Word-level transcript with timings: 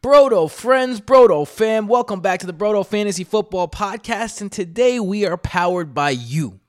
Brodo 0.00 0.48
friends, 0.48 1.00
Brodo 1.00 1.46
fam, 1.46 1.88
welcome 1.88 2.20
back 2.20 2.38
to 2.38 2.46
the 2.46 2.52
Brodo 2.54 2.86
Fantasy 2.86 3.24
Football 3.24 3.66
Podcast. 3.66 4.40
And 4.40 4.50
today 4.50 5.00
we 5.00 5.26
are 5.26 5.36
powered 5.36 5.92
by 5.92 6.10
you, 6.10 6.60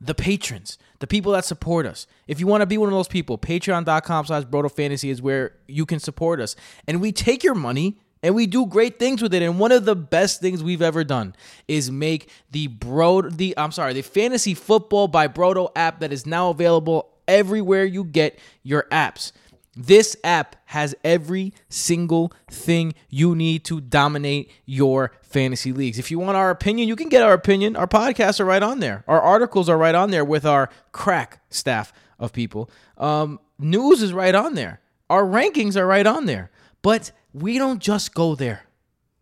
the 0.00 0.16
patrons, 0.16 0.76
the 0.98 1.06
people 1.06 1.30
that 1.32 1.44
support 1.44 1.86
us. 1.86 2.08
If 2.26 2.40
you 2.40 2.48
want 2.48 2.62
to 2.62 2.66
be 2.66 2.76
one 2.76 2.88
of 2.88 2.94
those 2.94 3.06
people, 3.06 3.38
patreon.com 3.38 4.26
slash 4.26 4.42
Brodo 4.46 4.70
Fantasy 4.70 5.10
is 5.10 5.22
where 5.22 5.52
you 5.68 5.86
can 5.86 6.00
support 6.00 6.40
us. 6.40 6.56
And 6.88 7.00
we 7.00 7.12
take 7.12 7.44
your 7.44 7.54
money 7.54 8.00
and 8.20 8.34
we 8.34 8.48
do 8.48 8.66
great 8.66 8.98
things 8.98 9.22
with 9.22 9.32
it. 9.32 9.42
And 9.42 9.60
one 9.60 9.70
of 9.70 9.84
the 9.84 9.94
best 9.94 10.40
things 10.40 10.60
we've 10.60 10.82
ever 10.82 11.04
done 11.04 11.36
is 11.68 11.92
make 11.92 12.28
the 12.50 12.66
Bro 12.66 13.30
the 13.30 13.56
I'm 13.56 13.70
sorry, 13.70 13.92
the 13.92 14.02
Fantasy 14.02 14.54
Football 14.54 15.06
by 15.06 15.28
Brodo 15.28 15.70
app 15.76 16.00
that 16.00 16.12
is 16.12 16.26
now 16.26 16.50
available 16.50 17.12
everywhere 17.28 17.84
you 17.84 18.02
get 18.02 18.40
your 18.64 18.88
apps. 18.90 19.30
This 19.76 20.16
app 20.24 20.56
has 20.66 20.94
every 21.04 21.52
single 21.68 22.32
thing 22.50 22.94
you 23.10 23.34
need 23.34 23.62
to 23.66 23.80
dominate 23.80 24.50
your 24.64 25.12
fantasy 25.20 25.70
leagues. 25.70 25.98
If 25.98 26.10
you 26.10 26.18
want 26.18 26.38
our 26.38 26.48
opinion, 26.50 26.88
you 26.88 26.96
can 26.96 27.10
get 27.10 27.22
our 27.22 27.34
opinion. 27.34 27.76
Our 27.76 27.86
podcasts 27.86 28.40
are 28.40 28.46
right 28.46 28.62
on 28.62 28.80
there. 28.80 29.04
Our 29.06 29.20
articles 29.20 29.68
are 29.68 29.76
right 29.76 29.94
on 29.94 30.10
there 30.10 30.24
with 30.24 30.46
our 30.46 30.70
crack 30.92 31.40
staff 31.50 31.92
of 32.18 32.32
people. 32.32 32.70
Um, 32.96 33.38
news 33.58 34.02
is 34.02 34.14
right 34.14 34.34
on 34.34 34.54
there. 34.54 34.80
Our 35.10 35.24
rankings 35.24 35.76
are 35.76 35.86
right 35.86 36.06
on 36.06 36.24
there. 36.24 36.50
But 36.80 37.12
we 37.34 37.58
don't 37.58 37.80
just 37.80 38.14
go 38.14 38.34
there. 38.34 38.64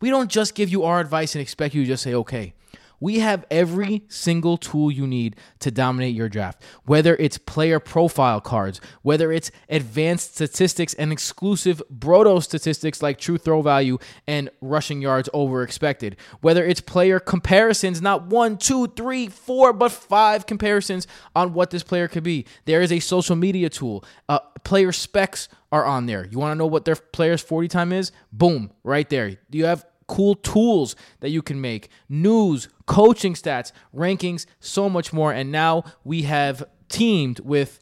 We 0.00 0.08
don't 0.08 0.30
just 0.30 0.54
give 0.54 0.68
you 0.68 0.84
our 0.84 1.00
advice 1.00 1.34
and 1.34 1.42
expect 1.42 1.74
you 1.74 1.82
to 1.82 1.88
just 1.88 2.04
say, 2.04 2.14
okay. 2.14 2.54
We 3.00 3.18
have 3.18 3.44
every 3.50 4.04
single 4.08 4.56
tool 4.56 4.90
you 4.90 5.06
need 5.06 5.36
to 5.60 5.70
dominate 5.70 6.14
your 6.14 6.28
draft, 6.28 6.62
whether 6.84 7.16
it's 7.16 7.38
player 7.38 7.80
profile 7.80 8.40
cards, 8.40 8.80
whether 9.02 9.32
it's 9.32 9.50
advanced 9.68 10.34
statistics 10.34 10.94
and 10.94 11.12
exclusive 11.12 11.82
Brodo 11.92 12.42
statistics 12.42 13.02
like 13.02 13.18
true 13.18 13.38
throw 13.38 13.62
value 13.62 13.98
and 14.26 14.50
rushing 14.60 15.02
yards 15.02 15.28
over 15.32 15.62
expected, 15.62 16.16
whether 16.40 16.64
it's 16.64 16.80
player 16.80 17.20
comparisons, 17.20 18.00
not 18.00 18.26
one, 18.26 18.56
two, 18.56 18.88
three, 18.88 19.28
four, 19.28 19.72
but 19.72 19.92
five 19.92 20.46
comparisons 20.46 21.06
on 21.34 21.54
what 21.54 21.70
this 21.70 21.82
player 21.82 22.08
could 22.08 22.22
be. 22.24 22.46
There 22.64 22.82
is 22.82 22.92
a 22.92 23.00
social 23.00 23.36
media 23.36 23.68
tool, 23.68 24.04
uh, 24.28 24.40
player 24.64 24.92
specs 24.92 25.48
are 25.74 25.84
on 25.84 26.06
there. 26.06 26.26
You 26.26 26.38
want 26.38 26.52
to 26.52 26.54
know 26.54 26.66
what 26.66 26.84
their 26.84 26.94
player's 26.94 27.42
40 27.42 27.68
time 27.68 27.92
is? 27.92 28.12
Boom, 28.32 28.70
right 28.84 29.08
there. 29.10 29.30
Do 29.50 29.58
you 29.58 29.66
have 29.66 29.84
cool 30.06 30.34
tools 30.34 30.96
that 31.20 31.30
you 31.30 31.42
can 31.42 31.60
make, 31.60 31.88
news, 32.08 32.68
coaching 32.86 33.34
stats, 33.34 33.72
rankings, 33.94 34.46
so 34.60 34.88
much 34.88 35.12
more. 35.12 35.32
And 35.32 35.50
now 35.50 35.84
we 36.04 36.22
have 36.22 36.64
teamed 36.88 37.40
with 37.40 37.80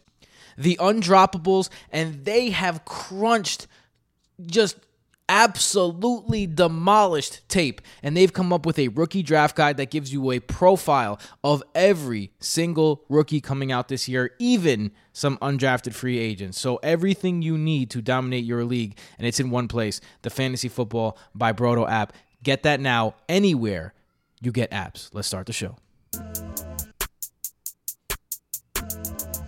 the 0.56 0.76
undroppables, 0.80 1.70
and 1.90 2.24
they 2.24 2.50
have 2.50 2.84
crunched 2.84 3.66
just 4.44 4.76
absolutely 5.28 6.46
demolished 6.46 7.48
tape. 7.48 7.80
And 8.02 8.16
they've 8.16 8.32
come 8.32 8.52
up 8.52 8.66
with 8.66 8.78
a 8.78 8.88
rookie 8.88 9.22
draft 9.22 9.56
guide 9.56 9.76
that 9.78 9.90
gives 9.90 10.12
you 10.12 10.30
a 10.30 10.40
profile 10.40 11.18
of 11.42 11.62
every 11.74 12.32
single 12.40 13.04
rookie 13.08 13.40
coming 13.40 13.72
out 13.72 13.88
this 13.88 14.08
year, 14.08 14.32
even 14.38 14.92
some 15.12 15.38
undrafted 15.38 15.94
free 15.94 16.18
agents. 16.18 16.58
So 16.58 16.76
everything 16.76 17.42
you 17.42 17.56
need 17.56 17.90
to 17.90 18.02
dominate 18.02 18.44
your 18.44 18.64
league, 18.64 18.98
and 19.18 19.26
it's 19.26 19.40
in 19.40 19.50
one 19.50 19.68
place 19.68 20.00
the 20.22 20.30
Fantasy 20.30 20.68
Football 20.68 21.16
by 21.34 21.52
Brodo 21.52 21.88
app. 21.88 22.12
Get 22.42 22.64
that 22.64 22.80
now 22.80 23.14
anywhere 23.28 23.94
you 24.40 24.50
get 24.50 24.70
apps. 24.70 25.10
Let's 25.12 25.28
start 25.28 25.46
the 25.46 25.52
show. 25.52 25.76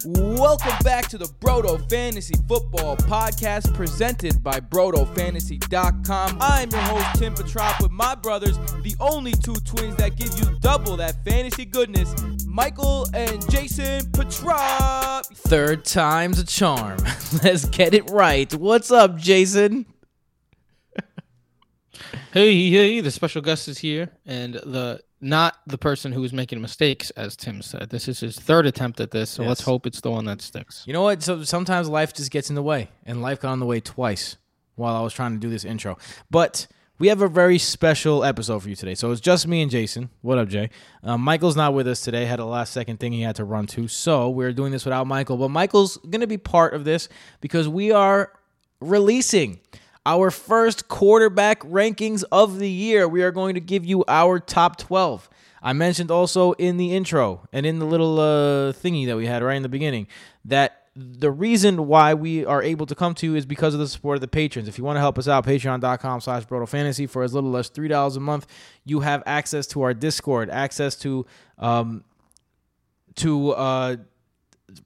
Welcome 0.06 0.74
back 0.82 1.08
to 1.08 1.18
the 1.18 1.24
Brodo 1.40 1.88
Fantasy 1.88 2.34
Football 2.46 2.98
Podcast 2.98 3.72
presented 3.72 4.42
by 4.44 4.60
BrodoFantasy.com. 4.60 6.36
I'm 6.42 6.68
your 6.68 6.80
host, 6.82 7.18
Tim 7.18 7.34
Petrop, 7.34 7.80
with 7.80 7.90
my 7.90 8.14
brothers, 8.14 8.58
the 8.82 8.94
only 9.00 9.32
two 9.32 9.54
twins 9.54 9.96
that 9.96 10.16
give 10.16 10.38
you 10.38 10.58
double 10.60 10.98
that 10.98 11.24
fantasy 11.24 11.64
goodness, 11.64 12.14
Michael 12.44 13.06
and 13.14 13.50
Jason 13.50 14.10
Petrop. 14.10 15.24
Third 15.24 15.86
time's 15.86 16.38
a 16.38 16.44
charm. 16.44 16.98
Let's 17.42 17.64
get 17.64 17.94
it 17.94 18.10
right. 18.10 18.52
What's 18.54 18.90
up, 18.90 19.16
Jason? 19.16 19.86
Hey, 22.34 22.68
hey, 22.68 22.94
hey, 22.94 23.00
the 23.00 23.12
special 23.12 23.42
guest 23.42 23.68
is 23.68 23.78
here, 23.78 24.10
and 24.26 24.54
the 24.54 25.00
not 25.20 25.56
the 25.68 25.78
person 25.78 26.10
who 26.10 26.24
is 26.24 26.32
making 26.32 26.60
mistakes, 26.60 27.10
as 27.10 27.36
Tim 27.36 27.62
said. 27.62 27.90
This 27.90 28.08
is 28.08 28.18
his 28.18 28.36
third 28.36 28.66
attempt 28.66 28.98
at 28.98 29.12
this, 29.12 29.30
so 29.30 29.44
Yes. 29.44 29.48
let's 29.50 29.60
hope 29.60 29.86
it's 29.86 30.00
the 30.00 30.10
one 30.10 30.24
that 30.24 30.42
sticks. 30.42 30.82
You 30.84 30.94
know 30.94 31.02
what? 31.02 31.22
So 31.22 31.44
sometimes 31.44 31.88
life 31.88 32.12
just 32.12 32.32
gets 32.32 32.48
in 32.48 32.56
the 32.56 32.62
way, 32.64 32.88
and 33.06 33.22
life 33.22 33.38
got 33.38 33.52
in 33.52 33.60
the 33.60 33.66
way 33.66 33.78
twice 33.78 34.36
while 34.74 34.96
I 34.96 35.00
was 35.02 35.12
trying 35.12 35.34
to 35.34 35.38
do 35.38 35.48
this 35.48 35.64
intro. 35.64 35.96
But 36.28 36.66
we 36.98 37.06
have 37.06 37.22
a 37.22 37.28
very 37.28 37.56
special 37.56 38.24
episode 38.24 38.64
for 38.64 38.68
you 38.68 38.74
today. 38.74 38.96
So 38.96 39.12
it's 39.12 39.20
just 39.20 39.46
me 39.46 39.62
and 39.62 39.70
Jason. 39.70 40.10
What 40.20 40.38
up, 40.38 40.48
Jay? 40.48 40.70
Um, 41.04 41.20
Michael's 41.20 41.54
not 41.54 41.72
with 41.72 41.86
us 41.86 42.00
today. 42.00 42.24
Had 42.24 42.40
a 42.40 42.44
last 42.44 42.72
second 42.72 42.98
thing 42.98 43.12
he 43.12 43.20
had 43.22 43.36
to 43.36 43.44
run 43.44 43.68
to, 43.68 43.86
so 43.86 44.28
we're 44.28 44.52
doing 44.52 44.72
this 44.72 44.84
without 44.84 45.06
Michael. 45.06 45.36
But 45.36 45.50
Michael's 45.50 45.98
gonna 46.10 46.26
be 46.26 46.38
part 46.38 46.74
of 46.74 46.82
this 46.82 47.08
because 47.40 47.68
we 47.68 47.92
are 47.92 48.32
releasing 48.80 49.60
our 50.06 50.30
first 50.30 50.88
quarterback 50.88 51.60
rankings 51.60 52.24
of 52.30 52.58
the 52.58 52.70
year. 52.70 53.08
We 53.08 53.22
are 53.22 53.30
going 53.30 53.54
to 53.54 53.60
give 53.60 53.84
you 53.84 54.04
our 54.08 54.38
top 54.38 54.76
12. 54.78 55.28
I 55.62 55.72
mentioned 55.72 56.10
also 56.10 56.52
in 56.52 56.76
the 56.76 56.94
intro 56.94 57.48
and 57.52 57.64
in 57.64 57.78
the 57.78 57.86
little 57.86 58.20
uh, 58.20 58.72
thingy 58.72 59.06
that 59.06 59.16
we 59.16 59.26
had 59.26 59.42
right 59.42 59.56
in 59.56 59.62
the 59.62 59.68
beginning 59.68 60.06
that 60.44 60.84
the 60.96 61.30
reason 61.30 61.88
why 61.88 62.14
we 62.14 62.44
are 62.44 62.62
able 62.62 62.86
to 62.86 62.94
come 62.94 63.14
to 63.14 63.26
you 63.26 63.34
is 63.34 63.46
because 63.46 63.74
of 63.74 63.80
the 63.80 63.88
support 63.88 64.16
of 64.16 64.20
the 64.20 64.28
patrons. 64.28 64.68
If 64.68 64.78
you 64.78 64.84
want 64.84 64.96
to 64.96 65.00
help 65.00 65.18
us 65.18 65.26
out, 65.26 65.44
patreon.com 65.44 66.20
slash 66.20 66.44
Fantasy 66.44 67.06
for 67.06 67.22
as 67.22 67.34
little 67.34 67.56
as 67.56 67.68
$3 67.70 68.16
a 68.16 68.20
month, 68.20 68.46
you 68.84 69.00
have 69.00 69.22
access 69.26 69.66
to 69.68 69.82
our 69.82 69.92
Discord, 69.92 70.50
access 70.50 70.94
to 70.96 71.26
um, 71.58 72.04
to 73.16 73.50
uh, 73.50 73.96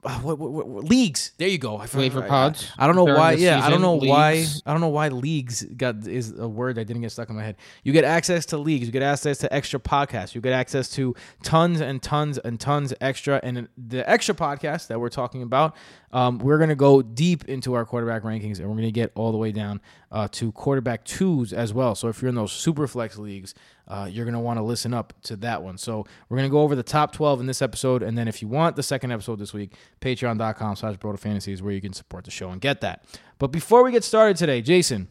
what, 0.02 0.22
what, 0.38 0.38
what- 0.38 0.68
what- 0.68 0.84
leagues. 0.84 1.32
There 1.38 1.48
you 1.48 1.58
go. 1.58 1.76
I 1.78 1.86
forgot- 1.86 2.00
Waiver 2.00 2.24
I- 2.24 2.28
pods 2.28 2.70
I, 2.78 2.86
don't 2.86 2.96
know 2.96 3.04
why. 3.04 3.34
the 3.36 3.42
Yeah, 3.42 3.56
I 3.56 3.70
don't 3.70 3.80
season, 3.80 3.82
know 3.82 3.94
why. 3.94 4.32
leagues. 4.34 4.62
I 4.66 4.72
don't 4.72 4.80
know 4.80 4.88
why 4.88 5.08
leagues 5.08 5.62
got 5.64 6.06
is 6.06 6.38
a 6.38 6.48
word 6.48 6.76
that 6.76 6.86
didn't 6.86 7.02
get 7.02 7.12
stuck 7.12 7.28
in 7.30 7.36
my 7.36 7.42
head. 7.44 7.56
You 7.84 7.92
get 7.92 8.04
access 8.04 8.46
to 8.46 8.58
leagues. 8.58 8.86
You 8.86 8.92
get 8.92 9.02
access 9.02 9.38
to 9.38 9.52
extra 9.54 9.78
podcasts. 9.80 10.34
You 10.34 10.40
get 10.40 10.52
access 10.52 10.88
to 10.90 11.14
tons 11.42 11.80
and 11.80 12.02
tons 12.02 12.38
and 12.38 12.58
tons 12.60 12.92
extra. 13.00 13.40
And 13.42 13.68
the 13.76 14.08
extra 14.08 14.34
podcast 14.34 14.86
that 14.88 15.00
we're 15.00 15.08
talking 15.08 15.42
about, 15.42 15.74
um, 16.12 16.38
we're 16.38 16.58
gonna 16.58 16.74
go 16.74 17.02
deep 17.02 17.44
into 17.46 17.74
our 17.74 17.84
quarterback 17.84 18.22
rankings, 18.22 18.58
and 18.60 18.68
we're 18.68 18.76
gonna 18.76 18.90
get 18.90 19.12
all 19.14 19.30
the 19.32 19.38
way 19.38 19.52
down 19.52 19.80
uh, 20.10 20.26
to 20.32 20.50
quarterback 20.52 21.04
twos 21.04 21.52
as 21.52 21.74
well. 21.74 21.94
So 21.94 22.08
if 22.08 22.22
you're 22.22 22.30
in 22.30 22.34
those 22.34 22.50
super 22.52 22.86
flex 22.86 23.18
leagues, 23.18 23.54
uh, 23.88 24.08
you're 24.10 24.24
gonna 24.24 24.40
want 24.40 24.58
to 24.58 24.62
listen 24.62 24.94
up 24.94 25.12
to 25.24 25.36
that 25.36 25.62
one. 25.62 25.78
So 25.78 26.06
we're 26.28 26.36
gonna 26.36 26.48
go 26.48 26.60
over 26.60 26.76
the 26.76 26.82
top 26.82 27.12
12 27.12 27.40
in 27.40 27.46
this 27.46 27.62
episode, 27.62 28.02
and 28.02 28.16
then 28.16 28.28
if 28.28 28.40
you 28.42 28.48
want 28.48 28.76
the 28.76 28.82
second 28.82 29.10
episode 29.10 29.38
this 29.38 29.52
week, 29.52 29.74
patreon.com 30.00 30.76
slash 30.76 30.96
Fantasy 31.18 31.52
is 31.52 31.62
where 31.62 31.72
you 31.72 31.80
can 31.80 31.92
support 31.92 32.24
the 32.24 32.30
show 32.30 32.50
and 32.50 32.60
get 32.60 32.80
that. 32.82 33.04
But 33.38 33.48
before 33.48 33.82
we 33.82 33.90
get 33.90 34.04
started 34.04 34.36
today, 34.36 34.62
Jason, 34.62 35.08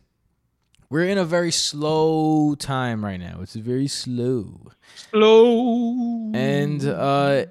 we're 0.89 1.05
in 1.07 1.17
a 1.17 1.25
very 1.25 1.51
slow 1.51 2.55
time 2.55 3.03
right 3.03 3.19
now. 3.19 3.39
It's 3.41 3.55
very 3.55 3.87
slow. 3.87 4.71
Slow. 5.11 6.31
And 6.33 6.85
uh, 6.85 7.47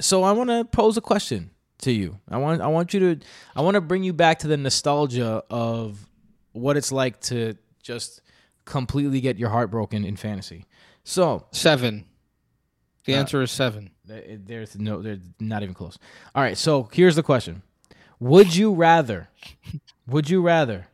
so 0.00 0.22
I 0.22 0.32
want 0.32 0.50
to 0.50 0.64
pose 0.64 0.96
a 0.96 1.00
question 1.00 1.50
to 1.78 1.92
you. 1.92 2.18
I 2.28 2.36
want 2.38 2.60
I 2.60 2.68
want 2.68 2.94
you 2.94 3.00
to 3.00 3.26
I 3.54 3.62
want 3.62 3.74
to 3.74 3.80
bring 3.80 4.02
you 4.02 4.12
back 4.12 4.40
to 4.40 4.48
the 4.48 4.56
nostalgia 4.56 5.42
of 5.50 5.98
what 6.52 6.76
it's 6.76 6.92
like 6.92 7.20
to 7.22 7.56
just 7.82 8.22
completely 8.66 9.20
get 9.22 9.38
your 9.38 9.48
heart 9.48 9.70
broken 9.70 10.04
in 10.04 10.16
fantasy. 10.16 10.66
So 11.04 11.46
seven. 11.52 12.04
The 13.06 13.14
Uh, 13.14 13.18
answer 13.18 13.40
is 13.42 13.50
seven. 13.50 13.90
there's 14.04 14.76
no 14.78 15.00
they're 15.00 15.18
not 15.40 15.62
even 15.62 15.74
close. 15.74 15.98
All 16.34 16.42
right, 16.42 16.58
so 16.58 16.88
here's 16.92 17.16
the 17.16 17.22
question. 17.22 17.62
Would 18.20 18.54
you 18.54 18.72
rather 18.74 19.28
would 20.06 20.28
you 20.28 20.42
rather 20.42 20.88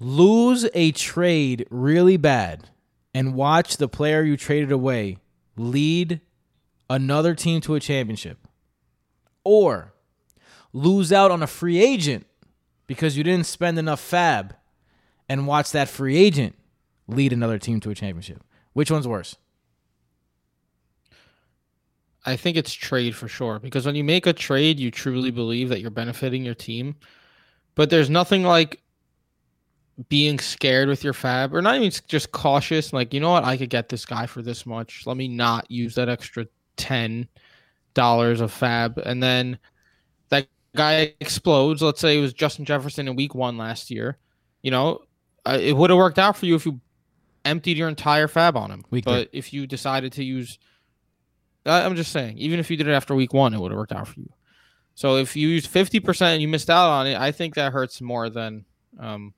lose 0.00 0.68
a 0.74 0.92
trade 0.92 1.66
really 1.70 2.16
bad 2.16 2.68
and 3.14 3.34
watch 3.34 3.76
the 3.76 3.88
player 3.88 4.22
you 4.22 4.36
traded 4.36 4.70
away 4.70 5.18
lead 5.56 6.20
another 6.88 7.34
team 7.34 7.60
to 7.60 7.74
a 7.74 7.80
championship 7.80 8.38
or 9.42 9.92
lose 10.72 11.12
out 11.12 11.30
on 11.32 11.42
a 11.42 11.46
free 11.48 11.80
agent 11.82 12.26
because 12.86 13.16
you 13.16 13.24
didn't 13.24 13.46
spend 13.46 13.78
enough 13.78 13.98
fab 14.00 14.54
and 15.28 15.46
watch 15.46 15.72
that 15.72 15.88
free 15.88 16.16
agent 16.16 16.56
lead 17.06 17.32
another 17.32 17.58
team 17.58 17.80
to 17.80 17.90
a 17.90 17.94
championship? 17.94 18.42
Which 18.72 18.90
one's 18.90 19.08
worse? 19.08 19.36
I 22.24 22.36
think 22.36 22.56
it's 22.56 22.72
trade 22.72 23.14
for 23.16 23.28
sure 23.28 23.58
because 23.58 23.86
when 23.86 23.94
you 23.94 24.04
make 24.04 24.26
a 24.26 24.32
trade, 24.32 24.78
you 24.78 24.90
truly 24.90 25.30
believe 25.30 25.70
that 25.70 25.80
you're 25.80 25.90
benefiting 25.90 26.44
your 26.44 26.54
team. 26.54 26.96
But 27.74 27.90
there's 27.90 28.10
nothing 28.10 28.42
like 28.42 28.82
being 30.08 30.38
scared 30.38 30.88
with 30.88 31.02
your 31.02 31.12
fab 31.12 31.54
or 31.54 31.62
not 31.62 31.74
even 31.74 31.90
just 32.06 32.30
cautious 32.30 32.92
like 32.92 33.12
you 33.12 33.18
know 33.18 33.30
what 33.30 33.42
I 33.44 33.56
could 33.56 33.70
get 33.70 33.88
this 33.88 34.04
guy 34.04 34.26
for 34.26 34.42
this 34.42 34.66
much. 34.66 35.06
Let 35.06 35.16
me 35.16 35.26
not 35.26 35.70
use 35.70 35.94
that 35.96 36.08
extra 36.08 36.46
10 36.76 37.26
dollars 37.94 38.40
of 38.40 38.52
fab 38.52 38.98
and 38.98 39.22
then 39.22 39.58
that 40.28 40.46
guy 40.76 41.14
explodes. 41.20 41.82
Let's 41.82 42.00
say 42.00 42.18
it 42.18 42.20
was 42.20 42.32
Justin 42.32 42.64
Jefferson 42.64 43.08
in 43.08 43.16
week 43.16 43.34
1 43.34 43.56
last 43.56 43.90
year. 43.90 44.18
You 44.62 44.70
know, 44.70 45.00
uh, 45.48 45.58
it 45.60 45.76
would 45.76 45.90
have 45.90 45.96
worked 45.96 46.18
out 46.18 46.36
for 46.36 46.46
you 46.46 46.54
if 46.54 46.66
you 46.66 46.80
emptied 47.44 47.76
your 47.76 47.88
entire 47.88 48.28
fab 48.28 48.56
on 48.56 48.70
him. 48.70 48.84
Week 48.90 49.04
but 49.04 49.28
if 49.32 49.52
you 49.52 49.66
decided 49.66 50.12
to 50.12 50.24
use, 50.24 50.58
I- 51.64 51.82
I'm 51.84 51.96
just 51.96 52.12
saying, 52.12 52.38
even 52.38 52.58
if 52.60 52.70
you 52.70 52.76
did 52.76 52.86
it 52.88 52.92
after 52.92 53.14
week 53.14 53.32
one, 53.32 53.54
it 53.54 53.60
would 53.60 53.70
have 53.72 53.78
worked 53.78 53.92
out 53.92 54.08
for 54.08 54.20
you. 54.20 54.30
So 54.94 55.16
if 55.16 55.36
you 55.36 55.48
used 55.48 55.70
50% 55.72 56.22
and 56.22 56.42
you 56.42 56.48
missed 56.48 56.68
out 56.68 56.90
on 56.90 57.06
it, 57.06 57.16
I 57.16 57.30
think 57.32 57.54
that 57.54 57.72
hurts 57.72 58.00
more 58.00 58.28
than 58.28 58.64
um, 58.98 59.32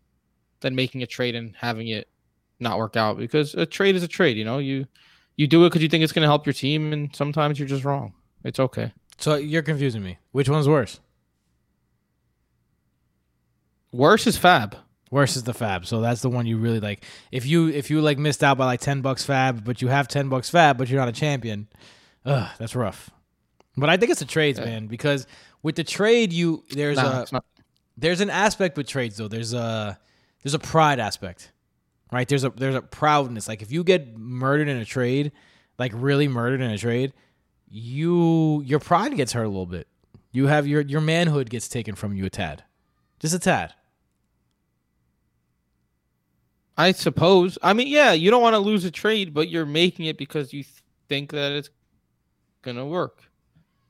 than 0.61 0.75
making 0.75 1.03
a 1.03 1.07
trade 1.07 1.35
and 1.35 1.55
having 1.57 1.89
it 1.89 2.09
not 2.59 2.79
work 2.79 2.97
out 2.97 3.19
because 3.19 3.55
a 3.55 3.67
trade 3.67 3.95
is 3.95 4.03
a 4.03 4.09
trade. 4.09 4.37
You 4.39 4.45
know, 4.45 4.59
you 4.59 4.87
you 5.37 5.47
do 5.47 5.65
it 5.65 5.69
because 5.69 5.83
you 5.83 5.89
think 5.89 6.03
it's 6.03 6.13
going 6.13 6.23
to 6.23 6.29
help 6.29 6.47
your 6.47 6.53
team, 6.55 6.93
and 6.93 7.15
sometimes 7.15 7.59
you're 7.59 7.69
just 7.69 7.85
wrong. 7.85 8.15
It's 8.45 8.59
okay. 8.61 8.93
So 9.19 9.35
you're 9.37 9.63
confusing 9.63 10.03
me. 10.03 10.19
Which 10.33 10.49
one's 10.49 10.69
worse? 10.69 10.99
Worse 13.93 14.27
is 14.27 14.37
fab. 14.39 14.77
Worse 15.11 15.37
is 15.37 15.43
the 15.43 15.55
fab. 15.55 15.87
So 15.87 16.01
that's 16.01 16.23
the 16.23 16.29
one 16.31 16.47
you 16.47 16.57
really 16.57 16.79
like. 16.81 17.05
If 17.33 17.45
you 17.45 17.69
if 17.69 17.91
you 17.91 18.01
like 18.01 18.19
missed 18.19 18.45
out 18.45 18.59
by 18.59 18.67
like 18.67 18.81
ten 18.81 19.01
bucks 19.01 19.25
fab, 19.25 19.65
but 19.65 19.83
you 19.83 19.89
have 19.89 20.07
ten 20.07 20.29
bucks 20.29 20.49
fab, 20.51 20.79
but 20.79 20.89
you're 20.89 21.01
not 21.01 21.09
a 21.09 21.13
champion, 21.13 21.67
ugh, 22.25 22.49
that's 22.59 22.77
rough. 22.77 23.11
But 23.77 23.91
I 23.91 23.97
think 23.97 24.11
it's 24.11 24.21
the 24.21 24.27
trades, 24.27 24.59
Yeah. 24.59 24.67
man, 24.67 24.87
because 24.87 25.27
with 25.63 25.75
the 25.77 25.85
trade, 25.85 26.33
you 26.33 26.65
there's 26.71 26.99
a 26.99 27.27
there's 27.97 28.21
an 28.21 28.31
aspect 28.31 28.77
with 28.77 28.87
trades 28.87 29.17
though. 29.17 29.27
There's 29.29 29.53
a 29.53 29.99
there's 30.45 30.55
a 30.55 30.59
pride 30.61 31.01
aspect, 31.01 31.51
right? 32.13 32.29
There's 32.29 32.45
a 32.45 32.51
there's 32.51 32.77
a 32.77 32.83
proudness. 32.83 33.49
Like 33.49 33.63
if 33.63 33.73
you 33.73 33.83
get 33.83 34.17
murdered 34.17 34.69
in 34.69 34.77
a 34.77 34.85
trade, 34.85 35.33
like 35.77 35.91
really 35.95 36.29
murdered 36.29 36.61
in 36.61 36.71
a 36.71 36.79
trade, 36.79 37.13
you 37.69 38.63
your 38.65 38.79
pride 38.79 39.17
gets 39.17 39.33
hurt 39.33 39.45
a 39.45 39.49
little 39.49 39.67
bit. 39.67 39.89
You 40.33 40.47
have 40.47 40.67
your 40.67 40.83
your 40.83 41.01
manhood 41.01 41.51
gets 41.51 41.69
taken 41.69 41.95
from 41.97 42.15
you 42.15 42.27
a 42.27 42.31
tad, 42.31 42.63
just 43.19 43.35
a 43.35 43.39
tad. 43.39 43.75
I 46.81 46.93
suppose. 46.93 47.59
I 47.63 47.73
mean, 47.73 47.89
yeah, 47.89 48.13
you 48.13 48.31
don't 48.31 48.43
want 48.43 48.55
to 48.55 48.59
lose 48.59 48.85
a 48.85 48.91
trade, 48.91 49.35
but 49.35 49.49
you're 49.49 49.67
making 49.67 50.07
it 50.07 50.17
because 50.17 50.53
you 50.53 50.63
th- 50.63 50.75
think 51.09 51.33
that 51.33 51.53
it's 51.53 51.71
gonna 52.63 52.87
work. 52.87 53.23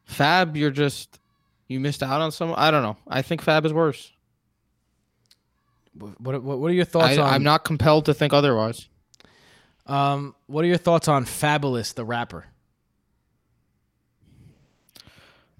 Fab, 0.04 0.56
you're 0.56 0.70
just 0.70 1.20
you 1.68 1.78
missed 1.78 2.02
out 2.02 2.20
on 2.20 2.32
some. 2.32 2.52
I 2.56 2.70
don't 2.70 2.82
know. 2.82 2.96
I 3.06 3.22
think 3.22 3.42
Fab 3.42 3.64
is 3.64 3.72
worse. 3.72 4.12
What 5.94 6.42
what, 6.42 6.58
what 6.58 6.70
are 6.70 6.74
your 6.74 6.84
thoughts 6.84 7.16
I, 7.16 7.22
on? 7.22 7.34
I'm 7.34 7.42
not 7.44 7.64
compelled 7.64 8.06
to 8.06 8.14
think 8.14 8.32
otherwise. 8.32 8.88
Um, 9.86 10.34
what 10.46 10.64
are 10.64 10.68
your 10.68 10.76
thoughts 10.76 11.06
on 11.08 11.24
Fabolous 11.24 11.94
the 11.94 12.04
rapper? 12.04 12.46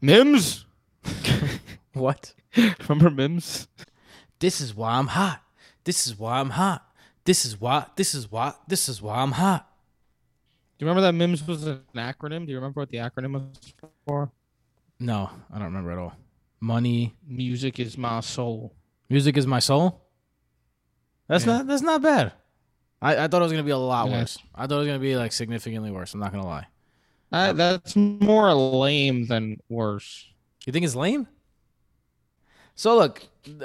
Mims, 0.01 0.65
What? 1.93 2.33
remember 2.89 3.11
Mims? 3.11 3.69
This 4.39 4.61
is 4.61 4.75
why 4.75 4.93
I'm 4.93 5.09
hot. 5.09 5.43
This 5.85 6.07
is 6.07 6.19
why 6.19 6.41
I'm 6.41 6.51
hot. 6.51 6.87
This 7.31 7.45
is 7.45 7.61
why. 7.61 7.87
This 7.95 8.13
is 8.17 8.29
why. 8.29 8.55
This 8.67 8.89
is 8.89 9.01
why 9.01 9.19
I'm 9.19 9.31
hot. 9.31 9.65
Do 10.77 10.85
you 10.85 10.89
remember 10.89 11.03
that 11.03 11.13
Mims 11.13 11.47
was 11.47 11.65
an 11.65 11.79
acronym? 11.95 12.45
Do 12.45 12.51
you 12.51 12.57
remember 12.57 12.81
what 12.81 12.89
the 12.89 12.97
acronym 12.97 13.35
was 13.35 13.73
for? 14.05 14.33
No, 14.99 15.31
I 15.49 15.55
don't 15.59 15.67
remember 15.67 15.93
at 15.93 15.99
all. 15.99 16.13
Money, 16.59 17.15
Music 17.25 17.79
is 17.79 17.97
my 17.97 18.19
soul. 18.19 18.75
music 19.09 19.37
is 19.37 19.47
my 19.47 19.61
soul. 19.61 20.03
That's 21.29 21.47
Yeah. 21.47 21.59
not. 21.59 21.69
That's 21.69 21.83
not 21.83 22.03
bad. 22.03 22.33
I, 23.01 23.17
I 23.17 23.29
thought 23.29 23.43
it 23.43 23.45
was 23.45 23.53
gonna 23.53 23.63
be 23.63 23.71
a 23.71 23.79
lot 23.79 24.09
Yeah. 24.11 24.23
worse. 24.23 24.37
I 24.53 24.67
thought 24.67 24.75
it 24.75 24.79
was 24.79 24.87
gonna 24.89 24.99
be 24.99 25.15
like 25.15 25.31
significantly 25.31 25.93
worse. 25.93 26.13
I'm 26.15 26.19
not 26.19 26.33
gonna 26.33 26.45
lie. 26.45 26.67
Uh, 27.31 27.53
that's 27.53 27.95
more 27.95 28.53
lame 28.55 29.27
than 29.29 29.59
worse. 29.69 30.27
You 30.67 30.73
think 30.73 30.85
it's 30.85 30.97
lame? 30.97 31.29
So 32.75 32.97
look, 32.97 33.23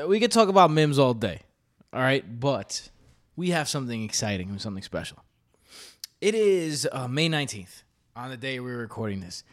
we 0.08 0.20
could 0.20 0.32
talk 0.32 0.50
about 0.50 0.70
Mims 0.70 1.00
all 1.00 1.16
day. 1.16 1.42
All 1.92 2.02
right, 2.02 2.40
but 2.40 2.92
we 3.36 3.50
have 3.50 3.68
something 3.68 4.04
exciting 4.04 4.50
and 4.50 4.62
something 4.62 4.84
special. 4.84 5.24
It 6.22 6.36
is 6.36 6.88
uh, 6.92 7.08
May 7.08 7.30
19th 7.30 7.84
on 8.16 8.30
the 8.30 8.38
day 8.38 8.60
we're 8.60 8.78
recording 8.78 9.20
this. 9.20 9.44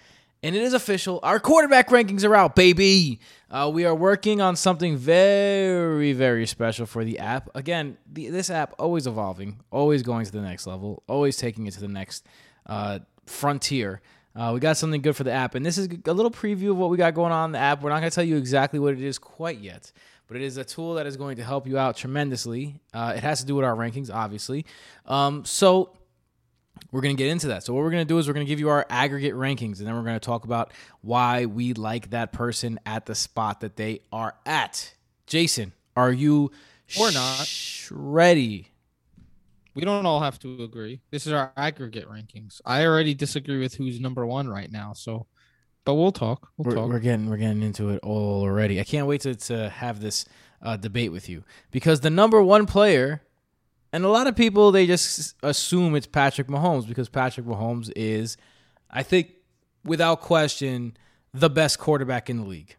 And 0.45 0.57
it 0.57 0.63
is 0.63 0.75
official. 0.75 1.21
Our 1.23 1.39
quarterback 1.39 1.89
rankings 1.91 2.25
are 2.25 2.35
out, 2.35 2.57
baby. 2.57 3.21
Uh, 3.49 3.71
we 3.73 3.85
are 3.85 3.95
working 3.95 4.41
on 4.41 4.57
something 4.57 4.97
very, 4.97 6.13
very 6.13 6.47
special 6.47 6.85
for 6.85 7.05
the 7.05 7.21
app. 7.21 7.49
Again, 7.55 7.97
the, 8.13 8.29
this 8.29 8.51
app 8.51 8.75
always 8.77 9.07
evolving, 9.07 9.61
always 9.71 10.03
going 10.03 10.27
to 10.27 10.33
the 10.33 10.41
next 10.41 10.67
level, 10.67 11.05
always 11.07 11.37
taking 11.37 11.69
it 11.69 11.75
to 11.75 11.81
the 11.81 11.87
next 11.87 12.27
uh, 12.67 12.99
frontier. 13.27 14.01
Uh, 14.35 14.51
we 14.55 14.59
got 14.59 14.77
something 14.77 15.01
good 15.01 15.15
for 15.15 15.25
the 15.25 15.31
app, 15.31 15.55
and 15.55 15.65
this 15.65 15.79
is 15.79 15.89
a 16.07 16.13
little 16.13 16.31
preview 16.31 16.71
of 16.71 16.77
what 16.77 16.91
we 16.91 16.97
got 16.97 17.15
going 17.15 17.33
on 17.33 17.51
in 17.51 17.53
the 17.53 17.59
app. 17.59 17.83
We're 17.83 17.91
not 17.91 18.01
going 18.01 18.11
to 18.11 18.15
tell 18.15 18.25
you 18.25 18.37
exactly 18.37 18.81
what 18.81 18.95
it 18.95 19.03
is 19.03 19.19
quite 19.19 19.59
yet, 19.59 19.93
but 20.29 20.37
it 20.37 20.43
is 20.43 20.57
a 20.57 20.65
tool 20.65 20.95
that 20.95 21.07
is 21.07 21.17
going 21.17 21.37
to 21.37 21.45
help 21.45 21.67
you 21.67 21.79
out 21.79 21.97
tremendously. 21.97 22.81
Uh, 22.95 23.13
it 23.17 23.23
has 23.23 23.41
to 23.41 23.47
do 23.47 23.55
with 23.55 23.65
our 23.65 23.75
rankings, 23.77 24.13
obviously. 24.13 24.65
Um, 25.07 25.45
so 25.45 25.97
we're 26.91 27.01
going 27.03 27.17
to 27.17 27.23
get 27.23 27.31
into 27.31 27.49
that. 27.49 27.65
So 27.65 27.75
what 27.75 27.83
we're 27.83 27.91
going 27.91 28.07
to 28.07 28.09
do 28.09 28.19
is 28.19 28.27
we're 28.27 28.35
going 28.35 28.47
to 28.47 28.51
give 28.51 28.61
you 28.61 28.69
our 28.71 28.87
aggregate 28.89 29.35
rankings 29.35 29.79
and 29.79 29.87
then 29.87 29.95
we're 29.95 30.03
going 30.03 30.15
to 30.19 30.21
talk 30.21 30.45
about 30.45 30.73
why 31.01 31.47
we 31.47 31.75
like 31.75 32.11
that 32.11 32.33
person 32.33 32.81
at 32.87 33.07
the 33.07 33.15
spot 33.15 33.61
that 33.61 33.77
they 33.77 34.01
are 34.13 34.35
at. 34.47 34.95
Jason, 35.27 35.73
are 35.97 36.13
you 36.13 36.51
Or 36.99 37.11
not. 37.13 37.47
sh- 37.47 37.89
ready? 37.93 38.69
We 39.75 39.83
don't 39.85 40.05
all 40.05 40.21
have 40.21 40.39
to 40.41 40.63
agree. 40.65 41.01
This 41.11 41.27
is 41.27 41.33
our 41.33 41.51
aggregate 41.57 42.07
rankings. 42.09 42.61
I 42.67 42.85
already 42.85 43.15
disagree 43.15 43.59
with 43.59 43.75
who's 43.75 44.01
number 44.01 44.27
one 44.27 44.47
right 44.49 44.71
now. 44.71 44.93
So, 44.93 45.27
but 45.85 45.95
we'll 45.95 46.13
talk. 46.13 46.51
We'll 46.57 46.71
We're, 46.71 46.75
talk. 46.83 46.89
we're 46.91 46.99
getting 47.01 47.29
we're 47.29 47.37
getting 47.37 47.63
into 47.63 47.91
it 47.91 48.01
all 48.03 48.43
already. 48.43 48.81
I 48.81 48.85
can't 48.85 49.07
wait 49.07 49.23
to, 49.23 49.35
to 49.35 49.69
have 49.71 50.01
this 50.01 50.25
uh, 50.63 50.77
debate 50.77 51.13
with 51.13 51.29
you 51.29 51.45
because 51.71 52.01
the 52.01 52.11
number 52.11 52.41
one 52.43 52.67
player, 52.67 53.23
and 53.93 54.05
a 54.05 54.09
lot 54.09 54.27
of 54.27 54.37
people 54.37 54.71
they 54.73 54.87
just 54.87 55.35
assume 55.43 55.95
it's 55.97 56.07
Patrick 56.07 56.49
Mahomes 56.49 56.87
because 56.87 57.09
Patrick 57.09 57.47
Mahomes 57.47 57.91
is, 57.97 58.37
I 58.91 59.03
think, 59.03 59.33
without 59.85 60.21
question, 60.21 60.97
the 61.35 61.51
best 61.51 61.79
quarterback 61.79 62.31
in 62.31 62.39
the 62.39 62.47
league. 62.47 62.77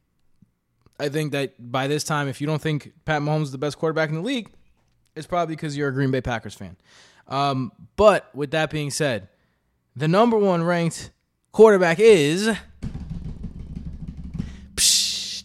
I 0.99 1.09
think 1.09 1.31
that 1.33 1.71
by 1.71 1.87
this 1.87 2.03
time, 2.03 2.27
if 2.27 2.39
you 2.39 2.47
don't 2.47 2.61
think 2.61 2.93
Pat 3.03 3.21
Mahomes 3.21 3.43
is 3.43 3.51
the 3.51 3.57
best 3.57 3.77
quarterback 3.77 4.09
in 4.09 4.15
the 4.15 4.21
league, 4.21 4.49
it's 5.15 5.27
probably 5.27 5.55
because 5.55 5.75
you're 5.75 5.89
a 5.89 5.93
Green 5.93 6.11
Bay 6.11 6.21
Packers 6.21 6.53
fan. 6.53 6.77
Um, 7.27 7.71
but 7.95 8.29
with 8.33 8.51
that 8.51 8.69
being 8.69 8.91
said, 8.91 9.27
the 9.95 10.07
number 10.07 10.37
one 10.37 10.63
ranked 10.63 11.11
quarterback 11.53 11.99
is 11.99 12.49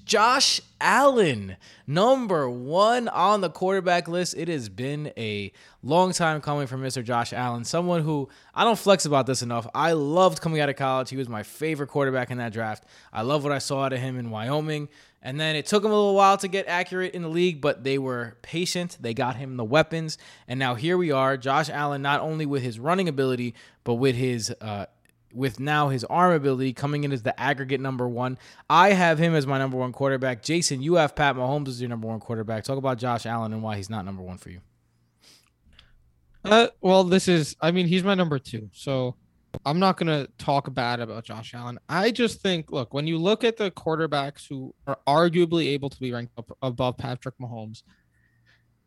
Josh 0.07 0.59
Allen, 0.81 1.59
number 1.87 2.49
one 2.49 3.09
on 3.09 3.43
the 3.43 3.51
quarterback 3.51 4.09
list. 4.09 4.35
It 4.35 4.49
has 4.49 4.71
been 4.71 5.13
a 5.19 5.53
long 5.83 6.13
time 6.13 6.41
coming 6.41 6.67
for 6.67 6.79
Mr. 6.79 7.05
Josh 7.05 7.35
Allen, 7.35 7.63
someone 7.63 8.03
who 8.03 8.31
I 8.55 8.65
don't 8.65 8.79
flex 8.79 9.05
about 9.05 9.27
this 9.27 9.43
enough. 9.43 9.69
I 9.75 9.93
loved 9.93 10.41
coming 10.41 10.61
out 10.61 10.71
of 10.71 10.77
college. 10.77 11.11
He 11.11 11.19
was 11.19 11.29
my 11.29 11.43
favorite 11.43 11.89
quarterback 11.89 12.31
in 12.31 12.39
that 12.39 12.55
draft. 12.55 12.85
I 13.13 13.21
love 13.21 13.45
what 13.45 13.53
I 13.53 13.59
saw 13.59 13.83
out 13.85 13.93
of 13.93 13.99
him 13.99 14.19
in 14.19 14.31
Wyoming. 14.31 14.89
And 15.21 15.39
then 15.39 15.57
it 15.57 15.67
took 15.67 15.85
him 15.85 15.91
a 15.91 15.95
little 15.95 16.15
while 16.15 16.39
to 16.39 16.49
get 16.49 16.69
accurate 16.69 17.13
in 17.13 17.21
the 17.21 17.29
league, 17.29 17.61
but 17.61 17.85
they 17.85 17.99
were 17.99 18.39
patient. 18.41 18.97
They 18.99 19.13
got 19.13 19.37
him 19.37 19.59
the 19.59 19.65
weapons. 19.65 20.17
And 20.47 20.59
now 20.59 20.75
here 20.75 20.97
we 20.97 21.11
are. 21.11 21.37
Josh 21.37 21.69
Allen, 21.69 22.01
not 22.01 22.23
only 22.23 22.47
with 22.47 22.63
his 22.63 22.79
running 22.79 23.09
ability, 23.09 23.55
but 23.85 23.95
with 23.95 24.15
his 24.15 24.55
uh, 24.63 24.87
with 25.33 25.61
now 25.61 25.89
his 25.89 26.05
arm 26.05 26.33
ability 26.33 26.73
coming 26.73 27.05
in 27.05 27.13
as 27.13 27.23
the 27.23 27.39
aggregate 27.39 27.81
number 27.81 28.09
one. 28.09 28.39
I 28.69 28.91
have 28.93 29.19
him 29.19 29.35
as 29.35 29.47
my 29.47 29.59
number 29.59 29.77
one 29.77 29.93
quarterback. 29.93 30.43
Jason, 30.43 30.83
you 30.83 30.95
have 30.95 31.15
Pat 31.15 31.37
Mahomes 31.37 31.69
as 31.69 31.81
your 31.81 31.91
number 31.91 32.09
one 32.09 32.21
quarterback. 32.21 32.65
Talk 32.65 32.79
about 32.79 32.99
Josh 32.99 33.27
Allen 33.27 33.53
and 33.53 33.63
why 33.63 33.77
he's 33.77 33.91
not 33.91 34.05
number 34.05 34.23
one 34.23 34.39
for 34.39 34.51
you. 34.51 34.61
Uh, 36.45 36.69
well, 36.81 37.05
this 37.05 37.29
is. 37.29 37.57
I 37.61 37.71
mean, 37.71 37.87
he's 37.87 38.05
my 38.05 38.15
number 38.15 38.39
two. 38.39 38.71
So 38.73 39.17
I'm 39.65 39.79
not 39.79 39.97
gonna 39.97 40.29
talk 40.39 40.73
bad 40.73 41.01
about 41.01 41.25
Josh 41.25 41.55
Allen. 41.55 41.79
I 41.89 42.11
just 42.11 42.41
think, 42.41 42.71
look, 42.71 42.95
when 42.95 43.07
you 43.07 43.19
look 43.19 43.45
at 43.45 43.57
the 43.57 43.71
quarterbacks 43.71 44.47
who 44.49 44.75
are 44.87 44.99
arguably 45.07 45.67
able 45.69 45.91
to 45.91 46.01
be 46.01 46.13
ranked 46.13 46.39
above 46.63 46.97
Patrick 46.97 47.35
Mahomes, 47.41 47.83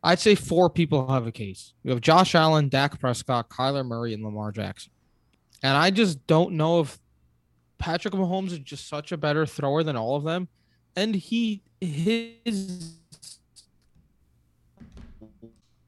I'd 0.04 0.20
say 0.20 0.36
four 0.36 0.70
people 0.70 1.12
have 1.12 1.28
a 1.28 1.32
case. 1.32 1.74
You 1.84 1.92
have 1.92 2.02
Josh 2.02 2.34
Allen, 2.34 2.70
Dak 2.70 3.00
Prescott, 3.00 3.50
Kyler 3.50 3.86
Murray, 3.86 4.14
and 4.14 4.24
Lamar 4.24 4.52
Jackson. 4.52 4.92
And 5.63 5.77
I 5.77 5.91
just 5.91 6.25
don't 6.27 6.53
know 6.53 6.82
if 6.82 7.00
Patrick 7.77 8.13
Mahomes 8.13 8.51
is 8.51 8.60
just 8.60 8.88
such 8.88 9.12
a 9.12 9.18
better 9.18 9.46
thrower 9.46 9.84
than 9.84 9.96
all 9.96 10.15
of 10.15 10.24
them. 10.24 10.48
And 10.96 11.15
he 11.15 11.63
his 11.80 12.96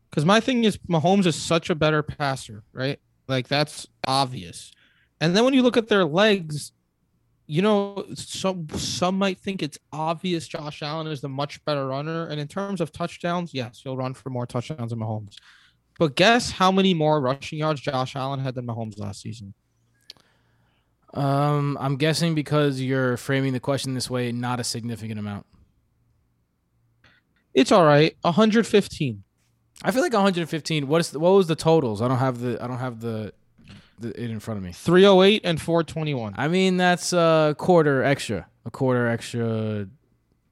because 0.09 0.25
my 0.25 0.39
thing 0.39 0.63
is 0.63 0.77
Mahomes 0.89 1.25
is 1.25 1.35
such 1.35 1.69
a 1.69 1.75
better 1.75 2.03
passer, 2.03 2.63
right? 2.71 2.99
Like 3.27 3.47
that's 3.47 3.87
obvious. 4.05 4.71
And 5.19 5.35
then 5.35 5.43
when 5.43 5.53
you 5.53 5.63
look 5.63 5.77
at 5.77 5.87
their 5.87 6.05
legs, 6.05 6.71
you 7.47 7.61
know, 7.61 8.05
some 8.15 8.67
some 8.75 9.17
might 9.17 9.39
think 9.39 9.63
it's 9.63 9.77
obvious 9.91 10.47
Josh 10.47 10.81
Allen 10.81 11.07
is 11.07 11.21
the 11.21 11.29
much 11.29 11.63
better 11.65 11.87
runner. 11.87 12.27
And 12.27 12.39
in 12.39 12.47
terms 12.47 12.79
of 12.79 12.91
touchdowns, 12.91 13.53
yes, 13.53 13.81
he'll 13.83 13.97
run 13.97 14.13
for 14.13 14.29
more 14.29 14.45
touchdowns 14.45 14.91
than 14.91 14.99
Mahomes. 14.99 15.35
But 15.99 16.15
guess 16.15 16.51
how 16.51 16.71
many 16.71 16.93
more 16.93 17.21
rushing 17.21 17.59
yards 17.59 17.81
Josh 17.81 18.15
Allen 18.15 18.39
had 18.39 18.55
than 18.55 18.65
Mahomes 18.65 18.99
last 18.99 19.21
season? 19.21 19.53
Um, 21.13 21.77
I'm 21.79 21.97
guessing 21.97 22.33
because 22.33 22.81
you're 22.81 23.17
framing 23.17 23.53
the 23.53 23.59
question 23.59 23.93
this 23.93 24.09
way, 24.09 24.31
not 24.31 24.59
a 24.59 24.63
significant 24.63 25.19
amount. 25.19 25.45
It's 27.53 27.71
all 27.71 27.85
right. 27.85 28.15
115. 28.21 29.23
I 29.83 29.91
feel 29.91 30.01
like 30.01 30.13
115. 30.13 30.87
What 30.87 31.01
is 31.01 31.11
the, 31.11 31.19
what 31.19 31.31
was 31.31 31.47
the 31.47 31.55
totals? 31.55 32.01
I 32.01 32.07
don't 32.07 32.17
have 32.17 32.39
the 32.39 32.61
I 32.63 32.67
don't 32.67 32.79
have 32.79 32.99
the, 32.99 33.33
the 33.99 34.09
it 34.09 34.31
in 34.31 34.39
front 34.39 34.57
of 34.57 34.63
me. 34.63 34.71
308 34.71 35.41
and 35.43 35.61
421. 35.61 36.33
I 36.37 36.47
mean 36.47 36.77
that's 36.77 37.13
a 37.13 37.55
quarter 37.57 38.03
extra, 38.03 38.47
a 38.65 38.71
quarter 38.71 39.07
extra 39.07 39.87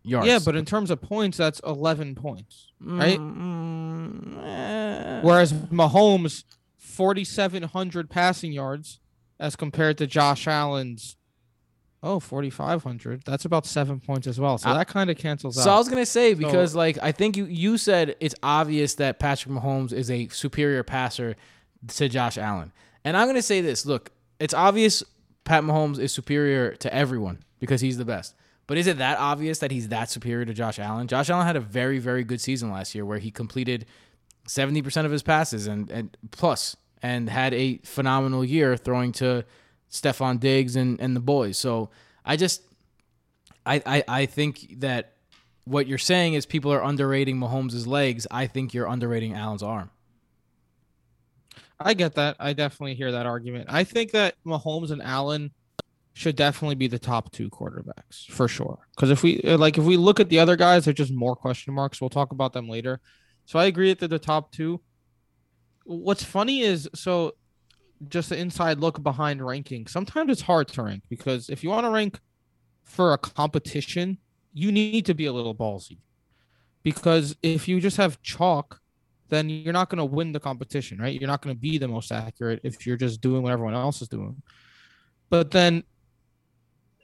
yards. 0.04 0.28
Yeah, 0.28 0.40
but 0.44 0.56
in 0.56 0.66
terms 0.66 0.92
of 0.92 1.02
points, 1.02 1.38
that's 1.38 1.60
11 1.66 2.16
points, 2.16 2.72
right? 2.80 3.18
Mm, 3.18 4.46
eh. 4.46 5.22
Whereas 5.22 5.54
Mahomes, 5.54 6.44
4,700 6.78 8.10
passing 8.10 8.52
yards 8.52 9.00
as 9.42 9.58
compared 9.58 9.98
to 9.98 10.08
Josh 10.08 10.48
Allen's, 10.48 11.18
oh, 12.04 12.20
4,500. 12.22 13.24
That's 13.26 13.44
about 13.44 13.66
seven 13.66 14.00
points 14.00 14.28
as 14.28 14.40
well. 14.40 14.58
So 14.58 14.70
I- 14.70 14.76
that 14.76 14.88
kind 14.88 15.10
of 15.10 15.18
cancels 15.18 15.58
out. 15.58 15.64
So 15.66 15.72
I 15.74 15.78
was 15.78 15.90
gonna 15.90 16.06
say 16.06 16.34
because 16.34 16.76
like 16.76 16.98
I 17.02 17.12
think 17.12 17.36
you 17.36 17.46
you 17.46 17.78
said 17.78 18.16
it's 18.22 18.36
obvious 18.42 18.96
that 18.96 19.20
Patrick 19.20 19.54
Mahomes 19.54 19.92
is 19.92 20.10
a 20.10 20.28
superior 20.30 20.84
passer 20.84 21.36
to 21.88 22.08
Josh 22.08 22.38
Allen, 22.38 22.72
and 23.04 23.18
I'm 23.18 23.28
gonna 23.28 23.42
say 23.42 23.60
this: 23.62 23.86
look, 23.86 24.12
it's 24.40 24.54
obvious 24.54 25.04
Pat 25.44 25.64
Mahomes 25.64 26.00
is 26.00 26.14
superior 26.14 26.76
to 26.76 26.94
everyone 26.94 27.44
because 27.60 27.82
he's 27.82 27.98
the 27.98 28.06
best. 28.06 28.36
But 28.68 28.78
is 28.78 28.88
it 28.88 29.00
that 29.00 29.18
obvious 29.18 29.60
that 29.60 29.72
he's 29.72 29.90
that 29.90 30.10
superior 30.10 30.46
to 30.46 30.54
Josh 30.54 30.80
Allen? 30.80 31.08
Josh 31.08 31.30
Allen 31.30 31.46
had 31.48 31.56
a 31.56 31.60
very 31.60 31.98
very 32.00 32.24
good 32.24 32.40
season 32.40 32.72
last 32.72 32.94
year 32.96 33.04
where 33.06 33.18
he 33.20 33.32
completed 33.32 33.86
70% 34.48 35.06
of 35.06 35.12
his 35.12 35.24
passes 35.24 35.68
and 35.68 35.90
and 35.92 36.16
plus 36.32 36.76
and 37.02 37.30
had 37.30 37.54
a 37.54 37.78
phenomenal 37.84 38.46
year 38.46 38.78
throwing 38.78 39.12
to 39.14 39.46
Stefon 39.90 40.40
Diggs 40.40 40.76
and 40.76 41.00
and 41.00 41.16
the 41.16 41.20
boys. 41.20 41.58
So 41.58 41.90
I 42.26 42.38
just 42.38 42.64
I, 43.66 43.82
I, 43.86 44.04
I 44.08 44.26
think 44.26 44.80
that 44.80 45.14
what 45.66 45.88
you're 45.88 45.98
saying 45.98 46.34
is 46.34 46.46
people 46.46 46.74
are 46.74 46.84
underrating 46.84 47.38
Mahomes' 47.38 47.86
legs. 47.86 48.26
I 48.32 48.48
think 48.48 48.74
you're 48.74 48.88
underrating 48.88 49.34
Allen's 49.34 49.64
arm. 49.64 49.92
I 51.80 51.94
get 51.94 52.16
that. 52.16 52.36
I 52.40 52.54
definitely 52.54 52.96
hear 52.96 53.12
that 53.12 53.26
argument. 53.26 53.68
I 53.70 53.84
think 53.84 54.12
that 54.12 54.36
Mahomes 54.46 54.92
and 54.92 55.02
Allen 55.02 55.52
should 56.14 56.36
definitely 56.36 56.76
be 56.76 56.88
the 56.88 57.00
top 57.00 57.32
two 57.32 57.50
quarterbacks 57.50 58.30
for 58.30 58.48
sure. 58.48 58.80
Because 58.96 59.10
if 59.10 59.24
we 59.24 59.42
uh, 59.42 59.58
like, 59.58 59.78
if 59.78 59.84
we 59.84 59.98
look 59.98 60.20
at 60.20 60.30
the 60.30 60.40
other 60.40 60.56
guys, 60.56 60.86
they're 60.86 60.94
just 60.94 61.14
more 61.14 61.36
question 61.36 61.74
marks. 61.74 62.02
We'll 62.02 62.10
talk 62.10 62.32
about 62.32 62.54
them 62.54 62.68
later. 62.68 63.00
So 63.46 63.58
I 63.58 63.66
agree 63.66 63.90
that 63.90 64.00
they're 64.00 64.08
the 64.08 64.20
top 64.20 64.52
two. 64.52 64.82
What's 65.84 66.24
funny 66.24 66.62
is 66.62 66.90
so 66.94 67.34
just 68.08 68.32
an 68.32 68.40
inside 68.40 68.80
look 68.80 69.02
behind 69.04 69.46
ranking. 69.46 69.88
Sometimes 69.88 70.32
it's 70.32 70.42
hard 70.42 70.68
to 70.70 70.84
rank 70.84 71.04
because 71.10 71.50
if 71.50 71.64
you 71.64 71.70
want 71.70 71.86
to 71.86 71.90
rank 71.90 72.20
for 72.84 73.14
a 73.14 73.18
competition, 73.18 74.18
you 74.54 74.72
need 74.72 75.06
to 75.06 75.14
be 75.14 75.26
a 75.26 75.34
little 75.34 75.56
ballsy. 75.56 75.98
Because 76.84 77.36
if 77.44 77.68
you 77.68 77.80
just 77.80 77.98
have 77.98 78.22
chalk, 78.22 78.80
then 79.30 79.50
you're 79.50 79.74
not 79.74 79.90
going 79.90 80.00
to 80.00 80.06
win 80.06 80.32
the 80.32 80.40
competition, 80.40 81.00
right? 81.00 81.20
You're 81.20 81.28
not 81.28 81.42
going 81.42 81.56
to 81.56 81.60
be 81.60 81.78
the 81.78 81.88
most 81.88 82.12
accurate 82.12 82.60
if 82.64 82.86
you're 82.86 82.98
just 82.98 83.22
doing 83.22 83.44
what 83.44 83.54
everyone 83.54 83.76
else 83.76 84.02
is 84.02 84.08
doing. 84.08 84.42
But 85.30 85.52
then 85.52 85.84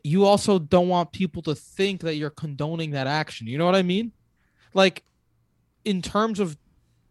you 0.03 0.25
also 0.25 0.59
don't 0.59 0.89
want 0.89 1.11
people 1.11 1.41
to 1.43 1.55
think 1.55 2.01
that 2.01 2.15
you're 2.15 2.29
condoning 2.29 2.91
that 2.91 3.07
action. 3.07 3.47
You 3.47 3.57
know 3.57 3.65
what 3.65 3.75
I 3.75 3.83
mean? 3.83 4.11
Like 4.73 5.03
in 5.85 6.01
terms 6.01 6.39
of 6.39 6.57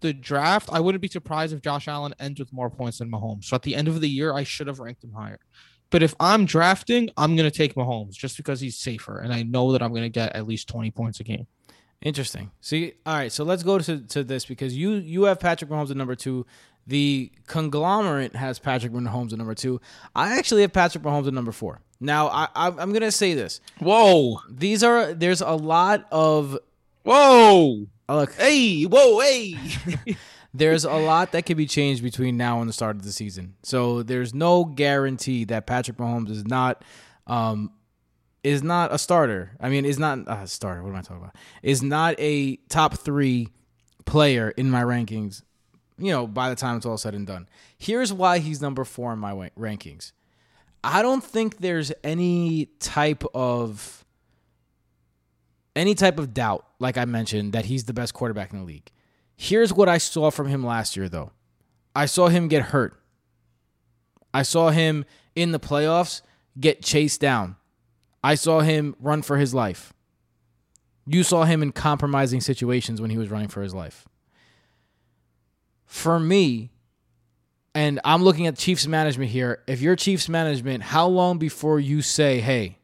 the 0.06 0.14
draft, 0.14 0.68
I 0.72 0.80
wouldn't 0.80 1.02
be 1.02 1.08
surprised 1.08 1.52
if 1.52 1.62
Josh 1.62 1.88
Allen 1.88 2.14
ends 2.20 2.38
with 2.38 2.52
more 2.52 2.70
points 2.70 2.98
than 2.98 3.10
Mahomes. 3.10 3.44
So 3.44 3.56
at 3.56 3.62
the 3.62 3.74
end 3.74 3.88
of 3.88 4.00
the 4.00 4.08
year, 4.08 4.32
I 4.32 4.44
should 4.44 4.66
have 4.66 4.78
ranked 4.78 5.02
him 5.02 5.12
higher. 5.12 5.40
But 5.90 6.02
if 6.02 6.14
I'm 6.18 6.46
drafting, 6.46 7.10
I'm 7.16 7.36
going 7.36 7.48
to 7.48 7.56
take 7.56 7.74
Mahomes 7.74 8.14
just 8.14 8.36
because 8.36 8.60
he's 8.60 8.76
safer 8.76 9.18
and 9.18 9.32
I 9.32 9.42
know 9.42 9.72
that 9.72 9.82
I'm 9.82 9.90
going 9.90 10.02
to 10.02 10.08
get 10.08 10.34
at 10.34 10.46
least 10.46 10.68
20 10.68 10.90
points 10.90 11.20
a 11.20 11.24
game. 11.24 11.46
Interesting. 12.02 12.50
See, 12.60 12.94
all 13.04 13.14
right. 13.14 13.32
So 13.32 13.44
let's 13.44 13.62
go 13.62 13.78
to, 13.78 14.00
to 14.00 14.22
this 14.22 14.44
because 14.44 14.76
you 14.76 14.92
you 14.92 15.24
have 15.24 15.40
Patrick 15.40 15.70
Mahomes 15.70 15.90
at 15.90 15.96
number 15.96 16.14
two. 16.14 16.46
The 16.86 17.32
conglomerate 17.46 18.36
has 18.36 18.58
Patrick 18.58 18.92
Mahomes 18.92 19.32
at 19.32 19.38
number 19.38 19.54
two. 19.54 19.80
I 20.14 20.38
actually 20.38 20.60
have 20.62 20.72
Patrick 20.72 21.02
Mahomes 21.02 21.26
at 21.26 21.34
number 21.34 21.52
four. 21.52 21.80
Now 21.98 22.28
I, 22.28 22.48
I 22.54 22.66
I'm 22.68 22.92
gonna 22.92 23.10
say 23.10 23.34
this. 23.34 23.60
Whoa. 23.78 24.40
These 24.50 24.84
are 24.84 25.14
there's 25.14 25.40
a 25.40 25.54
lot 25.54 26.06
of 26.12 26.58
Whoa. 27.02 27.86
Look. 28.14 28.34
Hey, 28.34 28.84
whoa, 28.84 29.20
hey. 29.20 29.56
there's 30.54 30.84
a 30.84 30.92
lot 30.92 31.32
that 31.32 31.46
can 31.46 31.56
be 31.56 31.66
changed 31.66 32.02
between 32.02 32.36
now 32.36 32.60
and 32.60 32.68
the 32.68 32.72
start 32.72 32.96
of 32.96 33.04
the 33.04 33.12
season. 33.12 33.54
So 33.62 34.02
there's 34.02 34.34
no 34.34 34.64
guarantee 34.64 35.44
that 35.44 35.66
Patrick 35.66 35.98
Mahomes 35.98 36.30
is 36.30 36.44
not 36.46 36.82
um 37.26 37.72
is 38.42 38.62
not 38.62 38.94
a 38.94 38.98
starter. 38.98 39.56
I 39.60 39.68
mean, 39.68 39.84
is 39.84 39.98
not 39.98 40.20
a 40.28 40.46
starter. 40.46 40.82
What 40.82 40.90
am 40.90 40.96
I 40.96 41.02
talking 41.02 41.16
about? 41.16 41.34
Is 41.64 41.82
not 41.82 42.14
a 42.18 42.56
top 42.68 42.94
3 42.94 43.48
player 44.04 44.50
in 44.50 44.70
my 44.70 44.82
rankings, 44.82 45.42
you 45.98 46.12
know, 46.12 46.28
by 46.28 46.48
the 46.48 46.54
time 46.54 46.76
it's 46.76 46.86
all 46.86 46.96
said 46.96 47.14
and 47.14 47.26
done. 47.26 47.48
Here's 47.76 48.12
why 48.12 48.38
he's 48.38 48.62
number 48.62 48.84
4 48.84 49.14
in 49.14 49.18
my 49.18 49.50
rankings. 49.58 50.12
I 50.84 51.02
don't 51.02 51.24
think 51.24 51.58
there's 51.58 51.90
any 52.04 52.66
type 52.78 53.24
of 53.34 54.05
any 55.76 55.94
type 55.94 56.18
of 56.18 56.34
doubt, 56.34 56.66
like 56.78 56.98
I 56.98 57.04
mentioned, 57.04 57.52
that 57.52 57.66
he's 57.66 57.84
the 57.84 57.92
best 57.92 58.14
quarterback 58.14 58.52
in 58.52 58.58
the 58.58 58.64
league. 58.64 58.90
Here's 59.36 59.72
what 59.72 59.88
I 59.88 59.98
saw 59.98 60.30
from 60.30 60.48
him 60.48 60.64
last 60.64 60.96
year, 60.96 61.08
though. 61.08 61.32
I 61.94 62.06
saw 62.06 62.28
him 62.28 62.48
get 62.48 62.62
hurt. 62.62 62.98
I 64.32 64.42
saw 64.42 64.70
him 64.70 65.04
in 65.34 65.52
the 65.52 65.60
playoffs 65.60 66.22
get 66.58 66.82
chased 66.82 67.20
down. 67.20 67.56
I 68.24 68.34
saw 68.34 68.60
him 68.60 68.96
run 68.98 69.22
for 69.22 69.36
his 69.36 69.54
life. 69.54 69.92
You 71.06 71.22
saw 71.22 71.44
him 71.44 71.62
in 71.62 71.72
compromising 71.72 72.40
situations 72.40 73.00
when 73.00 73.10
he 73.10 73.18
was 73.18 73.30
running 73.30 73.48
for 73.48 73.62
his 73.62 73.74
life. 73.74 74.08
For 75.84 76.18
me, 76.18 76.72
and 77.74 78.00
I'm 78.04 78.22
looking 78.24 78.46
at 78.46 78.56
Chiefs 78.56 78.86
management 78.86 79.30
here. 79.30 79.62
If 79.66 79.80
you're 79.80 79.96
Chiefs 79.96 80.28
management, 80.28 80.82
how 80.82 81.06
long 81.06 81.38
before 81.38 81.78
you 81.78 82.02
say, 82.02 82.40
hey, 82.40 82.78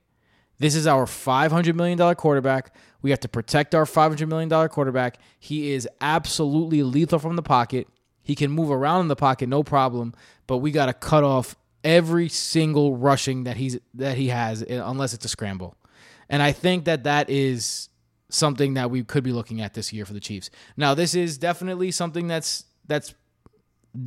this 0.62 0.76
is 0.76 0.87
our 0.87 1.07
$500 1.07 1.75
million 1.75 2.14
quarterback. 2.14 2.73
We 3.02 3.11
have 3.11 3.19
to 3.21 3.28
protect 3.28 3.75
our 3.75 3.85
$500 3.85 4.28
million 4.28 4.69
quarterback. 4.69 5.19
He 5.40 5.73
is 5.73 5.88
absolutely 6.00 6.85
lethal 6.85 7.19
from 7.19 7.35
the 7.35 7.42
pocket. 7.42 7.88
He 8.23 8.37
can 8.37 8.52
move 8.52 8.71
around 8.71 9.00
in 9.00 9.09
the 9.09 9.16
pocket, 9.16 9.49
no 9.49 9.64
problem, 9.64 10.14
but 10.47 10.59
we 10.59 10.71
got 10.71 10.87
to 10.87 10.92
cut 10.92 11.25
off 11.25 11.57
every 11.83 12.28
single 12.28 12.97
rushing 12.97 13.42
that 13.42 13.57
he's 13.57 13.76
that 13.95 14.16
he 14.16 14.28
has 14.28 14.62
eh, 14.62 14.81
unless 14.81 15.12
it's 15.12 15.25
a 15.25 15.28
scramble. 15.28 15.76
And 16.28 16.40
I 16.40 16.52
think 16.52 16.85
that 16.85 17.02
that 17.02 17.28
is 17.28 17.88
something 18.28 18.75
that 18.75 18.88
we 18.88 19.02
could 19.02 19.25
be 19.25 19.33
looking 19.33 19.61
at 19.61 19.75
this 19.75 19.92
year 19.92 20.04
for 20.04 20.12
the 20.12 20.21
Chiefs. 20.21 20.49
Now, 20.76 20.95
this 20.95 21.16
is 21.16 21.38
definitely 21.38 21.90
something 21.90 22.28
that's 22.28 22.66
that's 22.87 23.14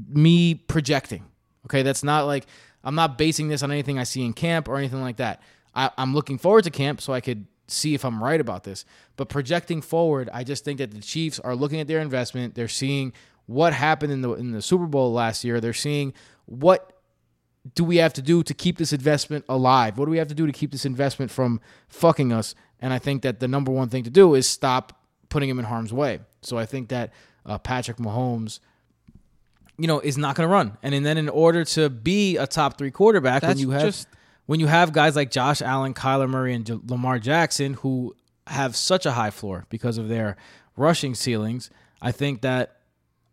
me 0.07 0.55
projecting. 0.55 1.25
Okay, 1.65 1.81
that's 1.81 2.01
not 2.01 2.27
like 2.27 2.45
I'm 2.81 2.95
not 2.95 3.17
basing 3.17 3.49
this 3.49 3.61
on 3.61 3.71
anything 3.71 3.99
I 3.99 4.05
see 4.05 4.23
in 4.23 4.31
camp 4.31 4.69
or 4.69 4.77
anything 4.77 5.01
like 5.01 5.17
that. 5.17 5.41
I, 5.75 5.91
I'm 5.97 6.13
looking 6.13 6.37
forward 6.37 6.63
to 6.63 6.71
camp 6.71 7.01
so 7.01 7.13
I 7.13 7.21
could 7.21 7.45
see 7.67 7.93
if 7.93 8.05
I'm 8.05 8.23
right 8.23 8.39
about 8.39 8.63
this. 8.63 8.85
But 9.17 9.29
projecting 9.29 9.81
forward, 9.81 10.29
I 10.33 10.43
just 10.43 10.63
think 10.63 10.77
that 10.79 10.91
the 10.91 11.01
Chiefs 11.01 11.39
are 11.39 11.55
looking 11.55 11.79
at 11.79 11.87
their 11.87 11.99
investment. 11.99 12.55
They're 12.55 12.67
seeing 12.67 13.13
what 13.47 13.73
happened 13.73 14.11
in 14.11 14.21
the 14.21 14.33
in 14.33 14.51
the 14.51 14.61
Super 14.61 14.85
Bowl 14.85 15.11
last 15.13 15.43
year. 15.43 15.59
They're 15.59 15.73
seeing 15.73 16.13
what 16.45 16.91
do 17.73 17.83
we 17.83 17.97
have 17.97 18.13
to 18.13 18.21
do 18.21 18.43
to 18.43 18.53
keep 18.53 18.77
this 18.77 18.93
investment 18.93 19.43
alive? 19.49 19.97
What 19.97 20.05
do 20.05 20.11
we 20.11 20.17
have 20.19 20.27
to 20.27 20.35
do 20.35 20.45
to 20.45 20.53
keep 20.53 20.71
this 20.71 20.85
investment 20.85 21.31
from 21.31 21.59
fucking 21.89 22.31
us? 22.31 22.53
And 22.79 22.93
I 22.93 22.99
think 22.99 23.23
that 23.23 23.39
the 23.39 23.47
number 23.47 23.71
one 23.71 23.89
thing 23.89 24.03
to 24.03 24.11
do 24.11 24.35
is 24.35 24.45
stop 24.47 25.01
putting 25.29 25.49
him 25.49 25.57
in 25.57 25.65
harm's 25.65 25.91
way. 25.91 26.19
So 26.43 26.59
I 26.59 26.67
think 26.67 26.89
that 26.89 27.11
uh, 27.43 27.57
Patrick 27.57 27.97
Mahomes, 27.97 28.59
you 29.79 29.87
know, 29.87 29.99
is 29.99 30.17
not 30.17 30.35
going 30.35 30.47
to 30.47 30.53
run. 30.53 30.77
And, 30.83 30.93
and 30.93 31.03
then 31.05 31.17
in 31.17 31.27
order 31.29 31.65
to 31.65 31.89
be 31.89 32.37
a 32.37 32.45
top 32.45 32.77
three 32.77 32.91
quarterback, 32.91 33.41
when 33.43 33.57
you 33.57 33.71
have 33.71 33.81
just- 33.83 34.07
when 34.45 34.59
you 34.59 34.67
have 34.67 34.93
guys 34.93 35.15
like 35.15 35.31
Josh 35.31 35.61
Allen, 35.61 35.93
Kyler 35.93 36.29
Murray, 36.29 36.53
and 36.53 36.65
J- 36.65 36.79
Lamar 36.87 37.19
Jackson 37.19 37.75
who 37.75 38.15
have 38.47 38.75
such 38.75 39.05
a 39.05 39.11
high 39.11 39.31
floor 39.31 39.65
because 39.69 39.97
of 39.97 40.07
their 40.07 40.37
rushing 40.77 41.15
ceilings, 41.15 41.69
I 42.01 42.11
think 42.11 42.41
that 42.41 42.77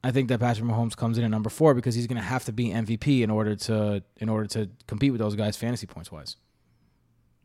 I 0.05 0.11
think 0.11 0.29
that 0.29 0.41
Patrick 0.41 0.67
Mahomes 0.67 0.97
comes 0.97 1.17
in 1.17 1.25
at 1.25 1.31
number 1.31 1.51
four 1.51 1.75
because 1.75 1.95
he's 1.95 2.09
going 2.09 2.17
to 2.17 2.27
have 2.27 2.45
to 2.47 2.53
be 2.53 2.71
MVP 2.71 3.23
in 3.23 3.31
order 3.31 3.55
to 3.55 4.03
in 4.17 4.29
order 4.29 4.47
to 4.49 4.69
compete 4.87 5.13
with 5.13 5.21
those 5.21 5.37
guys 5.37 5.57
fantasy 5.57 5.87
points 5.87 6.11
wise. 6.11 6.37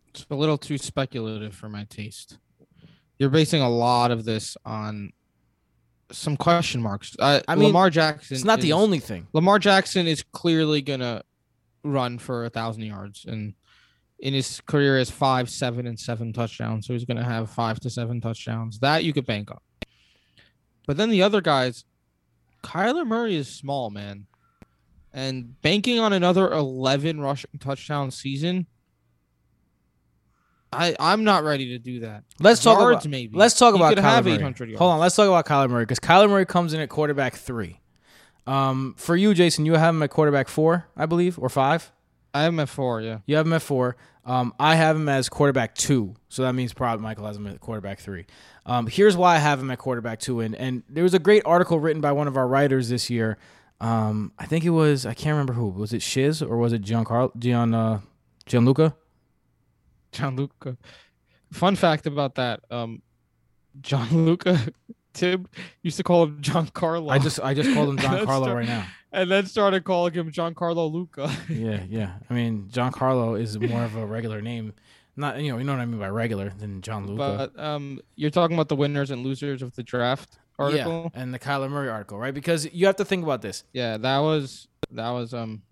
It's 0.10 0.26
a 0.32 0.36
little 0.36 0.58
too 0.58 0.78
speculative 0.78 1.54
for 1.54 1.70
my 1.70 1.84
taste. 1.84 2.38
You're 3.20 3.30
basing 3.30 3.62
a 3.62 3.70
lot 3.70 4.12
of 4.12 4.26
this 4.26 4.58
on 4.66 5.12
some 6.12 6.38
question 6.38 6.82
marks. 6.82 7.16
Uh, 7.20 7.42
I 7.48 7.56
mean, 7.56 7.66
Lamar 7.68 7.90
Jackson. 7.90 8.36
It's 8.36 8.46
not 8.46 8.62
the 8.62 8.74
only 8.74 9.00
thing. 9.00 9.28
Lamar 9.34 9.60
Jackson 9.60 10.08
is 10.08 10.24
clearly 10.24 10.82
gonna 10.82 11.24
run 11.92 12.18
for 12.20 12.46
a 12.46 12.50
thousand 12.50 12.84
yards, 12.84 13.26
and 13.26 13.54
in 14.20 14.34
his 14.34 14.62
career 14.62 14.98
has 14.98 15.12
five, 15.12 15.50
seven, 15.50 15.86
and 15.88 16.00
seven 16.00 16.34
touchdowns. 16.34 16.88
So 16.88 16.94
he's 16.94 17.06
gonna 17.06 17.24
have 17.24 17.50
five 17.50 17.80
to 17.82 17.90
seven 17.90 18.22
touchdowns. 18.22 18.80
That 18.80 19.04
you 19.04 19.14
could 19.14 19.26
bank 19.26 19.52
on. 19.52 19.58
But 20.88 20.98
then 20.98 21.10
the 21.10 21.22
other 21.22 21.42
guys, 21.42 21.86
Kyler 22.64 23.06
Murray 23.06 23.36
is 23.36 23.48
small, 23.48 23.90
man, 23.90 24.26
and 25.14 25.62
banking 25.62 26.00
on 26.00 26.14
another 26.14 26.52
eleven 26.52 27.20
rushing 27.20 27.52
touchdown 27.60 28.12
season. 28.12 28.68
I 30.72 30.96
I'm 31.00 31.24
not 31.24 31.44
ready 31.44 31.70
to 31.70 31.80
do 31.80 32.02
that. 32.02 32.24
Let's 32.40 32.62
talk 32.62 32.80
Yards, 32.80 33.06
about 33.06 33.12
maybe. 33.12 33.38
let's 33.38 33.58
talk 33.58 33.74
He 33.74 33.80
about 33.80 33.90
could 33.96 34.00
Kyler 34.00 34.16
have 34.16 34.26
Murray. 34.26 34.34
800 34.36 34.70
yards. 34.70 34.80
Hold 34.80 34.92
on, 34.94 35.00
let's 35.00 35.16
talk 35.16 35.28
about 35.28 35.46
Kyler 35.46 35.70
Murray 35.70 35.84
because 35.86 36.00
Kyler 36.00 36.30
Murray 36.30 36.46
comes 36.46 36.74
in 36.74 36.82
at 36.82 36.90
quarterback 36.90 37.36
three. 37.36 37.80
Um, 38.48 38.96
for 38.98 39.16
you, 39.16 39.34
Jason, 39.34 39.66
you 39.66 39.74
have 39.74 39.94
him 39.94 40.02
at 40.02 40.10
quarterback 40.10 40.48
four, 40.48 40.88
I 40.96 41.06
believe, 41.06 41.38
or 41.38 41.50
five. 41.50 41.92
I 42.34 42.44
have 42.44 42.54
him 42.54 42.60
at 42.60 42.70
four. 42.70 43.02
Yeah. 43.02 43.20
You 43.26 43.36
have 43.36 43.46
him 43.46 43.54
at 43.54 43.62
four. 43.62 43.98
Um, 44.26 44.54
I 44.60 44.76
have 44.76 44.96
him 44.96 45.08
as 45.08 45.30
quarterback 45.30 45.76
two, 45.76 46.16
so 46.28 46.42
that 46.44 46.54
means 46.54 46.74
probably 46.74 47.04
Michael 47.04 47.26
has 47.28 47.38
him 47.38 47.48
at 47.48 47.60
quarterback 47.62 48.00
three. 48.00 48.26
Um, 48.66 48.88
here's 48.88 49.16
why 49.16 49.36
I 49.36 49.40
have 49.40 49.60
him 49.60 49.72
at 49.72 49.78
quarterback 49.78 50.20
two, 50.20 50.42
and 50.42 50.54
and 50.56 50.84
there 50.90 51.04
was 51.04 51.14
a 51.14 51.20
great 51.20 51.44
article 51.46 51.80
written 51.80 52.02
by 52.02 52.12
one 52.12 52.28
of 52.28 52.36
our 52.36 52.48
writers 52.48 52.90
this 52.90 53.10
year. 53.10 53.38
Um, 53.80 54.34
I 54.38 54.46
think 54.46 54.66
it 54.66 54.72
was 54.72 55.06
I 55.06 55.14
can't 55.14 55.34
remember 55.34 55.54
who 55.54 55.70
was 55.70 55.94
it 55.94 56.02
Shiz 56.02 56.42
or 56.42 56.58
was 56.58 56.74
it 56.74 56.82
Giancarlo 56.82 57.38
Gian 57.38 57.74
uh, 57.74 58.02
Gianluca? 58.46 58.96
Gianluca. 60.12 60.78
Fun 61.52 61.76
fact 61.78 62.06
about 62.06 62.36
that. 62.36 62.62
Um, 62.70 63.02
Gianluca 63.80 64.60
Tib 65.18 65.50
used 65.82 65.98
to 65.98 66.04
call 66.04 66.24
him 66.24 66.38
John 66.42 66.68
Carlo. 66.68 67.10
I 67.10 67.20
just 67.20 67.40
I 67.42 67.54
just 67.54 67.74
called 67.74 67.90
him 67.90 67.98
John 68.06 68.26
Carlo 68.26 68.54
right 68.54 68.68
now. 68.68 68.86
and 69.12 69.30
then 69.32 69.46
started 69.46 69.84
calling 69.84 70.14
him 70.14 70.32
John 70.32 70.54
Carlo 70.54 70.88
Luca. 70.88 71.30
Yeah, 71.50 71.84
yeah. 71.90 72.14
I 72.30 72.34
mean, 72.34 72.68
John 72.70 72.92
Carlo 72.92 73.36
is 73.36 73.60
more 73.60 73.84
of 73.84 73.96
a 73.96 74.06
regular 74.06 74.42
name. 74.42 74.74
Not 75.16 75.42
you 75.42 75.52
know, 75.52 75.58
you 75.58 75.64
know 75.64 75.74
what 75.74 75.82
I 75.82 75.86
mean 75.86 76.00
by 76.00 76.10
regular 76.10 76.50
than 76.58 76.82
John 76.82 77.08
Luca. 77.08 77.52
but 77.56 77.64
um, 77.64 78.00
you're 78.16 78.30
talking 78.30 78.56
about 78.56 78.70
the 78.70 78.76
winners 78.76 79.10
and 79.12 79.24
losers 79.26 79.62
of 79.62 79.76
the 79.76 79.84
draft 79.84 80.38
article. 80.60 81.12
Yeah, 81.14 81.22
and 81.22 81.34
the 81.34 81.40
Kyler 81.40 81.70
Murray 81.70 81.90
article, 81.90 82.18
right? 82.20 82.34
Because 82.34 82.72
you 82.72 82.86
have 82.86 82.98
to 82.98 83.06
think 83.06 83.24
about 83.24 83.42
this. 83.42 83.64
Yeah, 83.74 83.98
that 83.98 84.20
was 84.20 84.68
that 84.92 85.10
was 85.10 85.34
um, 85.34 85.64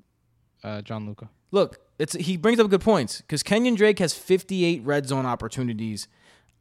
uh, 0.63 0.81
John 0.81 1.05
Luca. 1.05 1.29
Look, 1.51 1.79
it's 1.99 2.13
he 2.13 2.37
brings 2.37 2.59
up 2.59 2.69
good 2.69 2.81
points 2.81 3.21
because 3.21 3.43
Kenyon 3.43 3.75
Drake 3.75 3.99
has 3.99 4.13
58 4.15 4.81
red 4.83 5.07
zone 5.07 5.25
opportunities 5.27 6.07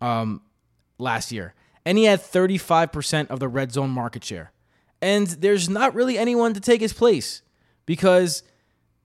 um, 0.03 0.43
last 0.99 1.33
year, 1.33 1.55
and 1.85 1.99
he 1.99 2.05
had 2.05 2.21
35% 2.21 3.29
of 3.29 3.41
the 3.41 3.49
red 3.49 3.73
zone 3.73 3.91
market 3.91 4.25
share. 4.25 4.53
And 5.03 5.27
there's 5.27 5.69
not 5.69 5.95
really 5.95 6.17
anyone 6.17 6.55
to 6.55 6.61
take 6.61 6.81
his 6.81 6.93
place 6.93 7.43
because, 7.85 8.43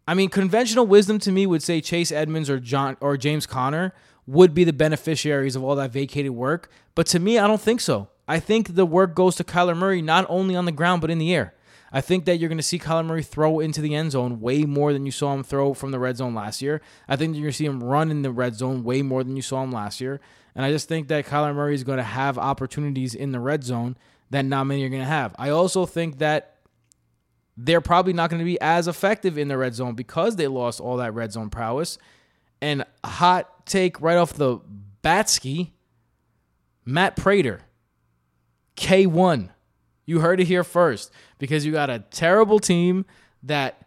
I 0.08 0.14
mean, 0.14 0.30
conventional 0.30 0.88
wisdom 0.88 1.20
to 1.20 1.32
me 1.32 1.46
would 1.46 1.64
say 1.64 1.82
Chase 1.82 2.12
Edmonds 2.12 2.50
or 2.50 2.60
John 2.60 2.96
or 3.02 3.18
James 3.18 3.46
Conner 3.46 3.94
would 4.26 4.54
be 4.54 4.64
the 4.64 4.74
beneficiaries 4.74 5.56
of 5.56 5.64
all 5.64 5.76
that 5.76 5.92
vacated 5.92 6.32
work. 6.32 6.70
But 6.96 7.08
to 7.08 7.20
me, 7.20 7.38
I 7.38 7.48
don't 7.48 7.60
think 7.60 7.82
so. 7.82 8.10
I 8.28 8.40
think 8.40 8.76
the 8.76 8.86
work 8.86 9.16
goes 9.16 9.36
to 9.38 9.44
Kyler 9.44 9.76
Murray 9.76 10.02
not 10.02 10.26
only 10.30 10.56
on 10.56 10.66
the 10.66 10.72
ground 10.72 11.02
but 11.02 11.10
in 11.10 11.18
the 11.18 11.34
air. 11.34 11.56
I 11.92 12.02
think 12.02 12.26
that 12.26 12.38
you're 12.38 12.50
going 12.50 12.58
to 12.58 12.64
see 12.64 12.78
Kyler 12.78 13.06
Murray 13.06 13.24
throw 13.24 13.60
into 13.60 13.82
the 13.82 13.96
end 13.96 14.12
zone 14.12 14.40
way 14.40 14.64
more 14.64 14.94
than 14.94 15.06
you 15.06 15.12
saw 15.12 15.34
him 15.34 15.44
throw 15.44 15.74
from 15.74 15.90
the 15.90 15.98
red 15.98 16.18
zone 16.18 16.36
last 16.36 16.62
year. 16.62 16.82
I 17.08 17.16
think 17.16 17.34
you're 17.34 17.44
going 17.44 17.52
to 17.52 17.58
see 17.58 17.66
him 17.66 17.84
run 17.84 18.12
in 18.12 18.22
the 18.22 18.32
red 18.32 18.56
zone 18.56 18.84
way 18.84 19.02
more 19.02 19.24
than 19.24 19.36
you 19.36 19.42
saw 19.42 19.64
him 19.64 19.72
last 19.72 20.00
year. 20.00 20.22
And 20.56 20.66
I 20.66 20.72
just 20.72 20.88
think 20.88 21.08
that 21.08 21.26
Kyler 21.26 21.54
Murray 21.54 21.76
is 21.76 21.84
going 21.84 21.98
to 21.98 22.04
have 22.04 22.38
opportunities 22.38 23.16
in 23.16 23.32
the 23.32 23.40
red 23.40 23.64
zone 23.64 23.98
that 24.30 24.46
not 24.46 24.66
many 24.66 24.84
are 24.84 24.90
going 24.90 25.02
to 25.02 25.08
have. 25.08 25.36
I 25.38 25.50
also 25.50 25.86
think 25.86 26.20
that 26.20 26.58
they're 27.58 27.82
probably 27.82 28.14
not 28.14 28.30
going 28.30 28.40
to 28.40 28.46
be 28.46 28.60
as 28.62 28.88
effective 28.88 29.38
in 29.38 29.48
the 29.48 29.58
red 29.58 29.76
zone 29.76 29.94
because 29.94 30.38
they 30.38 30.48
lost 30.48 30.80
all 30.80 30.98
that 30.98 31.14
red 31.14 31.32
zone 31.32 31.50
prowess. 31.50 31.98
And 32.62 32.86
hot 33.04 33.66
take 33.66 34.02
right 34.02 34.18
off 34.18 34.34
the 34.34 34.60
Batsky, 35.04 35.72
Matt 36.86 37.16
Prater, 37.16 37.62
K1. 38.78 39.50
You 40.06 40.20
heard 40.20 40.40
it 40.40 40.48
here 40.48 40.64
first 40.64 41.12
because 41.38 41.66
you 41.66 41.72
got 41.72 41.90
a 41.90 42.00
terrible 42.00 42.60
team 42.60 43.06
that, 43.44 43.86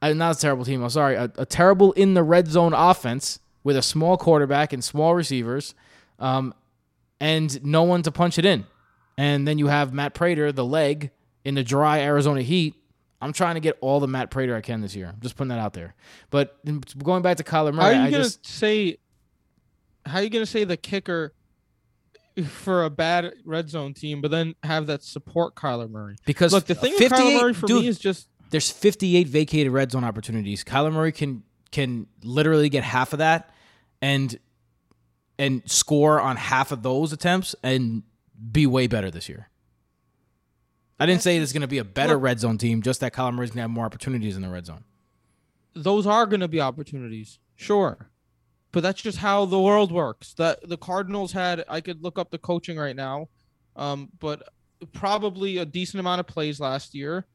uh, 0.00 0.12
not 0.12 0.36
a 0.36 0.40
terrible 0.40 0.64
team, 0.64 0.82
I'm 0.82 0.90
sorry, 0.90 1.16
a, 1.16 1.30
a 1.36 1.44
terrible 1.44 1.92
in 1.92 2.14
the 2.14 2.22
red 2.22 2.48
zone 2.48 2.72
offense 2.72 3.40
with 3.64 3.76
a 3.76 3.82
small 3.82 4.16
quarterback 4.16 4.72
and 4.72 4.82
small 4.82 5.14
receivers 5.14 5.74
um, 6.18 6.54
and 7.20 7.64
no 7.64 7.82
one 7.82 8.02
to 8.02 8.12
punch 8.12 8.38
it 8.38 8.44
in. 8.44 8.66
And 9.16 9.46
then 9.46 9.58
you 9.58 9.66
have 9.66 9.92
Matt 9.92 10.14
Prater, 10.14 10.52
the 10.52 10.64
leg, 10.64 11.10
in 11.44 11.54
the 11.54 11.64
dry 11.64 12.00
Arizona 12.00 12.42
heat. 12.42 12.74
I'm 13.20 13.32
trying 13.32 13.54
to 13.54 13.60
get 13.60 13.76
all 13.80 13.98
the 13.98 14.06
Matt 14.06 14.30
Prater 14.30 14.54
I 14.54 14.60
can 14.60 14.80
this 14.80 14.94
year. 14.94 15.08
I'm 15.08 15.20
just 15.20 15.34
putting 15.36 15.48
that 15.48 15.58
out 15.58 15.72
there. 15.72 15.94
But 16.30 16.56
going 17.02 17.22
back 17.22 17.38
to 17.38 17.44
Kyler 17.44 17.74
How 17.74 17.80
are 17.80 17.92
Murray, 17.92 17.94
you 17.96 18.02
I 18.02 18.10
gonna 18.10 18.22
just 18.22 18.46
say? 18.46 18.98
How 20.06 20.18
are 20.18 20.22
you 20.22 20.30
gonna 20.30 20.46
say 20.46 20.62
the 20.64 20.76
kicker 20.76 21.34
for 22.46 22.84
a 22.84 22.90
bad 22.90 23.32
red 23.44 23.68
zone 23.68 23.92
team, 23.92 24.20
but 24.20 24.30
then 24.30 24.54
have 24.62 24.86
that 24.86 25.02
support 25.02 25.56
Kyler 25.56 25.90
Murray? 25.90 26.14
because 26.26 26.52
Look, 26.52 26.66
the 26.66 26.76
thing 26.76 26.92
with 26.92 27.10
Kyler 27.10 27.18
58 27.18 27.40
Murray 27.40 27.54
for 27.54 27.66
dude, 27.66 27.82
me 27.82 27.88
is 27.88 27.98
just 27.98 28.28
there's 28.50 28.70
58 28.70 29.26
vacated 29.26 29.72
red 29.72 29.90
zone 29.90 30.04
opportunities. 30.04 30.62
Kyler 30.62 30.92
Murray 30.92 31.10
can 31.12 31.42
can 31.72 32.06
literally 32.22 32.68
get 32.68 32.84
half 32.84 33.12
of 33.12 33.18
that 33.18 33.50
and 34.00 34.38
and 35.38 35.62
score 35.70 36.20
on 36.20 36.36
half 36.36 36.72
of 36.72 36.82
those 36.82 37.12
attempts 37.12 37.54
and 37.62 38.02
be 38.52 38.66
way 38.66 38.86
better 38.86 39.10
this 39.10 39.28
year. 39.28 39.48
I 41.00 41.06
didn't 41.06 41.22
say 41.22 41.38
there's 41.38 41.52
going 41.52 41.60
to 41.62 41.68
be 41.68 41.78
a 41.78 41.84
better 41.84 42.14
Look- 42.14 42.22
red 42.24 42.40
zone 42.40 42.58
team, 42.58 42.82
just 42.82 43.00
that 43.00 43.12
Kyler 43.12 43.32
Murray's 43.34 43.50
going 43.50 43.58
to 43.58 43.62
have 43.62 43.70
more 43.70 43.84
opportunities 43.86 44.36
in 44.36 44.42
the 44.42 44.48
red 44.48 44.66
zone. 44.66 44.84
those 45.74 46.06
are 46.06 46.26
going 46.26 46.40
to 46.40 46.48
be 46.48 46.60
opportunities, 46.60 47.38
sure, 47.54 48.10
but 48.72 48.82
that's 48.82 49.00
just 49.00 49.18
how 49.18 49.44
the 49.44 49.60
world 49.60 49.92
works. 49.92 50.34
That 50.34 50.68
the 50.68 50.76
Cardinals 50.76 51.30
had, 51.32 51.64
I 51.68 51.80
could 51.80 52.02
look 52.02 52.18
up 52.18 52.30
the 52.30 52.38
coaching 52.38 52.76
right 52.76 52.96
now, 52.96 53.28
um, 53.76 54.08
but 54.18 54.42
probably 54.92 55.58
a 55.58 55.64
decent 55.64 56.00
amount 56.00 56.18
of 56.20 56.26
plays 56.26 56.58
last 56.58 56.96
year, 56.96 57.26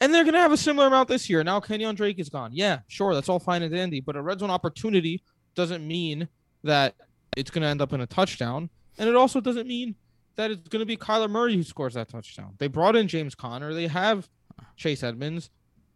and 0.00 0.12
they're 0.12 0.24
going 0.24 0.34
to 0.34 0.40
have 0.40 0.50
a 0.50 0.56
similar 0.56 0.88
amount 0.88 1.08
this 1.08 1.30
year. 1.30 1.44
Now 1.44 1.60
Kenyon 1.60 1.94
Drake 1.94 2.18
is 2.18 2.28
gone. 2.28 2.50
Yeah, 2.52 2.80
sure, 2.88 3.14
that's 3.14 3.28
all 3.28 3.38
fine 3.38 3.62
and 3.62 3.72
dandy, 3.72 4.00
but 4.00 4.16
a 4.16 4.22
red 4.22 4.40
zone 4.40 4.50
opportunity 4.50 5.22
doesn't 5.54 5.86
mean 5.86 6.26
that 6.64 6.96
it's 7.36 7.50
going 7.50 7.62
to 7.62 7.68
end 7.68 7.80
up 7.80 7.92
in 7.92 8.00
a 8.00 8.06
touchdown, 8.06 8.70
and 8.98 9.08
it 9.08 9.16
also 9.16 9.40
doesn't 9.40 9.66
mean 9.66 9.96
that 10.36 10.50
it's 10.50 10.68
going 10.68 10.80
to 10.80 10.86
be 10.86 10.96
Kyler 10.96 11.30
Murray 11.30 11.54
who 11.54 11.62
scores 11.62 11.94
that 11.94 12.08
touchdown. 12.08 12.54
They 12.58 12.68
brought 12.68 12.96
in 12.96 13.08
James 13.08 13.34
Conner. 13.34 13.74
They 13.74 13.86
have 13.86 14.28
Chase 14.76 15.02
Edmonds. 15.02 15.50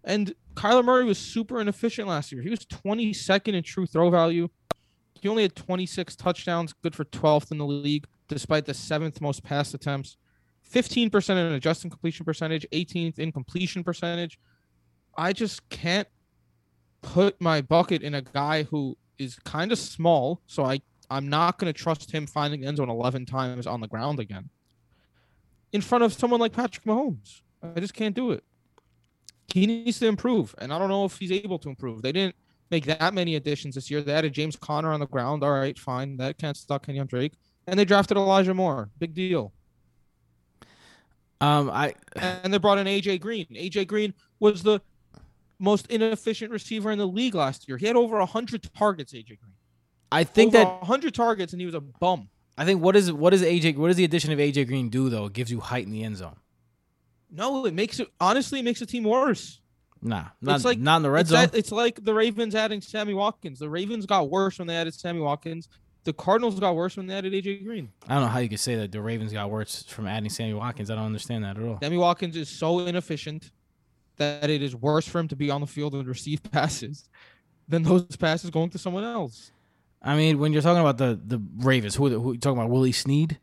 And 0.05 0.35
Kyler 0.55 0.85
Murray 0.85 1.05
was 1.05 1.19
super 1.19 1.61
inefficient 1.61 2.07
last 2.07 2.33
year. 2.33 2.43
He 2.43 2.51
was 2.51 2.61
22nd 2.61 3.55
in 3.55 3.63
true 3.63 3.87
throw 3.87 4.11
value. 4.11 4.49
He 5.21 5.29
only 5.29 5.43
had 5.43 5.57
26 5.57 6.15
touchdowns, 6.17 6.73
good 6.73 6.95
for 6.95 7.05
12th 7.05 7.51
in 7.51 7.59
the 7.59 7.67
league, 7.67 8.07
despite 8.29 8.67
the 8.67 8.75
seventh 8.75 9.21
most 9.21 9.43
pass 9.43 9.75
attempts. 9.75 10.17
15% 10.73 11.31
in 11.31 11.53
adjusted 11.53 11.91
completion 11.91 12.25
percentage, 12.25 12.67
18th 12.73 13.19
in 13.19 13.33
completion 13.33 13.83
percentage. 13.83 14.39
I 15.17 15.33
just 15.33 15.69
can't 15.71 16.09
put 17.03 17.41
my 17.41 17.61
bucket 17.61 18.03
in 18.03 18.15
a 18.15 18.23
guy 18.23 18.65
who 18.65 18.97
is 19.19 19.39
kind 19.41 19.73
of 19.73 19.79
small, 19.79 20.43
so 20.47 20.65
I 20.65 20.81
I'm 21.11 21.29
not 21.29 21.59
going 21.59 21.73
to 21.73 21.79
trust 21.79 22.11
him 22.11 22.27
finding 22.27 22.61
the 22.61 22.67
end 22.67 22.79
zone 22.79 22.91
11 22.91 23.27
times 23.27 23.67
on 23.67 23.81
the 23.81 23.89
ground 23.89 24.19
again. 24.19 24.51
In 25.73 25.81
front 25.81 26.05
of 26.05 26.13
someone 26.13 26.41
like 26.41 26.53
Patrick 26.53 26.85
Mahomes, 26.85 27.43
I 27.63 27.81
just 27.81 27.95
can't 27.95 28.15
do 28.15 28.31
it. 28.31 28.45
He 29.49 29.67
needs 29.67 29.99
to 30.01 30.07
improve, 30.07 30.55
and 30.59 30.73
I 30.73 30.79
don't 30.79 30.89
know 30.89 31.05
if 31.05 31.19
he's 31.19 31.33
able 31.33 31.59
to 31.61 31.69
improve. 31.69 32.03
They 32.03 32.13
didn't 32.13 32.35
make 32.71 32.85
that 32.87 33.15
many 33.15 33.37
additions 33.37 33.75
this 33.75 33.91
year. 33.91 34.01
They 34.01 34.13
added 34.13 34.33
James 34.33 34.57
Conner 34.57 34.93
on 34.93 35.01
the 35.01 35.07
ground. 35.07 35.45
All 35.45 35.53
right, 35.53 35.79
fine. 35.79 36.17
That 36.17 36.39
can't 36.39 36.57
stop 36.57 36.87
Kenyon 36.87 37.07
Drake. 37.07 37.33
And 37.67 37.79
they 37.79 37.85
drafted 37.85 38.17
Elijah 38.17 38.55
Moore. 38.55 38.91
Big 38.99 39.15
deal. 39.15 39.53
Um, 41.41 41.71
I 41.71 41.95
And 42.17 42.53
they 42.53 42.59
brought 42.59 42.79
in 42.79 42.87
AJ 42.87 43.21
Green. 43.21 43.47
AJ 43.47 43.87
Green 43.89 44.15
was 44.41 44.63
the 44.63 44.81
most 45.59 45.87
inefficient 45.89 46.51
receiver 46.51 46.91
in 46.91 46.99
the 46.99 47.07
league 47.07 47.35
last 47.35 47.69
year. 47.69 47.77
He 47.77 47.87
had 47.87 47.97
over 47.97 48.19
100 48.19 48.69
targets, 48.75 49.13
AJ 49.13 49.39
Green. 49.41 49.56
I 50.13 50.25
think 50.25 50.55
over 50.55 50.65
that 50.65 50.81
100 50.81 51.15
targets, 51.15 51.53
and 51.53 51.61
he 51.61 51.67
was 51.67 51.75
a 51.75 51.81
bum. 51.81 52.29
I 52.59 52.65
think 52.65 52.81
what 52.81 52.97
is 52.97 53.13
what 53.13 53.35
is 53.35 53.43
AJ 53.43 53.77
what 53.77 53.89
does 53.89 53.97
the 53.97 54.05
addition 54.05 54.33
of 54.33 54.39
AJ 54.39 54.67
Green 54.69 54.89
do 54.89 55.09
though? 55.11 55.27
It 55.27 55.35
gives 55.35 55.51
you 55.51 55.61
height 55.61 55.85
in 55.85 55.93
the 55.93 56.03
end 56.05 56.17
zone. 56.17 56.37
No, 57.31 57.67
it 57.67 57.75
makes 57.75 58.01
it 58.01 58.09
honestly 58.21 58.61
it 58.61 58.65
makes 58.65 58.81
the 58.81 58.87
team 58.87 59.05
worse. 59.05 59.61
Nah, 60.03 60.27
not, 60.41 60.57
It's 60.57 60.65
like- 60.65 60.79
not 60.79 60.99
in 60.99 61.03
the 61.03 61.11
red 61.11 61.23
it's, 61.23 61.31
zone. 61.31 61.49
it's 61.53 61.73
like 61.73 62.05
the 62.05 62.15
Ravens 62.15 62.55
adding 62.55 62.81
Sammy 62.81 63.15
Watkins. 63.15 63.59
The 63.59 63.69
Ravens 63.69 64.07
got 64.07 64.31
worse 64.31 64.59
when 64.59 64.69
they 64.69 64.77
added 64.77 64.95
Sammy 64.95 65.21
Watkins. 65.21 65.69
The 66.05 66.13
Cardinals 66.13 66.61
got 66.61 66.77
worse 66.77 66.97
when 66.97 67.09
they 67.09 67.15
added 67.15 67.33
AJ 67.33 67.65
Green. 67.65 67.91
I 68.07 68.15
don't 68.15 68.23
know 68.23 68.29
how 68.29 68.39
you 68.39 68.49
could 68.49 68.61
say 68.61 68.77
that 68.77 68.93
the 68.93 69.03
Ravens 69.03 69.33
got 69.33 69.51
worse 69.51 69.83
from 69.83 70.07
adding 70.07 70.31
Sammy 70.31 70.55
Watkins. 70.55 70.91
I 70.91 70.95
don't 70.95 71.07
understand 71.07 71.45
that 71.45 71.57
at 71.59 71.63
all. 71.65 71.79
Sammy 71.83 71.97
Watkins 71.97 72.37
is 72.37 72.49
so 72.49 72.81
inefficient 72.81 73.51
that 74.17 74.49
it 74.49 74.63
is 74.63 74.77
worse 74.77 75.07
for 75.09 75.19
him 75.19 75.29
to 75.29 75.37
be 75.37 75.51
on 75.51 75.61
the 75.61 75.67
field 75.67 75.95
and 75.95 76.07
receive 76.07 76.43
passes 76.53 77.09
than 77.69 77.83
those 77.83 78.05
passes 78.17 78.51
going 78.51 78.71
to 78.71 78.79
someone 78.79 79.03
else. 79.05 79.51
I 80.07 80.17
mean, 80.17 80.39
when 80.39 80.53
you're 80.53 80.63
talking 80.63 80.81
about 80.81 80.99
the 80.99 81.21
the 81.23 81.43
Ravens, 81.59 81.95
who 81.97 82.09
who 82.19 82.33
you 82.33 82.39
talking 82.39 82.59
about? 82.59 82.71
Willie 82.71 82.93
Snead? 82.93 83.39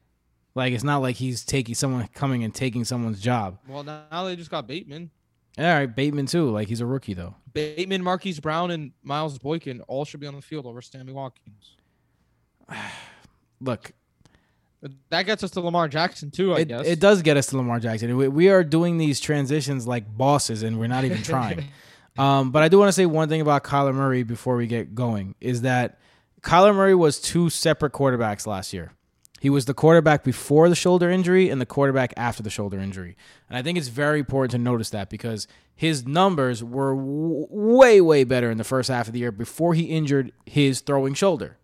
Like 0.56 0.74
it's 0.74 0.84
not 0.84 1.00
like 1.02 1.16
he's 1.16 1.44
taking 1.44 1.76
someone 1.76 2.08
coming 2.14 2.44
and 2.44 2.54
taking 2.54 2.86
someone's 2.86 3.20
job. 3.20 3.58
Well, 3.68 3.84
now 3.84 4.24
they 4.24 4.36
just 4.36 4.52
got 4.52 4.68
Bateman. 4.68 5.10
All 5.58 5.66
right, 5.66 5.88
Bateman 5.88 6.26
too. 6.28 6.50
Like 6.50 6.68
he's 6.68 6.80
a 6.82 6.86
rookie 6.86 7.14
though. 7.14 7.36
Bateman, 7.54 8.02
Marquise 8.04 8.40
Brown, 8.40 8.72
and 8.72 8.92
Miles 9.04 9.38
Boykin 9.38 9.82
all 9.82 10.06
should 10.06 10.20
be 10.20 10.28
on 10.28 10.36
the 10.36 10.42
field 10.42 10.66
over 10.66 10.82
Sammy 10.82 11.12
Watkins. 11.14 11.76
Look, 13.62 13.92
That 15.10 15.24
gets 15.24 15.44
us 15.44 15.52
to 15.52 15.62
Lamar 15.62 15.88
Jackson 15.88 16.32
too, 16.32 16.54
I 16.54 16.60
it, 16.60 16.68
guess. 16.68 16.86
it 16.86 17.00
does 17.00 17.22
get 17.22 17.38
us 17.38 17.48
to 17.48 17.58
Lamar 17.58 17.80
Jackson. 17.80 18.16
We, 18.18 18.28
we 18.28 18.50
are 18.50 18.64
doing 18.64 18.98
these 18.98 19.20
transitions 19.20 19.88
like 19.88 20.06
bosses, 20.18 20.64
and 20.64 20.80
we're 20.80 20.88
not 20.88 21.06
even 21.06 21.22
trying. 21.24 21.66
um, 22.18 22.52
but 22.52 22.64
I 22.64 22.68
do 22.68 22.78
want 22.80 22.90
to 22.90 22.94
say 22.94 23.06
one 23.06 23.30
thing 23.30 23.42
about 23.42 23.64
Kyler 23.64 23.94
Murray 23.94 24.24
before 24.24 24.56
we 24.56 24.68
get 24.68 24.94
going 24.96 25.36
is 25.40 25.62
that 25.62 26.00
Kyler 26.44 26.76
Murray 26.76 26.94
was 26.94 27.20
two 27.20 27.50
separate 27.50 27.94
quarterbacks 27.94 28.46
last 28.46 28.74
year. 28.74 28.92
He 29.40 29.50
was 29.50 29.66
the 29.66 29.74
quarterback 29.74 30.24
before 30.24 30.70
the 30.70 30.76
shoulder 30.76 31.10
injury 31.10 31.50
and 31.50 31.60
the 31.60 31.66
quarterback 31.66 32.14
after 32.16 32.42
the 32.44 32.50
shoulder 32.50 32.80
injury. 32.80 33.18
And 33.50 33.58
I 33.58 33.62
think 33.62 33.78
it's 33.78 33.90
very 33.90 34.20
important 34.20 34.52
to 34.52 34.58
notice 34.58 34.90
that 34.92 35.10
because 35.10 35.48
his 35.76 36.06
numbers 36.08 36.64
were 36.64 36.96
w- 36.96 37.48
way, 37.50 38.00
way 38.00 38.24
better 38.24 38.50
in 38.52 38.58
the 38.58 38.64
first 38.64 38.90
half 38.90 39.08
of 39.08 39.14
the 39.14 39.20
year 39.20 39.32
before 39.34 39.74
he 39.74 39.84
injured 39.84 40.32
his 40.46 40.80
throwing 40.80 41.14
shoulder, 41.14 41.58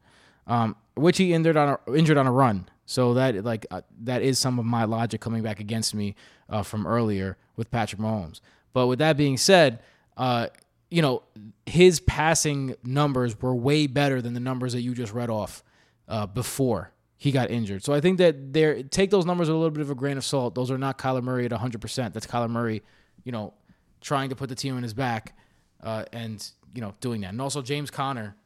um, 0.47 0.75
which 0.95 1.17
he 1.17 1.31
injured 1.33 1.55
on 1.55 1.77
a, 1.87 1.93
injured 1.93 2.17
on 2.17 2.27
a 2.27 2.31
run. 2.31 2.67
So 2.85 3.13
that 3.13 3.45
like 3.45 3.65
uh, 3.71 3.81
that 4.01 4.23
is 4.23 4.39
some 4.39 4.59
of 4.59 4.65
my 4.65 4.83
logic 4.83 5.21
coming 5.21 5.43
back 5.43 5.59
against 5.59 5.93
me 5.93 6.15
uh, 6.49 6.63
from 6.63 6.87
earlier 6.87 7.37
with 7.55 7.69
Patrick 7.69 8.01
Mahomes. 8.01 8.41
But 8.73 8.87
with 8.87 8.99
that 8.99 9.15
being 9.15 9.37
said, 9.37 9.79
uh, 10.17 10.47
you 10.89 11.01
know 11.01 11.23
his 11.65 11.99
passing 11.99 12.75
numbers 12.83 13.39
were 13.41 13.55
way 13.55 13.87
better 13.87 14.21
than 14.21 14.33
the 14.33 14.39
numbers 14.39 14.73
that 14.73 14.81
you 14.81 14.93
just 14.93 15.13
read 15.13 15.29
off 15.29 15.63
uh, 16.07 16.25
before 16.25 16.91
he 17.17 17.31
got 17.31 17.51
injured. 17.51 17.83
So 17.83 17.93
I 17.93 17.99
think 17.99 18.17
that 18.19 18.53
there 18.53 18.81
take 18.81 19.11
those 19.11 19.25
numbers 19.25 19.49
with 19.49 19.55
a 19.55 19.59
little 19.59 19.71
bit 19.71 19.81
of 19.81 19.91
a 19.91 19.95
grain 19.95 20.17
of 20.17 20.23
salt. 20.23 20.55
Those 20.55 20.71
are 20.71 20.77
not 20.77 20.97
Kyler 20.97 21.21
Murray 21.21 21.45
at 21.45 21.51
100%. 21.51 22.13
That's 22.13 22.25
Kyler 22.25 22.49
Murray, 22.49 22.81
you 23.23 23.31
know, 23.31 23.53
trying 23.99 24.29
to 24.29 24.35
put 24.35 24.47
the 24.47 24.55
team 24.55 24.77
on 24.77 24.83
his 24.83 24.93
back 24.93 25.37
uh, 25.83 26.05
and, 26.13 26.49
you 26.73 26.81
know, 26.81 26.93
doing 27.01 27.21
that. 27.21 27.31
And 27.31 27.41
also 27.41 27.61
James 27.61 27.91
Conner, 27.91 28.37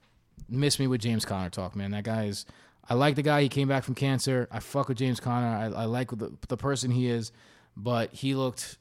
miss 0.49 0.79
me 0.79 0.87
with 0.87 1.01
James 1.01 1.23
Conner 1.23 1.51
talk, 1.51 1.75
man. 1.75 1.91
That 1.91 2.03
guy 2.03 2.25
is 2.25 2.47
I 2.89 2.95
like 2.95 3.15
the 3.15 3.21
guy. 3.21 3.43
He 3.43 3.49
came 3.49 3.67
back 3.67 3.83
from 3.83 3.95
cancer. 3.95 4.47
I 4.51 4.59
fuck 4.59 4.89
with 4.89 4.97
James 4.97 5.19
Conner. 5.19 5.47
I, 5.47 5.83
I 5.83 5.85
like 5.85 6.09
the, 6.09 6.33
the 6.49 6.57
person 6.57 6.91
he 6.91 7.07
is, 7.07 7.31
but 7.77 8.11
he 8.11 8.35
looked 8.35 8.77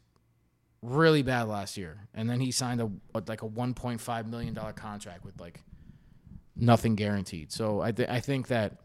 really 0.82 1.22
bad 1.22 1.48
last 1.48 1.76
year. 1.76 2.08
And 2.12 2.28
then 2.28 2.40
he 2.40 2.50
signed 2.50 2.80
a 2.80 2.90
like 3.26 3.42
a 3.42 3.48
1.5 3.48 4.26
million 4.28 4.52
dollar 4.52 4.72
contract 4.72 5.24
with 5.24 5.40
like 5.40 5.60
nothing 6.56 6.94
guaranteed. 6.96 7.52
So 7.52 7.80
I 7.80 7.92
th- 7.92 8.08
I 8.08 8.20
think 8.20 8.48
that 8.48 8.78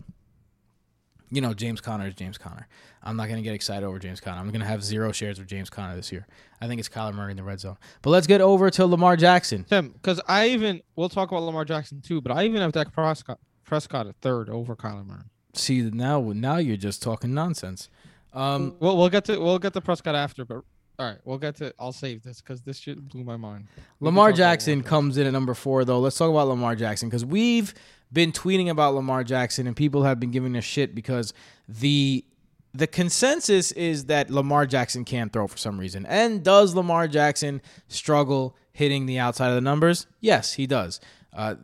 you 1.29 1.41
know, 1.41 1.53
James 1.53 1.81
Conner 1.81 2.07
is 2.07 2.15
James 2.15 2.38
Conner. 2.38 2.67
I'm 3.03 3.17
not 3.17 3.27
going 3.27 3.38
to 3.38 3.43
get 3.43 3.53
excited 3.53 3.86
over 3.86 3.99
James 3.99 4.19
Conner. 4.19 4.39
I'm 4.39 4.49
going 4.49 4.62
to 4.62 4.67
have 4.67 4.83
zero 4.83 5.12
shares 5.12 5.39
of 5.39 5.47
James 5.47 5.69
Conner 5.69 5.95
this 5.95 6.12
year. 6.12 6.25
I 6.62 6.67
think 6.67 6.79
it's 6.79 6.88
Kyler 6.88 7.13
Murray 7.13 7.31
in 7.31 7.38
the 7.38 7.43
red 7.43 7.60
zone. 7.60 7.77
But 8.01 8.12
let's 8.12 8.27
get 8.27 8.39
over 8.39 8.69
to 8.69 8.86
Lamar 8.86 9.17
Jackson. 9.17 9.65
Tim, 9.65 9.89
because 9.89 10.21
I 10.27 10.49
even 10.49 10.81
we'll 10.95 11.10
talk 11.10 11.29
about 11.29 11.43
Lamar 11.43 11.65
Jackson 11.65 12.01
too, 12.01 12.21
but 12.21 12.31
I 12.31 12.45
even 12.45 12.62
have 12.62 12.71
Dak 12.71 12.93
Prescott 12.93 13.39
Prescott 13.65 14.07
at 14.07 14.15
third 14.21 14.49
over 14.49 14.75
Kyler 14.75 15.05
Murray. 15.05 15.23
See 15.53 15.81
now 15.81 16.21
now 16.33 16.57
you're 16.57 16.77
just 16.77 17.01
talking 17.03 17.33
nonsense. 17.33 17.89
Um, 18.33 18.75
well, 18.79 18.95
we'll 18.95 19.10
get 19.10 19.25
to 19.25 19.38
we'll 19.38 19.60
get 19.60 19.73
to 19.73 19.81
Prescott 19.81 20.15
after, 20.15 20.45
but 20.45 20.62
all 20.99 21.05
right, 21.05 21.17
we'll 21.25 21.38
get 21.38 21.55
to. 21.57 21.73
I'll 21.79 21.91
save 21.91 22.23
this 22.23 22.41
because 22.41 22.62
this 22.62 22.77
shit 22.77 23.07
blew 23.07 23.23
my 23.23 23.38
mind. 23.38 23.67
Lamar 23.99 24.31
Jackson 24.33 24.81
comes 24.81 25.17
in 25.17 25.27
at 25.27 25.33
number 25.33 25.53
four, 25.53 25.86
though. 25.86 25.99
Let's 25.99 26.17
talk 26.17 26.29
about 26.29 26.47
Lamar 26.47 26.75
Jackson 26.75 27.07
because 27.07 27.23
we've 27.23 27.73
been 28.12 28.31
tweeting 28.31 28.69
about 28.69 28.95
Lamar 28.95 29.23
Jackson 29.23 29.67
and 29.67 29.75
people 29.75 30.03
have 30.03 30.19
been 30.19 30.31
giving 30.31 30.55
us 30.57 30.63
shit 30.63 30.95
because 30.95 31.33
the 31.67 32.25
the 32.73 32.88
consensus 32.88 33.71
is 33.71 34.05
that 34.05 34.29
Lamar 34.29 34.65
Jackson 34.65 35.03
can't 35.05 35.31
throw 35.33 35.47
for 35.47 35.57
some 35.57 35.79
reason. 35.79 36.05
And 36.05 36.43
does 36.43 36.75
Lamar 36.75 37.07
Jackson 37.07 37.62
struggle 37.88 38.55
hitting 38.71 39.05
the 39.05 39.19
outside 39.19 39.49
of 39.49 39.55
the 39.55 39.62
numbers? 39.62 40.05
Yes, 40.19 40.53
he 40.53 40.67
does. 40.67 40.99
Uh, 41.33 41.55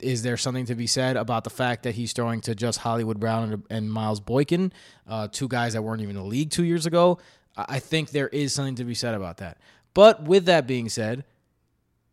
is 0.00 0.22
there 0.22 0.36
something 0.36 0.64
to 0.66 0.74
be 0.74 0.86
said 0.86 1.16
about 1.16 1.44
the 1.44 1.50
fact 1.50 1.82
that 1.82 1.94
he's 1.94 2.12
throwing 2.12 2.40
to 2.42 2.54
just 2.54 2.78
Hollywood 2.78 3.20
Brown 3.20 3.52
and, 3.52 3.62
and 3.68 3.92
Miles 3.92 4.20
Boykin, 4.20 4.72
uh, 5.06 5.28
two 5.28 5.48
guys 5.48 5.74
that 5.74 5.82
weren't 5.82 6.00
even 6.00 6.16
in 6.16 6.22
the 6.22 6.28
league 6.28 6.50
two 6.50 6.64
years 6.64 6.86
ago? 6.86 7.18
I 7.56 7.78
think 7.78 8.10
there 8.10 8.28
is 8.28 8.52
something 8.52 8.76
to 8.76 8.84
be 8.84 8.94
said 8.94 9.14
about 9.14 9.38
that. 9.38 9.58
But 9.94 10.22
with 10.22 10.46
that 10.46 10.66
being 10.66 10.88
said, 10.88 11.24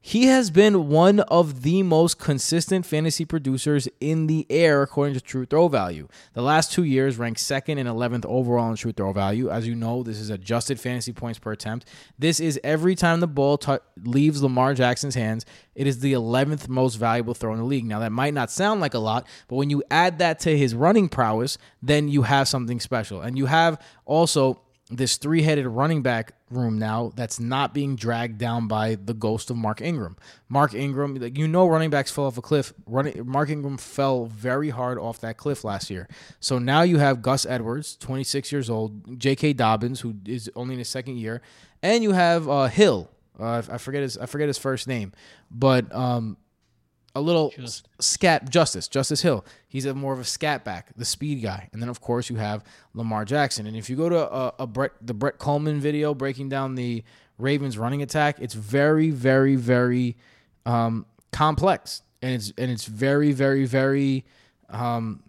he 0.01 0.27
has 0.27 0.49
been 0.49 0.87
one 0.87 1.19
of 1.19 1.61
the 1.61 1.83
most 1.83 2.19
consistent 2.19 2.85
fantasy 2.85 3.25
producers 3.25 3.87
in 3.99 4.27
the 4.27 4.45
air 4.49 4.81
according 4.81 5.13
to 5.15 5.21
true 5.21 5.45
throw 5.45 5.67
value. 5.67 6.07
The 6.33 6.41
last 6.41 6.71
two 6.71 6.83
years 6.83 7.17
ranked 7.17 7.41
second 7.41 7.79
and 7.79 7.89
11th 7.89 8.25
overall 8.25 8.69
in 8.69 8.77
true 8.77 8.93
throw 8.93 9.11
value. 9.11 9.49
As 9.49 9.67
you 9.67 9.75
know, 9.75 10.01
this 10.01 10.17
is 10.17 10.29
adjusted 10.29 10.79
fantasy 10.79 11.11
points 11.11 11.37
per 11.37 11.51
attempt. 11.51 11.85
This 12.17 12.39
is 12.39 12.57
every 12.63 12.95
time 12.95 13.19
the 13.19 13.27
ball 13.27 13.57
t- 13.57 13.75
leaves 14.01 14.41
Lamar 14.41 14.73
Jackson's 14.73 15.15
hands, 15.15 15.45
it 15.75 15.85
is 15.85 15.99
the 15.99 16.13
11th 16.13 16.69
most 16.69 16.95
valuable 16.95 17.33
throw 17.33 17.51
in 17.51 17.59
the 17.59 17.65
league. 17.65 17.85
Now, 17.85 17.99
that 17.99 18.13
might 18.13 18.33
not 18.33 18.51
sound 18.51 18.79
like 18.79 18.93
a 18.93 18.99
lot, 18.99 19.27
but 19.49 19.57
when 19.57 19.69
you 19.69 19.83
add 19.91 20.19
that 20.19 20.39
to 20.41 20.57
his 20.57 20.73
running 20.73 21.09
prowess, 21.09 21.57
then 21.81 22.07
you 22.07 22.21
have 22.21 22.47
something 22.47 22.79
special. 22.79 23.19
And 23.19 23.37
you 23.37 23.47
have 23.47 23.81
also 24.05 24.61
this 24.89 25.17
three 25.17 25.43
headed 25.43 25.67
running 25.67 26.01
back 26.01 26.33
room 26.49 26.79
now 26.79 27.11
that's 27.15 27.39
not 27.39 27.73
being 27.73 27.95
dragged 27.95 28.39
down 28.39 28.67
by 28.67 28.95
the 28.95 29.13
ghost 29.13 29.51
of 29.51 29.57
Mark 29.57 29.81
Ingram. 29.81 30.17
Mark 30.47 30.73
Ingram, 30.73 31.15
like 31.15 31.37
you 31.37 31.47
know, 31.47 31.67
running 31.67 31.91
backs 31.91 32.09
fell 32.09 32.25
off 32.25 32.37
a 32.37 32.41
cliff. 32.41 32.73
Running 32.87 33.27
Mark 33.27 33.49
Ingram 33.49 33.77
fell 33.77 34.25
very 34.25 34.69
hard 34.69 34.97
off 34.97 35.21
that 35.21 35.37
cliff 35.37 35.63
last 35.63 35.89
year. 35.89 36.07
So 36.39 36.57
now 36.57 36.81
you 36.81 36.97
have 36.97 37.21
Gus 37.21 37.45
Edwards, 37.45 37.95
26 37.97 38.51
years 38.51 38.69
old, 38.69 39.19
J.K. 39.19 39.53
Dobbins, 39.53 39.99
who 40.01 40.15
is 40.25 40.49
only 40.55 40.73
in 40.73 40.79
his 40.79 40.89
second 40.89 41.17
year, 41.17 41.41
and 41.83 42.03
you 42.03 42.11
have 42.13 42.49
uh, 42.49 42.67
Hill. 42.67 43.09
Uh, 43.39 43.61
I 43.69 43.77
forget 43.77 44.01
his 44.01 44.17
I 44.17 44.25
forget 44.25 44.47
his 44.47 44.57
first 44.57 44.87
name, 44.87 45.13
but 45.51 45.93
um, 45.95 46.37
a 47.15 47.21
little 47.21 47.51
Just. 47.51 47.87
scat 47.99 48.49
Justice, 48.49 48.87
Justice 48.87 49.21
Hill. 49.21 49.45
He's 49.67 49.85
a 49.85 49.93
more 49.93 50.13
of 50.13 50.19
a 50.19 50.25
scat 50.25 50.63
back, 50.63 50.91
the 50.95 51.05
speed 51.05 51.41
guy. 51.41 51.69
And 51.73 51.81
then 51.81 51.89
of 51.89 52.01
course 52.01 52.29
you 52.29 52.35
have 52.37 52.63
Lamar 52.93 53.25
Jackson. 53.25 53.65
And 53.67 53.75
if 53.75 53.89
you 53.89 53.95
go 53.95 54.09
to 54.09 54.31
a, 54.31 54.53
a 54.59 54.67
Brett 54.67 54.91
the 55.01 55.13
Brett 55.13 55.39
Kollmann 55.39 55.79
video 55.79 56.13
breaking 56.13 56.49
down 56.49 56.75
the 56.75 57.03
Ravens 57.37 57.77
running 57.77 58.01
attack, 58.01 58.39
it's 58.39 58.53
very, 58.53 59.09
very, 59.09 59.55
very 59.55 60.17
um, 60.65 61.05
complex. 61.31 62.03
And 62.21 62.33
it's 62.33 62.53
and 62.57 62.69
it's 62.69 62.85
very, 62.85 63.31
very, 63.31 63.65
very 63.65 64.25
um, 64.69 65.23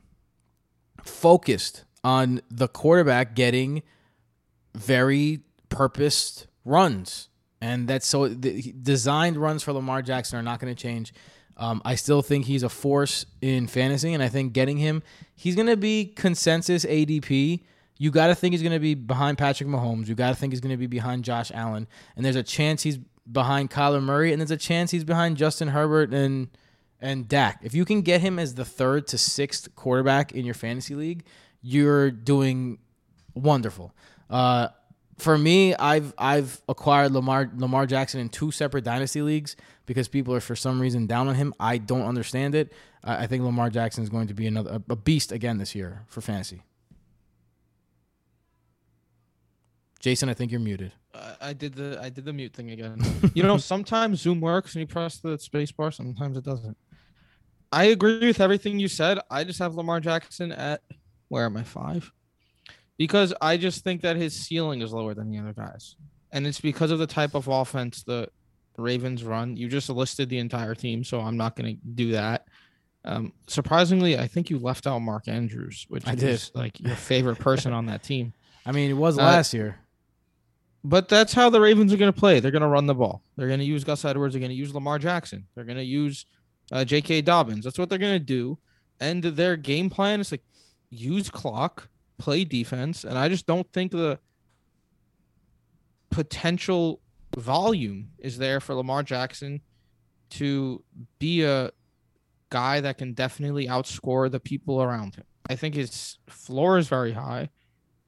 focused 1.03 1.85
on 2.03 2.41
the 2.51 2.69
quarterback 2.69 3.35
getting 3.35 3.83
very 4.75 5.41
purposed 5.69 6.47
runs. 6.65 7.29
And 7.61 7.89
that's 7.89 8.07
so 8.07 8.29
the 8.29 8.73
designed 8.73 9.37
runs 9.37 9.63
for 9.63 9.73
Lamar 9.73 10.03
Jackson 10.03 10.39
are 10.39 10.43
not 10.43 10.61
going 10.61 10.75
to 10.75 10.81
change. 10.81 11.13
Um, 11.61 11.83
I 11.85 11.95
still 11.95 12.23
think 12.23 12.47
he's 12.47 12.63
a 12.63 12.71
force 12.71 13.27
in 13.43 13.67
fantasy, 13.67 14.15
and 14.15 14.23
I 14.23 14.29
think 14.29 14.55
getting 14.55 14.79
him, 14.79 15.03
he's 15.37 15.55
going 15.55 15.69
to 15.69 15.77
be 15.77 16.07
consensus 16.07 16.87
ADP. 16.87 17.61
You 17.99 18.11
got 18.11 18.29
to 18.29 18.35
think 18.35 18.55
he's 18.55 18.63
going 18.63 18.73
to 18.73 18.81
be 18.81 18.95
behind 18.95 19.37
Patrick 19.37 19.69
Mahomes. 19.69 20.09
You 20.09 20.15
got 20.15 20.31
to 20.31 20.35
think 20.35 20.55
he's 20.55 20.61
going 20.61 20.73
to 20.73 20.79
be 20.79 20.87
behind 20.87 21.23
Josh 21.23 21.53
Allen, 21.55 21.87
and 22.17 22.25
there's 22.25 22.35
a 22.35 22.43
chance 22.43 22.83
he's 22.83 22.99
behind 23.31 23.71
Kyler 23.71 24.03
Murray, 24.03 24.33
and 24.33 24.41
there's 24.41 24.51
a 24.51 24.57
chance 24.57 24.91
he's 24.91 25.05
behind 25.05 25.37
Justin 25.37 25.69
Herbert 25.69 26.13
and 26.15 26.49
and 26.99 27.29
Dak. 27.29 27.61
If 27.63 27.75
you 27.75 27.85
can 27.85 28.03
get 28.03 28.23
him 28.23 28.39
as 28.39 28.55
the 28.55 28.65
third 28.65 29.07
to 29.09 29.19
sixth 29.19 29.75
quarterback 29.75 30.33
in 30.33 30.47
your 30.47 30.55
fantasy 30.55 30.95
league, 30.95 31.25
you're 31.61 32.11
doing 32.11 32.79
wonderful. 33.35 33.95
Uh, 34.29 34.69
for 35.21 35.39
me, 35.39 35.75
I've 35.75 36.13
I've 36.19 36.61
acquired 36.69 37.13
Lamar 37.13 37.51
Lamar 37.57 37.87
Jackson 37.87 38.21
in 38.21 38.29
two 38.29 38.51
separate 38.51 38.85
dynasty 38.85 39.23
leagues 39.23 39.57
because 39.87 40.09
people 40.09 40.35
are 40.35 40.41
for 40.41 40.57
some 40.57 40.81
reason 40.81 41.07
down 41.07 41.29
on 41.29 41.35
him. 41.35 41.55
I 41.59 41.79
don't 41.79 42.07
understand 42.07 42.55
it. 42.55 42.73
I 43.03 43.27
think 43.27 43.43
Lamar 43.43 43.71
Jackson 43.71 44.03
is 44.03 44.11
going 44.11 44.29
to 44.29 44.35
be 44.35 44.47
another 44.47 44.83
a 44.89 44.97
beast 44.97 45.33
again 45.33 45.59
this 45.59 45.75
year 45.75 46.05
for 46.09 46.21
fantasy. 46.21 46.63
Jason, 50.01 50.29
I 50.29 50.35
think 50.35 50.51
you're 50.51 50.61
muted. 50.61 50.93
I 51.41 51.53
did 51.53 51.75
the 51.75 51.99
I 52.01 52.09
did 52.09 52.25
the 52.25 52.33
mute 52.33 52.53
thing 52.53 52.71
again. 52.71 53.01
you 53.35 53.43
know, 53.43 53.57
sometimes 53.57 54.21
Zoom 54.21 54.41
works 54.41 54.75
and 54.75 54.81
you 54.81 54.87
press 54.87 55.19
the 55.19 55.39
space 55.39 55.73
bar. 55.73 55.91
Sometimes 55.91 56.37
it 56.37 56.45
doesn't. 56.45 56.77
I 57.73 57.85
agree 57.85 58.27
with 58.27 58.41
everything 58.41 58.79
you 58.79 58.89
said. 58.89 59.19
I 59.31 59.45
just 59.45 59.59
have 59.59 59.75
Lamar 59.75 60.01
Jackson 60.01 60.53
at 60.53 60.83
where 61.29 61.45
am 61.45 61.57
I 61.57 61.63
five? 61.63 62.13
Because 63.01 63.33
I 63.41 63.57
just 63.57 63.83
think 63.83 64.03
that 64.03 64.17
his 64.17 64.35
ceiling 64.35 64.83
is 64.83 64.93
lower 64.93 65.15
than 65.15 65.31
the 65.31 65.39
other 65.39 65.55
guys. 65.55 65.97
And 66.33 66.47
it's 66.47 66.61
because 66.61 66.91
of 66.91 66.99
the 66.99 67.07
type 67.07 67.35
of 67.35 67.49
offense 67.49 68.03
the 68.03 68.29
Ravens 68.77 69.25
run. 69.25 69.57
You 69.57 69.69
just 69.69 69.89
listed 69.89 70.29
the 70.29 70.37
entire 70.37 70.75
team, 70.75 71.03
so 71.03 71.19
I'm 71.19 71.39
not 71.39 71.57
going 71.57 71.77
to 71.77 71.81
do 71.95 72.13
that. 72.13 72.45
Um, 73.07 73.33
surprisingly, 73.47 74.19
I 74.19 74.27
think 74.27 74.51
you 74.51 74.59
left 74.59 74.87
out 74.87 74.99
Mark 74.99 75.29
Andrews, 75.29 75.87
which 75.89 76.07
I 76.07 76.13
is 76.13 76.51
did. 76.51 76.55
like 76.55 76.79
your 76.79 76.95
favorite 76.95 77.39
person 77.39 77.73
on 77.73 77.87
that 77.87 78.03
team. 78.03 78.35
I 78.67 78.73
mean, 78.73 78.91
it 78.91 78.99
was 78.99 79.19
uh, 79.19 79.23
last 79.23 79.55
year. 79.55 79.79
But 80.85 81.09
that's 81.09 81.33
how 81.33 81.49
the 81.49 81.61
Ravens 81.63 81.95
are 81.95 81.97
going 81.97 82.13
to 82.13 82.21
play. 82.21 82.39
They're 82.39 82.51
going 82.51 82.61
to 82.61 82.69
run 82.69 82.85
the 82.85 82.95
ball. 82.95 83.23
They're 83.37 83.49
going 83.49 83.61
to 83.61 83.65
use 83.65 83.83
Gus 83.83 84.05
Edwards. 84.05 84.35
They're 84.35 84.41
going 84.41 84.51
to 84.51 84.55
use 84.55 84.75
Lamar 84.75 84.99
Jackson. 84.99 85.47
They're 85.55 85.65
going 85.65 85.79
to 85.79 85.85
use 85.85 86.27
uh, 86.71 86.85
J.K. 86.85 87.23
Dobbins. 87.23 87.65
That's 87.65 87.79
what 87.79 87.89
they're 87.89 87.99
going 87.99 88.13
to 88.13 88.19
do. 88.19 88.59
And 89.01 89.23
their 89.23 89.57
game 89.57 89.89
plan 89.89 90.21
is 90.21 90.31
like 90.31 90.45
use 90.91 91.31
clock, 91.31 91.89
play 92.21 92.45
defense, 92.45 93.03
and 93.05 93.19
I 93.19 93.29
just 93.29 93.47
don't 93.47 93.71
think 93.73 93.91
the 93.91 94.21
potential 96.11 97.01
volume 97.37 98.11
is 98.19 98.39
there 98.39 98.61
for 98.61 98.75
Lamar 98.75 99.03
Jackson 99.03 99.61
to 100.31 100.85
be 101.19 101.43
a 101.43 101.71
guy 102.51 102.81
that 102.81 102.99
can 102.99 103.15
definitely 103.15 103.67
outscore 103.67 104.31
the 104.31 104.41
people 104.41 104.83
around 104.83 105.15
him. 105.17 105.25
I 105.49 105.57
think 105.57 105.75
his 105.75 106.19
floor 106.29 106.79
is 106.79 106.89
very 106.89 107.13
high, 107.13 107.51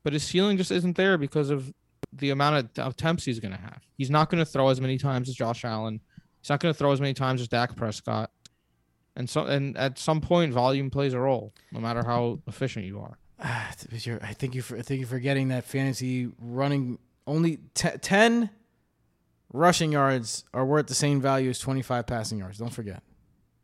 but 0.05 0.12
his 0.12 0.22
ceiling 0.22 0.57
just 0.57 0.70
isn't 0.70 0.96
there 0.96 1.18
because 1.18 1.51
of 1.51 1.72
the 2.12 2.31
amount 2.31 2.79
of 2.79 2.92
attempts 2.92 3.25
he's 3.25 3.40
going 3.40 3.53
to 3.53 3.61
have. 3.61 3.81
He's 3.96 4.11
not 4.11 4.31
going 4.31 4.44
to 4.44 4.51
throw 4.51 4.68
as 4.68 4.81
many 4.81 4.98
times 4.98 5.29
as 5.29 5.35
Josh 5.35 5.64
Allen. 5.64 6.01
He's 6.40 6.51
not 6.51 6.61
going 6.61 6.72
to 6.75 6.79
throw 6.79 6.92
as 6.92 7.01
many 7.01 7.14
times 7.14 7.40
as 7.40 7.48
Dak 7.48 7.75
Prescott. 7.77 8.31
And 9.16 9.29
so 9.29 9.44
and 9.44 9.77
at 9.77 9.98
some 9.98 10.20
point 10.20 10.53
volume 10.53 10.90
plays 10.90 11.14
a 11.14 11.20
role, 11.20 11.53
no 11.70 11.81
matter 11.81 12.05
how 12.05 12.40
efficient 12.46 12.87
you 12.87 13.01
are. 13.01 13.18
I 13.44 13.72
think 13.72 14.55
you 14.55 14.68
I 14.72 14.83
think 14.83 15.00
you're 15.00 15.09
forgetting 15.09 15.48
that 15.48 15.64
fantasy 15.64 16.31
running 16.40 16.98
only 17.26 17.59
t- 17.74 17.88
10 18.00 18.50
rushing 19.52 19.92
yards 19.92 20.44
are 20.55 20.64
worth 20.64 20.87
the 20.87 20.94
same 20.94 21.20
value 21.20 21.50
as 21.50 21.59
25 21.59 22.07
passing 22.07 22.38
yards. 22.38 22.59
Don't 22.59 22.72
forget. 22.72 23.02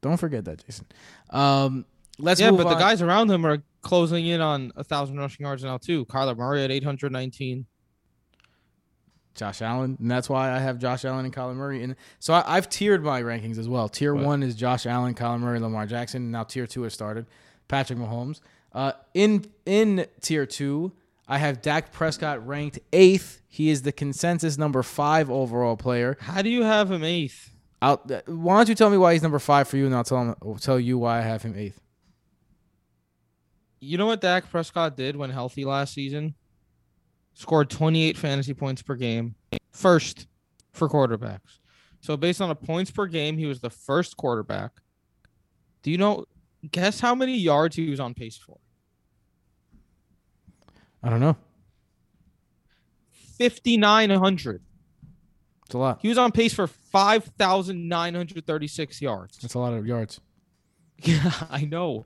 Don't 0.00 0.16
forget 0.16 0.44
that, 0.44 0.64
Jason. 0.64 0.86
Um, 1.30 1.86
let's 2.18 2.40
yeah, 2.40 2.50
move 2.50 2.58
but 2.58 2.66
on. 2.66 2.74
the 2.74 2.78
guys 2.78 3.02
around 3.02 3.30
him 3.30 3.44
are 3.46 3.62
closing 3.82 4.26
in 4.26 4.40
on 4.40 4.72
a 4.76 4.84
thousand 4.84 5.16
rushing 5.16 5.44
yards 5.44 5.64
now 5.64 5.78
too. 5.78 6.04
Kyler 6.06 6.36
Murray 6.36 6.64
at 6.64 6.70
819. 6.70 7.66
Josh 9.34 9.62
Allen, 9.62 9.96
and 10.00 10.10
that's 10.10 10.28
why 10.28 10.50
I 10.50 10.58
have 10.58 10.80
Josh 10.80 11.04
Allen 11.04 11.24
and 11.24 11.32
Kyler 11.32 11.54
Murray. 11.54 11.84
And 11.84 11.94
so 12.18 12.34
I, 12.34 12.56
have 12.56 12.68
tiered 12.68 13.04
my 13.04 13.22
rankings 13.22 13.56
as 13.56 13.68
well. 13.68 13.88
Tier 13.88 14.12
what? 14.12 14.24
one 14.24 14.42
is 14.42 14.56
Josh 14.56 14.84
Allen, 14.84 15.14
Kyler 15.14 15.38
Murray, 15.38 15.60
Lamar 15.60 15.86
Jackson. 15.86 16.32
Now 16.32 16.42
tier 16.42 16.66
two 16.66 16.82
has 16.82 16.92
started. 16.92 17.26
Patrick 17.68 18.00
Mahomes. 18.00 18.40
Uh, 18.72 18.92
in 19.14 19.46
in 19.66 20.06
tier 20.20 20.46
two, 20.46 20.92
I 21.26 21.38
have 21.38 21.62
Dak 21.62 21.92
Prescott 21.92 22.46
ranked 22.46 22.78
eighth. 22.92 23.42
He 23.48 23.70
is 23.70 23.82
the 23.82 23.92
consensus 23.92 24.58
number 24.58 24.82
five 24.82 25.30
overall 25.30 25.76
player. 25.76 26.16
How 26.20 26.42
do 26.42 26.50
you 26.50 26.62
have 26.62 26.90
him 26.90 27.04
eighth? 27.04 27.54
I'll, 27.80 27.96
why 28.26 28.56
don't 28.56 28.68
you 28.68 28.74
tell 28.74 28.90
me 28.90 28.98
why 28.98 29.12
he's 29.12 29.22
number 29.22 29.38
five 29.38 29.68
for 29.68 29.76
you, 29.76 29.86
and 29.86 29.94
I'll 29.94 30.04
tell 30.04 30.22
him, 30.22 30.34
I'll 30.42 30.56
tell 30.56 30.80
you 30.80 30.98
why 30.98 31.18
I 31.18 31.22
have 31.22 31.42
him 31.42 31.54
eighth. 31.56 31.80
You 33.80 33.96
know 33.96 34.06
what 34.06 34.20
Dak 34.20 34.50
Prescott 34.50 34.96
did 34.96 35.16
when 35.16 35.30
healthy 35.30 35.64
last 35.64 35.94
season? 35.94 36.34
Scored 37.34 37.70
28 37.70 38.16
fantasy 38.16 38.52
points 38.52 38.82
per 38.82 38.96
game, 38.96 39.36
first 39.70 40.26
for 40.72 40.88
quarterbacks. 40.88 41.60
So 42.00 42.16
based 42.16 42.40
on 42.40 42.48
the 42.48 42.56
points 42.56 42.90
per 42.90 43.06
game, 43.06 43.38
he 43.38 43.46
was 43.46 43.60
the 43.60 43.70
first 43.70 44.16
quarterback. 44.16 44.72
Do 45.82 45.90
you 45.92 45.98
know? 45.98 46.24
Guess 46.70 47.00
how 47.00 47.14
many 47.14 47.36
yards 47.36 47.76
he 47.76 47.88
was 47.88 48.00
on 48.00 48.12
pace 48.14 48.36
for? 48.36 48.58
I 51.02 51.10
don't 51.10 51.20
know. 51.20 51.36
5,900. 53.38 54.62
It's 55.66 55.74
a 55.74 55.78
lot. 55.78 55.98
He 56.02 56.08
was 56.08 56.18
on 56.18 56.32
pace 56.32 56.52
for 56.52 56.66
5,936 56.66 59.02
yards. 59.02 59.38
That's 59.38 59.54
a 59.54 59.58
lot 59.58 59.72
of 59.74 59.86
yards. 59.86 60.20
Yeah, 61.00 61.30
I 61.48 61.64
know. 61.64 62.04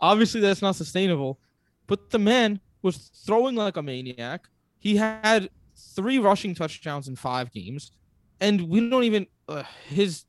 Obviously, 0.00 0.40
that's 0.40 0.62
not 0.62 0.74
sustainable. 0.74 1.38
But 1.86 2.10
the 2.10 2.18
man 2.18 2.58
was 2.82 3.12
throwing 3.24 3.54
like 3.54 3.76
a 3.76 3.82
maniac. 3.82 4.48
He 4.80 4.96
had 4.96 5.48
three 5.94 6.18
rushing 6.18 6.52
touchdowns 6.52 7.06
in 7.06 7.14
five 7.14 7.52
games. 7.52 7.92
And 8.40 8.62
we 8.62 8.90
don't 8.90 9.04
even, 9.04 9.28
uh, 9.48 9.62
his, 9.86 10.24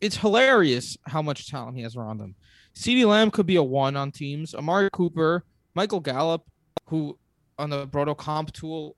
it's 0.00 0.16
hilarious 0.16 0.98
how 1.06 1.22
much 1.22 1.48
talent 1.48 1.76
he 1.76 1.84
has 1.84 1.94
around 1.94 2.20
him. 2.20 2.34
CeeDee 2.78 3.06
Lamb 3.06 3.32
could 3.32 3.46
be 3.46 3.56
a 3.56 3.62
one 3.62 3.96
on 3.96 4.12
teams. 4.12 4.54
Amari 4.54 4.88
Cooper, 4.92 5.44
Michael 5.74 5.98
Gallup, 5.98 6.44
who 6.86 7.18
on 7.58 7.70
the 7.70 7.88
Broto 7.88 8.16
comp 8.16 8.52
tool 8.52 8.94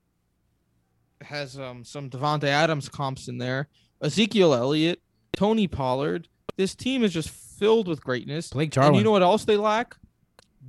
has 1.21 1.57
um, 1.57 1.83
some 1.83 2.07
Davante 2.07 2.43
Adams 2.43 2.87
comps 2.87 3.27
in 3.27 3.39
there. 3.39 3.69
Ezekiel 3.99 4.53
Elliott, 4.53 5.01
Tony 5.33 5.67
Pollard. 5.67 6.27
This 6.57 6.75
team 6.75 7.03
is 7.03 7.11
just 7.11 7.31
filled 7.31 7.87
with 7.87 8.03
greatness. 8.03 8.51
Blake 8.51 8.69
Jarwin. 8.69 8.89
And 8.89 8.97
you 8.97 9.03
know 9.03 9.11
what 9.11 9.23
else 9.23 9.45
they 9.45 9.57
lack? 9.57 9.95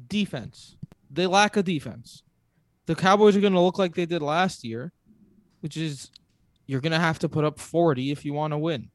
Defense. 0.09 0.77
They 1.11 1.27
lack 1.27 1.59
a 1.59 1.63
defense. 1.63 2.23
The 2.87 2.95
Cowboys 2.95 3.37
are 3.37 3.41
going 3.41 3.53
to 3.53 3.61
look 3.61 3.79
like 3.79 3.95
they 3.95 4.07
did 4.07 4.23
last 4.23 4.65
year, 4.65 4.91
which 5.61 5.77
is 5.77 6.11
you're 6.67 6.81
going 6.81 6.93
to 6.93 6.99
have 6.99 7.19
to 7.19 7.29
put 7.29 7.45
up 7.45 7.61
40 7.61 8.11
if 8.11 8.25
you 8.25 8.33
want 8.33 8.55
to 8.55 8.59
win. 8.59 8.89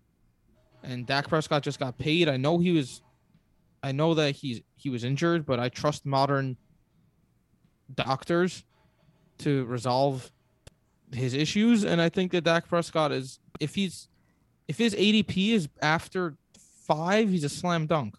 And 0.81 1.05
Dak 1.05 1.27
Prescott 1.27 1.61
just 1.61 1.79
got 1.79 1.99
paid. 1.99 2.27
I 2.27 2.37
know 2.37 2.57
he 2.57 2.71
was 2.71 3.03
I 3.83 3.91
know 3.91 4.13
that 4.15 4.35
he's 4.35 4.61
he 4.75 4.89
was 4.89 5.03
injured, 5.03 5.45
but 5.45 5.59
I 5.59 5.69
trust 5.69 6.05
modern 6.05 6.57
doctors 7.93 8.63
to 9.39 9.65
resolve 9.65 10.31
his 11.13 11.33
issues, 11.33 11.83
and 11.83 12.01
I 12.01 12.09
think 12.09 12.31
that 12.31 12.43
Dak 12.43 12.67
Prescott 12.67 13.11
is 13.11 13.39
if 13.59 13.75
he's 13.75 14.07
if 14.67 14.77
his 14.77 14.93
ADP 14.93 15.51
is 15.51 15.69
after 15.81 16.35
five, 16.87 17.29
he's 17.29 17.43
a 17.43 17.49
slam 17.49 17.85
dunk. 17.85 18.15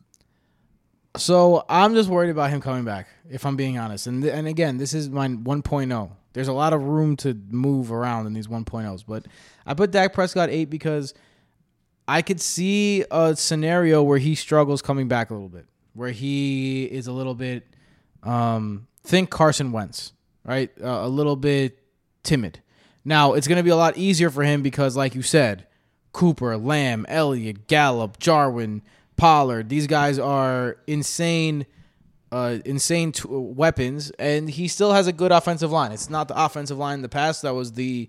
So 1.16 1.64
I'm 1.68 1.94
just 1.94 2.08
worried 2.08 2.30
about 2.30 2.50
him 2.50 2.60
coming 2.60 2.84
back, 2.84 3.08
if 3.28 3.44
I'm 3.44 3.56
being 3.56 3.78
honest. 3.78 4.06
And 4.06 4.22
th- 4.22 4.32
and 4.32 4.46
again, 4.46 4.76
this 4.78 4.94
is 4.94 5.10
my 5.10 5.28
1.0. 5.28 6.10
There's 6.32 6.48
a 6.48 6.52
lot 6.52 6.72
of 6.72 6.82
room 6.84 7.16
to 7.18 7.34
move 7.50 7.90
around 7.90 8.26
in 8.26 8.34
these 8.34 8.46
1.0s, 8.46 9.04
but 9.06 9.26
I 9.66 9.74
put 9.74 9.90
Dak 9.90 10.12
Prescott 10.12 10.50
eight 10.50 10.70
because 10.70 11.14
I 12.08 12.22
could 12.22 12.40
see 12.40 13.04
a 13.10 13.36
scenario 13.36 14.02
where 14.02 14.18
he 14.18 14.34
struggles 14.34 14.80
coming 14.80 15.08
back 15.08 15.28
a 15.28 15.34
little 15.34 15.50
bit, 15.50 15.66
where 15.92 16.10
he 16.10 16.84
is 16.84 17.06
a 17.06 17.12
little 17.12 17.34
bit. 17.34 17.66
Um, 18.22 18.88
think 19.04 19.28
Carson 19.28 19.72
Wentz, 19.72 20.14
right? 20.42 20.70
Uh, 20.82 21.00
a 21.02 21.08
little 21.08 21.36
bit 21.36 21.78
timid. 22.22 22.60
Now, 23.04 23.34
it's 23.34 23.46
going 23.46 23.58
to 23.58 23.62
be 23.62 23.70
a 23.70 23.76
lot 23.76 23.98
easier 23.98 24.30
for 24.30 24.42
him 24.42 24.62
because, 24.62 24.96
like 24.96 25.14
you 25.14 25.20
said, 25.22 25.66
Cooper, 26.12 26.56
Lamb, 26.56 27.04
Elliott, 27.08 27.66
Gallup, 27.68 28.18
Jarwin, 28.18 28.80
Pollard, 29.16 29.68
these 29.68 29.86
guys 29.86 30.18
are 30.18 30.78
insane, 30.86 31.66
uh, 32.32 32.58
insane 32.64 33.12
t- 33.12 33.28
weapons, 33.28 34.10
and 34.18 34.48
he 34.48 34.66
still 34.66 34.94
has 34.94 35.06
a 35.06 35.12
good 35.12 35.30
offensive 35.30 35.70
line. 35.70 35.92
It's 35.92 36.08
not 36.08 36.28
the 36.28 36.42
offensive 36.42 36.78
line 36.78 36.94
in 36.94 37.02
the 37.02 37.08
past 37.08 37.42
that 37.42 37.54
was 37.54 37.72
the 37.72 38.08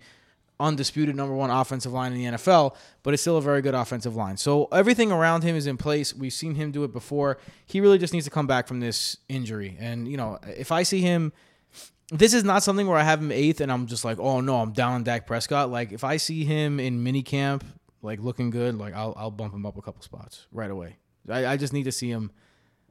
undisputed 0.59 1.15
number 1.15 1.33
one 1.33 1.49
offensive 1.49 1.93
line 1.93 2.13
in 2.13 2.17
the 2.17 2.37
NFL, 2.37 2.75
but 3.03 3.13
it's 3.13 3.21
still 3.21 3.37
a 3.37 3.41
very 3.41 3.61
good 3.61 3.73
offensive 3.73 4.15
line. 4.15 4.37
So 4.37 4.65
everything 4.71 5.11
around 5.11 5.43
him 5.43 5.55
is 5.55 5.67
in 5.67 5.77
place. 5.77 6.13
We've 6.13 6.33
seen 6.33 6.55
him 6.55 6.71
do 6.71 6.83
it 6.83 6.91
before. 6.91 7.37
He 7.65 7.81
really 7.81 7.97
just 7.97 8.13
needs 8.13 8.25
to 8.25 8.31
come 8.31 8.47
back 8.47 8.67
from 8.67 8.79
this 8.79 9.17
injury. 9.29 9.77
And, 9.79 10.07
you 10.07 10.17
know, 10.17 10.39
if 10.45 10.71
I 10.71 10.83
see 10.83 11.01
him 11.01 11.31
this 12.11 12.33
is 12.33 12.43
not 12.43 12.63
something 12.63 12.87
where 12.87 12.97
I 12.97 13.03
have 13.03 13.21
him 13.21 13.31
eighth 13.31 13.61
and 13.61 13.71
I'm 13.71 13.85
just 13.85 14.03
like, 14.03 14.19
oh 14.19 14.41
no, 14.41 14.59
I'm 14.61 14.71
down 14.71 14.93
on 14.93 15.03
Dak 15.03 15.27
Prescott. 15.27 15.69
Like 15.69 15.91
if 15.91 16.03
I 16.03 16.17
see 16.17 16.43
him 16.43 16.79
in 16.79 17.03
mini 17.03 17.21
camp, 17.21 17.63
like 18.01 18.19
looking 18.19 18.49
good, 18.49 18.75
like 18.77 18.93
I'll 18.93 19.13
I'll 19.17 19.31
bump 19.31 19.53
him 19.53 19.65
up 19.65 19.77
a 19.77 19.81
couple 19.81 20.01
spots 20.01 20.47
right 20.51 20.71
away. 20.71 20.97
I, 21.29 21.45
I 21.45 21.57
just 21.57 21.73
need 21.73 21.83
to 21.83 21.91
see 21.91 22.09
him. 22.09 22.31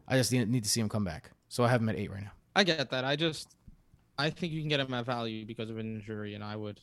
I 0.06 0.16
just 0.16 0.32
need 0.32 0.62
to 0.62 0.70
see 0.70 0.80
him 0.80 0.88
come 0.88 1.04
back. 1.04 1.30
So 1.48 1.64
I 1.64 1.68
have 1.68 1.80
him 1.80 1.88
at 1.88 1.96
eight 1.96 2.10
right 2.10 2.22
now. 2.22 2.32
I 2.54 2.64
get 2.64 2.90
that. 2.90 3.04
I 3.04 3.16
just 3.16 3.54
I 4.18 4.30
think 4.30 4.52
you 4.52 4.60
can 4.60 4.68
get 4.68 4.80
him 4.80 4.92
at 4.94 5.04
value 5.04 5.44
because 5.44 5.70
of 5.70 5.78
an 5.78 5.96
injury, 5.96 6.34
and 6.34 6.44
I 6.44 6.56
would 6.56 6.80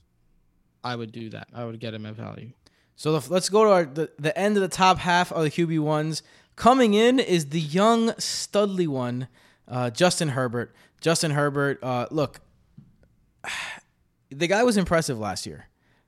I 0.86 0.96
would 0.96 1.12
do 1.12 1.30
that. 1.32 1.48
I 1.54 1.66
would 1.66 1.80
get 1.80 1.94
him 1.94 2.06
at 2.06 2.14
value. 2.14 2.52
So 2.96 3.20
the, 3.20 3.34
let's 3.34 3.50
go 3.50 3.64
to 3.66 3.70
our, 3.72 3.86
the 3.86 4.12
the 4.18 4.38
end 4.38 4.56
of 4.56 4.62
the 4.62 4.70
top 4.70 5.00
half 5.00 5.32
of 5.32 5.44
the 5.44 5.50
QB 5.50 5.80
ones. 5.80 6.24
Coming 6.56 6.94
in 6.94 7.20
is 7.20 7.50
the 7.50 7.60
young 7.60 8.18
Studley 8.18 8.88
one, 8.88 9.28
uh, 9.68 9.90
Justin 9.90 10.30
Herbert. 10.30 10.74
Justin 11.02 11.32
Herbert, 11.32 11.84
uh, 11.84 12.08
look, 12.12 12.40
the 14.30 14.48
guy 14.48 14.64
was 14.64 14.78
impressive 14.78 15.20
last 15.20 15.46
year. 15.46 15.68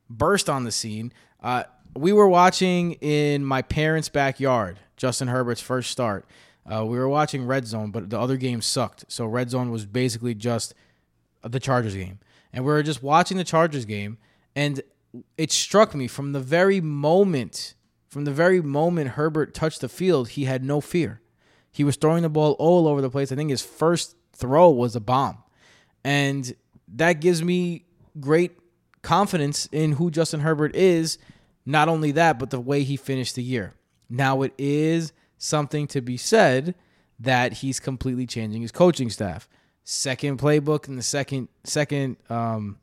Burst 0.09 0.49
on 0.49 0.63
the 0.63 0.71
scene. 0.71 1.11
Uh, 1.41 1.63
we 1.95 2.13
were 2.13 2.27
watching 2.27 2.93
in 2.93 3.43
my 3.43 3.61
parents' 3.61 4.09
backyard 4.09 4.79
Justin 4.95 5.27
Herbert's 5.27 5.61
first 5.61 5.91
start. 5.91 6.25
Uh, 6.65 6.85
we 6.85 6.97
were 6.97 7.09
watching 7.09 7.45
Red 7.45 7.65
Zone, 7.65 7.91
but 7.91 8.09
the 8.09 8.19
other 8.19 8.37
games 8.37 8.65
sucked. 8.65 9.05
So 9.07 9.25
Red 9.25 9.49
Zone 9.49 9.71
was 9.71 9.85
basically 9.85 10.35
just 10.35 10.73
the 11.41 11.59
Chargers 11.59 11.95
game. 11.95 12.19
And 12.53 12.63
we 12.63 12.71
were 12.71 12.83
just 12.83 13.03
watching 13.03 13.37
the 13.37 13.43
Chargers 13.43 13.85
game, 13.85 14.17
and 14.57 14.81
it 15.37 15.51
struck 15.51 15.93
me 15.93 16.07
from 16.07 16.31
the 16.31 16.39
very 16.39 16.81
moment, 16.81 17.75
from 18.07 18.25
the 18.25 18.31
very 18.31 18.59
moment 18.59 19.09
Herbert 19.09 19.53
touched 19.53 19.81
the 19.81 19.87
field, 19.87 20.29
he 20.29 20.45
had 20.45 20.63
no 20.63 20.81
fear. 20.81 21.21
He 21.71 21.83
was 21.83 21.95
throwing 21.95 22.23
the 22.23 22.29
ball 22.29 22.53
all 22.57 22.87
over 22.87 22.99
the 22.99 23.09
place. 23.11 23.31
I 23.31 23.35
think 23.35 23.51
his 23.51 23.61
first 23.61 24.15
throw 24.33 24.71
was 24.71 24.95
a 24.95 24.99
bomb. 24.99 25.43
And 26.03 26.55
that 26.87 27.21
gives 27.21 27.43
me 27.43 27.85
great 28.19 28.57
confidence 29.03 29.69
in 29.71 29.91
who 29.91 30.09
Justin 30.09 30.39
Herbert 30.39 30.75
is. 30.75 31.19
Not 31.63 31.87
only 31.87 32.11
that, 32.13 32.39
but 32.39 32.49
the 32.49 32.59
way 32.59 32.81
he 32.81 32.97
finished 32.97 33.35
the 33.35 33.43
year. 33.43 33.75
Now, 34.09 34.41
it 34.41 34.53
is 34.57 35.13
something 35.37 35.85
to 35.89 36.01
be 36.01 36.17
said 36.17 36.73
that 37.19 37.53
he's 37.53 37.79
completely 37.79 38.25
changing 38.25 38.63
his 38.63 38.71
coaching 38.71 39.11
staff. 39.11 39.47
Second 39.83 40.39
playbook 40.39 40.87
and 40.87 40.97
the 40.97 41.03
second, 41.03 41.47
second, 41.63 42.17
um, 42.31 42.79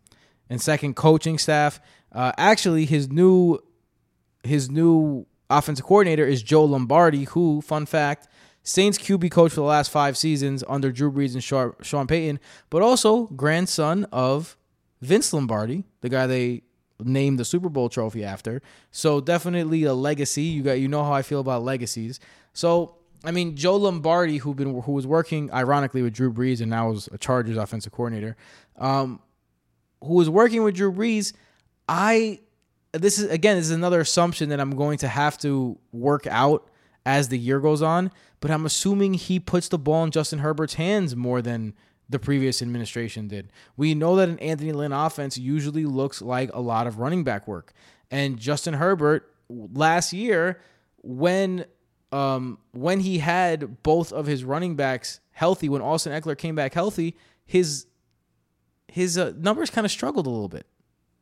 and 0.49 0.61
second 0.61 0.95
coaching 0.95 1.39
staff. 1.39 1.81
Uh, 2.13 2.33
actually, 2.37 2.85
his 2.85 3.11
new, 3.11 3.59
his 4.43 4.71
new 4.71 5.27
offensive 5.51 5.85
coordinator 5.85 6.27
is 6.27 6.43
Joe 6.43 6.65
Lombardi, 6.65 7.25
who, 7.25 7.61
fun 7.61 7.87
fact, 7.87 8.29
Saints 8.63 8.97
QB 8.97 9.31
coach 9.31 9.51
for 9.51 9.57
the 9.57 9.63
last 9.63 9.91
five 9.91 10.17
seasons 10.17 10.65
under 10.67 10.91
Drew 10.91 11.13
Brees 11.13 11.35
and 11.35 11.85
Sean 11.85 12.07
Payton, 12.07 12.41
but 12.71 12.81
also 12.81 13.25
grandson 13.27 14.05
of 14.11 14.57
Vince 15.03 15.35
Lombardi, 15.35 15.85
the 16.01 16.09
guy 16.09 16.27
they 16.27 16.63
named 16.99 17.39
the 17.39 17.45
Super 17.45 17.69
Bowl 17.69 17.91
trophy 17.91 18.25
after. 18.25 18.63
So 18.91 19.21
definitely 19.21 19.85
a 19.85 19.93
legacy. 19.93 20.43
You 20.43 20.63
got 20.63 20.81
you 20.81 20.89
know 20.89 21.05
how 21.05 21.13
I 21.13 21.21
feel 21.21 21.41
about 21.41 21.63
legacies. 21.63 22.21
So 22.55 22.97
I 23.23 23.33
mean 23.33 23.55
Joe 23.55 23.77
Lombardi, 23.77 24.39
who 24.39 24.55
been 24.55 24.81
who 24.83 24.93
was 24.93 25.07
working 25.07 25.53
ironically 25.53 26.01
with 26.01 26.15
Drew 26.15 26.33
Brees 26.33 26.63
and 26.63 26.71
now 26.71 26.93
is 26.93 27.09
a 27.13 27.19
Chargers 27.19 27.59
offensive 27.59 27.93
coordinator, 27.93 28.35
um, 28.79 29.21
who 30.05 30.15
was 30.15 30.31
working 30.31 30.63
with 30.63 30.75
Drew 30.75 30.93
Brees. 30.93 31.33
I 31.89 32.41
this 32.93 33.19
is 33.19 33.31
again 33.31 33.57
this 33.57 33.67
is 33.67 33.73
another 33.73 34.01
assumption 34.01 34.49
that 34.51 34.61
I'm 34.61 34.77
going 34.77 34.99
to 34.99 35.09
have 35.09 35.39
to 35.39 35.79
work 35.93 36.27
out 36.27 36.69
as 37.07 37.29
the 37.29 37.39
year 37.39 37.61
goes 37.61 37.83
on, 37.83 38.11
but 38.41 38.51
I'm 38.51 38.65
assuming 38.65 39.15
he 39.15 39.39
puts 39.39 39.69
the 39.69 39.79
ball 39.79 40.05
in 40.05 40.11
Justin 40.11 40.39
Herbert's 40.39 40.75
hands 40.75 41.15
more 41.15 41.43
than 41.43 41.75
the 42.09 42.19
previous 42.19 42.63
administration 42.63 43.29
did. 43.29 43.51
We 43.77 43.95
know 43.95 44.17
that 44.17 44.29
an 44.29 44.39
Anthony 44.39 44.73
Lynn 44.73 44.93
offense 44.93 45.37
usually 45.37 45.85
looks 45.85 46.23
like 46.23 46.51
a 46.53 46.61
lot 46.61 46.87
of 46.87 46.99
running 46.99 47.25
back 47.25 47.49
work. 47.49 47.73
And 48.11 48.39
Justin 48.39 48.75
Herbert 48.75 49.31
last 49.49 50.13
year, 50.13 50.61
when 51.03 51.65
um, 52.13 52.59
when 52.73 53.01
he 53.01 53.19
had 53.19 53.83
both 53.83 54.13
of 54.13 54.27
his 54.27 54.45
running 54.45 54.77
backs 54.77 55.21
healthy, 55.33 55.69
when 55.69 55.83
Austin 55.83 56.13
Ekeler 56.13 56.39
came 56.39 56.55
back 56.55 56.73
healthy, 56.73 57.17
his 57.45 57.87
his 58.95 59.19
uh, 59.19 59.33
numbers 59.37 59.71
kind 59.71 59.85
of 59.85 59.91
struggled 59.91 60.27
a 60.27 60.31
little 60.31 60.49
bit, 60.49 60.67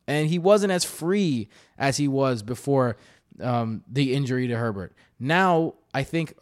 and 0.07 0.29
he 0.29 0.37
wasn't 0.37 0.71
as 0.71 0.83
free 0.83 1.49
as 1.77 1.97
he 1.97 2.07
was 2.07 2.43
before 2.43 2.97
um, 3.41 3.83
the 3.91 4.13
injury 4.13 4.47
to 4.47 4.55
Herbert. 4.55 4.93
Now 5.19 5.73
I 5.91 6.03
think 6.03 6.35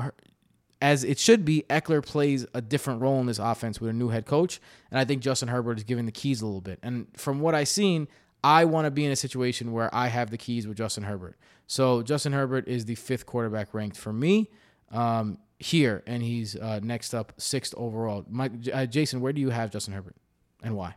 as 0.81 1.03
it 1.03 1.19
should 1.19 1.45
be, 1.45 1.63
Ekeler 1.69 2.05
plays 2.05 2.45
a 2.53 2.61
different 2.61 3.01
role 3.01 3.19
in 3.21 3.27
this 3.27 3.39
offense 3.39 3.79
with 3.79 3.91
a 3.91 3.93
new 3.93 4.09
head 4.09 4.25
coach. 4.25 4.59
And 4.89 4.99
I 4.99 5.05
think 5.05 5.21
Justin 5.21 5.47
Herbert 5.47 5.77
is 5.77 5.83
giving 5.83 6.05
the 6.05 6.11
keys 6.11 6.41
a 6.41 6.45
little 6.45 6.61
bit. 6.61 6.79
And 6.81 7.07
from 7.15 7.39
what 7.39 7.53
I've 7.53 7.67
seen, 7.67 8.07
I 8.43 8.65
want 8.65 8.85
to 8.85 8.91
be 8.91 9.05
in 9.05 9.11
a 9.11 9.15
situation 9.15 9.71
where 9.71 9.93
I 9.93 10.07
have 10.07 10.31
the 10.31 10.37
keys 10.37 10.67
with 10.67 10.77
Justin 10.77 11.03
Herbert. 11.03 11.37
So 11.67 12.01
Justin 12.01 12.33
Herbert 12.33 12.67
is 12.67 12.85
the 12.85 12.95
fifth 12.95 13.25
quarterback 13.25 13.73
ranked 13.73 13.95
for 13.95 14.11
me 14.11 14.49
um, 14.91 15.37
here, 15.59 16.03
and 16.07 16.23
he's 16.23 16.55
uh, 16.55 16.79
next 16.81 17.13
up, 17.13 17.33
sixth 17.37 17.73
overall. 17.77 18.25
Mike, 18.27 18.51
uh, 18.73 18.87
Jason, 18.87 19.21
where 19.21 19.31
do 19.31 19.39
you 19.39 19.51
have 19.51 19.71
Justin 19.71 19.93
Herbert, 19.93 20.15
and 20.63 20.75
why? 20.75 20.95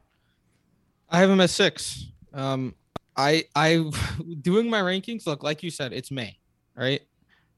I 1.14 1.18
have 1.18 1.30
him 1.30 1.40
at 1.40 1.50
six. 1.50 2.06
Um, 2.32 2.74
I 3.16 3.44
I 3.54 3.88
doing 4.40 4.68
my 4.68 4.80
rankings. 4.80 5.26
Look, 5.26 5.44
like 5.44 5.62
you 5.62 5.70
said, 5.70 5.92
it's 5.92 6.10
May, 6.10 6.38
right? 6.76 7.00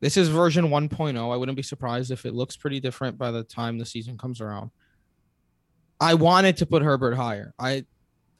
This 0.00 0.18
is 0.18 0.28
version 0.28 0.66
1.0. 0.66 1.32
I 1.32 1.36
wouldn't 1.36 1.56
be 1.56 1.62
surprised 1.62 2.10
if 2.10 2.26
it 2.26 2.34
looks 2.34 2.54
pretty 2.54 2.80
different 2.80 3.16
by 3.16 3.30
the 3.30 3.42
time 3.42 3.78
the 3.78 3.86
season 3.86 4.18
comes 4.18 4.42
around. 4.42 4.70
I 5.98 6.12
wanted 6.12 6.58
to 6.58 6.66
put 6.66 6.82
Herbert 6.82 7.14
higher. 7.14 7.54
I 7.58 7.86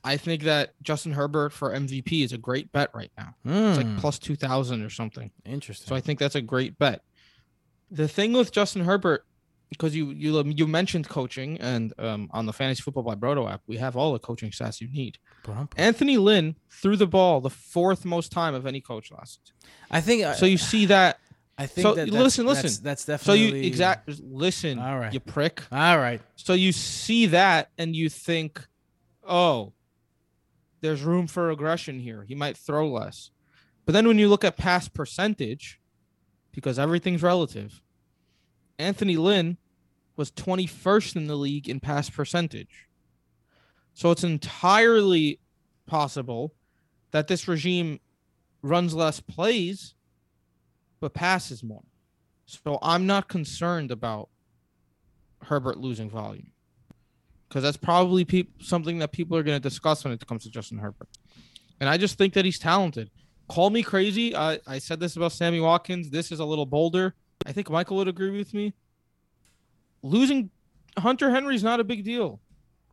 I 0.05 0.19
think 0.19 0.43
that 0.43 0.75
Justin 0.83 1.13
Herbert 1.13 1.55
for 1.55 1.73
MVP 1.73 2.23
is 2.23 2.35
a 2.35 2.39
great 2.39 2.71
bet 2.73 2.91
right 2.93 3.11
now. 3.17 3.35
Mm. 3.47 3.69
It's 3.71 3.79
like 3.79 3.87
hmm. 3.87 3.97
plus 3.97 4.19
2000 4.19 4.83
or 4.83 4.91
something. 4.91 5.31
Interesting. 5.47 5.89
So 5.89 5.97
I 5.97 6.01
think 6.03 6.19
that's 6.19 6.35
a 6.35 6.43
great 6.43 6.79
bet. 6.79 7.01
The 7.91 8.07
thing 8.07 8.35
with 8.35 8.53
Justin 8.53 8.85
Herbert 8.85 9.25
because 9.69 9.97
you 9.97 10.11
you 10.11 10.43
you 10.45 10.67
mentioned 10.67 11.09
coaching 11.09 11.59
and 11.61 11.93
um, 11.99 12.29
on 12.33 12.47
the 12.47 12.53
fantasy 12.53 12.83
football 12.83 13.03
by 13.03 13.15
Brodo 13.15 13.51
app, 13.51 13.63
we 13.67 13.77
have 13.77 13.97
all 13.97 14.13
the 14.13 14.19
coaching 14.19 14.51
stats 14.51 14.81
you 14.81 14.89
need. 14.91 15.19
Anthony 15.77 16.17
Lynn 16.19 16.57
threw 16.71 16.97
the 16.97 17.07
ball 17.07 17.41
the 17.41 17.51
fourth 17.51 18.05
most 18.05 18.33
time 18.33 18.55
of 18.55 18.67
any 18.67 18.81
coach 18.81 19.11
last. 19.11 19.41
Season. 19.45 19.79
I 19.91 20.01
think 20.01 20.35
so. 20.35 20.47
You 20.47 20.59
see 20.59 20.87
that 20.87 21.19
I 21.59 21.67
think 21.67 21.85
so. 21.85 21.95
That 21.95 22.11
listen, 22.11 22.47
listen. 22.47 22.65
That's, 22.65 22.79
that's, 22.79 23.05
definitely. 23.07 23.51
So 23.51 23.57
you 23.57 23.63
exact 23.67 24.09
listen. 24.21 24.79
All 24.79 24.99
right, 24.99 25.13
you 25.13 25.21
prick. 25.21 25.63
All 25.73 25.99
right. 25.99 26.21
So 26.37 26.53
you 26.53 26.73
see 26.73 27.27
that 27.27 27.71
and 27.79 27.97
you 27.97 28.09
think, 28.09 28.65
oh, 29.27 29.73
there's 30.81 31.03
room 31.03 31.27
for 31.27 31.51
aggression 31.51 31.99
here. 31.99 32.25
He 32.29 32.35
might 32.35 32.57
throw 32.57 32.89
less, 32.89 33.31
but 33.87 33.93
then 33.93 34.07
when 34.07 34.19
you 34.19 34.29
look 34.29 34.45
at 34.45 34.57
pass 34.57 34.89
percentage, 34.89 35.81
because 36.53 36.79
everything's 36.79 37.23
relative, 37.23 37.81
Anthony 38.79 39.17
Lynn 39.17 39.57
was 40.17 40.31
21st 40.31 41.17
in 41.17 41.27
the 41.27 41.37
league 41.37 41.69
in 41.69 41.81
pass 41.81 42.09
percentage. 42.09 42.89
So 43.95 44.11
it's 44.11 44.25
entirely 44.25 45.41
possible 45.87 46.55
that 47.11 47.29
this 47.29 47.49
regime 47.49 48.01
runs 48.63 48.95
less 48.95 49.21
plays 49.21 49.95
but 51.01 51.15
passes 51.15 51.63
more. 51.63 51.85
So 52.47 52.79
I'm 52.83 53.07
not 53.07 53.29
concerned 53.29 53.91
about 53.91 54.29
Herbert 55.43 55.79
losing 55.79 56.11
volume 56.11 56.53
because 57.49 57.63
that's 57.63 57.77
probably 57.77 58.25
pe- 58.25 58.45
something 58.61 58.99
that 58.99 59.13
people 59.13 59.37
are 59.37 59.43
going 59.43 59.57
to 59.57 59.69
discuss 59.69 60.05
when 60.05 60.13
it 60.13 60.27
comes 60.27 60.45
to 60.45 60.51
Justin 60.51 60.79
Herbert. 60.79 61.09
And 61.81 61.89
I 61.89 61.97
just 61.97 62.19
think 62.19 62.35
that 62.35 62.45
he's 62.45 62.59
talented. 62.59 63.11
Call 63.49 63.71
me 63.71 63.83
crazy. 63.83 64.35
I, 64.35 64.59
I 64.67 64.79
said 64.79 65.01
this 65.01 65.17
about 65.17 65.33
Sammy 65.33 65.61
Watkins. 65.61 66.11
This 66.11 66.33
is 66.33 66.41
a 66.41 66.45
little 66.45 66.67
bolder. 66.67 67.15
I 67.45 67.53
think 67.53 67.71
Michael 67.71 67.97
would 67.99 68.09
agree 68.09 68.31
with 68.31 68.55
me. 68.55 68.75
Losing 70.03 70.51
Hunter 70.99 71.31
Henry 71.31 71.55
is 71.55 71.65
not 71.65 71.81
a 71.81 71.85
big 71.85 72.05
deal. 72.05 72.41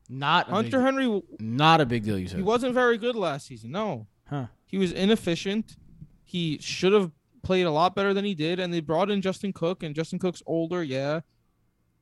Not 0.10 0.50
Hunter 0.50 0.78
big, 0.78 0.86
Henry. 0.86 1.22
Not 1.40 1.82
a 1.82 1.86
big 1.86 2.04
deal. 2.04 2.20
You 2.20 2.28
said 2.28 2.38
he 2.38 2.44
wasn't 2.44 2.74
very 2.74 2.98
good 2.98 3.16
last 3.16 3.48
season. 3.48 3.72
No. 3.72 4.08
Huh. 4.28 4.48
He 4.66 4.78
was 4.78 4.92
inefficient. 4.92 5.76
He 6.24 6.58
should 6.60 6.94
have 6.94 7.12
played 7.44 7.66
a 7.66 7.72
lot 7.72 7.96
better 7.96 8.14
than 8.14 8.26
he 8.26 8.34
did, 8.34 8.60
and 8.60 8.74
they 8.74 8.80
brought 8.80 9.12
in 9.12 9.22
Justin 9.22 9.54
Cook, 9.54 9.84
and 9.84 9.94
Justin 9.94 10.18
Cook's 10.18 10.42
older, 10.46 10.84
yeah, 10.84 11.22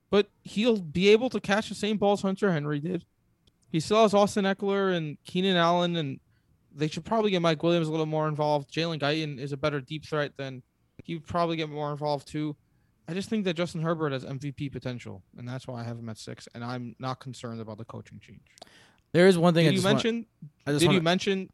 but 0.09 0.29
he'll 0.43 0.79
be 0.79 1.09
able 1.09 1.29
to 1.29 1.39
catch 1.39 1.67
the 1.69 1.75
same 1.75 1.97
balls 1.97 2.21
Hunter 2.21 2.51
Henry 2.51 2.79
did. 2.79 3.05
He 3.69 3.79
still 3.79 4.03
has 4.03 4.13
Austin 4.13 4.45
Ekeler 4.45 4.95
and 4.95 5.17
Keenan 5.25 5.57
Allen, 5.57 5.95
and 5.95 6.19
they 6.73 6.87
should 6.87 7.05
probably 7.05 7.31
get 7.31 7.41
Mike 7.41 7.63
Williams 7.63 7.87
a 7.87 7.91
little 7.91 8.05
more 8.05 8.27
involved. 8.27 8.71
Jalen 8.71 8.99
Guyton 8.99 9.39
is 9.39 9.51
a 9.51 9.57
better 9.57 9.81
deep 9.81 10.05
threat 10.05 10.33
than 10.37 10.63
would 11.07 11.27
probably 11.27 11.57
get 11.57 11.69
more 11.69 11.91
involved 11.91 12.27
too. 12.27 12.55
I 13.07 13.13
just 13.13 13.29
think 13.29 13.45
that 13.45 13.55
Justin 13.55 13.81
Herbert 13.81 14.13
has 14.13 14.23
MVP 14.23 14.71
potential, 14.71 15.21
and 15.37 15.47
that's 15.47 15.67
why 15.67 15.81
I 15.81 15.83
have 15.83 15.97
him 15.97 16.07
at 16.09 16.17
six. 16.17 16.47
And 16.53 16.63
I'm 16.63 16.95
not 16.99 17.19
concerned 17.19 17.59
about 17.59 17.77
the 17.77 17.85
coaching 17.85 18.19
change. 18.19 18.41
There 19.11 19.27
is 19.27 19.37
one 19.37 19.53
thing 19.53 19.65
did 19.65 19.73
I 19.73 19.77
you 19.77 19.81
mentioned. 19.81 20.25
Did 20.65 20.83
wanna... 20.83 20.93
you 20.93 21.01
mention 21.01 21.49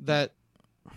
that 0.00 0.32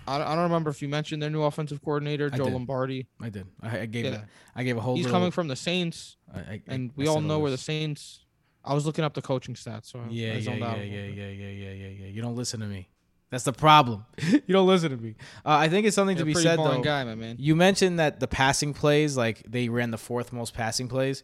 I, 0.08 0.22
I 0.22 0.36
don't 0.36 0.44
remember 0.44 0.70
if 0.70 0.82
you 0.82 0.88
mentioned 0.88 1.22
their 1.22 1.30
new 1.30 1.44
offensive 1.44 1.82
coordinator, 1.84 2.30
Joe 2.30 2.46
Lombardi. 2.46 3.08
I 3.22 3.30
did. 3.30 3.48
I, 3.62 3.80
I 3.80 3.86
gave 3.86 4.06
yeah. 4.06 4.12
it. 4.16 4.22
I 4.56 4.64
gave 4.64 4.78
a 4.78 4.82
whole. 4.82 4.96
He's 4.96 5.06
little, 5.06 5.20
coming 5.20 5.32
from 5.32 5.48
the 5.48 5.56
Saints, 5.56 6.18
I, 6.34 6.62
and 6.68 6.92
we 6.96 7.08
all 7.08 7.22
know 7.22 7.40
where 7.40 7.52
the 7.52 7.58
Saints. 7.58 8.22
I 8.64 8.74
was 8.74 8.86
looking 8.86 9.04
up 9.04 9.14
the 9.14 9.22
coaching 9.22 9.54
stats, 9.54 9.92
so 9.92 10.02
yeah, 10.10 10.34
yeah, 10.34 10.54
yeah, 10.54 10.76
yeah, 10.76 10.84
yeah, 10.84 11.06
yeah, 11.06 11.28
yeah, 11.28 11.72
yeah, 11.72 11.88
yeah. 11.88 12.08
You 12.08 12.22
don't 12.22 12.36
listen 12.36 12.60
to 12.62 12.66
me. 12.66 12.90
That's 13.32 13.44
the 13.44 13.54
problem. 13.54 14.06
you 14.18 14.42
don't 14.48 14.68
listen 14.68 14.92
to 14.92 14.98
me. 14.98 15.16
Uh, 15.46 15.50
I 15.50 15.68
think 15.68 15.88
it's 15.88 15.96
something 15.96 16.16
You're 16.16 16.26
to 16.26 16.34
be 16.34 16.42
said 16.42 16.60
though. 16.60 16.82
Guy, 16.82 17.04
my 17.04 17.16
man. 17.16 17.38
You 17.40 17.56
mentioned 17.56 18.00
that 18.00 18.20
the 18.20 18.28
passing 18.28 18.74
plays, 18.74 19.18
like 19.18 19.44
they 19.48 19.70
ran 19.70 19.92
the 19.92 19.98
fourth 19.98 20.32
most 20.32 20.54
passing 20.54 20.88
plays, 20.88 21.24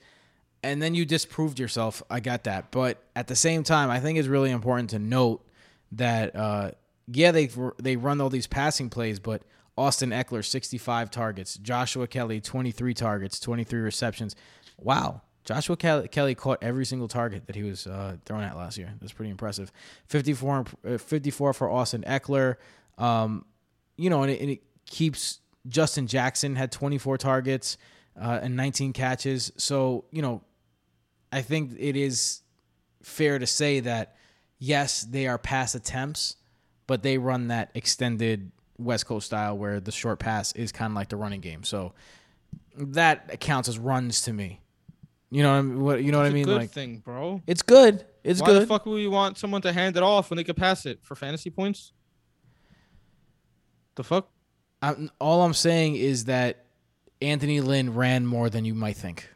and 0.63 0.81
then 0.81 0.95
you 0.95 1.05
disproved 1.05 1.59
yourself. 1.59 2.03
I 2.09 2.19
got 2.19 2.43
that, 2.45 2.71
but 2.71 3.03
at 3.15 3.27
the 3.27 3.35
same 3.35 3.63
time, 3.63 3.89
I 3.89 3.99
think 3.99 4.17
it's 4.17 4.27
really 4.27 4.51
important 4.51 4.89
to 4.91 4.99
note 4.99 5.47
that 5.93 6.35
uh, 6.35 6.71
yeah, 7.07 7.31
they 7.31 7.49
they 7.79 7.95
run 7.95 8.19
all 8.21 8.29
these 8.29 8.47
passing 8.47 8.89
plays, 8.89 9.19
but 9.19 9.43
Austin 9.77 10.09
Ekeler 10.09 10.43
65 10.43 11.11
targets, 11.11 11.55
Joshua 11.57 12.07
Kelley 12.07 12.41
23 12.41 12.93
targets, 12.93 13.39
23 13.39 13.79
receptions. 13.79 14.35
Wow. 14.77 15.21
Joshua 15.43 15.75
Kelley 15.75 16.35
caught 16.35 16.59
every 16.61 16.85
single 16.85 17.07
target 17.07 17.47
that 17.47 17.55
he 17.55 17.63
was 17.63 17.87
uh, 17.87 18.17
thrown 18.25 18.43
at 18.43 18.55
last 18.55 18.77
year. 18.77 18.93
That's 19.01 19.13
pretty 19.13 19.31
impressive. 19.31 19.71
54, 20.05 20.65
uh, 20.87 20.97
54 20.97 21.53
for 21.53 21.69
Austin 21.69 22.03
Ekeler. 22.07 22.57
Um, 22.97 23.45
you 23.97 24.09
know, 24.09 24.21
and 24.23 24.31
it, 24.31 24.41
and 24.41 24.49
it, 24.51 24.61
keeps 24.87 25.39
Justin 25.69 26.05
Jackson 26.05 26.55
had 26.55 26.69
24 26.69 27.17
targets 27.17 27.77
uh, 28.21 28.39
and 28.41 28.57
19 28.57 28.91
catches. 28.91 29.53
So, 29.55 30.03
you 30.11 30.21
know, 30.21 30.41
I 31.31 31.41
think 31.41 31.75
it 31.79 31.95
is 31.95 32.41
fair 33.01 33.39
to 33.39 33.47
say 33.47 33.79
that, 33.81 34.17
yes, 34.59 35.03
they 35.03 35.27
are 35.27 35.37
pass 35.37 35.75
attempts, 35.75 36.35
but 36.87 37.03
they 37.03 37.17
run 37.17 37.47
that 37.47 37.71
extended 37.73 38.51
West 38.77 39.05
Coast 39.05 39.27
style 39.27 39.57
where 39.57 39.79
the 39.79 39.91
short 39.91 40.19
pass 40.19 40.51
is 40.53 40.71
kind 40.71 40.91
of 40.91 40.95
like 40.95 41.09
the 41.09 41.15
running 41.15 41.41
game. 41.41 41.63
So 41.63 41.93
that 42.75 43.39
counts 43.39 43.69
as 43.69 43.79
runs 43.79 44.21
to 44.23 44.33
me. 44.33 44.60
You 45.31 45.43
know 45.43 45.51
what 45.51 45.57
I 45.57 45.61
mean? 45.61 45.81
What, 45.81 46.03
you 46.03 46.11
know 46.11 46.19
it's 46.19 46.25
what 46.25 46.31
I 46.31 46.33
mean? 46.33 46.45
good 46.45 46.57
like 46.57 46.71
thing, 46.71 46.97
bro. 46.97 47.41
It's 47.47 47.61
good. 47.61 48.05
It's 48.23 48.41
Why 48.41 48.47
good. 48.47 48.53
Why 48.53 48.59
the 48.59 48.67
fuck 48.67 48.85
would 48.85 49.01
you 49.01 49.09
want 49.09 49.37
someone 49.37 49.61
to 49.63 49.73
hand 49.73 49.97
it 49.97 50.03
off 50.03 50.29
when 50.29 50.37
they 50.37 50.43
could 50.43 50.57
pass 50.57 50.85
it 50.85 50.99
for 51.01 51.15
fantasy 51.15 51.49
points? 51.49 51.93
The 53.95 54.03
fuck? 54.03 54.29
I'm, 54.81 55.09
all 55.19 55.41
I'm 55.41 55.53
saying 55.53 55.95
is 55.95 56.25
that 56.25 56.65
Anthony 57.21 57.61
Lynn 57.61 57.93
ran 57.95 58.25
more 58.25 58.49
than 58.49 58.65
you 58.65 58.73
might 58.73 58.97
think. 58.97 59.29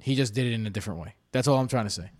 He 0.00 0.14
just 0.14 0.34
did 0.34 0.46
it 0.46 0.52
in 0.52 0.66
a 0.66 0.70
different 0.70 1.00
way. 1.00 1.14
That's 1.32 1.46
all 1.46 1.58
I'm 1.58 1.68
trying 1.68 1.86
to 1.86 1.90
say. 1.90 2.10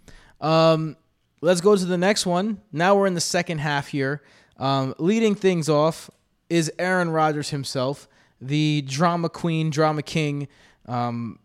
Um, 0.41 0.97
Let's 1.43 1.63
go 1.63 1.75
to 1.75 1.85
the 1.85 1.97
next 1.97 2.27
one. 2.27 2.61
Now 2.71 2.95
we're 2.97 3.07
in 3.07 3.15
the 3.15 3.21
second 3.21 3.59
half 3.59 3.89
here. 3.89 4.23
Um, 4.59 4.95
leading 4.99 5.35
things 5.35 5.71
off 5.71 6.11
is 6.51 6.71
Aaron 6.79 7.09
Rodgers 7.09 7.49
himself, 7.49 8.09
the 8.43 8.83
drama 8.87 9.31
queen, 9.31 9.71
drama 9.71 10.03
king 10.03 10.49
um, 10.87 11.39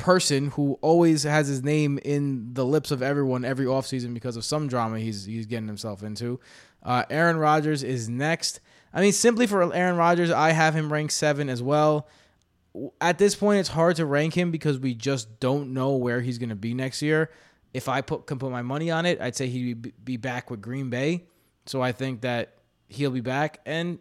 person 0.00 0.48
who 0.48 0.78
always 0.80 1.22
has 1.22 1.48
his 1.48 1.62
name 1.62 1.98
in 2.04 2.54
the 2.54 2.64
lips 2.64 2.90
of 2.90 3.02
everyone 3.02 3.44
every 3.44 3.66
offseason 3.66 4.14
because 4.14 4.36
of 4.36 4.44
some 4.44 4.68
drama 4.68 4.98
he's 4.98 5.24
he's 5.24 5.46
getting 5.46 5.68
himself 5.68 6.02
into. 6.02 6.40
Uh, 6.82 7.04
Aaron 7.10 7.36
Rodgers 7.36 7.82
is 7.82 8.08
next. 8.08 8.60
I 8.92 9.00
mean, 9.00 9.12
simply 9.12 9.46
for 9.46 9.72
Aaron 9.74 9.96
Rodgers, 9.96 10.30
I 10.30 10.50
have 10.50 10.74
him 10.74 10.92
ranked 10.92 11.12
seven 11.12 11.48
as 11.48 11.62
well. 11.62 12.08
At 13.00 13.18
this 13.18 13.34
point, 13.34 13.60
it's 13.60 13.68
hard 13.68 13.96
to 13.96 14.06
rank 14.06 14.36
him 14.36 14.50
because 14.50 14.78
we 14.78 14.94
just 14.94 15.40
don't 15.40 15.72
know 15.74 15.96
where 15.96 16.20
he's 16.20 16.38
going 16.38 16.50
to 16.50 16.56
be 16.56 16.74
next 16.74 17.02
year 17.02 17.30
if 17.72 17.88
I 17.88 18.00
put 18.00 18.26
can 18.26 18.38
put 18.38 18.50
my 18.50 18.62
money 18.62 18.90
on 18.90 19.06
it, 19.06 19.20
I'd 19.20 19.36
say 19.36 19.48
he'd 19.48 20.04
be 20.04 20.16
back 20.16 20.50
with 20.50 20.60
Green 20.60 20.90
Bay. 20.90 21.26
So 21.66 21.80
I 21.82 21.92
think 21.92 22.22
that 22.22 22.54
he'll 22.88 23.10
be 23.10 23.20
back. 23.20 23.60
And 23.64 23.98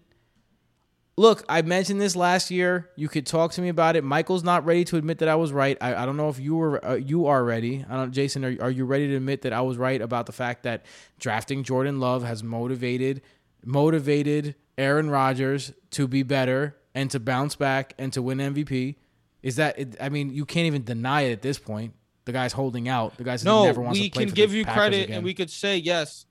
look, 1.19 1.43
I 1.49 1.61
mentioned 1.63 1.99
this 1.99 2.15
last 2.15 2.49
year. 2.49 2.89
You 2.95 3.09
could 3.09 3.25
talk 3.25 3.51
to 3.51 3.61
me 3.61 3.67
about 3.67 3.97
it. 3.97 4.05
Michael's 4.05 4.43
not 4.43 4.65
ready 4.65 4.85
to 4.85 4.95
admit 4.95 5.17
that 5.17 5.27
I 5.27 5.35
was 5.35 5.51
right. 5.51 5.77
I, 5.81 5.93
I 5.93 6.05
don't 6.05 6.15
know 6.15 6.29
if 6.29 6.39
you 6.39 6.55
were 6.55 6.83
uh, 6.83 6.93
you 6.95 7.27
are 7.27 7.43
ready. 7.43 7.85
I 7.87 7.97
don't, 7.97 8.11
Jason. 8.11 8.45
Are, 8.45 8.55
are 8.61 8.71
you 8.71 8.85
ready 8.85 9.07
to 9.09 9.15
admit 9.17 9.41
that 9.41 9.51
I 9.51 9.61
was 9.61 9.77
right 9.77 10.01
about 10.01 10.25
the 10.27 10.31
fact 10.31 10.63
that 10.63 10.85
drafting 11.19 11.63
Jordan 11.63 11.99
Love 11.99 12.23
has 12.23 12.41
motivated 12.41 13.21
motivated 13.65 14.55
Aaron 14.77 15.09
Rodgers 15.09 15.73
to 15.91 16.07
be 16.07 16.23
better 16.23 16.77
and 16.95 17.11
to 17.11 17.19
bounce 17.19 17.57
back 17.57 17.93
and 17.97 18.13
to 18.13 18.21
win 18.21 18.37
MVP? 18.37 18.95
Is 19.43 19.57
that? 19.57 19.77
I 19.99 20.07
mean, 20.07 20.29
you 20.29 20.45
can't 20.45 20.67
even 20.67 20.85
deny 20.85 21.23
it 21.23 21.33
at 21.33 21.41
this 21.41 21.59
point. 21.59 21.95
The 22.23 22.31
guy's 22.31 22.53
holding 22.53 22.87
out. 22.87 23.17
The 23.17 23.23
guy's 23.25 23.43
no. 23.43 23.65
never 23.65 23.81
wants 23.81 23.99
we 23.99 24.09
to 24.09 24.13
play 24.13 24.25
can 24.25 24.33
give 24.33 24.53
you 24.53 24.63
Packers 24.63 24.79
credit, 24.79 25.03
again. 25.05 25.15
and 25.17 25.25
we 25.25 25.33
could 25.33 25.49
say 25.49 25.77
yes. 25.77 26.25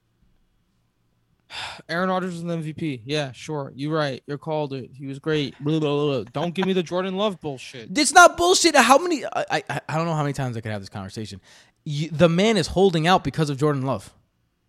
Aaron 1.88 2.10
Rodgers 2.10 2.34
is 2.34 2.42
an 2.42 2.48
MVP. 2.48 3.02
Yeah, 3.04 3.32
sure. 3.32 3.72
You're 3.74 3.94
right. 3.94 4.22
You're 4.26 4.38
called 4.38 4.72
it. 4.74 4.90
He 4.92 5.06
was 5.06 5.18
great. 5.18 5.54
Blah, 5.60 5.80
blah, 5.80 6.06
blah. 6.06 6.24
Don't 6.32 6.54
give 6.54 6.66
me 6.66 6.72
the 6.72 6.82
Jordan 6.82 7.16
Love 7.16 7.40
bullshit. 7.40 7.88
It's 7.98 8.12
not 8.12 8.36
bullshit. 8.36 8.74
How 8.76 8.98
many? 8.98 9.24
I, 9.24 9.44
I 9.50 9.80
I 9.88 9.96
don't 9.96 10.06
know 10.06 10.14
how 10.14 10.22
many 10.22 10.34
times 10.34 10.56
I 10.56 10.60
could 10.60 10.72
have 10.72 10.82
this 10.82 10.88
conversation. 10.88 11.40
You, 11.84 12.10
the 12.10 12.28
man 12.28 12.56
is 12.56 12.66
holding 12.68 13.06
out 13.06 13.24
because 13.24 13.48
of 13.50 13.58
Jordan 13.58 13.82
Love. 13.82 14.12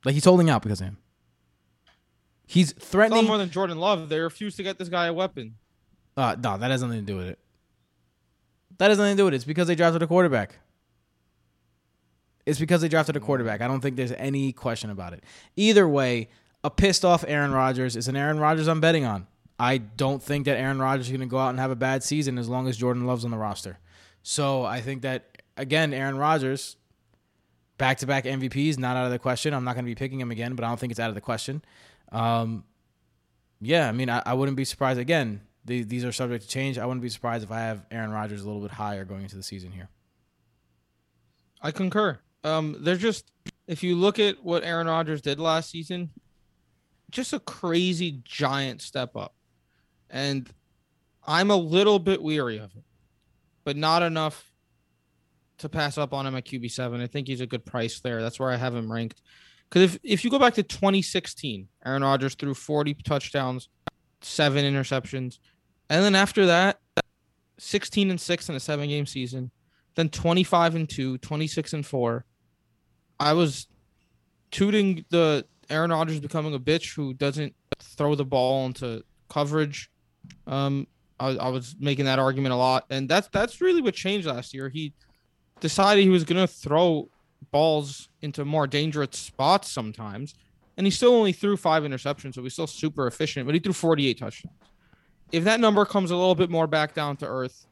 Like 0.06 0.14
he's 0.14 0.26
holding 0.26 0.50
out 0.50 0.62
because 0.62 0.80
of 0.80 0.88
him. 0.88 0.98
He's 2.48 2.72
threatening. 2.72 3.26
more 3.26 3.38
than 3.38 3.50
Jordan 3.50 3.78
Love. 3.78 4.10
They 4.10 4.20
refuse 4.20 4.56
to 4.56 4.64
get 4.64 4.80
this 4.80 4.90
guy 4.90 5.08
a 5.08 5.14
weapon. 5.14 5.56
Uh, 6.18 6.36
no, 6.42 6.58
that 6.58 6.72
has 6.72 6.82
nothing 6.82 7.00
to 7.00 7.06
do 7.06 7.18
with 7.18 7.28
it. 7.28 7.40
That 8.78 8.90
has 8.90 8.98
nothing 8.98 9.18
to 9.18 9.22
do 9.22 9.26
with 9.26 9.34
it. 9.34 9.38
It's 9.38 9.46
because 9.46 9.68
they 9.68 9.76
drafted 9.76 10.02
a 10.02 10.08
quarterback. 10.08 10.58
It's 12.46 12.60
because 12.60 12.82
they 12.82 12.88
drafted 12.88 13.16
a 13.16 13.20
quarterback. 13.20 13.62
I 13.62 13.68
don't 13.68 13.82
think 13.82 13.96
there's 13.96 14.14
any 14.14 14.52
question 14.54 14.90
about 14.90 15.14
it. 15.14 15.24
Either 15.56 15.88
way, 15.88 16.30
a 16.64 16.70
pissed 16.70 17.06
off 17.06 17.24
Aaron 17.28 17.52
Rodgers 17.52 17.96
is 17.96 18.08
an 18.08 18.16
Aaron 18.16 18.40
Rodgers 18.40 18.68
I'm 18.68 18.82
betting 18.82 19.06
on. 19.06 19.28
I 19.58 19.78
don't 19.78 20.22
think 20.24 20.46
that 20.46 20.58
Aaron 20.58 20.80
Rodgers 20.80 21.08
is 21.08 21.12
going 21.12 21.22
to 21.22 21.28
go 21.28 21.38
out 21.38 21.50
and 21.50 21.60
have 21.60 21.72
a 21.72 21.76
bad 21.76 22.04
season 22.04 22.38
as 22.38 22.48
long 22.48 22.68
as 22.68 22.78
Jordan 22.78 23.06
Love's 23.06 23.26
on 23.26 23.32
the 23.32 23.38
roster. 23.38 23.80
So 24.24 24.64
I 24.64 24.82
think 24.82 25.02
that 25.02 25.42
again, 25.58 25.94
Aaron 25.94 26.18
Rodgers, 26.18 26.78
back 27.78 27.98
to 28.00 28.08
back 28.08 28.24
MVPs, 28.24 28.78
not 28.78 28.96
out 28.96 29.06
of 29.06 29.12
the 29.12 29.20
question. 29.20 29.54
I'm 29.54 29.64
not 29.64 29.76
going 29.76 29.86
to 29.86 29.90
be 29.90 29.96
picking 29.96 30.20
him 30.20 30.32
again, 30.32 30.56
but 30.56 30.64
I 30.64 30.70
don't 30.70 30.80
think 30.80 30.92
it's 30.92 31.00
out 31.00 31.10
of 31.10 31.16
the 31.16 31.22
question. 31.22 31.62
Um, 32.12 32.64
yeah, 33.62 33.88
I 33.88 33.92
mean, 33.92 34.10
I, 34.10 34.24
I 34.26 34.34
wouldn't 34.34 34.58
be 34.58 34.66
surprised. 34.66 35.00
Again, 35.00 35.42
the, 35.66 35.84
these 35.84 36.06
are 36.06 36.12
subject 36.12 36.44
to 36.46 36.50
change. 36.50 36.78
I 36.78 36.86
wouldn't 36.86 37.02
be 37.02 37.10
surprised 37.10 37.44
if 37.44 37.52
I 37.52 37.60
have 37.60 37.86
Aaron 37.92 38.12
Rodgers 38.12 38.42
a 38.42 38.46
little 38.46 38.62
bit 38.62 38.72
higher 38.72 39.04
going 39.04 39.24
into 39.24 39.36
the 39.36 39.44
season 39.44 39.72
here. 39.72 39.90
I 41.62 41.72
concur. 41.72 42.20
Um, 42.46 42.78
they're 42.80 42.96
just 42.96 43.32
if 43.68 43.84
you 43.84 43.96
look 43.96 44.18
at 44.18 44.44
what 44.44 44.64
Aaron 44.64 44.88
Rodgers 44.88 45.22
did 45.22 45.40
last 45.40 45.70
season, 45.70 46.10
just 47.10 47.34
a 47.34 47.40
crazy 47.40 48.22
giant 48.24 48.82
step 48.82 49.16
up. 49.16 49.34
And 50.10 50.50
I'm 51.26 51.52
a 51.52 51.56
little 51.56 52.00
bit 52.00 52.22
weary 52.22 52.58
of 52.58 52.76
it, 52.76 52.84
but 53.64 53.76
not 53.76 54.02
enough 54.04 54.52
to 55.60 55.70
pass 55.70 55.98
up 55.98 56.14
on 56.14 56.26
him 56.26 56.36
at 56.36 56.46
QB7. 56.46 57.02
I 57.02 57.08
think 57.08 57.28
he's 57.28 57.42
a 57.42 57.48
good 57.48 57.66
price 57.66 58.00
there. 58.00 58.22
That's 58.22 58.40
where 58.40 58.50
I 58.50 58.56
have 58.56 58.76
him 58.76 58.92
ranked. 58.92 59.22
Because 59.70 59.94
if, 59.94 60.00
if 60.04 60.24
you 60.24 60.32
go 60.32 60.40
back 60.40 60.56
to 60.56 60.64
2016, 60.64 61.68
Aaron 61.86 62.04
Rodgers 62.04 62.36
threw 62.36 62.54
40 62.54 62.96
touchdowns, 63.04 63.70
seven 64.22 64.66
interceptions. 64.66 65.38
And 65.90 66.04
then 66.04 66.16
after 66.16 66.46
that, 66.48 66.80
16 67.60 68.10
and 68.10 68.20
6 68.20 68.50
in 68.50 68.56
a 68.56 68.60
seven 68.60 68.88
game 68.88 69.06
season 69.06 69.52
then 70.00 70.08
25 70.08 70.76
and 70.76 70.90
2, 70.90 71.18
26 71.18 71.74
and 71.74 71.86
4. 71.86 72.26
I 73.20 73.34
was 73.34 73.68
tooting 74.50 75.04
the 75.10 75.46
Aaron 75.70 75.92
Rodgers 75.92 76.20
becoming 76.20 76.54
a 76.54 76.60
bitch 76.60 76.96
who 76.96 77.14
doesn't 77.14 77.56
throw 77.80 78.16
the 78.16 78.26
ball 78.26 78.66
into 78.66 79.04
coverage. 79.30 79.90
Um, 80.48 80.88
I, 81.20 81.30
I 81.36 81.50
was 81.50 81.76
making 81.80 82.06
that 82.06 82.20
argument 82.20 82.54
a 82.54 82.58
lot, 82.58 82.86
and 82.90 83.08
that's 83.10 83.28
that's 83.30 83.62
really 83.62 83.82
what 83.82 83.94
changed 83.94 84.28
last 84.28 84.54
year. 84.54 84.70
He 84.70 84.94
decided 85.60 86.04
he 86.04 86.10
was 86.10 86.24
gonna 86.24 86.48
throw 86.48 87.10
balls 87.52 88.10
into 88.22 88.46
more 88.46 88.68
dangerous 88.68 89.10
spots 89.14 89.70
sometimes, 89.72 90.36
and 90.78 90.88
he 90.88 90.92
still 90.92 91.14
only 91.14 91.34
threw 91.34 91.58
five 91.58 91.84
interceptions, 91.84 92.36
so 92.36 92.44
he's 92.44 92.54
still 92.54 92.68
super 92.68 93.08
efficient. 93.08 93.46
But 93.46 93.56
he 93.56 93.60
threw 93.60 93.74
48 93.74 94.18
touchdowns. 94.18 94.56
If 95.32 95.44
that 95.44 95.60
number 95.60 95.86
comes 95.86 96.12
a 96.12 96.16
little 96.16 96.36
bit 96.36 96.50
more 96.50 96.68
back 96.68 96.94
down 96.94 97.18
to 97.18 97.28
earth, 97.28 97.68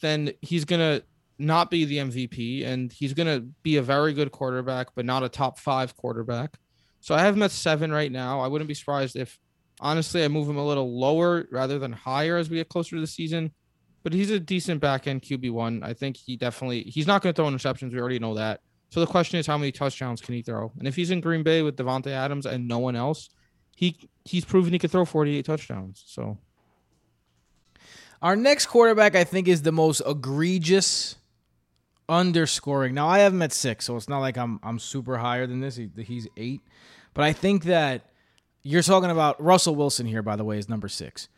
then 0.00 0.32
he's 0.40 0.64
gonna 0.64 1.02
not 1.38 1.70
be 1.70 1.84
the 1.84 1.98
MVP, 1.98 2.64
and 2.64 2.92
he's 2.92 3.14
gonna 3.14 3.40
be 3.62 3.76
a 3.76 3.82
very 3.82 4.12
good 4.12 4.32
quarterback, 4.32 4.88
but 4.94 5.04
not 5.04 5.22
a 5.22 5.28
top 5.28 5.58
five 5.58 5.96
quarterback. 5.96 6.56
So 7.00 7.14
I 7.14 7.20
have 7.20 7.36
him 7.36 7.42
at 7.42 7.50
seven 7.50 7.92
right 7.92 8.12
now. 8.12 8.40
I 8.40 8.48
wouldn't 8.48 8.68
be 8.68 8.74
surprised 8.74 9.16
if, 9.16 9.38
honestly, 9.80 10.24
I 10.24 10.28
move 10.28 10.48
him 10.48 10.56
a 10.56 10.66
little 10.66 10.98
lower 10.98 11.46
rather 11.50 11.78
than 11.78 11.92
higher 11.92 12.36
as 12.36 12.50
we 12.50 12.56
get 12.56 12.68
closer 12.68 12.96
to 12.96 13.00
the 13.00 13.06
season. 13.06 13.52
But 14.02 14.12
he's 14.12 14.30
a 14.30 14.40
decent 14.40 14.80
back 14.80 15.06
end 15.06 15.22
QB 15.22 15.50
one. 15.52 15.82
I 15.82 15.92
think 15.94 16.16
he 16.16 16.36
definitely 16.36 16.82
he's 16.82 17.06
not 17.06 17.22
going 17.22 17.34
to 17.34 17.36
throw 17.36 17.50
interceptions. 17.50 17.92
We 17.92 18.00
already 18.00 18.18
know 18.18 18.34
that. 18.34 18.60
So 18.90 19.00
the 19.00 19.06
question 19.06 19.38
is, 19.38 19.46
how 19.46 19.58
many 19.58 19.72
touchdowns 19.72 20.20
can 20.20 20.34
he 20.34 20.42
throw? 20.42 20.72
And 20.78 20.88
if 20.88 20.96
he's 20.96 21.10
in 21.10 21.20
Green 21.20 21.42
Bay 21.42 21.62
with 21.62 21.76
Davante 21.76 22.08
Adams 22.08 22.46
and 22.46 22.66
no 22.68 22.78
one 22.78 22.96
else, 22.96 23.28
he 23.76 23.96
he's 24.24 24.44
proven 24.44 24.72
he 24.72 24.78
could 24.78 24.90
throw 24.90 25.04
48 25.04 25.44
touchdowns. 25.44 26.04
So 26.06 26.38
Our 28.22 28.36
next 28.36 28.66
quarterback, 28.66 29.14
I 29.14 29.24
think, 29.24 29.46
is 29.48 29.62
the 29.62 29.72
most 29.72 30.02
egregious 30.06 31.16
underscoring. 32.08 32.94
Now 32.94 33.08
I 33.08 33.20
have 33.20 33.32
him 33.34 33.42
at 33.42 33.52
six, 33.52 33.84
so 33.84 33.96
it's 33.96 34.08
not 34.08 34.20
like 34.20 34.36
I'm 34.38 34.58
I'm 34.62 34.78
super 34.78 35.18
higher 35.18 35.46
than 35.46 35.60
this. 35.60 35.76
He, 35.76 35.90
he's 35.98 36.26
eight, 36.36 36.62
but 37.14 37.24
I 37.24 37.32
think 37.32 37.64
that 37.64 38.02
you're 38.62 38.82
talking 38.82 39.10
about 39.10 39.42
Russell 39.42 39.74
Wilson 39.74 40.06
here. 40.06 40.22
By 40.22 40.36
the 40.36 40.44
way, 40.44 40.58
is 40.58 40.68
number 40.68 40.88
six, 40.88 41.28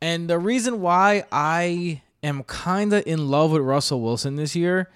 and 0.00 0.28
the 0.28 0.38
reason 0.38 0.80
why 0.80 1.24
I 1.32 2.02
am 2.22 2.42
kind 2.44 2.92
of 2.92 3.06
in 3.06 3.28
love 3.28 3.50
with 3.52 3.62
Russell 3.62 4.00
Wilson 4.00 4.36
this 4.36 4.56
year 4.56 4.90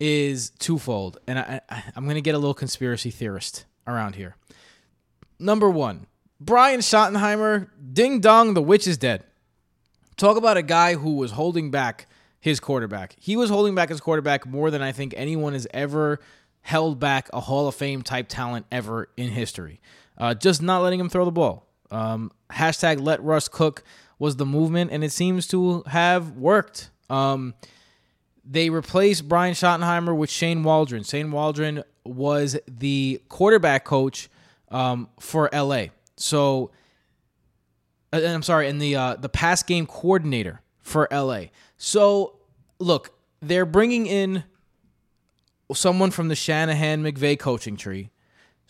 is 0.00 0.50
twofold, 0.50 1.18
and 1.26 1.38
I, 1.38 1.60
I 1.68 1.84
I'm 1.96 2.06
gonna 2.06 2.20
get 2.20 2.34
a 2.34 2.38
little 2.38 2.54
conspiracy 2.54 3.10
theorist 3.10 3.64
around 3.86 4.14
here. 4.14 4.36
Number 5.38 5.70
one, 5.70 6.06
Brian 6.40 6.80
Schottenheimer, 6.80 7.68
ding 7.92 8.20
dong, 8.20 8.54
the 8.54 8.62
witch 8.62 8.86
is 8.86 8.96
dead. 8.96 9.24
Talk 10.16 10.36
about 10.36 10.56
a 10.56 10.62
guy 10.62 10.94
who 10.94 11.14
was 11.14 11.32
holding 11.32 11.70
back 11.70 12.08
his 12.40 12.60
quarterback. 12.60 13.16
He 13.18 13.36
was 13.36 13.50
holding 13.50 13.74
back 13.74 13.88
his 13.88 14.00
quarterback 14.00 14.46
more 14.46 14.70
than 14.70 14.82
I 14.82 14.92
think 14.92 15.14
anyone 15.16 15.52
has 15.52 15.66
ever 15.72 16.20
held 16.68 17.00
back 17.00 17.30
a 17.32 17.40
Hall 17.40 17.66
of 17.66 17.74
Fame 17.74 18.02
type 18.02 18.28
talent 18.28 18.66
ever 18.70 19.08
in 19.16 19.30
history. 19.30 19.80
Uh, 20.18 20.34
just 20.34 20.60
not 20.60 20.82
letting 20.82 21.00
him 21.00 21.08
throw 21.08 21.24
the 21.24 21.32
ball. 21.32 21.66
Um, 21.90 22.30
hashtag 22.52 23.00
let 23.00 23.22
Russ 23.22 23.48
cook 23.48 23.82
was 24.18 24.36
the 24.36 24.44
movement, 24.44 24.90
and 24.92 25.02
it 25.02 25.10
seems 25.10 25.46
to 25.46 25.82
have 25.86 26.32
worked. 26.32 26.90
Um, 27.08 27.54
they 28.44 28.68
replaced 28.68 29.26
Brian 29.26 29.54
Schottenheimer 29.54 30.14
with 30.14 30.28
Shane 30.28 30.62
Waldron. 30.62 31.04
Shane 31.04 31.30
Waldron 31.32 31.84
was 32.04 32.58
the 32.66 33.22
quarterback 33.30 33.86
coach 33.86 34.28
um, 34.70 35.08
for 35.18 35.48
LA. 35.54 35.84
So, 36.18 36.70
uh, 38.12 38.20
I'm 38.22 38.42
sorry, 38.42 38.68
and 38.68 38.78
the 38.78 38.94
uh, 38.94 39.14
the 39.14 39.30
pass 39.30 39.62
game 39.62 39.86
coordinator 39.86 40.60
for 40.80 41.08
LA. 41.10 41.44
So, 41.78 42.40
look, 42.78 43.14
they're 43.40 43.64
bringing 43.64 44.06
in 44.06 44.44
someone 45.74 46.10
from 46.10 46.28
the 46.28 46.34
Shanahan 46.34 47.02
McVay 47.02 47.38
coaching 47.38 47.76
tree. 47.76 48.10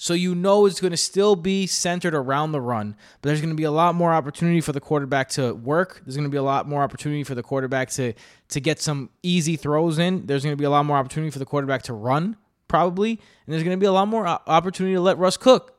So 0.01 0.15
you 0.15 0.37
know 0.37 0.67
it's 0.67 0.81
going 0.81 0.93
to 0.93 0.97
still 0.97 1.35
be 1.35 1.67
centered 1.67 2.15
around 2.15 2.53
the 2.53 2.61
run, 2.61 2.95
but 3.21 3.29
there's 3.29 3.41
going 3.41 3.51
to 3.51 3.57
be 3.57 3.65
a 3.65 3.71
lot 3.71 3.97
more 3.97 4.13
opportunity 4.13 4.61
for 4.61 4.73
the 4.73 4.81
quarterback 4.81 5.29
to 5.31 5.55
work. 5.55 6.01
There's 6.05 6.15
going 6.15 6.29
to 6.29 6.31
be 6.31 6.37
a 6.37 6.43
lot 6.43 6.69
more 6.69 6.83
opportunity 6.83 7.25
for 7.25 7.35
the 7.35 7.43
quarterback 7.43 7.91
to 7.91 8.13
to 8.51 8.61
get 8.61 8.81
some 8.81 9.11
easy 9.25 9.57
throws 9.57 9.99
in. 9.99 10.27
There's 10.27 10.45
going 10.45 10.53
to 10.53 10.57
be 10.57 10.65
a 10.65 10.71
lot 10.71 10.87
more 10.87 10.97
opportunity 10.97 11.33
for 11.33 11.41
the 11.41 11.45
quarterback 11.45 11.83
to 11.85 11.95
run, 11.95 12.37
probably, 12.69 13.11
and 13.11 13.53
there's 13.53 13.65
going 13.65 13.77
to 13.77 13.81
be 13.81 13.87
a 13.87 13.93
lot 13.93 14.07
more 14.07 14.25
uh, 14.25 14.39
opportunity 14.47 14.95
to 14.95 15.01
let 15.01 15.19
Russ 15.19 15.37
cook. 15.37 15.75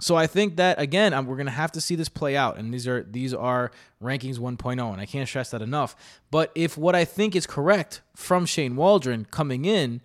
So 0.00 0.16
I 0.16 0.26
think 0.26 0.56
that 0.56 0.80
again, 0.80 1.12
we're 1.26 1.36
going 1.36 1.46
to 1.46 1.52
have 1.52 1.70
to 1.72 1.80
see 1.80 1.94
this 1.94 2.08
play 2.08 2.36
out, 2.36 2.58
and 2.58 2.74
these 2.74 2.88
are 2.88 3.04
these 3.04 3.32
are 3.32 3.70
rankings 4.02 4.38
1.0, 4.38 4.92
and 4.92 5.00
I 5.00 5.06
can't 5.06 5.28
stress 5.28 5.52
that 5.52 5.62
enough. 5.62 5.94
But 6.32 6.50
if 6.56 6.76
what 6.76 6.96
I 6.96 7.04
think 7.04 7.36
is 7.36 7.46
correct 7.46 8.00
from 8.16 8.46
Shane 8.46 8.74
Waldron 8.74 9.26
coming 9.30 9.64
in, 9.64 10.00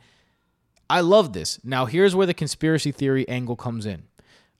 I 0.89 1.01
love 1.01 1.33
this. 1.33 1.59
Now 1.63 1.85
here's 1.85 2.15
where 2.15 2.27
the 2.27 2.33
conspiracy 2.33 2.91
theory 2.91 3.27
angle 3.27 3.55
comes 3.55 3.85
in. 3.85 4.03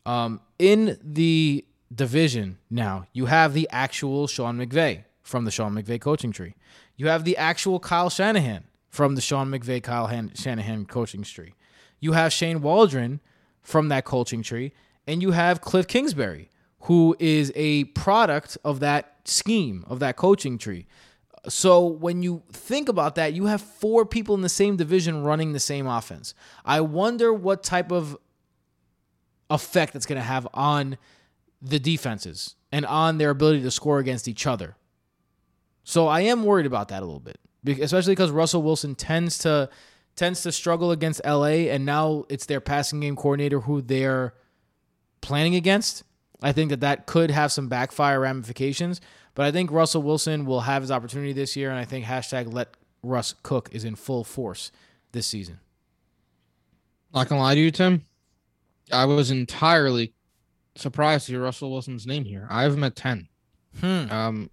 Um, 0.05 0.41
in 0.59 0.97
the 1.03 1.65
division 1.93 2.57
now, 2.69 3.05
you 3.13 3.25
have 3.27 3.53
the 3.53 3.67
actual 3.71 4.27
Sean 4.27 4.57
McVay 4.57 5.03
from 5.23 5.45
the 5.45 5.51
Sean 5.51 5.73
McVay 5.73 5.99
coaching 5.99 6.31
tree. 6.31 6.55
You 6.95 7.07
have 7.07 7.23
the 7.23 7.37
actual 7.37 7.79
Kyle 7.79 8.09
Shanahan 8.09 8.65
from 8.89 9.15
the 9.15 9.21
Sean 9.21 9.49
McVay 9.49 9.81
Kyle 9.81 10.07
Han- 10.07 10.31
Shanahan 10.35 10.85
coaching 10.85 11.23
tree. 11.23 11.53
You 11.99 12.13
have 12.13 12.31
Shane 12.31 12.61
Waldron 12.61 13.19
from 13.61 13.89
that 13.89 14.05
coaching 14.05 14.43
tree 14.43 14.71
and 15.07 15.21
you 15.21 15.31
have 15.31 15.61
Cliff 15.61 15.87
Kingsbury, 15.87 16.49
who 16.81 17.15
is 17.19 17.51
a 17.55 17.85
product 17.85 18.57
of 18.63 18.79
that 18.79 19.15
scheme, 19.25 19.83
of 19.87 19.99
that 19.99 20.15
coaching 20.15 20.57
tree. 20.57 20.85
So 21.47 21.85
when 21.85 22.23
you 22.23 22.43
think 22.51 22.89
about 22.89 23.15
that, 23.15 23.33
you 23.33 23.45
have 23.45 23.61
four 23.61 24.05
people 24.05 24.35
in 24.35 24.41
the 24.41 24.49
same 24.49 24.77
division 24.77 25.23
running 25.23 25.53
the 25.53 25.59
same 25.59 25.87
offense. 25.87 26.33
I 26.63 26.81
wonder 26.81 27.33
what 27.33 27.63
type 27.63 27.91
of 27.91 28.17
effect 29.49 29.93
that's 29.93 30.05
going 30.05 30.19
to 30.19 30.25
have 30.25 30.47
on 30.53 30.97
the 31.61 31.79
defenses 31.79 32.55
and 32.71 32.85
on 32.85 33.17
their 33.17 33.29
ability 33.29 33.61
to 33.61 33.71
score 33.71 33.99
against 33.99 34.27
each 34.27 34.47
other. 34.47 34.75
So 35.83 36.07
I 36.07 36.21
am 36.21 36.43
worried 36.43 36.65
about 36.65 36.89
that 36.89 37.03
a 37.03 37.05
little 37.05 37.19
bit, 37.19 37.39
especially 37.79 38.13
because 38.13 38.31
Russell 38.31 38.63
Wilson 38.63 38.95
tends 38.95 39.37
to 39.39 39.69
tends 40.15 40.41
to 40.43 40.51
struggle 40.51 40.91
against 40.91 41.21
LA, 41.25 41.67
and 41.69 41.85
now 41.85 42.23
it's 42.29 42.45
their 42.45 42.61
passing 42.61 43.01
game 43.01 43.15
coordinator 43.15 43.59
who 43.61 43.81
they're 43.81 44.33
planning 45.21 45.55
against. 45.55 46.03
I 46.45 46.51
think 46.51 46.69
that 46.69 46.81
that 46.81 47.07
could 47.07 47.31
have 47.31 47.51
some 47.51 47.69
backfire 47.69 48.19
ramifications, 48.19 49.01
but 49.33 49.47
I 49.47 49.51
think 49.51 49.71
Russell 49.71 50.03
Wilson 50.03 50.45
will 50.45 50.61
have 50.61 50.83
his 50.83 50.91
opportunity 50.91 51.33
this 51.33 51.55
year, 51.55 51.71
and 51.71 51.79
I 51.79 51.85
think 51.85 52.05
hashtag 52.05 52.53
let 52.53 52.77
Russ 53.01 53.33
cook 53.41 53.69
is 53.71 53.83
in 53.83 53.95
full 53.95 54.23
force 54.23 54.71
this 55.11 55.25
season. 55.25 55.59
Not 57.15 57.29
gonna 57.29 57.41
lie 57.41 57.55
to 57.55 57.59
you, 57.59 57.71
Tim. 57.71 58.05
I 58.91 59.05
was 59.05 59.31
entirely 59.31 60.13
surprised 60.75 61.25
to 61.25 61.31
hear 61.31 61.41
Russell 61.41 61.71
Wilson's 61.71 62.05
name 62.05 62.25
here. 62.25 62.47
I 62.51 62.61
have 62.61 62.75
him 62.75 62.83
at 62.83 62.95
ten. 62.95 63.27
Hmm. 63.79 64.05
Um, 64.11 64.49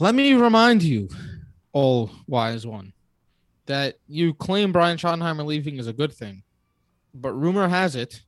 let 0.00 0.16
me 0.16 0.34
remind 0.34 0.82
you, 0.82 1.10
all 1.72 2.10
wise 2.26 2.66
one, 2.66 2.92
that 3.66 4.00
you 4.08 4.34
claim 4.34 4.72
Brian 4.72 4.98
Schottenheimer 4.98 5.46
leaving 5.46 5.76
is 5.76 5.86
a 5.86 5.92
good 5.92 6.12
thing, 6.12 6.42
but 7.14 7.34
rumor 7.34 7.68
has 7.68 7.94
it, 7.94 8.22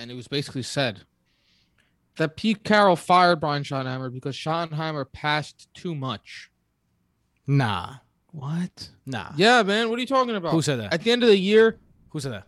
and 0.00 0.10
it 0.10 0.14
was 0.14 0.26
basically 0.28 0.62
said 0.62 1.02
that 2.16 2.36
Pete 2.36 2.64
Carroll 2.64 2.96
fired 2.96 3.40
Brian 3.40 3.62
Schottenheimer 3.62 4.12
because 4.12 4.34
Schottenheimer 4.34 5.10
passed 5.12 5.68
too 5.74 5.94
much. 5.94 6.50
Nah, 7.46 7.94
What? 8.32 8.88
nah. 9.06 9.32
Yeah, 9.36 9.62
man. 9.62 9.90
What 9.90 9.98
are 9.98 10.00
you 10.00 10.06
talking 10.06 10.34
about? 10.36 10.52
Who 10.52 10.62
said 10.62 10.80
that? 10.80 10.92
At 10.94 11.02
the 11.02 11.10
end 11.12 11.22
of 11.22 11.28
the 11.28 11.38
year, 11.38 11.78
Who 12.10 12.20
said 12.20 12.32
that? 12.32 12.46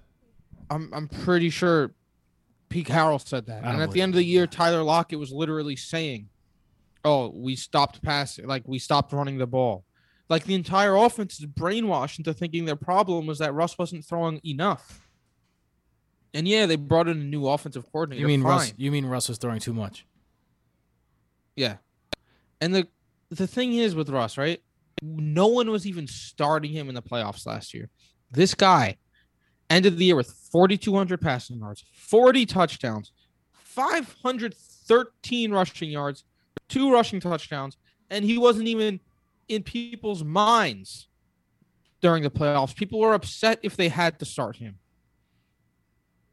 I'm 0.71 0.91
I'm 0.93 1.09
pretty 1.09 1.51
sure 1.51 1.95
Pete 2.69 2.87
Carroll 2.87 3.19
said 3.19 3.47
that. 3.47 3.65
And 3.65 3.83
at 3.83 3.91
the 3.91 4.01
end 4.01 4.15
of 4.15 4.17
the 4.17 4.25
year, 4.25 4.47
Tyler 4.47 4.83
Lockett 4.83 5.19
was 5.19 5.31
literally 5.33 5.77
saying, 5.77 6.29
"Oh, 7.05 7.31
we 7.35 7.55
stopped 7.57 8.01
passing, 8.03 8.47
like 8.47 8.63
we 8.67 8.79
stopped 8.79 9.13
running 9.13 9.39
the 9.39 9.47
ball." 9.47 9.85
Like 10.31 10.45
the 10.45 10.55
entire 10.55 10.95
offense 10.97 11.39
is 11.41 11.47
brainwashed 11.47 12.19
into 12.19 12.33
thinking 12.33 12.65
their 12.65 12.77
problem 12.77 13.27
was 13.27 13.39
that 13.41 13.53
Russ 13.53 13.77
wasn't 13.77 14.05
throwing 14.07 14.41
enough. 14.47 15.07
And 16.35 16.49
yeah, 16.49 16.67
they 16.67 16.77
brought 16.77 17.09
in 17.09 17.21
a 17.21 17.25
new 17.25 17.47
offensive 17.47 17.85
coordinator. 17.93 18.21
You 18.21 18.27
mean 18.27 18.43
fine. 18.43 18.53
Russ? 18.53 18.75
You 18.77 18.91
mean 18.91 19.07
Russ 19.07 19.29
was 19.29 19.39
throwing 19.39 19.61
too 19.61 19.75
much? 19.75 20.07
Yeah. 21.57 21.77
And 22.61 22.75
the 22.75 22.89
the 23.31 23.47
thing 23.47 23.75
is 23.75 23.95
with 23.95 24.09
Russ, 24.09 24.39
right? 24.39 24.63
No 25.03 25.49
one 25.49 25.71
was 25.71 25.87
even 25.87 26.07
starting 26.07 26.73
him 26.73 26.89
in 26.89 26.95
the 26.95 27.03
playoffs 27.03 27.47
last 27.47 27.75
year. 27.75 27.91
This 28.31 28.55
guy 28.55 28.99
ended 29.69 29.99
the 29.99 30.05
year 30.05 30.17
with 30.17 30.31
4,200 30.53 31.21
passing 31.21 31.59
yards, 31.59 31.85
40 31.95 32.47
touchdowns, 32.47 33.13
513 33.53 35.53
rushing 35.53 35.91
yards, 35.91 36.25
two 36.69 36.93
rushing 36.93 37.21
touchdowns, 37.21 37.79
and 38.11 38.25
he 38.25 38.39
wasn't 38.39 38.69
even 38.69 39.01
in 39.49 39.63
people's 39.63 40.23
minds 40.23 41.09
during 42.01 42.23
the 42.23 42.31
playoffs. 42.31 42.77
People 42.77 43.01
were 43.01 43.15
upset 43.15 43.59
if 43.63 43.77
they 43.77 43.89
had 43.89 44.19
to 44.19 44.25
start 44.25 44.57
him. 44.57 44.79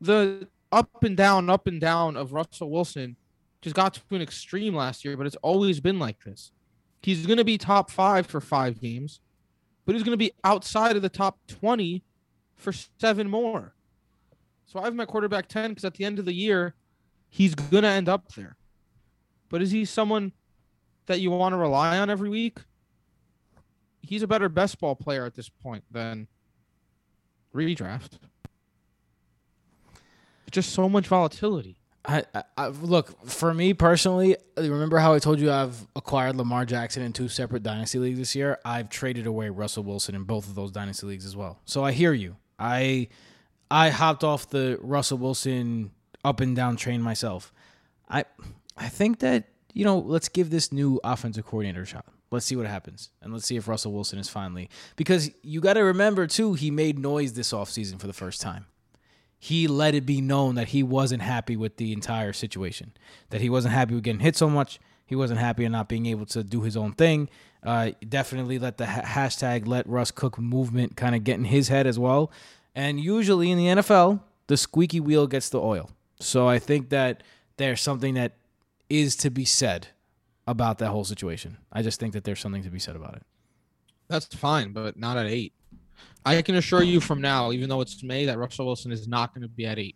The 0.01 0.47
up 0.71 1.03
and 1.03 1.17
down, 1.17 1.49
up 1.49 1.67
and 1.67 1.81
down 1.81 2.15
of 2.15 2.33
Russell 2.33 2.69
Wilson 2.69 3.15
just 3.61 3.75
got 3.75 3.93
to 3.95 4.15
an 4.15 4.21
extreme 4.21 4.75
last 4.75 5.03
year, 5.03 5.17
but 5.17 5.25
it's 5.25 5.35
always 5.37 5.79
been 5.79 5.99
like 5.99 6.23
this. 6.23 6.51
He's 7.01 7.25
going 7.25 7.37
to 7.37 7.45
be 7.45 7.57
top 7.57 7.89
five 7.89 8.27
for 8.27 8.41
five 8.41 8.79
games, 8.79 9.19
but 9.85 9.95
he's 9.95 10.03
going 10.03 10.13
to 10.13 10.17
be 10.17 10.31
outside 10.43 10.95
of 10.95 11.01
the 11.01 11.09
top 11.09 11.39
20 11.47 12.03
for 12.55 12.73
seven 12.99 13.29
more. 13.29 13.73
So 14.65 14.79
I 14.79 14.83
have 14.83 14.95
my 14.95 15.05
quarterback 15.05 15.47
10 15.47 15.71
because 15.71 15.85
at 15.85 15.95
the 15.95 16.05
end 16.05 16.19
of 16.19 16.25
the 16.25 16.33
year, 16.33 16.75
he's 17.29 17.55
going 17.55 17.83
to 17.83 17.89
end 17.89 18.07
up 18.07 18.33
there. 18.33 18.55
But 19.49 19.61
is 19.61 19.71
he 19.71 19.85
someone 19.85 20.33
that 21.07 21.21
you 21.21 21.31
want 21.31 21.53
to 21.53 21.57
rely 21.57 21.97
on 21.97 22.09
every 22.09 22.29
week? 22.29 22.59
He's 24.01 24.21
a 24.21 24.27
better 24.27 24.47
best 24.47 24.79
ball 24.79 24.95
player 24.95 25.25
at 25.25 25.35
this 25.35 25.49
point 25.49 25.83
than 25.91 26.27
redraft. 27.53 28.19
Just 30.51 30.73
so 30.73 30.89
much 30.89 31.07
volatility. 31.07 31.79
I, 32.05 32.23
I, 32.33 32.43
I 32.57 32.67
look 32.69 33.27
for 33.27 33.53
me 33.53 33.73
personally. 33.73 34.35
Uh, 34.57 34.61
remember 34.61 34.97
how 34.97 35.13
I 35.13 35.19
told 35.19 35.39
you 35.39 35.51
I've 35.51 35.85
acquired 35.95 36.35
Lamar 36.35 36.65
Jackson 36.65 37.03
in 37.03 37.13
two 37.13 37.27
separate 37.27 37.61
dynasty 37.61 37.99
leagues 37.99 38.17
this 38.17 38.35
year? 38.35 38.57
I've 38.63 38.89
traded 38.89 39.27
away 39.27 39.49
Russell 39.49 39.83
Wilson 39.83 40.15
in 40.15 40.23
both 40.23 40.47
of 40.47 40.55
those 40.55 40.71
dynasty 40.71 41.07
leagues 41.07 41.25
as 41.25 41.35
well. 41.35 41.59
So 41.65 41.83
I 41.83 41.91
hear 41.91 42.13
you. 42.13 42.37
I 42.57 43.09
I 43.69 43.89
hopped 43.89 44.23
off 44.23 44.49
the 44.49 44.79
Russell 44.81 45.17
Wilson 45.17 45.91
up 46.23 46.39
and 46.39 46.55
down 46.55 46.77
train 46.77 47.01
myself. 47.01 47.53
I 48.09 48.25
I 48.77 48.87
think 48.87 49.19
that 49.19 49.49
you 49.73 49.85
know 49.85 49.99
let's 49.99 50.29
give 50.29 50.49
this 50.49 50.71
new 50.71 50.99
offensive 51.03 51.45
coordinator 51.45 51.83
a 51.83 51.85
shot. 51.85 52.05
Let's 52.31 52.45
see 52.45 52.55
what 52.55 52.67
happens, 52.67 53.09
and 53.21 53.33
let's 53.33 53.45
see 53.45 53.55
if 53.55 53.67
Russell 53.67 53.91
Wilson 53.91 54.19
is 54.19 54.29
finally 54.29 54.69
because 54.95 55.31
you 55.41 55.61
got 55.61 55.73
to 55.73 55.81
remember 55.81 56.27
too. 56.27 56.53
He 56.53 56.71
made 56.71 56.97
noise 56.99 57.33
this 57.33 57.51
offseason 57.51 57.99
for 57.99 58.07
the 58.07 58.13
first 58.13 58.39
time 58.39 58.65
he 59.39 59.67
let 59.67 59.95
it 59.95 60.05
be 60.05 60.19
known 60.19 60.55
that 60.55 60.69
he 60.69 60.83
wasn't 60.83 61.21
happy 61.21 61.55
with 61.55 61.77
the 61.77 61.93
entire 61.93 62.33
situation. 62.33 62.91
That 63.29 63.39
he 63.39 63.49
wasn't 63.49 63.73
happy 63.73 63.95
with 63.95 64.03
getting 64.03 64.19
hit 64.19 64.35
so 64.35 64.49
much. 64.49 64.79
He 65.05 65.15
wasn't 65.15 65.39
happy 65.39 65.63
in 65.63 65.71
not 65.71 65.87
being 65.87 66.05
able 66.05 66.25
to 66.27 66.43
do 66.43 66.61
his 66.61 66.75
own 66.75 66.91
thing. 66.91 67.29
Uh, 67.63 67.91
definitely 68.07 68.59
let 68.59 68.77
the 68.77 68.85
ha- 68.85 69.01
hashtag 69.01 69.65
let 69.65 69.87
Russ 69.87 70.11
cook 70.11 70.37
movement 70.37 70.97
kind 70.97 71.15
of 71.15 71.23
get 71.23 71.37
in 71.37 71.45
his 71.45 71.69
head 71.69 71.87
as 71.87 71.97
well. 71.97 72.31
And 72.75 72.99
usually 72.99 73.49
in 73.49 73.57
the 73.57 73.81
NFL, 73.81 74.21
the 74.47 74.57
squeaky 74.57 74.99
wheel 74.99 75.25
gets 75.25 75.49
the 75.49 75.59
oil. 75.59 75.89
So 76.19 76.47
I 76.47 76.59
think 76.59 76.89
that 76.89 77.23
there's 77.57 77.81
something 77.81 78.13
that 78.15 78.33
is 78.89 79.15
to 79.17 79.29
be 79.29 79.45
said 79.45 79.87
about 80.45 80.79
that 80.79 80.89
whole 80.89 81.05
situation. 81.05 81.57
I 81.71 81.81
just 81.81 81.99
think 81.99 82.13
that 82.13 82.25
there's 82.25 82.39
something 82.39 82.63
to 82.63 82.69
be 82.69 82.79
said 82.79 82.95
about 82.95 83.15
it. 83.15 83.23
That's 84.09 84.25
fine, 84.25 84.73
but 84.73 84.97
not 84.97 85.17
at 85.17 85.27
eight. 85.27 85.53
I 86.25 86.41
can 86.41 86.55
assure 86.55 86.83
you 86.83 86.99
from 86.99 87.21
now, 87.21 87.51
even 87.51 87.69
though 87.69 87.81
it's 87.81 88.03
May, 88.03 88.25
that 88.25 88.37
Russell 88.37 88.65
Wilson 88.65 88.91
is 88.91 89.07
not 89.07 89.33
going 89.33 89.41
to 89.41 89.47
be 89.47 89.65
at 89.65 89.79
eight 89.79 89.95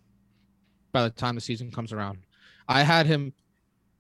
by 0.92 1.04
the 1.04 1.10
time 1.10 1.36
the 1.36 1.42
season 1.42 1.72
comes 1.72 1.92
around. 1.92 2.20
I 2.68 2.84
had 2.84 3.06
him 3.06 3.34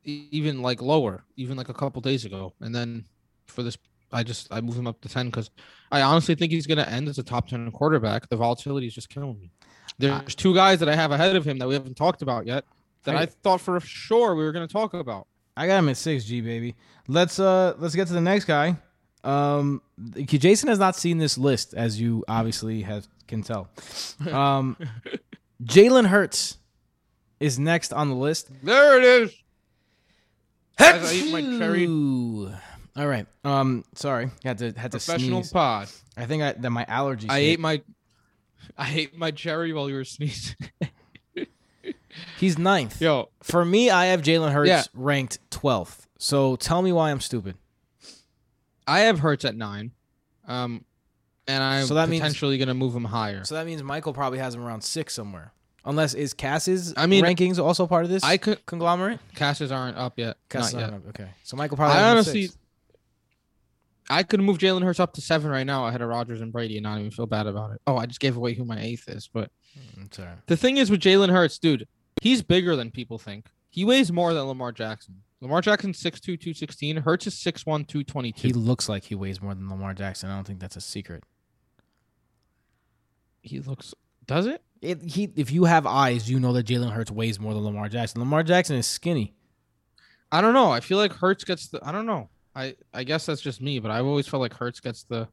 even 0.05 0.61
like 0.61 0.81
lower, 0.81 1.23
even 1.37 1.57
like 1.57 1.69
a 1.69 1.73
couple 1.73 2.01
days 2.01 2.25
ago, 2.25 2.53
and 2.61 2.73
then 2.73 3.05
for 3.47 3.63
this, 3.63 3.77
I 4.11 4.23
just 4.23 4.47
I 4.51 4.61
moved 4.61 4.77
him 4.77 4.87
up 4.87 5.01
to 5.01 5.09
ten 5.09 5.27
because 5.27 5.49
I 5.91 6.01
honestly 6.01 6.35
think 6.35 6.51
he's 6.51 6.67
going 6.67 6.77
to 6.77 6.89
end 6.89 7.07
as 7.09 7.17
a 7.17 7.23
top 7.23 7.47
ten 7.47 7.69
quarterback. 7.71 8.29
The 8.29 8.35
volatility 8.35 8.87
is 8.87 8.93
just 8.93 9.09
killing 9.09 9.39
me. 9.39 9.51
There's 9.99 10.35
two 10.35 10.53
guys 10.55 10.79
that 10.79 10.89
I 10.89 10.95
have 10.95 11.11
ahead 11.11 11.35
of 11.35 11.45
him 11.45 11.57
that 11.59 11.67
we 11.67 11.73
haven't 11.73 11.95
talked 11.95 12.21
about 12.21 12.47
yet 12.47 12.65
that 13.03 13.15
I 13.15 13.21
I- 13.23 13.25
thought 13.25 13.61
for 13.61 13.79
sure 13.79 14.33
we 14.35 14.43
were 14.43 14.51
going 14.51 14.67
to 14.67 14.71
talk 14.71 14.93
about. 14.93 15.27
I 15.55 15.67
got 15.67 15.77
him 15.79 15.89
at 15.89 15.97
six 15.97 16.23
G 16.25 16.41
baby. 16.41 16.75
Let's 17.07 17.37
uh 17.39 17.75
let's 17.77 17.95
get 17.95 18.07
to 18.07 18.13
the 18.13 18.21
next 18.21 18.45
guy. 18.45 18.77
Um, 19.23 19.81
Jason 20.25 20.69
has 20.69 20.79
not 20.79 20.95
seen 20.95 21.17
this 21.17 21.37
list, 21.37 21.73
as 21.73 21.99
you 22.01 22.23
obviously 22.27 22.81
have 22.81 23.07
can 23.27 23.41
tell. 23.43 23.69
Um, 24.31 24.75
Jalen 25.63 26.07
Hurts 26.07 26.57
is 27.39 27.57
next 27.57 27.93
on 27.93 28.09
the 28.09 28.15
list. 28.15 28.49
There 28.63 28.97
it 28.97 29.03
is. 29.03 29.33
As 30.79 31.09
I 31.11 31.15
eat 31.15 31.31
my 31.31 31.41
cherry. 31.59 31.87
All 31.87 33.07
right. 33.07 33.25
Um, 33.43 33.83
sorry, 33.95 34.29
had 34.43 34.57
to 34.59 34.65
had 34.73 34.91
to 34.91 34.97
Professional 34.97 35.41
sneeze. 35.43 35.51
pod. 35.53 35.87
I 36.17 36.25
think 36.25 36.43
I, 36.43 36.53
that 36.53 36.69
my 36.69 36.85
allergies. 36.85 37.29
I 37.29 37.39
hit. 37.39 37.49
ate 37.53 37.59
my 37.59 37.81
I 38.77 38.91
ate 38.93 39.17
my 39.17 39.31
cherry 39.31 39.71
while 39.73 39.89
you 39.89 39.95
were 39.95 40.03
sneezing. 40.05 40.55
He's 42.39 42.57
ninth. 42.57 43.01
Yo, 43.01 43.29
For 43.41 43.63
me, 43.65 43.89
I 43.89 44.07
have 44.07 44.21
Jalen 44.21 44.51
Hurts 44.51 44.67
Yeah. 44.67 44.83
ranked 44.93 45.39
twelfth. 45.49 46.07
So 46.17 46.55
tell 46.55 46.81
me 46.81 46.91
why 46.91 47.09
I'm 47.11 47.19
stupid. 47.19 47.55
I 48.87 49.01
have 49.01 49.19
Hurts 49.19 49.45
at 49.45 49.55
nine. 49.55 49.91
Um 50.47 50.85
and 51.47 51.61
I'm 51.61 51.85
So 51.85 51.95
that 51.95 52.09
potentially 52.09 52.57
gonna 52.57 52.73
move 52.73 52.95
him 52.95 53.05
higher. 53.05 53.43
So 53.43 53.55
that 53.55 53.65
means 53.65 53.83
Michael 53.83 54.13
probably 54.13 54.39
has 54.39 54.55
him 54.55 54.63
around 54.63 54.81
six 54.81 55.13
somewhere. 55.13 55.53
Unless 55.85 56.13
is 56.13 56.33
Cass's 56.33 56.93
I 56.95 57.07
mean, 57.07 57.25
rankings 57.25 57.59
also 57.61 57.85
part 57.87 58.05
of 58.05 58.09
this 58.09 58.23
I 58.23 58.37
could 58.37 58.65
conglomerate? 58.65 59.19
Casses 59.35 59.71
aren't 59.71 59.97
up 59.97 60.17
yet. 60.17 60.37
Cass 60.49 60.73
Not 60.73 60.79
yet. 60.79 60.93
up. 60.93 61.07
Okay. 61.09 61.27
So 61.43 61.57
Michael 61.57 61.75
probably 61.77 61.97
I 61.97 62.11
honestly 62.11 62.43
six. 62.43 62.57
I 64.09 64.23
could 64.23 64.41
move 64.41 64.57
Jalen 64.57 64.83
Hurts 64.83 64.99
up 64.99 65.13
to 65.13 65.21
seven 65.21 65.49
right 65.49 65.65
now 65.65 65.87
ahead 65.87 66.01
of 66.01 66.09
Rodgers 66.09 66.41
and 66.41 66.51
Brady 66.51 66.75
and 66.77 66.83
not 66.83 66.99
even 66.99 67.09
feel 67.11 67.25
bad 67.25 67.47
about 67.47 67.71
it. 67.71 67.81
Oh, 67.87 67.95
I 67.97 68.05
just 68.05 68.19
gave 68.19 68.35
away 68.35 68.53
who 68.53 68.65
my 68.65 68.79
eighth 68.79 69.07
is. 69.07 69.29
But 69.31 69.49
Mm, 69.97 70.13
sorry. 70.13 70.29
the 70.45 70.55
thing 70.57 70.77
is 70.77 70.91
with 70.91 70.99
Jalen 71.01 71.31
Hurts, 71.31 71.57
dude, 71.57 71.87
he's 72.21 72.41
bigger 72.43 72.75
than 72.75 72.91
people 72.91 73.17
think. 73.17 73.49
He 73.69 73.83
weighs 73.85 74.11
more 74.11 74.33
than 74.33 74.43
Lamar 74.43 74.71
Jackson. 74.71 75.22
Lamar 75.43 75.61
Jackson's 75.61 76.01
6'2", 76.01 76.39
216. 76.39 76.97
Hurts 76.97 77.27
is 77.27 77.35
6'1", 77.35 77.65
222. 77.65 78.47
He 78.47 78.53
looks 78.53 78.87
like 78.87 79.03
he 79.03 79.13
weighs 79.13 79.41
more 79.41 79.53
than 79.53 79.69
Lamar 79.69 79.93
Jackson. 79.93 80.29
I 80.29 80.35
don't 80.35 80.47
think 80.47 80.59
that's 80.59 80.77
a 80.77 80.81
secret. 80.81 81.25
he 83.41 83.59
looks 83.59 83.93
does 84.25 84.45
it? 84.45 84.61
It, 84.81 85.01
he, 85.01 85.31
if 85.35 85.51
you 85.51 85.65
have 85.65 85.85
eyes, 85.85 86.29
you 86.29 86.39
know 86.39 86.53
that 86.53 86.65
Jalen 86.65 86.91
Hurts 86.91 87.11
weighs 87.11 87.39
more 87.39 87.53
than 87.53 87.63
Lamar 87.63 87.89
Jackson. 87.89 88.21
Lamar 88.21 88.43
Jackson 88.43 88.77
is 88.77 88.87
skinny. 88.87 89.33
I 90.31 90.39
don't 90.39 90.53
know. 90.53 90.71
I 90.71 90.79
feel 90.79 90.97
like 90.97 91.11
Hurts 91.11 91.43
gets 91.43 91.67
the. 91.67 91.85
I 91.85 91.91
don't 91.91 92.05
know. 92.05 92.29
I 92.55 92.75
I 92.93 93.03
guess 93.03 93.25
that's 93.25 93.41
just 93.41 93.61
me, 93.61 93.79
but 93.79 93.91
I've 93.91 94.05
always 94.05 94.27
felt 94.27 94.41
like 94.41 94.53
Hurts 94.53 94.79
gets 94.79 95.03
the 95.03 95.27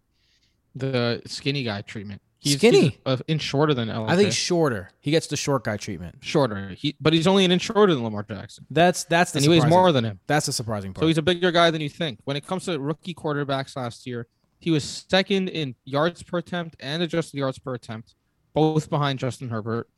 the 0.75 1.23
skinny 1.27 1.63
guy 1.63 1.83
treatment. 1.83 2.21
He's, 2.41 2.57
Skinny. 2.57 2.99
He's 3.05 3.21
an 3.21 3.21
inch 3.29 3.43
shorter 3.43 3.75
than 3.75 3.89
LMK. 3.89 4.09
I 4.09 4.17
think 4.17 4.33
shorter. 4.33 4.91
He 5.01 5.11
gets 5.11 5.27
the 5.27 5.37
short 5.37 5.63
guy 5.63 5.77
treatment. 5.77 6.17
shorter. 6.21 6.71
He, 6.71 6.97
but 6.99 7.13
he's 7.13 7.27
only 7.27 7.45
an 7.45 7.53
inch 7.53 7.63
shorter 7.63 7.95
than 7.95 8.03
Lamar 8.03 8.23
Jackson, 8.23 8.67
That's 8.71 9.05
that's 9.05 9.33
the 9.33 9.39
and 9.39 9.45
he 9.45 9.49
weighs 9.51 9.67
more 9.67 9.93
than 9.93 10.05
him. 10.05 10.21
That's 10.27 10.47
the 10.47 10.53
surprising 10.53 10.95
part. 10.95 11.03
So 11.03 11.07
he's 11.09 11.19
a 11.19 11.23
bigger 11.23 11.53
guy 11.53 11.71
than 11.71 11.83
you 11.83 11.91
think. 11.91 12.21
When 12.25 12.37
it 12.37 12.47
comes 12.47 12.65
to 12.65 12.81
rookie 12.81 13.15
quarterbacks 13.15 13.77
last 13.77 14.07
year, 14.07 14.27
he 14.59 14.71
was 14.71 14.85
second 14.85 15.51
in 15.51 15.75
yards 15.85 16.23
per 16.23 16.39
attempt 16.39 16.77
and 16.81 17.03
adjusted 17.03 17.37
yards 17.37 17.59
per 17.59 17.75
attempt, 17.75 18.15
both 18.55 18.89
behind 18.89 19.19
Justin 19.19 19.51
Herbert. 19.51 19.89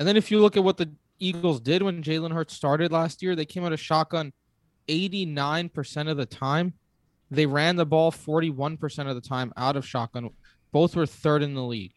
And 0.00 0.08
then 0.08 0.16
if 0.16 0.30
you 0.32 0.40
look 0.40 0.56
at 0.56 0.64
what 0.64 0.76
the 0.76 0.90
Eagles 1.20 1.60
did 1.60 1.82
when 1.82 2.02
Jalen 2.02 2.32
Hurts 2.32 2.54
started 2.54 2.90
last 2.90 3.22
year, 3.22 3.36
they 3.36 3.44
came 3.44 3.64
out 3.64 3.72
of 3.72 3.78
shotgun 3.80 4.32
89% 4.88 6.10
of 6.10 6.16
the 6.16 6.26
time. 6.26 6.74
They 7.30 7.46
ran 7.46 7.76
the 7.76 7.86
ball 7.86 8.12
41% 8.12 9.08
of 9.08 9.14
the 9.14 9.20
time 9.20 9.52
out 9.56 9.76
of 9.76 9.86
shotgun. 9.86 10.30
Both 10.74 10.96
were 10.96 11.06
third 11.06 11.44
in 11.44 11.54
the 11.54 11.62
league. 11.62 11.92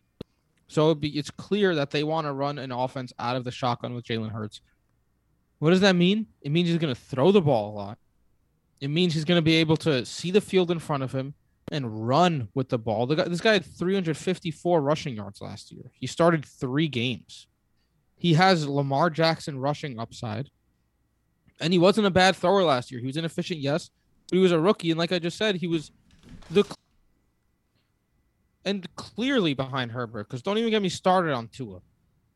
So 0.68 0.94
be, 0.94 1.10
it's 1.18 1.32
clear 1.32 1.74
that 1.74 1.90
they 1.90 2.04
want 2.04 2.28
to 2.28 2.32
run 2.32 2.60
an 2.60 2.72
offense 2.72 3.12
out 3.18 3.36
of 3.36 3.44
the 3.44 3.50
shotgun 3.50 3.96
with 3.96 4.06
Jalen 4.06 4.32
Hurts. 4.32 4.62
What 5.58 5.72
does 5.72 5.82
that 5.82 5.96
mean? 5.96 6.28
It 6.44 6.52
means 6.52 6.70
he's 6.70 6.78
going 6.78 6.94
to 6.94 7.02
throw 7.02 7.32
the 7.32 7.42
ball 7.42 7.72
a 7.72 7.76
lot. 7.76 7.98
It 8.80 8.90
means 8.90 9.16
he's 9.16 9.26
going 9.26 9.40
to 9.40 9.42
be 9.42 9.56
able 9.56 9.78
to 9.78 10.06
see 10.06 10.30
the 10.30 10.42
field 10.42 10.70
in 10.70 10.78
front 10.78 11.02
of 11.02 11.12
him 11.12 11.34
and 11.72 12.08
run 12.08 12.50
with 12.54 12.70
the 12.70 12.78
ball. 12.78 13.08
The 13.08 13.16
guy, 13.16 13.24
this 13.24 13.42
guy 13.42 13.54
had 13.54 13.66
354 13.66 14.80
rushing 14.80 15.16
yards 15.16 15.42
last 15.42 15.72
year. 15.72 15.90
He 15.94 16.06
started 16.06 16.46
three 16.46 16.88
games. 16.88 17.48
He 18.16 18.36
has 18.36 18.68
Lamar 18.68 19.10
Jackson 19.10 19.58
rushing 19.58 19.98
upside. 19.98 20.52
And 21.60 21.74
he 21.74 21.80
wasn't 21.80 22.06
a 22.06 22.12
bad 22.12 22.36
thrower 22.36 22.64
last 22.64 22.92
year. 22.92 23.02
He 23.02 23.08
was 23.08 23.18
inefficient, 23.18 23.60
yes, 23.60 23.90
but 24.30 24.36
he 24.36 24.44
was 24.44 24.52
a 24.52 24.60
rookie. 24.60 24.92
And 24.92 25.00
like 25.00 25.12
I 25.12 25.18
just 25.18 25.36
said, 25.36 25.56
he 25.56 25.66
was 25.66 25.90
the 26.52 26.64
and 28.68 28.94
clearly 28.96 29.54
behind 29.54 29.92
Herbert. 29.92 30.28
Because 30.28 30.42
don't 30.42 30.58
even 30.58 30.70
get 30.70 30.82
me 30.82 30.90
started 30.90 31.34
on 31.34 31.48
Tua, 31.48 31.80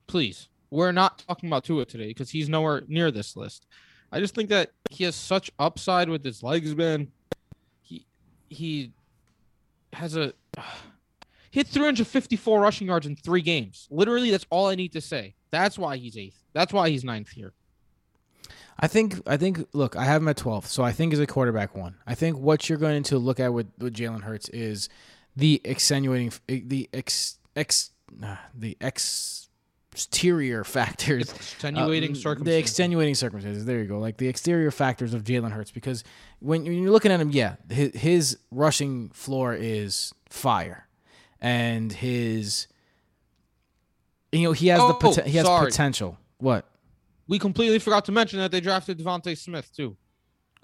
please. 0.07 0.47
We're 0.69 0.93
not 0.93 1.23
talking 1.27 1.49
about 1.49 1.65
Tua 1.65 1.85
today 1.85 2.07
because 2.07 2.29
he's 2.29 2.47
nowhere 2.47 2.83
near 2.87 3.11
this 3.11 3.35
list. 3.35 3.67
I 4.13 4.19
just 4.19 4.33
think 4.33 4.49
that 4.49 4.71
he 4.89 5.03
has 5.03 5.15
such 5.15 5.51
upside 5.59 6.09
with 6.09 6.23
his 6.23 6.41
legs, 6.41 6.73
man. 6.73 7.09
He 7.81 8.05
he 8.49 8.93
has 9.91 10.15
a 10.15 10.33
had 11.53 11.67
354 11.67 12.61
rushing 12.61 12.87
yards 12.87 13.05
in 13.05 13.17
three 13.17 13.41
games. 13.41 13.89
Literally, 13.91 14.31
that's 14.31 14.45
all 14.49 14.67
I 14.67 14.75
need 14.75 14.93
to 14.93 15.01
say. 15.01 15.35
That's 15.51 15.77
why 15.77 15.97
he's 15.97 16.17
eighth. 16.17 16.41
That's 16.53 16.71
why 16.71 16.89
he's 16.89 17.03
ninth 17.03 17.29
here. 17.29 17.51
I 18.79 18.87
think 18.87 19.21
I 19.27 19.35
think 19.35 19.67
look, 19.73 19.97
I 19.97 20.05
have 20.05 20.21
him 20.21 20.29
at 20.29 20.37
12th, 20.37 20.67
so 20.67 20.83
I 20.83 20.93
think 20.93 21.11
is 21.11 21.19
a 21.19 21.27
quarterback 21.27 21.75
one. 21.75 21.95
I 22.07 22.15
think 22.15 22.37
what 22.37 22.69
you're 22.69 22.77
going 22.77 23.03
to 23.03 23.17
look 23.17 23.41
at 23.41 23.53
with, 23.53 23.67
with 23.77 23.93
Jalen 23.93 24.21
Hurts 24.21 24.47
is 24.49 24.87
the 25.35 25.61
extenuating 25.63 26.31
the 26.47 26.89
ex 26.93 27.37
ex 27.55 27.91
the 28.53 28.77
exterior 28.81 30.63
factors 30.63 31.31
Extenuating 31.35 32.11
uh, 32.11 32.15
circumstances. 32.15 32.45
The 32.53 32.57
extenuating 32.59 33.15
circumstances. 33.15 33.65
There 33.65 33.79
you 33.79 33.85
go. 33.87 33.99
Like 33.99 34.17
the 34.17 34.27
exterior 34.27 34.71
factors 34.71 35.13
of 35.13 35.23
Jalen 35.23 35.51
Hurts, 35.51 35.71
because 35.71 36.03
when 36.39 36.65
you're 36.65 36.91
looking 36.91 37.11
at 37.11 37.19
him, 37.19 37.29
yeah, 37.31 37.55
his, 37.69 37.93
his 37.93 38.37
rushing 38.51 39.09
floor 39.09 39.53
is 39.53 40.13
fire, 40.29 40.87
and 41.41 41.91
his, 41.91 42.67
you 44.31 44.43
know, 44.43 44.51
he 44.53 44.67
has 44.67 44.79
the 44.79 44.85
Oh, 44.85 44.93
poten- 44.93 45.25
he 45.25 45.37
has 45.37 45.45
sorry. 45.45 45.69
potential. 45.71 46.17
What? 46.37 46.67
we 47.27 47.39
completely 47.39 47.79
forgot 47.79 48.03
to 48.05 48.11
mention 48.11 48.39
that 48.39 48.51
they 48.51 48.59
drafted 48.59 48.97
DeVonta 48.99 49.37
Smith 49.37 49.71
too. 49.73 49.95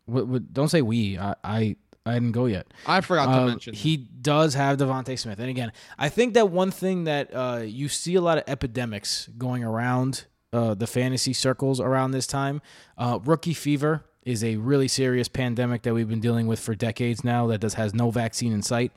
What, 0.05 0.27
what? 0.27 0.53
Don't 0.53 0.67
say 0.67 0.81
we. 0.81 1.17
I, 1.17 1.33
I 1.43 1.75
I 2.07 2.13
didn't 2.13 2.31
go 2.31 2.45
yet. 2.45 2.67
I 2.85 3.01
forgot 3.01 3.25
to 3.25 3.31
Um, 3.31 3.47
mention. 3.47 3.73
he 3.73 3.97
does 3.97 4.53
have 4.53 4.77
DeVonta 4.77 5.17
Smith, 5.19 5.39
and 5.39 5.49
again, 5.49 5.71
I 5.97 6.09
think 6.09 6.33
that 6.35 6.49
one 6.49 6.71
thing 6.71 7.03
that 7.05 7.33
uh, 7.33 7.61
you 7.65 7.89
see 7.89 8.15
a 8.15 8.21
lot 8.21 8.37
of 8.37 8.43
epidemics 8.47 9.27
going 9.37 9.63
around 9.63 10.25
uh, 10.53 10.73
the 10.73 10.87
fantasy 10.87 11.33
circles 11.33 11.79
around 11.79 12.11
this 12.11 12.25
time. 12.27 12.61
Uh, 12.97 13.19
rookie 13.25 13.53
fever 13.53 14.05
is 14.23 14.43
a 14.43 14.55
really 14.57 14.87
serious 14.87 15.27
pandemic 15.27 15.81
that 15.83 15.93
we've 15.93 16.09
been 16.09 16.19
dealing 16.21 16.47
with 16.47 16.59
for 16.59 16.73
decades 16.75 17.23
now. 17.23 17.47
That 17.47 17.59
does 17.59 17.73
has 17.75 17.93
no 17.93 18.11
vaccine 18.11 18.53
in 18.53 18.61
sight, 18.61 18.91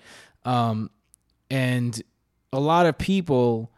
um, 0.45 0.91
and 1.51 2.01
a 2.53 2.61
lot 2.61 2.87
of 2.87 2.99
people 2.99 3.71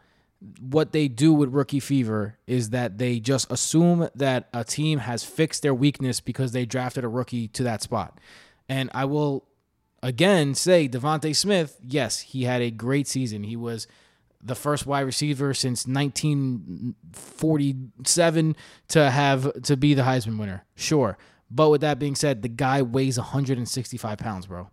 what 0.59 0.91
they 0.91 1.07
do 1.07 1.31
with 1.31 1.53
rookie 1.53 1.79
fever 1.79 2.37
is 2.47 2.71
that 2.71 2.97
they 2.97 3.17
just 3.17 3.49
assume 3.49 4.09
that 4.13 4.49
a 4.53 4.61
team 4.65 4.99
has 4.99 5.23
fixed 5.23 5.61
their 5.63 5.73
weakness 5.73 6.19
because 6.19 6.51
they 6.51 6.65
drafted 6.65 7.05
a 7.05 7.07
rookie 7.07 7.47
to 7.47 7.63
that 7.63 7.81
spot. 7.81 8.19
And 8.69 8.89
I 8.93 9.05
will 9.05 9.47
again 10.01 10.55
say 10.55 10.89
DeVonta 10.89 11.35
Smith, 11.35 11.77
yes, 11.85 12.19
he 12.19 12.43
had 12.43 12.61
a 12.61 12.69
great 12.71 13.07
season. 13.07 13.43
He 13.43 13.55
was 13.55 13.87
the 14.41 14.55
first 14.55 14.85
wide 14.85 15.01
receiver 15.01 15.53
since 15.53 15.85
1947 15.87 18.55
to 18.89 19.09
have 19.09 19.63
to 19.63 19.77
be 19.77 19.93
the 19.93 20.01
Heisman 20.03 20.37
winner. 20.37 20.65
Sure. 20.75 21.17
But 21.49 21.69
with 21.69 21.79
that 21.81 21.99
being 21.99 22.15
said, 22.15 22.41
the 22.41 22.49
guy 22.49 22.81
weighs 22.81 23.17
165 23.17 24.17
pounds, 24.17 24.47
bro. 24.47 24.69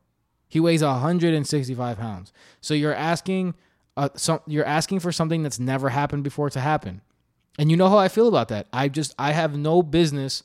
He 0.48 0.58
weighs 0.58 0.82
165 0.82 1.98
pounds. 1.98 2.32
So 2.60 2.74
you're 2.74 2.94
asking 2.94 3.54
uh, 3.96 4.08
some, 4.16 4.40
you're 4.46 4.64
asking 4.64 5.00
for 5.00 5.12
something 5.12 5.42
that's 5.42 5.60
never 5.60 5.90
happened 5.90 6.24
before 6.24 6.48
to 6.50 6.60
happen. 6.60 7.02
And 7.58 7.70
you 7.70 7.76
know 7.76 7.88
how 7.88 7.98
I 7.98 8.08
feel 8.08 8.28
about 8.28 8.48
that. 8.48 8.66
I 8.72 8.88
just 8.88 9.14
I 9.18 9.32
have 9.32 9.56
no 9.56 9.82
business 9.82 10.42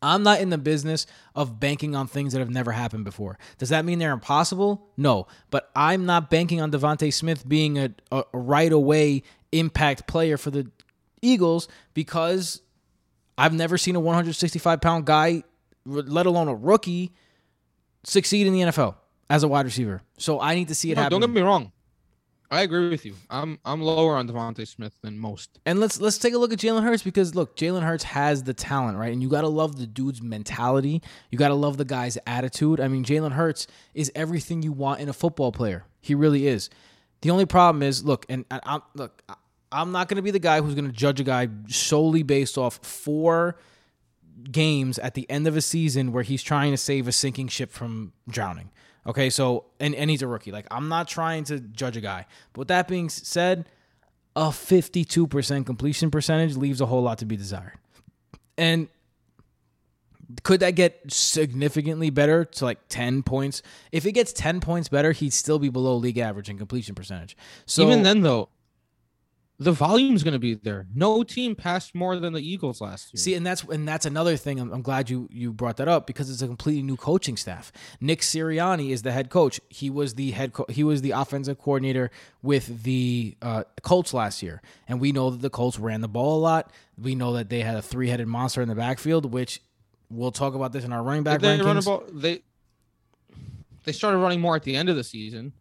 I'm 0.00 0.22
not 0.22 0.40
in 0.40 0.50
the 0.50 0.58
business 0.58 1.06
of 1.34 1.58
banking 1.58 1.96
on 1.96 2.06
things 2.06 2.32
that 2.32 2.38
have 2.38 2.50
never 2.50 2.72
happened 2.72 3.04
before. 3.04 3.38
Does 3.58 3.70
that 3.70 3.84
mean 3.84 3.98
they're 3.98 4.12
impossible? 4.12 4.86
No, 4.96 5.26
but 5.50 5.70
I'm 5.74 6.06
not 6.06 6.30
banking 6.30 6.60
on 6.60 6.70
DeVonta 6.70 7.12
Smith 7.12 7.48
being 7.48 7.78
a, 7.78 7.90
a 8.12 8.22
right 8.32 8.72
away 8.72 9.22
impact 9.52 10.06
player 10.06 10.36
for 10.36 10.50
the 10.50 10.70
Eagles 11.22 11.66
because 11.94 12.60
I've 13.36 13.54
never 13.54 13.76
seen 13.78 13.96
a 13.96 14.00
165 14.00 14.80
pound 14.80 15.04
guy, 15.04 15.42
let 15.84 16.26
alone 16.26 16.48
a 16.48 16.54
rookie, 16.54 17.12
succeed 18.04 18.46
in 18.46 18.52
the 18.52 18.60
NFL 18.60 18.94
as 19.30 19.42
a 19.42 19.48
wide 19.48 19.64
receiver. 19.64 20.02
So 20.16 20.40
I 20.40 20.54
need 20.54 20.68
to 20.68 20.74
see 20.74 20.90
it 20.92 20.96
No, 20.96 21.02
happen. 21.02 21.20
don't 21.20 21.30
get 21.30 21.34
me 21.34 21.42
wrong. 21.42 21.72
I 22.50 22.62
agree 22.62 22.88
with 22.88 23.04
you. 23.04 23.14
I'm 23.28 23.58
I'm 23.64 23.82
lower 23.82 24.16
on 24.16 24.26
DeVonta 24.26 24.66
Smith 24.66 24.94
than 25.02 25.18
most. 25.18 25.58
And 25.66 25.80
let's 25.80 26.00
let's 26.00 26.16
take 26.16 26.32
a 26.32 26.38
look 26.38 26.52
at 26.52 26.58
Jalen 26.58 26.82
Hurts 26.82 27.02
because 27.02 27.34
look, 27.34 27.56
Jalen 27.56 27.82
Hurts 27.82 28.04
has 28.04 28.42
the 28.44 28.54
talent, 28.54 28.96
right? 28.96 29.12
And 29.12 29.22
you 29.22 29.28
gotta 29.28 29.48
love 29.48 29.76
the 29.78 29.86
dude's 29.86 30.22
mentality. 30.22 31.02
You 31.30 31.36
gotta 31.38 31.54
love 31.54 31.76
the 31.76 31.84
guy's 31.84 32.16
attitude. 32.26 32.80
I 32.80 32.88
mean, 32.88 33.04
Jalen 33.04 33.32
Hurts 33.32 33.66
is 33.92 34.10
everything 34.14 34.62
you 34.62 34.72
want 34.72 35.00
in 35.00 35.08
a 35.10 35.12
football 35.12 35.52
player. 35.52 35.84
He 36.00 36.14
really 36.14 36.46
is. 36.46 36.70
The 37.20 37.30
only 37.30 37.44
problem 37.46 37.82
is, 37.82 38.04
look, 38.04 38.24
and 38.30 38.46
I- 38.50 38.60
I'm 38.64 38.82
look, 38.94 39.22
I'm 39.70 39.92
not 39.92 40.08
gonna 40.08 40.22
be 40.22 40.30
the 40.30 40.38
guy 40.38 40.62
who's 40.62 40.74
gonna 40.74 40.90
judge 40.92 41.20
a 41.20 41.24
guy 41.24 41.48
solely 41.68 42.22
based 42.22 42.56
off 42.56 42.76
four 42.82 43.58
games 44.50 44.98
at 45.00 45.14
the 45.14 45.28
end 45.28 45.46
of 45.46 45.56
a 45.56 45.60
season 45.60 46.12
where 46.12 46.22
he's 46.22 46.42
trying 46.42 46.70
to 46.70 46.76
save 46.76 47.08
a 47.08 47.12
sinking 47.12 47.48
ship 47.48 47.72
from 47.72 48.12
drowning. 48.28 48.70
Okay, 49.08 49.30
so 49.30 49.64
and 49.80 49.94
and 49.94 50.10
he's 50.10 50.22
a 50.22 50.26
rookie. 50.28 50.52
Like 50.52 50.66
I'm 50.70 50.88
not 50.88 51.08
trying 51.08 51.44
to 51.44 51.58
judge 51.58 51.96
a 51.96 52.00
guy. 52.00 52.26
But 52.52 52.58
with 52.60 52.68
that 52.68 52.86
being 52.86 53.08
said, 53.08 53.64
a 54.36 54.48
52% 54.48 55.66
completion 55.66 56.10
percentage 56.10 56.56
leaves 56.56 56.80
a 56.80 56.86
whole 56.86 57.02
lot 57.02 57.18
to 57.18 57.26
be 57.26 57.36
desired. 57.36 57.72
And 58.58 58.88
could 60.42 60.60
that 60.60 60.72
get 60.72 61.00
significantly 61.10 62.10
better 62.10 62.44
to 62.44 62.64
like 62.64 62.78
10 62.88 63.22
points? 63.22 63.62
If 63.92 64.04
it 64.04 64.12
gets 64.12 64.32
10 64.32 64.60
points 64.60 64.88
better, 64.88 65.12
he'd 65.12 65.32
still 65.32 65.58
be 65.58 65.70
below 65.70 65.96
league 65.96 66.18
average 66.18 66.50
in 66.50 66.58
completion 66.58 66.94
percentage. 66.94 67.36
So 67.64 67.82
Even 67.82 68.02
then, 68.02 68.20
though, 68.20 68.50
the 69.60 69.72
volume's 69.72 70.22
going 70.22 70.34
to 70.34 70.38
be 70.38 70.54
there. 70.54 70.86
No 70.94 71.24
team 71.24 71.56
passed 71.56 71.92
more 71.92 72.16
than 72.16 72.32
the 72.32 72.40
Eagles 72.40 72.80
last 72.80 73.12
year. 73.12 73.18
See, 73.20 73.34
and 73.34 73.44
that's 73.44 73.64
and 73.64 73.88
that's 73.88 74.06
another 74.06 74.36
thing. 74.36 74.60
I'm, 74.60 74.72
I'm 74.72 74.82
glad 74.82 75.10
you 75.10 75.28
you 75.32 75.52
brought 75.52 75.78
that 75.78 75.88
up 75.88 76.06
because 76.06 76.30
it's 76.30 76.42
a 76.42 76.46
completely 76.46 76.82
new 76.82 76.96
coaching 76.96 77.36
staff. 77.36 77.72
Nick 78.00 78.20
Sirianni 78.20 78.90
is 78.90 79.02
the 79.02 79.10
head 79.10 79.30
coach. 79.30 79.60
He 79.68 79.90
was 79.90 80.14
the 80.14 80.30
head 80.30 80.52
co- 80.52 80.66
he 80.68 80.84
was 80.84 81.02
the 81.02 81.10
offensive 81.10 81.58
coordinator 81.58 82.10
with 82.40 82.84
the 82.84 83.36
uh, 83.42 83.64
Colts 83.82 84.14
last 84.14 84.42
year, 84.44 84.62
and 84.86 85.00
we 85.00 85.10
know 85.10 85.30
that 85.30 85.42
the 85.42 85.50
Colts 85.50 85.78
ran 85.78 86.02
the 86.02 86.08
ball 86.08 86.38
a 86.38 86.40
lot. 86.40 86.70
We 86.96 87.16
know 87.16 87.32
that 87.32 87.48
they 87.48 87.60
had 87.62 87.76
a 87.76 87.82
three 87.82 88.08
headed 88.10 88.28
monster 88.28 88.62
in 88.62 88.68
the 88.68 88.76
backfield, 88.76 89.32
which 89.32 89.60
we'll 90.08 90.32
talk 90.32 90.54
about 90.54 90.72
this 90.72 90.84
in 90.84 90.92
our 90.92 91.02
running 91.02 91.24
back 91.24 91.40
Did 91.40 91.58
they 91.58 91.64
run 91.64 91.76
rankings. 91.76 91.82
about 91.82 92.20
they 92.20 92.42
they 93.84 93.92
started 93.92 94.18
running 94.18 94.40
more 94.40 94.54
at 94.54 94.62
the 94.62 94.76
end 94.76 94.88
of 94.88 94.94
the 94.94 95.04
season. 95.04 95.52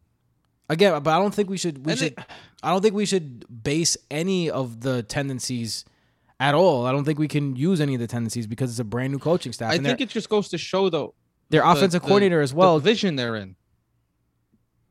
Again, 0.70 1.02
but 1.02 1.12
I 1.14 1.18
don't 1.20 1.34
think 1.34 1.50
we 1.50 1.58
should 1.58 1.86
we 1.86 1.92
And 1.94 2.00
should 2.00 2.26
I 2.62 2.72
don't 2.72 2.82
think 2.82 2.94
we 2.94 3.06
should 3.06 3.46
base 3.64 3.96
any 4.12 4.50
of 4.50 4.82
the 4.82 5.02
tendencies 5.04 5.86
at 6.40 6.54
all. 6.56 6.86
I 6.86 6.92
don't 6.92 7.06
think 7.06 7.20
we 7.20 7.28
can 7.28 7.56
use 7.56 7.80
any 7.80 7.94
of 7.96 8.00
the 8.02 8.08
tendencies 8.08 8.48
because 8.48 8.70
it's 8.72 8.80
a 8.80 8.84
brand 8.84 9.14
new 9.14 9.20
coaching 9.20 9.54
staff. 9.54 9.72
I 9.72 9.78
think 9.78 10.02
it 10.02 10.10
just 10.10 10.30
goes 10.30 10.50
to 10.50 10.58
show 10.58 10.90
though 10.90 11.14
their 11.50 11.62
the- 11.62 11.70
offensive 11.72 12.02
the- 12.02 12.08
coordinator 12.08 12.42
as 12.42 12.54
well. 12.54 12.80
the 12.80 12.84
division 12.84 13.16
they're 13.16 13.36
in. 13.36 13.56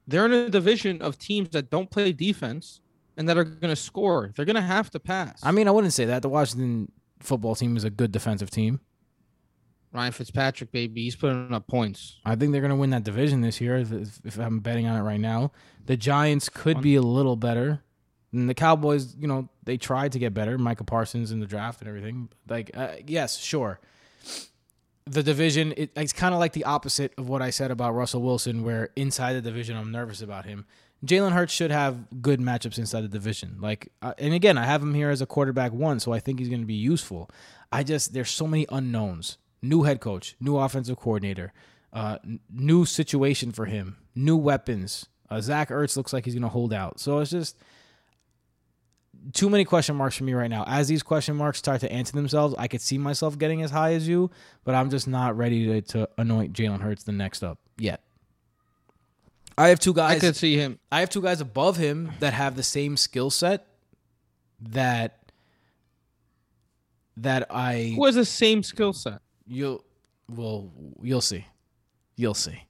They're 0.08 0.24
in 0.26 0.32
a 0.32 0.48
division 0.48 1.02
of 1.02 1.18
teams 1.18 1.50
that 1.50 1.68
don't 1.68 1.90
play 1.90 2.12
defense 2.12 2.80
and 3.16 3.28
that 3.28 3.36
are 3.36 3.44
going 3.44 3.72
to 3.72 3.76
score. 3.76 4.32
They're 4.36 4.44
going 4.44 4.56
to 4.56 4.62
have 4.62 4.88
to 4.90 5.00
pass. 5.00 5.40
I 5.42 5.50
mean, 5.50 5.66
I 5.68 5.72
wouldn't 5.72 5.92
say 5.92 6.04
that. 6.04 6.22
The 6.22 6.28
Washington 6.28 6.92
football 7.18 7.54
team 7.56 7.76
is 7.76 7.82
a 7.84 7.90
good 7.90 8.12
defensive 8.12 8.50
team. 8.50 8.80
Ryan 9.96 10.12
Fitzpatrick, 10.12 10.70
baby, 10.72 11.04
he's 11.04 11.16
putting 11.16 11.52
up 11.52 11.66
points. 11.66 12.18
I 12.24 12.36
think 12.36 12.52
they're 12.52 12.60
going 12.60 12.70
to 12.70 12.76
win 12.76 12.90
that 12.90 13.04
division 13.04 13.40
this 13.40 13.60
year. 13.60 13.76
If, 13.78 13.92
if 14.24 14.38
I'm 14.38 14.60
betting 14.60 14.86
on 14.86 14.96
it 14.96 15.02
right 15.02 15.20
now, 15.20 15.52
the 15.86 15.96
Giants 15.96 16.48
could 16.48 16.80
be 16.80 16.94
a 16.94 17.02
little 17.02 17.36
better. 17.36 17.82
And 18.32 18.48
the 18.48 18.54
Cowboys, 18.54 19.16
you 19.16 19.26
know, 19.26 19.48
they 19.64 19.76
tried 19.78 20.12
to 20.12 20.18
get 20.18 20.34
better. 20.34 20.58
Micah 20.58 20.84
Parsons 20.84 21.32
in 21.32 21.40
the 21.40 21.46
draft 21.46 21.80
and 21.80 21.88
everything. 21.88 22.28
Like, 22.48 22.70
uh, 22.74 22.96
yes, 23.06 23.38
sure. 23.38 23.80
The 25.06 25.22
division, 25.22 25.72
it, 25.76 25.90
it's 25.96 26.12
kind 26.12 26.34
of 26.34 26.40
like 26.40 26.52
the 26.52 26.64
opposite 26.64 27.14
of 27.16 27.28
what 27.28 27.40
I 27.40 27.50
said 27.50 27.70
about 27.70 27.94
Russell 27.94 28.22
Wilson, 28.22 28.62
where 28.62 28.90
inside 28.96 29.34
the 29.34 29.40
division, 29.40 29.76
I'm 29.76 29.90
nervous 29.90 30.20
about 30.20 30.44
him. 30.44 30.66
Jalen 31.04 31.32
Hurts 31.32 31.52
should 31.52 31.70
have 31.70 32.22
good 32.22 32.40
matchups 32.40 32.78
inside 32.78 33.02
the 33.02 33.08
division. 33.08 33.58
Like, 33.60 33.92
uh, 34.02 34.14
and 34.18 34.34
again, 34.34 34.58
I 34.58 34.64
have 34.64 34.82
him 34.82 34.94
here 34.94 35.10
as 35.10 35.20
a 35.20 35.26
quarterback 35.26 35.72
one, 35.72 36.00
so 36.00 36.12
I 36.12 36.20
think 36.20 36.38
he's 36.38 36.48
going 36.48 36.62
to 36.62 36.66
be 36.66 36.74
useful. 36.74 37.30
I 37.70 37.82
just 37.82 38.12
there's 38.12 38.30
so 38.30 38.46
many 38.46 38.66
unknowns. 38.70 39.38
New 39.68 39.82
head 39.82 40.00
coach, 40.00 40.36
new 40.40 40.56
offensive 40.56 40.96
coordinator, 40.96 41.52
uh, 41.92 42.18
n- 42.24 42.40
new 42.50 42.84
situation 42.84 43.52
for 43.52 43.66
him, 43.66 43.96
new 44.14 44.36
weapons. 44.36 45.06
Uh, 45.28 45.40
Zach 45.40 45.70
Ertz 45.70 45.96
looks 45.96 46.12
like 46.12 46.24
he's 46.24 46.34
going 46.34 46.42
to 46.42 46.48
hold 46.48 46.72
out. 46.72 47.00
So 47.00 47.18
it's 47.18 47.30
just 47.30 47.56
too 49.32 49.50
many 49.50 49.64
question 49.64 49.96
marks 49.96 50.16
for 50.16 50.24
me 50.24 50.34
right 50.34 50.50
now. 50.50 50.64
As 50.66 50.88
these 50.88 51.02
question 51.02 51.36
marks 51.36 51.58
start 51.58 51.80
to 51.80 51.90
answer 51.90 52.12
themselves, 52.12 52.54
I 52.58 52.68
could 52.68 52.80
see 52.80 52.98
myself 52.98 53.38
getting 53.38 53.62
as 53.62 53.70
high 53.70 53.94
as 53.94 54.06
you, 54.06 54.30
but 54.64 54.74
I'm 54.74 54.90
just 54.90 55.08
not 55.08 55.36
ready 55.36 55.66
to, 55.66 55.82
to 55.92 56.08
anoint 56.18 56.52
Jalen 56.52 56.80
Hurts 56.80 57.02
the 57.02 57.12
next 57.12 57.42
up 57.42 57.58
yet. 57.76 58.02
I 59.58 59.68
have 59.68 59.80
two 59.80 59.94
guys. 59.94 60.16
I 60.16 60.20
could 60.20 60.36
see 60.36 60.56
him. 60.56 60.78
I 60.92 61.00
have 61.00 61.08
two 61.08 61.22
guys 61.22 61.40
above 61.40 61.76
him 61.76 62.12
that 62.20 62.34
have 62.34 62.56
the 62.56 62.62
same 62.62 62.96
skill 62.96 63.30
set 63.30 63.66
that 64.60 65.30
that 67.16 67.46
I 67.50 67.94
Who 67.96 68.04
has 68.04 68.14
the 68.14 68.26
same 68.26 68.62
skill 68.62 68.92
set? 68.92 69.20
You'll 69.46 69.84
well 70.28 70.70
you'll 71.02 71.20
see. 71.20 71.44
You'll 72.16 72.34
see. 72.34 72.62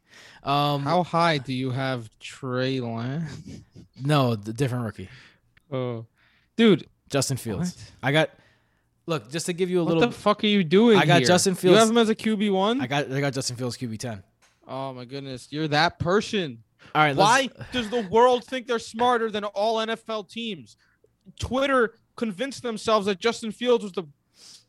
Um 0.43 0.83
How 0.83 1.03
high 1.03 1.39
do 1.39 1.53
you 1.53 1.71
have 1.71 2.09
Trey 2.19 2.81
Lance? 2.81 3.31
no, 4.01 4.37
the 4.37 4.53
different 4.53 4.85
rookie. 4.85 5.09
Oh, 5.71 6.07
dude, 6.57 6.87
Justin 7.09 7.37
Fields. 7.37 7.75
What? 7.77 8.09
I 8.09 8.13
got 8.13 8.31
Look, 9.09 9.31
just 9.31 9.47
to 9.47 9.53
give 9.53 9.71
you 9.71 9.81
a 9.81 9.85
what 9.85 9.89
little 9.95 10.03
What 10.03 10.11
the 10.11 10.17
fuck 10.21 10.43
are 10.43 10.49
you 10.49 10.65
doing? 10.65 10.99
I 10.99 11.07
got 11.07 11.19
here? 11.19 11.29
Justin 11.29 11.55
Fields. 11.55 11.75
You 11.75 11.79
have 11.79 11.89
him 11.91 11.99
as 11.99 12.09
a 12.09 12.15
QB 12.15 12.53
one. 12.53 12.81
I 12.81 12.87
got 12.87 13.11
I 13.11 13.21
got 13.21 13.33
Justin 13.33 13.57
Fields 13.57 13.77
QB 13.77 13.99
10. 13.99 14.23
Oh 14.67 14.93
my 14.93 15.05
goodness, 15.05 15.49
you're 15.51 15.69
that 15.69 15.99
person. 15.99 16.63
All 16.95 17.03
right, 17.03 17.17
Why 17.17 17.51
does 17.73 17.91
the 17.91 18.03
world 18.11 18.45
think 18.45 18.67
they're 18.67 18.79
smarter 18.79 19.31
than 19.31 19.45
all 19.45 19.77
NFL 19.77 20.29
teams? 20.31 20.77
Twitter 21.39 21.95
convinced 22.17 22.63
themselves 22.63 23.07
that 23.07 23.19
Justin 23.19 23.53
Fields 23.53 23.85
was 23.85 23.93
the 23.93 24.05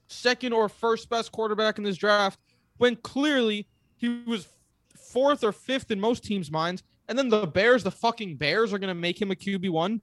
second 0.08 0.54
or 0.54 0.70
first 0.70 1.10
best 1.10 1.32
quarterback 1.32 1.78
in 1.78 1.84
this 1.84 1.98
draft 1.98 2.40
when 2.78 2.96
clearly 2.98 3.68
he 3.98 4.24
was 4.26 4.48
fourth 4.96 5.44
or 5.44 5.52
fifth 5.52 5.92
in 5.92 6.00
most 6.00 6.24
teams' 6.24 6.52
minds. 6.52 6.84
And 7.08 7.18
then 7.18 7.30
the 7.30 7.48
Bears, 7.48 7.84
the 7.84 7.92
fucking 7.92 8.36
Bears, 8.36 8.74
are 8.74 8.80
going 8.80 8.90
to 8.90 8.96
make 8.96 9.22
him 9.22 9.32
a 9.32 9.36
QB1 9.36 10.02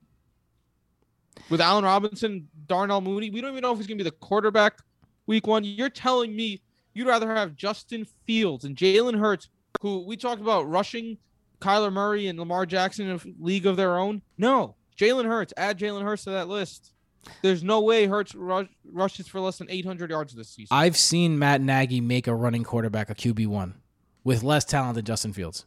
with 1.51 1.61
Allen 1.61 1.85
Robinson, 1.85 2.49
Darnell 2.67 3.01
Mooney. 3.01 3.31
We 3.31 3.41
don't 3.41 3.51
even 3.51 3.63
know 3.63 3.73
if 3.73 3.79
he's 3.79 3.87
going 3.87 3.99
to 3.99 4.05
be 4.05 4.11
the 4.11 4.17
quarterback 4.17 4.79
week 5.27 5.47
one. 5.47 5.65
You're 5.65 5.91
telling 5.91 6.35
me 6.35 6.63
you'd 6.95 7.07
rather 7.07 7.35
have 7.35 7.57
Justin 7.57 8.07
Fields 8.27 8.65
and 8.65 8.77
Jalen 8.77 9.19
Hurts, 9.19 9.49
who 9.81 10.07
we 10.07 10.17
talked 10.17 10.41
about 10.41 10.69
rushing 10.69 11.19
Kyler 11.61 11.93
Murray 11.93 12.27
and 12.27 12.39
Lamar 12.39 12.67
Jackson 12.67 13.09
in 13.09 13.17
a 13.17 13.21
league 13.45 13.67
of 13.67 13.77
their 13.77 13.99
own? 13.99 14.23
No. 14.39 14.77
Jalen 14.99 15.27
Hurts. 15.27 15.53
Add 15.57 15.79
Jalen 15.79 16.03
Hurts 16.03 16.25
to 16.25 16.31
that 16.31 16.49
list. 16.49 16.94
There's 17.43 17.63
no 17.63 17.81
way 17.81 18.07
Hurts 18.07 18.35
rush, 18.35 18.69
rushes 18.91 19.29
for 19.29 19.41
less 19.41 19.59
than 19.59 19.71
800 19.71 20.11
yards 20.11 20.35
this 20.35 20.49
season. 20.49 20.77
I've 20.77 20.97
seen 20.97 21.39
Matt 21.39 21.61
Nagy 21.61 22.01
make 22.01 22.27
a 22.27 22.35
running 22.35 22.65
quarterback 22.65 23.11
a 23.11 23.15
QB 23.15 23.47
one 23.47 23.75
with 24.23 24.43
less 24.43 24.65
talent 24.65 24.97
than 24.97 25.05
Justin 25.05 25.33
Fields. 25.33 25.67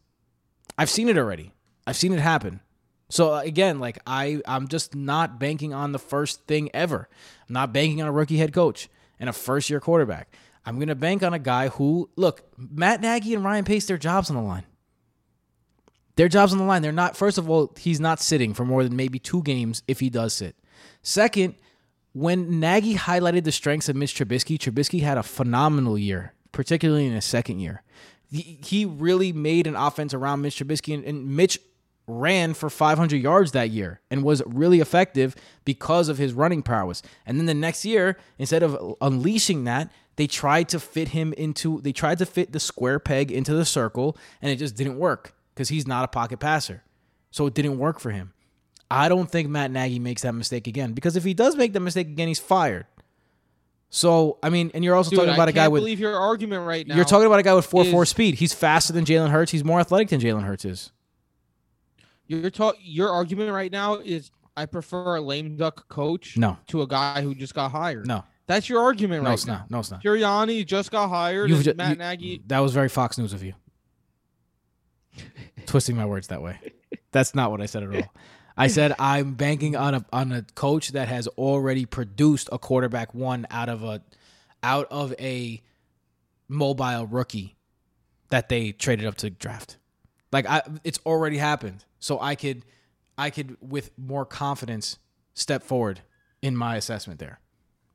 I've 0.78 0.90
seen 0.90 1.10
it 1.10 1.18
already. 1.18 1.54
I've 1.86 1.96
seen 1.96 2.14
it 2.14 2.20
happen. 2.20 2.60
So 3.10 3.34
uh, 3.34 3.42
again, 3.42 3.80
like 3.80 4.00
I, 4.06 4.42
I'm 4.48 4.68
just 4.68 4.96
not 4.96 5.40
banking 5.40 5.74
on 5.74 5.92
the 5.92 6.00
first 6.00 6.46
thing 6.46 6.70
ever. 6.74 7.08
I'm 7.48 7.54
not 7.54 7.74
banking 7.74 8.02
on 8.02 8.08
a 8.08 8.12
rookie 8.12 8.38
head 8.38 8.54
coach 8.54 8.90
and 9.20 9.30
a 9.30 9.34
first 9.34 9.70
year 9.70 9.80
quarterback. 9.80 10.36
I'm 10.66 10.80
gonna 10.80 10.96
bank 10.96 11.24
on 11.24 11.34
a 11.34 11.40
guy 11.40 11.70
who 11.70 12.10
look, 12.18 12.44
Matt 12.58 13.02
Nagy 13.02 13.34
and 13.34 13.44
Ryan 13.44 13.64
Pace, 13.64 13.86
their 13.86 13.98
jobs 13.98 14.30
on 14.30 14.36
the 14.36 14.42
line. 14.42 14.66
Their 16.18 16.28
jobs 16.28 16.52
on 16.52 16.58
the 16.58 16.66
line. 16.66 16.82
They're 16.82 16.92
not. 16.92 17.16
First 17.16 17.38
of 17.38 17.50
all, 17.50 17.74
he's 17.78 18.00
not 18.00 18.20
sitting 18.20 18.54
for 18.54 18.66
more 18.66 18.84
than 18.84 18.96
maybe 18.96 19.20
two 19.20 19.44
games 19.44 19.84
if 19.88 20.00
he 20.00 20.10
does 20.10 20.34
sit. 20.34 20.56
Second, 21.02 21.56
when 22.14 22.60
Nagy 22.60 22.96
highlighted 22.96 23.44
the 23.44 23.52
strengths 23.52 23.90
of 23.90 23.96
Mitch 23.96 24.16
Trubisky, 24.16 24.58
Trubisky 24.58 25.02
had 25.02 25.18
a 25.18 25.24
phenomenal 25.24 25.98
year, 25.98 26.34
particularly 26.52 27.06
in 27.06 27.14
his 27.14 27.26
second 27.26 27.60
year. 27.60 27.84
He, 28.30 28.86
really 28.86 29.32
made 29.32 29.68
an 29.68 29.76
offense 29.76 30.14
around 30.14 30.42
Mitch 30.42 30.60
Trubisky, 30.60 30.94
and, 30.94 31.06
and 31.06 31.36
Mitch 31.36 31.60
ran 32.08 32.54
for 32.54 32.70
500 32.70 33.22
yards 33.22 33.52
that 33.52 33.70
year 33.70 34.02
and 34.10 34.24
was 34.24 34.42
really 34.46 34.80
effective 34.80 35.36
because 35.66 36.10
of 36.10 36.18
his 36.18 36.34
running 36.34 36.64
prowess. 36.64 37.02
And 37.26 37.38
then 37.38 37.46
the 37.46 37.54
next 37.54 37.86
year, 37.86 38.18
instead 38.38 38.64
of 38.64 38.96
unleashing 39.02 39.66
that, 39.66 39.92
they 40.16 40.26
tried 40.26 40.70
to 40.70 40.80
fit 40.80 41.10
him 41.10 41.34
into, 41.34 41.82
they 41.82 41.92
tried 41.92 42.18
to 42.18 42.26
fit 42.26 42.52
the 42.52 42.60
square 42.60 43.00
peg 43.00 43.32
into 43.32 43.54
the 43.54 43.66
circle, 43.66 44.18
and 44.42 44.52
it 44.52 44.56
just 44.56 44.76
didn't 44.76 44.98
work 44.98 45.36
because 45.54 45.70
he's 45.70 45.86
not 45.86 46.04
a 46.04 46.08
pocket 46.08 46.40
passer. 46.40 46.84
So 47.30 47.46
it 47.46 47.54
didn't 47.54 47.78
work 47.78 48.00
for 48.00 48.12
him. 48.12 48.34
I 48.90 49.10
don't 49.10 49.30
think 49.30 49.50
Matt 49.50 49.72
Nagy 49.72 50.00
makes 50.00 50.22
that 50.22 50.34
mistake 50.34 50.68
again 50.68 50.94
because 50.94 51.16
if 51.16 51.24
he 51.24 51.34
does 51.34 51.56
make 51.56 51.74
that 51.74 51.80
mistake 51.82 52.08
again, 52.08 52.28
he's 52.28 52.40
fired. 52.40 52.86
So 53.90 54.38
I 54.44 54.50
mean, 54.50 54.72
and 54.74 54.84
you're 54.84 54.96
also 54.96 55.10
Dude, 55.12 55.20
talking 55.20 55.34
about 55.34 55.48
I 55.48 55.52
a 55.52 55.54
guy 55.54 55.68
with 55.68 55.82
believe 55.82 56.00
your 56.00 56.16
argument 56.18 56.66
right 56.66 56.86
now. 56.88 56.96
you're 56.96 57.06
talking 57.06 57.26
about 57.28 57.40
a 57.40 57.44
guy 57.44 57.54
with 57.54 57.66
four 57.66 57.86
four 57.86 58.06
speed. 58.06 58.36
He's 58.36 58.54
faster 58.54 58.94
than 58.94 59.06
Jalen 59.06 59.30
Hurts. 59.30 59.52
He's 59.52 59.64
more 59.64 59.80
athletic 59.80 60.10
than 60.10 60.20
Jalen 60.20 60.44
Hurts 60.44 60.66
is. 60.66 60.92
You're 62.28 62.50
talk. 62.50 62.76
Your 62.82 63.10
argument 63.12 63.52
right 63.52 63.72
now 63.72 63.96
is 63.96 64.32
I 64.58 64.66
prefer 64.66 65.16
a 65.16 65.22
lame 65.22 65.56
duck 65.56 65.88
coach 65.88 66.38
No, 66.38 66.58
to 66.68 66.82
a 66.82 66.88
guy 66.88 67.22
who 67.22 67.34
just 67.36 67.54
got 67.54 67.72
hired. 67.72 68.08
no, 68.08 68.24
That's 68.48 68.68
your 68.68 68.82
argument 68.82 69.24
no, 69.24 69.30
right 69.30 69.34
it's 69.36 69.46
now. 69.46 69.54
not. 69.60 69.72
No, 69.72 69.80
it's 69.80 69.92
not. 69.92 70.04
Sirianni 70.04 70.66
just 70.66 70.92
got 70.92 71.08
hired. 71.10 71.50
You've 71.50 71.60
and 71.60 71.66
ju- 71.66 71.74
Matt 71.76 71.92
you- 71.92 71.96
Nagy. 71.98 72.42
That 72.48 72.60
was 72.60 72.74
very 72.74 72.90
Fox 72.90 73.18
News 73.18 73.32
of 73.34 73.44
you. 73.44 73.54
Twisting 75.66 75.96
my 75.96 76.06
words 76.06 76.28
that 76.28 76.42
way. 76.42 76.60
That's 77.12 77.34
not 77.36 77.52
what 77.52 77.62
I 77.62 77.66
said 77.66 77.84
at 77.84 77.96
all. 77.96 78.14
I 78.58 78.68
said 78.68 78.96
I'm 78.98 79.36
banking 79.36 79.76
on 79.76 79.94
a 79.94 80.06
on 80.12 80.32
a 80.32 80.42
coach 80.56 80.90
that 80.94 81.08
has 81.08 81.28
already 81.30 81.86
produced 81.86 82.50
a 82.52 82.58
quarterback 82.58 83.14
one 83.14 83.46
out 83.52 83.70
of 83.70 83.84
a 83.84 84.02
out 84.64 84.88
of 84.90 85.14
a 85.20 85.62
mobile 86.48 87.06
rookie 87.06 87.56
that 88.30 88.50
they 88.50 88.72
traded 88.72 89.06
up 89.06 89.16
to 89.18 89.30
draft. 89.30 89.78
Like 90.32 90.48
I 90.48 90.64
it's 90.84 91.00
already 91.06 91.38
happened. 91.38 91.86
So 92.00 92.20
I 92.20 92.36
could 92.36 92.64
I 93.18 93.30
could 93.30 93.58
with 93.62 93.92
more 93.98 94.26
confidence 94.26 94.98
step 95.34 95.64
forward 95.64 96.02
in 96.42 96.56
my 96.56 96.76
assessment 96.76 97.20
there. 97.20 97.40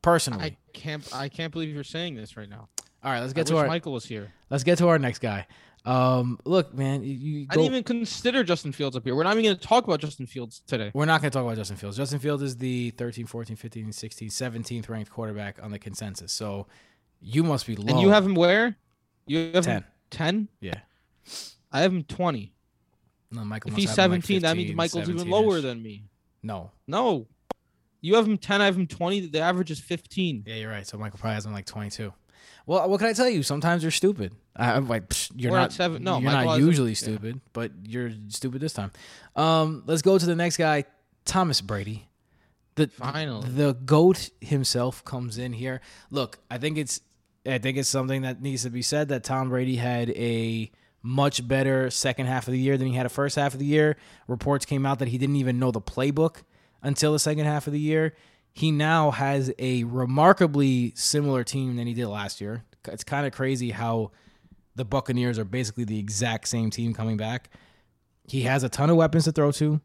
Personally. 0.01 0.43
I 0.43 0.57
can't. 0.73 1.07
I 1.15 1.29
can't 1.29 1.51
believe 1.51 1.73
you're 1.73 1.83
saying 1.83 2.15
this 2.15 2.35
right 2.35 2.49
now. 2.49 2.67
all 3.03 3.11
right, 3.11 3.21
let's 3.21 3.33
I 3.33 3.35
get 3.35 3.47
to 3.47 3.53
wish 3.53 3.61
our 3.61 3.67
Michael 3.67 3.93
was 3.93 4.05
here. 4.05 4.33
let's 4.49 4.63
get 4.63 4.77
to 4.79 4.87
our 4.89 4.99
next 4.99 5.19
guy. 5.19 5.47
Um 5.85 6.39
look, 6.45 6.73
man, 6.73 7.03
you, 7.03 7.13
you 7.13 7.47
I 7.49 7.55
didn't 7.55 7.65
even 7.65 7.83
consider 7.83 8.43
Justin 8.43 8.71
Fields 8.71 8.95
up 8.95 9.03
here. 9.03 9.15
We're 9.15 9.23
not 9.23 9.33
even 9.33 9.43
going 9.43 9.57
to 9.57 9.67
talk 9.67 9.83
about 9.83 9.99
Justin 9.99 10.27
Fields 10.27 10.61
today. 10.65 10.91
We're 10.93 11.05
not 11.05 11.21
going 11.21 11.31
to 11.31 11.37
talk 11.37 11.43
about 11.43 11.57
Justin 11.57 11.75
Fields. 11.75 11.97
Justin 11.97 12.19
Fields 12.19 12.41
is 12.41 12.55
the 12.55 12.91
13, 12.91 13.25
14, 13.25 13.57
15, 13.57 13.91
16, 13.91 14.29
17th 14.29 14.89
ranked 14.89 15.11
quarterback 15.11 15.61
on 15.61 15.71
the 15.71 15.79
consensus. 15.79 16.31
So 16.31 16.67
you 17.19 17.43
must 17.43 17.67
be 17.67 17.75
low. 17.75 17.91
And 17.91 17.99
you 17.99 18.09
have 18.09 18.25
him 18.25 18.33
where? 18.33 18.77
You 19.27 19.51
have 19.53 19.65
10. 19.65 19.77
him 19.77 19.83
ten. 20.13 20.47
Yeah. 20.61 20.79
I 21.71 21.81
have 21.81 21.91
him 21.91 22.03
twenty. 22.03 22.53
No, 23.31 23.43
Michael 23.43 23.71
If 23.71 23.77
he's 23.77 23.89
have 23.95 24.11
him 24.11 24.11
like 24.11 24.23
seventeen, 24.23 24.41
that 24.43 24.55
means 24.55 24.75
Michael's 24.75 25.09
even 25.09 25.21
17-ish. 25.25 25.31
lower 25.31 25.59
than 25.59 25.81
me. 25.81 26.05
No. 26.43 26.71
No, 26.87 27.27
you 28.01 28.15
have 28.15 28.27
him 28.27 28.37
ten. 28.37 28.61
I 28.61 28.65
have 28.65 28.77
him 28.77 28.87
twenty. 28.87 29.21
The 29.27 29.39
average 29.39 29.71
is 29.71 29.79
fifteen. 29.79 30.43
Yeah, 30.45 30.55
you're 30.55 30.71
right. 30.71 30.85
So 30.85 30.97
Michael 30.97 31.19
probably 31.19 31.35
has 31.35 31.45
him 31.45 31.53
like 31.53 31.65
22. 31.65 32.13
Well, 32.65 32.89
what 32.89 32.99
can 32.99 33.07
I 33.09 33.13
tell 33.13 33.29
you? 33.29 33.43
Sometimes 33.43 33.83
you're 33.83 33.91
stupid. 33.91 34.33
I, 34.55 34.71
I'm 34.73 34.87
like, 34.87 35.09
psh, 35.09 35.31
you're 35.35 35.51
We're 35.51 35.59
not 35.59 35.73
seven- 35.73 36.03
no, 36.03 36.19
you're 36.19 36.31
Michael 36.31 36.51
not 36.51 36.59
usually 36.59 36.91
yeah. 36.91 36.95
stupid, 36.95 37.41
but 37.51 37.71
you're 37.85 38.11
stupid 38.29 38.61
this 38.61 38.73
time. 38.73 38.91
Um, 39.35 39.83
let's 39.85 40.01
go 40.01 40.17
to 40.17 40.25
the 40.25 40.35
next 40.35 40.57
guy, 40.57 40.85
Thomas 41.25 41.61
Brady. 41.61 42.07
The 42.75 42.87
Finally. 42.87 43.49
the 43.49 43.73
goat 43.73 44.29
himself 44.41 45.03
comes 45.05 45.37
in 45.37 45.53
here. 45.53 45.81
Look, 46.09 46.39
I 46.49 46.57
think 46.57 46.77
it's 46.77 47.01
I 47.45 47.57
think 47.59 47.77
it's 47.77 47.89
something 47.89 48.23
that 48.23 48.41
needs 48.41 48.63
to 48.63 48.69
be 48.69 48.81
said 48.81 49.09
that 49.09 49.23
Tom 49.23 49.49
Brady 49.49 49.75
had 49.75 50.09
a 50.11 50.71
much 51.03 51.45
better 51.47 51.91
second 51.91 52.25
half 52.27 52.47
of 52.47 52.53
the 52.53 52.59
year 52.59 52.77
than 52.77 52.87
he 52.87 52.93
had 52.95 53.05
a 53.05 53.09
first 53.09 53.35
half 53.35 53.53
of 53.53 53.59
the 53.59 53.65
year. 53.65 53.97
Reports 54.27 54.65
came 54.65 54.85
out 54.85 54.99
that 54.99 55.09
he 55.09 55.17
didn't 55.17 55.35
even 55.35 55.59
know 55.59 55.69
the 55.69 55.81
playbook 55.81 56.37
until 56.81 57.11
the 57.13 57.19
second 57.19 57.45
half 57.45 57.67
of 57.67 57.73
the 57.73 57.79
year. 57.79 58.15
He 58.53 58.71
now 58.71 59.11
has 59.11 59.51
a 59.57 59.83
remarkably 59.83 60.93
similar 60.95 61.43
team 61.43 61.75
than 61.75 61.87
he 61.87 61.93
did 61.93 62.07
last 62.07 62.39
year. 62.39 62.63
It's 62.87 63.03
kind 63.03 63.25
of 63.25 63.33
crazy 63.33 63.71
how 63.71 64.11
the 64.75 64.85
Buccaneers 64.85 65.39
are 65.39 65.45
basically 65.45 65.85
the 65.85 65.99
exact 65.99 66.47
same 66.47 66.69
team 66.69 66.93
coming 66.93 67.17
back. 67.17 67.49
He 68.27 68.43
has 68.43 68.63
a 68.63 68.69
ton 68.69 68.89
of 68.89 68.95
weapons 68.95 69.25
to 69.25 69.31
throw 69.31 69.51
to. 69.53 69.81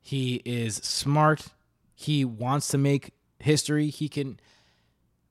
He 0.00 0.40
is 0.44 0.76
smart. 0.76 1.46
He 1.94 2.24
wants 2.24 2.68
to 2.68 2.78
make 2.78 3.12
history. 3.38 3.88
He 3.88 4.08
can 4.08 4.40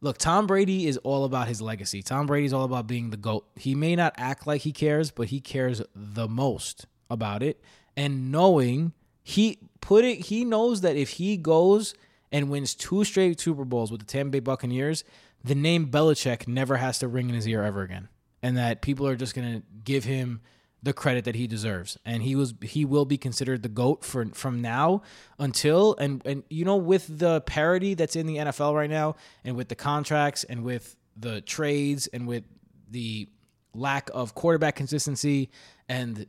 look, 0.02 0.18
Tom 0.18 0.46
Brady 0.46 0.88
is 0.88 0.98
all 0.98 1.26
about 1.26 1.48
his 1.48 1.62
legacy. 1.62 2.04
Tom 2.04 2.28
Brady's 2.28 2.54
all 2.54 2.66
about 2.66 2.88
being 2.88 3.10
the 3.10 3.18
GOAT. 3.18 3.48
He 3.56 3.74
may 3.74 3.96
not 3.96 4.14
act 4.18 4.46
like 4.46 4.62
he 4.62 4.72
cares, 4.72 5.12
but 5.12 5.28
he 5.28 5.40
cares 5.40 5.82
the 5.96 6.28
most 6.28 6.86
about 7.10 7.42
it. 7.42 7.62
And 7.98 8.32
knowing 8.32 8.94
he 9.24 9.60
put 9.82 10.06
it, 10.06 10.26
he 10.26 10.46
knows 10.46 10.82
that 10.82 10.96
if 10.96 11.12
he 11.12 11.38
goes 11.38 11.96
and 12.32 12.50
wins 12.50 12.76
two 12.76 13.04
straight 13.04 13.40
Super 13.40 13.66
Bowls 13.66 13.92
with 13.92 14.02
the 14.02 14.06
Tampa 14.06 14.32
Bay 14.32 14.40
Buccaneers, 14.40 15.04
the 15.44 15.56
name 15.56 15.88
Belichick 15.88 16.48
never 16.48 16.78
has 16.78 17.00
to 17.00 17.08
ring 17.08 17.30
in 17.30 17.36
his 17.36 17.48
ear 17.48 17.64
ever 17.64 17.82
again. 17.82 18.10
And 18.42 18.58
that 18.58 18.82
people 18.82 19.08
are 19.08 19.16
just 19.16 19.34
going 19.34 19.54
to 19.54 19.64
give 19.84 20.04
him 20.04 20.42
the 20.84 20.94
credit 20.94 21.26
that 21.26 21.34
he 21.34 21.48
deserves. 21.48 21.98
And 22.06 22.22
he 22.22 22.36
was 22.36 22.54
he 22.62 22.86
will 22.86 23.06
be 23.06 23.18
considered 23.18 23.64
the 23.64 23.70
GOAT 23.70 24.06
for 24.06 24.26
from 24.34 24.62
now 24.62 25.02
until 25.40 25.96
and 25.98 26.22
and 26.26 26.44
you 26.50 26.64
know 26.64 26.76
with 26.76 27.20
the 27.20 27.42
parity 27.42 27.96
that's 27.96 28.16
in 28.16 28.28
the 28.28 28.38
NFL 28.38 28.76
right 28.76 28.90
now 28.90 29.16
and 29.44 29.56
with 29.56 29.68
the 29.68 29.76
contracts 29.76 30.44
and 30.44 30.64
with 30.64 30.96
the 31.18 31.42
trades 31.42 32.08
and 32.08 32.28
with 32.28 32.44
the 32.90 33.28
lack 33.74 34.10
of 34.14 34.36
quarterback 34.36 34.76
consistency 34.76 35.50
and 35.90 36.28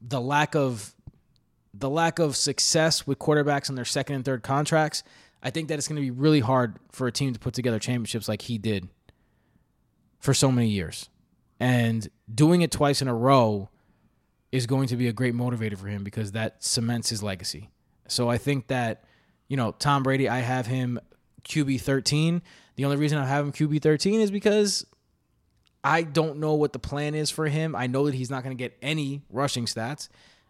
the 0.00 0.20
lack 0.20 0.54
of 0.54 0.94
the 1.76 1.90
lack 1.90 2.18
of 2.18 2.36
success 2.36 3.06
with 3.06 3.18
quarterbacks 3.18 3.68
on 3.68 3.76
their 3.76 3.84
second 3.84 4.16
and 4.16 4.24
third 4.24 4.42
contracts, 4.42 5.02
I 5.42 5.50
think 5.50 5.68
that 5.68 5.78
it's 5.78 5.88
going 5.88 5.96
to 5.96 6.02
be 6.02 6.10
really 6.10 6.40
hard 6.40 6.76
for 6.92 7.06
a 7.06 7.12
team 7.12 7.32
to 7.32 7.38
put 7.38 7.54
together 7.54 7.78
championships 7.78 8.28
like 8.28 8.42
he 8.42 8.58
did 8.58 8.88
for 10.20 10.32
so 10.32 10.50
many 10.50 10.68
years. 10.68 11.10
And 11.60 12.08
doing 12.32 12.62
it 12.62 12.70
twice 12.70 13.02
in 13.02 13.08
a 13.08 13.14
row 13.14 13.68
is 14.52 14.66
going 14.66 14.88
to 14.88 14.96
be 14.96 15.08
a 15.08 15.12
great 15.12 15.34
motivator 15.34 15.76
for 15.76 15.88
him 15.88 16.04
because 16.04 16.32
that 16.32 16.62
cements 16.62 17.10
his 17.10 17.22
legacy. 17.22 17.70
So 18.08 18.28
I 18.28 18.38
think 18.38 18.68
that, 18.68 19.04
you 19.48 19.56
know, 19.56 19.72
Tom 19.72 20.02
Brady, 20.02 20.28
I 20.28 20.38
have 20.38 20.66
him 20.66 21.00
QB 21.44 21.80
13. 21.80 22.42
The 22.76 22.84
only 22.84 22.96
reason 22.96 23.18
I 23.18 23.26
have 23.26 23.44
him 23.44 23.52
QB 23.52 23.82
13 23.82 24.20
is 24.20 24.30
because 24.30 24.86
I 25.82 26.02
don't 26.02 26.38
know 26.38 26.54
what 26.54 26.72
the 26.72 26.78
plan 26.78 27.14
is 27.14 27.30
for 27.30 27.46
him. 27.46 27.76
I 27.76 27.86
know 27.86 28.06
that 28.06 28.14
he's 28.14 28.30
not 28.30 28.42
going 28.42 28.56
to 28.56 28.60
get 28.60 28.76
any 28.80 29.22
rushing 29.30 29.66
stats, 29.66 30.08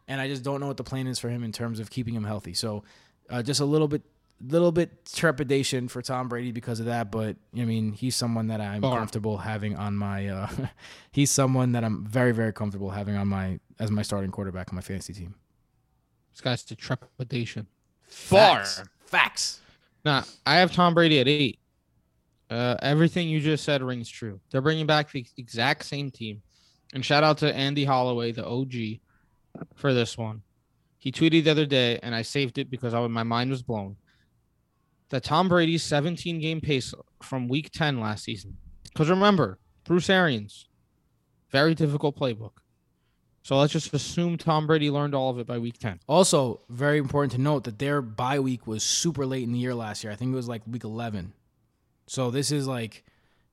and 0.08 0.20
I 0.20 0.28
just 0.28 0.42
don't 0.42 0.60
know 0.60 0.66
what 0.66 0.76
the 0.76 0.84
plan 0.84 1.06
is 1.06 1.18
for 1.18 1.28
him 1.28 1.42
in 1.42 1.52
terms 1.52 1.80
of 1.80 1.90
keeping 1.90 2.14
him 2.14 2.24
healthy. 2.24 2.54
So, 2.54 2.84
uh, 3.30 3.42
just 3.42 3.60
a 3.60 3.64
little 3.64 3.88
bit, 3.88 4.02
little 4.40 4.72
bit 4.72 5.06
trepidation 5.06 5.88
for 5.88 6.02
Tom 6.02 6.28
Brady 6.28 6.52
because 6.52 6.80
of 6.80 6.86
that. 6.86 7.10
But 7.10 7.36
I 7.56 7.64
mean, 7.64 7.92
he's 7.92 8.16
someone 8.16 8.48
that 8.48 8.60
I'm 8.60 8.80
Bar. 8.80 8.98
comfortable 8.98 9.38
having 9.38 9.76
on 9.76 9.96
my. 9.96 10.28
Uh, 10.28 10.48
he's 11.12 11.30
someone 11.30 11.72
that 11.72 11.84
I'm 11.84 12.06
very, 12.06 12.32
very 12.32 12.52
comfortable 12.52 12.90
having 12.90 13.16
on 13.16 13.28
my 13.28 13.58
as 13.78 13.90
my 13.90 14.02
starting 14.02 14.30
quarterback 14.30 14.70
on 14.70 14.76
my 14.76 14.82
fantasy 14.82 15.12
team. 15.12 15.34
This 16.32 16.40
guy's 16.40 16.64
the 16.64 16.74
trepidation. 16.74 17.66
Facts. 18.08 18.82
Facts. 19.06 19.60
Nah, 20.04 20.22
I 20.44 20.56
have 20.56 20.72
Tom 20.72 20.94
Brady 20.94 21.20
at 21.20 21.28
eight. 21.28 21.58
Uh, 22.50 22.76
everything 22.82 23.28
you 23.28 23.40
just 23.40 23.64
said 23.64 23.82
rings 23.82 24.08
true. 24.08 24.38
They're 24.50 24.60
bringing 24.60 24.86
back 24.86 25.10
the 25.10 25.24
exact 25.38 25.84
same 25.84 26.10
team. 26.10 26.42
And 26.92 27.04
shout 27.04 27.24
out 27.24 27.38
to 27.38 27.54
Andy 27.54 27.84
Holloway, 27.84 28.32
the 28.32 28.46
OG, 28.46 29.00
for 29.74 29.94
this 29.94 30.16
one. 30.16 30.42
He 30.98 31.12
tweeted 31.12 31.44
the 31.44 31.50
other 31.50 31.66
day, 31.66 31.98
and 32.02 32.14
I 32.14 32.22
saved 32.22 32.58
it 32.58 32.70
because 32.70 32.94
I, 32.94 33.06
my 33.06 33.22
mind 33.22 33.50
was 33.50 33.62
blown. 33.62 33.96
That 35.10 35.22
Tom 35.22 35.48
Brady's 35.48 35.82
17 35.82 36.40
game 36.40 36.60
pace 36.60 36.94
from 37.22 37.48
week 37.48 37.70
10 37.70 38.00
last 38.00 38.24
season. 38.24 38.56
Because 38.84 39.10
remember, 39.10 39.58
Bruce 39.84 40.08
Arians, 40.08 40.66
very 41.50 41.74
difficult 41.74 42.18
playbook. 42.18 42.52
So 43.42 43.58
let's 43.58 43.74
just 43.74 43.92
assume 43.92 44.38
Tom 44.38 44.66
Brady 44.66 44.90
learned 44.90 45.14
all 45.14 45.28
of 45.28 45.38
it 45.38 45.46
by 45.46 45.58
week 45.58 45.78
10. 45.78 46.00
Also, 46.08 46.62
very 46.70 46.96
important 46.96 47.32
to 47.32 47.40
note 47.40 47.64
that 47.64 47.78
their 47.78 48.00
bye 48.00 48.40
week 48.40 48.66
was 48.66 48.82
super 48.82 49.26
late 49.26 49.42
in 49.42 49.52
the 49.52 49.58
year 49.58 49.74
last 49.74 50.02
year. 50.02 50.10
I 50.10 50.16
think 50.16 50.32
it 50.32 50.36
was 50.36 50.48
like 50.48 50.62
week 50.66 50.84
11. 50.84 51.34
So 52.06 52.30
this 52.30 52.50
is 52.50 52.66
like, 52.66 53.04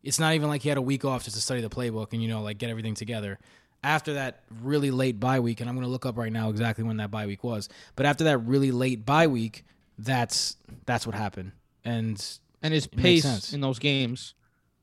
it's 0.02 0.20
not 0.20 0.34
even 0.34 0.47
like 0.47 0.62
he 0.62 0.70
had 0.70 0.78
a 0.78 0.82
week 0.82 1.04
off 1.04 1.26
just 1.26 1.36
to 1.36 1.41
study 1.41 1.60
the 1.60 1.70
playbook 1.70 2.14
and, 2.14 2.22
you 2.24 2.30
know, 2.30 2.41
like 2.41 2.58
get 2.58 2.70
everything 2.70 2.95
together. 2.95 3.38
After 3.84 4.13
that 4.13 4.43
really 4.61 4.91
late 4.91 5.19
bye 5.19 5.39
week, 5.39 5.59
and 5.59 5.69
I'm 5.69 5.75
going 5.75 5.86
to 5.86 5.91
look 5.91 6.05
up 6.05 6.17
right 6.17 6.32
now 6.32 6.49
exactly 6.49 6.84
when 6.84 6.97
that 6.97 7.09
bye 7.09 7.25
week 7.25 7.43
was, 7.43 7.67
but 7.95 8.05
after 8.05 8.23
that 8.25 8.38
really 8.39 8.71
late 8.71 9.05
bye 9.05 9.27
week, 9.27 9.65
that's 9.97 10.57
that's 10.86 11.05
what 11.07 11.15
happened. 11.15 11.51
And 11.84 12.23
and 12.61 12.73
his 12.73 12.86
pace 12.86 13.53
in 13.53 13.61
those 13.61 13.79
games 13.79 14.36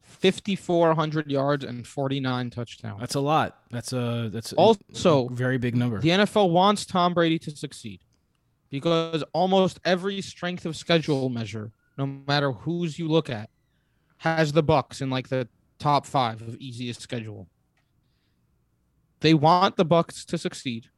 5400 0.09 1.31
yards 1.31 1.65
and 1.65 1.87
49 1.87 2.51
touchdowns 2.51 2.99
that's 2.99 3.15
a 3.15 3.21
lot. 3.21 3.59
That's 3.71 3.93
a 3.93 4.31
that's 4.33 4.53
Also, 4.55 5.29
a 5.29 5.31
very 5.31 5.59
big 5.59 5.77
number. 5.77 6.01
the 6.01 6.09
NFL 6.09 6.51
wants 6.51 6.85
Tom 6.87 7.15
Brady 7.15 7.39
to 7.41 7.51
succeed 7.51 8.01
because 8.71 9.23
almost 9.33 9.79
every 9.85 10.21
strength 10.21 10.67
of 10.67 10.77
schedule 10.77 11.29
measure 11.29 11.73
no 11.97 12.07
matter 12.07 12.53
whose 12.53 12.99
you 12.99 13.09
look 13.09 13.31
at 13.31 13.51
has 14.19 14.53
the 14.53 14.63
Bucks 14.63 15.01
in 15.01 15.11
like 15.11 15.29
the 15.29 15.49
top 15.79 16.07
5 16.07 16.43
of 16.43 16.57
easiest 16.57 17.01
schedule 17.01 17.49
they 19.21 19.35
want 19.35 19.77
the 19.77 19.85
Bucks 19.85 20.25
to 20.27 20.39
succeed 20.39 20.89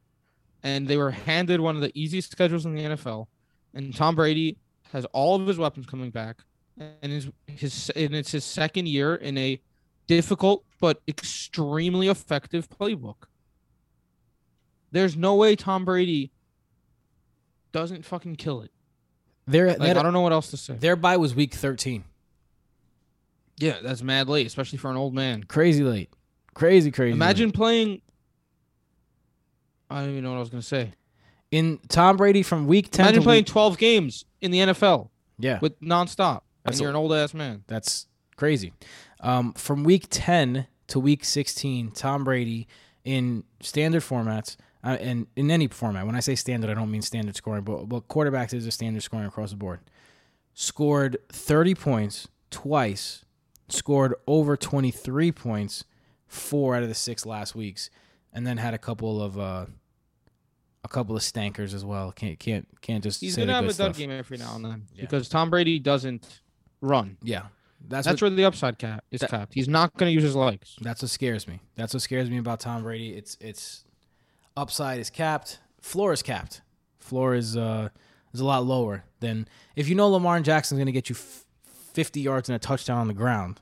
and 0.63 0.87
they 0.87 0.97
were 0.97 1.11
handed 1.11 1.59
one 1.59 1.75
of 1.75 1.81
the 1.81 1.91
easiest 1.93 2.31
schedules 2.31 2.65
in 2.65 2.75
the 2.75 2.83
NFL 2.83 3.27
and 3.73 3.95
Tom 3.95 4.15
Brady 4.15 4.57
has 4.91 5.05
all 5.05 5.39
of 5.39 5.47
his 5.47 5.57
weapons 5.57 5.85
coming 5.85 6.11
back 6.11 6.37
and 6.77 7.11
his 7.11 7.29
his 7.47 7.89
and 7.95 8.15
it's 8.15 8.31
his 8.31 8.43
second 8.43 8.87
year 8.87 9.15
in 9.15 9.37
a 9.37 9.61
difficult 10.07 10.65
but 10.79 11.01
extremely 11.07 12.07
effective 12.07 12.69
playbook. 12.69 13.27
There's 14.91 15.15
no 15.15 15.35
way 15.35 15.55
Tom 15.55 15.85
Brady 15.85 16.31
doesn't 17.71 18.05
fucking 18.05 18.35
kill 18.35 18.61
it. 18.61 18.71
Their 19.47 19.75
Like 19.75 19.95
I 19.97 20.03
don't 20.03 20.13
know 20.13 20.21
what 20.21 20.33
else 20.33 20.51
to 20.51 20.57
say. 20.57 20.73
their 20.73 20.95
bye 20.95 21.17
was 21.17 21.33
week 21.33 21.53
13. 21.53 22.03
Yeah, 23.57 23.77
that's 23.81 24.01
mad 24.01 24.27
late, 24.27 24.47
especially 24.47 24.79
for 24.79 24.89
an 24.89 24.97
old 24.97 25.13
man. 25.13 25.43
Crazy 25.43 25.83
late. 25.83 26.09
Crazy 26.53 26.91
crazy. 26.91 27.11
late. 27.11 27.17
Imagine 27.17 27.51
playing. 27.51 28.01
I 29.91 30.01
don't 30.01 30.11
even 30.11 30.23
know 30.23 30.31
what 30.31 30.37
I 30.37 30.39
was 30.39 30.49
gonna 30.49 30.61
say. 30.61 30.93
in 31.51 31.79
Tom 31.89 32.17
Brady 32.17 32.43
from 32.43 32.67
week 32.67 32.91
10 32.91 33.05
Imagine 33.05 33.21
to 33.21 33.25
playing 33.25 33.39
week, 33.41 33.47
12 33.47 33.77
games 33.77 34.25
in 34.39 34.51
the 34.51 34.59
NFL 34.59 35.09
yeah. 35.37 35.59
with 35.61 35.79
nonstop, 35.81 36.41
and 36.65 36.79
you're 36.79 36.87
a- 36.87 36.91
an 36.91 36.95
old 36.95 37.13
ass 37.13 37.33
man. 37.33 37.63
That's 37.67 38.07
crazy. 38.37 38.73
Um, 39.19 39.53
from 39.53 39.83
week 39.83 40.07
10 40.09 40.67
to 40.87 40.99
week 40.99 41.23
16, 41.25 41.91
Tom 41.91 42.23
Brady 42.23 42.67
in 43.03 43.43
standard 43.61 44.01
formats, 44.03 44.55
uh, 44.83 44.97
and 44.99 45.27
in 45.35 45.51
any 45.51 45.67
format, 45.67 46.05
when 46.05 46.15
I 46.15 46.21
say 46.21 46.35
standard, 46.35 46.69
I 46.69 46.73
don't 46.73 46.89
mean 46.89 47.01
standard 47.01 47.35
scoring, 47.35 47.63
but, 47.63 47.87
but 47.89 48.07
quarterbacks 48.07 48.53
is 48.53 48.65
a 48.65 48.71
standard 48.71 49.03
scoring 49.03 49.27
across 49.27 49.51
the 49.51 49.57
board, 49.57 49.79
scored 50.53 51.17
30 51.29 51.75
points 51.75 52.27
twice, 52.49 53.25
scored 53.69 54.15
over 54.27 54.57
23 54.57 55.31
points 55.31 55.83
four 56.27 56.75
out 56.75 56.83
of 56.83 56.89
the 56.89 56.95
six 56.95 57.25
last 57.25 57.55
weeks, 57.55 57.89
and 58.33 58.47
then 58.47 58.57
had 58.57 58.73
a 58.73 58.77
couple 58.79 59.21
of. 59.21 59.37
Uh, 59.37 59.65
a 60.83 60.87
couple 60.87 61.15
of 61.15 61.21
stankers 61.21 61.73
as 61.73 61.85
well. 61.85 62.11
Can't 62.11 62.39
can't 62.39 62.67
can't 62.81 63.03
just 63.03 63.21
He's 63.21 63.35
say 63.35 63.41
gonna 63.41 63.51
the 63.51 63.55
have 63.55 63.63
good 63.65 63.75
a 63.75 63.77
dud 63.77 63.85
stuff. 63.93 63.97
game 63.97 64.11
every 64.11 64.37
now 64.37 64.55
and 64.55 64.65
then 64.65 64.87
Yeah. 64.95 65.01
because 65.01 65.29
Tom 65.29 65.49
Brady 65.49 65.79
doesn't 65.79 66.41
run. 66.81 67.17
Yeah, 67.21 67.47
that's 67.87 68.05
That's, 68.07 68.21
what, 68.21 68.29
where 68.31 68.35
the 68.37 68.45
upside 68.45 68.77
cap 68.79 69.03
is 69.11 69.21
That- 69.21 69.29
capped. 69.29 69.53
He's 69.53 69.67
not 69.67 69.95
gonna 69.97 70.11
use 70.11 70.23
his 70.23 70.35
legs. 70.35 70.75
That's 70.81 71.01
what 71.01 71.11
scares 71.11 71.47
me. 71.47 71.59
That's 71.75 71.93
what 71.93 72.01
scares 72.01 72.29
me 72.29 72.37
about 72.37 72.59
Tom 72.59 72.83
Brady. 72.83 73.13
It's 73.13 73.37
it's 73.39 73.83
upside 74.57 74.99
is 74.99 75.09
capped, 75.09 75.59
floor 75.81 76.13
is 76.13 76.21
capped. 76.23 76.61
Floor 76.97 77.35
is 77.35 77.55
uh 77.57 77.89
is 78.33 78.39
a 78.39 78.45
lot 78.45 78.65
lower 78.65 79.03
than 79.19 79.47
if 79.75 79.87
you 79.89 79.95
know 79.95 80.07
Lamar 80.09 80.39
Jackson's 80.39 80.77
going 80.77 80.85
to 80.85 80.91
get 80.93 81.09
you 81.09 81.15
f- 81.15 81.45
50 81.93 82.21
yards 82.21 82.47
and 82.47 82.55
a 82.55 82.59
touchdown 82.59 82.97
on 82.99 83.07
the 83.07 83.13
ground. 83.13 83.59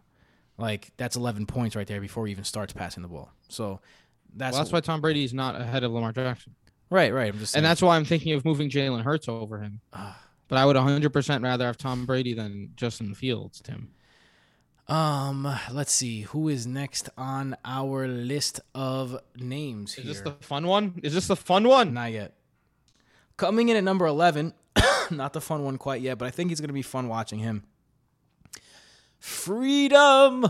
Like 0.58 0.92
that's 0.98 1.16
11 1.16 1.46
points 1.48 1.76
right 1.76 1.88
there 1.88 2.00
before 2.02 2.28
he 2.28 2.32
even 2.32 2.44
starts 2.44 2.72
passing 2.74 3.02
the 3.02 3.10
ball. 3.10 3.32
So 3.48 3.80
that's 4.36 4.54
Well, 4.54 4.62
that's 4.64 4.72
why 4.72 4.82
Tom 4.82 5.02
Brady 5.02 5.24
is 5.24 5.34
not 5.34 5.60
ahead 5.60 5.84
of 5.84 5.92
Lamar 5.92 6.12
Jackson, 6.12 6.54
right, 6.90 7.14
right. 7.14 7.32
I'm 7.34 7.40
just 7.40 7.52
saying. 7.54 7.60
and 7.64 7.70
that's 7.70 7.82
why 7.82 7.96
I'm 7.96 8.06
thinking 8.06 8.34
of 8.34 8.44
moving 8.46 8.70
Jalen 8.70 9.04
Hurts 9.04 9.28
over 9.30 9.60
him. 9.60 9.82
Ah. 9.94 10.20
But 10.48 10.58
I 10.58 10.66
would 10.66 10.76
100% 10.76 11.44
rather 11.44 11.66
have 11.66 11.78
Tom 11.78 12.06
Brady 12.06 12.34
than 12.34 12.72
Justin 12.76 13.14
Fields, 13.14 13.62
Tim. 13.62 13.92
um 14.88 15.48
let's 15.72 15.92
see 15.92 16.22
who 16.22 16.50
is 16.50 16.66
next 16.66 17.08
on 17.16 17.56
our 17.64 18.08
list 18.08 18.60
of 18.74 19.20
names 19.36 19.92
Is 19.92 19.96
here. 19.98 20.06
this 20.14 20.22
the 20.22 20.32
fun 20.42 20.66
one? 20.66 21.00
Is 21.04 21.14
this 21.14 21.28
the 21.28 21.36
fun 21.36 21.68
one? 21.68 21.94
Not 21.94 22.12
yet. 22.12 22.34
Coming 23.38 23.70
in 23.70 23.78
at 23.78 23.84
number 23.84 24.08
11, 24.08 24.54
not 25.12 25.34
the 25.34 25.42
fun 25.42 25.64
one 25.64 25.78
quite 25.78 26.02
yet, 26.02 26.18
but 26.18 26.26
I 26.28 26.32
think 26.32 26.52
it's 26.52 26.60
going 26.60 26.70
to 26.70 26.74
be 26.74 26.82
fun 26.82 27.08
watching 27.08 27.38
him. 27.40 27.64
Freedom! 29.20 30.48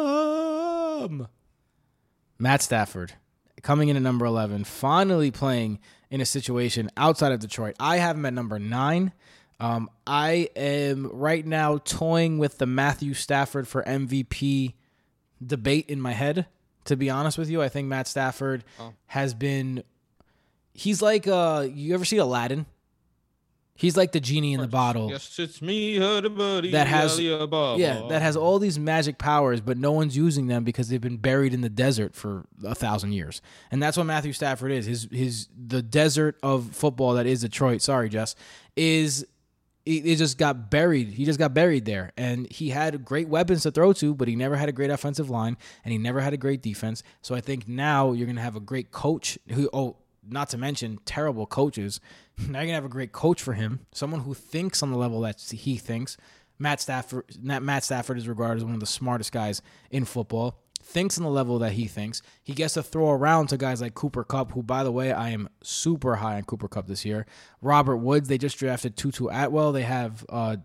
Freedom! 0.00 1.28
Matt 2.38 2.62
Stafford 2.62 3.12
coming 3.62 3.88
in 3.88 3.96
at 3.96 4.02
number 4.02 4.24
11, 4.26 4.64
finally 4.64 5.30
playing 5.30 5.78
in 6.10 6.20
a 6.20 6.26
situation 6.26 6.90
outside 6.96 7.32
of 7.32 7.40
Detroit. 7.40 7.76
I 7.78 7.96
have 7.98 8.16
him 8.16 8.26
at 8.26 8.32
number 8.34 8.58
9. 8.58 9.12
Um, 9.60 9.90
I 10.06 10.48
am 10.56 11.06
right 11.12 11.44
now 11.46 11.78
toying 11.78 12.38
with 12.38 12.58
the 12.58 12.66
Matthew 12.66 13.12
Stafford 13.14 13.68
for 13.68 13.82
MVP 13.82 14.74
debate 15.44 15.86
in 15.88 16.00
my 16.00 16.12
head. 16.12 16.46
To 16.86 16.96
be 16.96 17.10
honest 17.10 17.36
with 17.36 17.50
you, 17.50 17.60
I 17.62 17.68
think 17.68 17.86
Matt 17.88 18.08
Stafford 18.08 18.64
Oh. 18.78 18.94
has 19.06 19.34
been. 19.34 19.84
He's 20.72 21.02
like 21.02 21.26
uh, 21.28 21.66
you 21.70 21.92
ever 21.94 22.04
see 22.06 22.16
Aladdin? 22.16 22.64
He's 23.80 23.96
like 23.96 24.12
the 24.12 24.20
genie 24.20 24.52
in 24.52 24.60
the 24.60 24.68
bottle. 24.68 25.10
Yes, 25.10 25.38
it's 25.38 25.62
me, 25.62 25.98
buddy. 25.98 26.70
That 26.72 26.86
has- 26.86 27.16
Yeah, 27.80 28.02
that 28.10 28.20
has 28.20 28.36
all 28.36 28.58
these 28.58 28.78
magic 28.78 29.16
powers, 29.16 29.60
but 29.62 29.78
no 29.78 29.92
one's 29.92 30.14
using 30.16 30.48
them 30.48 30.64
because 30.64 30.88
they've 30.90 31.00
been 31.00 31.16
buried 31.16 31.54
in 31.54 31.62
the 31.62 31.70
desert 31.70 32.14
for 32.14 32.44
a 32.62 32.74
thousand 32.74 33.12
years. 33.12 33.40
And 33.70 33.82
that's 33.82 33.96
what 33.96 34.04
Matthew 34.04 34.32
Stafford 34.34 34.70
is. 34.72 34.84
His 34.84 35.08
his 35.10 35.48
the 35.56 35.80
desert 35.82 36.36
of 36.42 36.76
football 36.76 37.14
that 37.14 37.26
is 37.26 37.40
Detroit. 37.40 37.80
Sorry, 37.80 38.08
Jess, 38.10 38.34
is 38.76 39.26
it 39.86 40.04
it 40.06 40.16
just 40.16 40.36
got 40.36 40.70
buried. 40.70 41.08
He 41.08 41.24
just 41.24 41.38
got 41.38 41.54
buried 41.54 41.86
there, 41.86 42.12
and 42.18 42.46
he 42.52 42.68
had 42.68 43.02
great 43.02 43.28
weapons 43.28 43.62
to 43.62 43.70
throw 43.70 43.94
to, 43.94 44.14
but 44.14 44.28
he 44.28 44.36
never 44.36 44.56
had 44.56 44.68
a 44.68 44.72
great 44.72 44.90
offensive 44.90 45.30
line, 45.30 45.56
and 45.84 45.92
he 45.92 45.96
never 45.98 46.20
had 46.20 46.34
a 46.34 46.36
great 46.36 46.60
defense. 46.60 47.02
So 47.22 47.34
I 47.34 47.40
think 47.40 47.66
now 47.66 48.12
you're 48.12 48.26
gonna 48.26 48.42
have 48.42 48.56
a 48.56 48.60
great 48.60 48.90
coach 48.90 49.38
who. 49.48 49.70
Oh, 49.72 49.96
not 50.26 50.48
to 50.50 50.58
mention 50.58 50.98
terrible 51.04 51.46
coaches. 51.46 52.00
Now 52.48 52.60
you're 52.60 52.68
gonna 52.68 52.74
have 52.74 52.84
a 52.86 52.88
great 52.88 53.12
coach 53.12 53.42
for 53.42 53.52
him, 53.52 53.80
someone 53.92 54.22
who 54.22 54.32
thinks 54.32 54.82
on 54.82 54.90
the 54.90 54.96
level 54.96 55.20
that 55.20 55.38
he 55.42 55.76
thinks. 55.76 56.16
Matt 56.58 56.80
Stafford, 56.80 57.24
Matt 57.42 57.84
Stafford 57.84 58.16
is 58.16 58.26
regarded 58.26 58.58
as 58.58 58.64
one 58.64 58.72
of 58.72 58.80
the 58.80 58.86
smartest 58.86 59.30
guys 59.30 59.60
in 59.90 60.06
football. 60.06 60.56
Thinks 60.82 61.18
on 61.18 61.24
the 61.24 61.30
level 61.30 61.58
that 61.58 61.72
he 61.72 61.86
thinks. 61.86 62.22
He 62.42 62.54
gets 62.54 62.74
to 62.74 62.82
throw 62.82 63.10
around 63.10 63.48
to 63.48 63.58
guys 63.58 63.82
like 63.82 63.94
Cooper 63.94 64.24
Kupp, 64.24 64.52
who, 64.52 64.62
by 64.62 64.84
the 64.84 64.90
way, 64.90 65.12
I 65.12 65.30
am 65.30 65.50
super 65.62 66.16
high 66.16 66.36
on 66.36 66.44
Cooper 66.44 66.68
Kupp 66.68 66.86
this 66.86 67.04
year. 67.04 67.26
Robert 67.60 67.98
Woods, 67.98 68.28
they 68.28 68.38
just 68.38 68.58
drafted 68.58 68.96
Tutu 68.96 69.28
Atwell. 69.28 69.72
They 69.72 69.82
have 69.82 70.24
uh, 70.30 70.56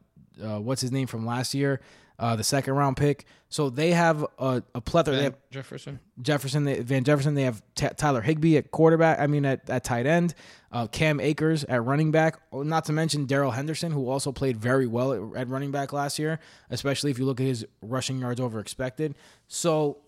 uh, 0.41 0.59
what's 0.59 0.81
his 0.81 0.91
name 0.91 1.07
from 1.07 1.25
last 1.25 1.53
year, 1.53 1.81
uh, 2.20 2.36
the 2.36 2.43
second 2.43 2.74
round 2.74 2.97
pick. 2.97 3.26
So 3.49 3.70
they 3.70 3.91
have 3.91 4.26
a, 4.38 4.63
a 4.74 4.82
plethora. 4.82 5.16
They 5.16 5.24
have 5.24 5.38
Jefferson. 5.49 5.99
Jefferson, 6.22 6.66
they, 6.66 6.80
Van 6.80 7.03
Jefferson. 7.03 7.36
They 7.36 7.43
have 7.43 7.61
T- 7.76 7.88
Tyler 7.95 8.22
Higbee 8.22 8.57
at 8.57 8.72
quarterback. 8.72 9.20
I 9.20 9.28
mean, 9.28 9.45
at, 9.45 9.70
at 9.70 9.84
tight 9.84 10.05
end. 10.05 10.34
Uh, 10.72 10.88
Cam 10.88 11.22
Akers 11.22 11.63
at 11.63 11.84
running 11.86 12.11
back. 12.11 12.39
Oh, 12.51 12.63
Not 12.63 12.86
to 12.86 12.93
mention 12.93 13.26
Darrell 13.26 13.51
Henderson, 13.51 13.91
who 13.91 14.09
also 14.09 14.32
played 14.34 14.57
very 14.57 14.88
well 14.88 15.13
at, 15.13 15.41
at 15.41 15.47
running 15.47 15.72
back 15.72 15.93
last 15.93 16.20
year, 16.20 16.39
especially 16.70 17.11
if 17.11 17.20
you 17.20 17.26
look 17.26 17.39
at 17.39 17.45
his 17.45 17.66
rushing 17.82 18.20
yards 18.20 18.41
over 18.41 18.59
expected. 18.59 19.16
So, 19.47 19.99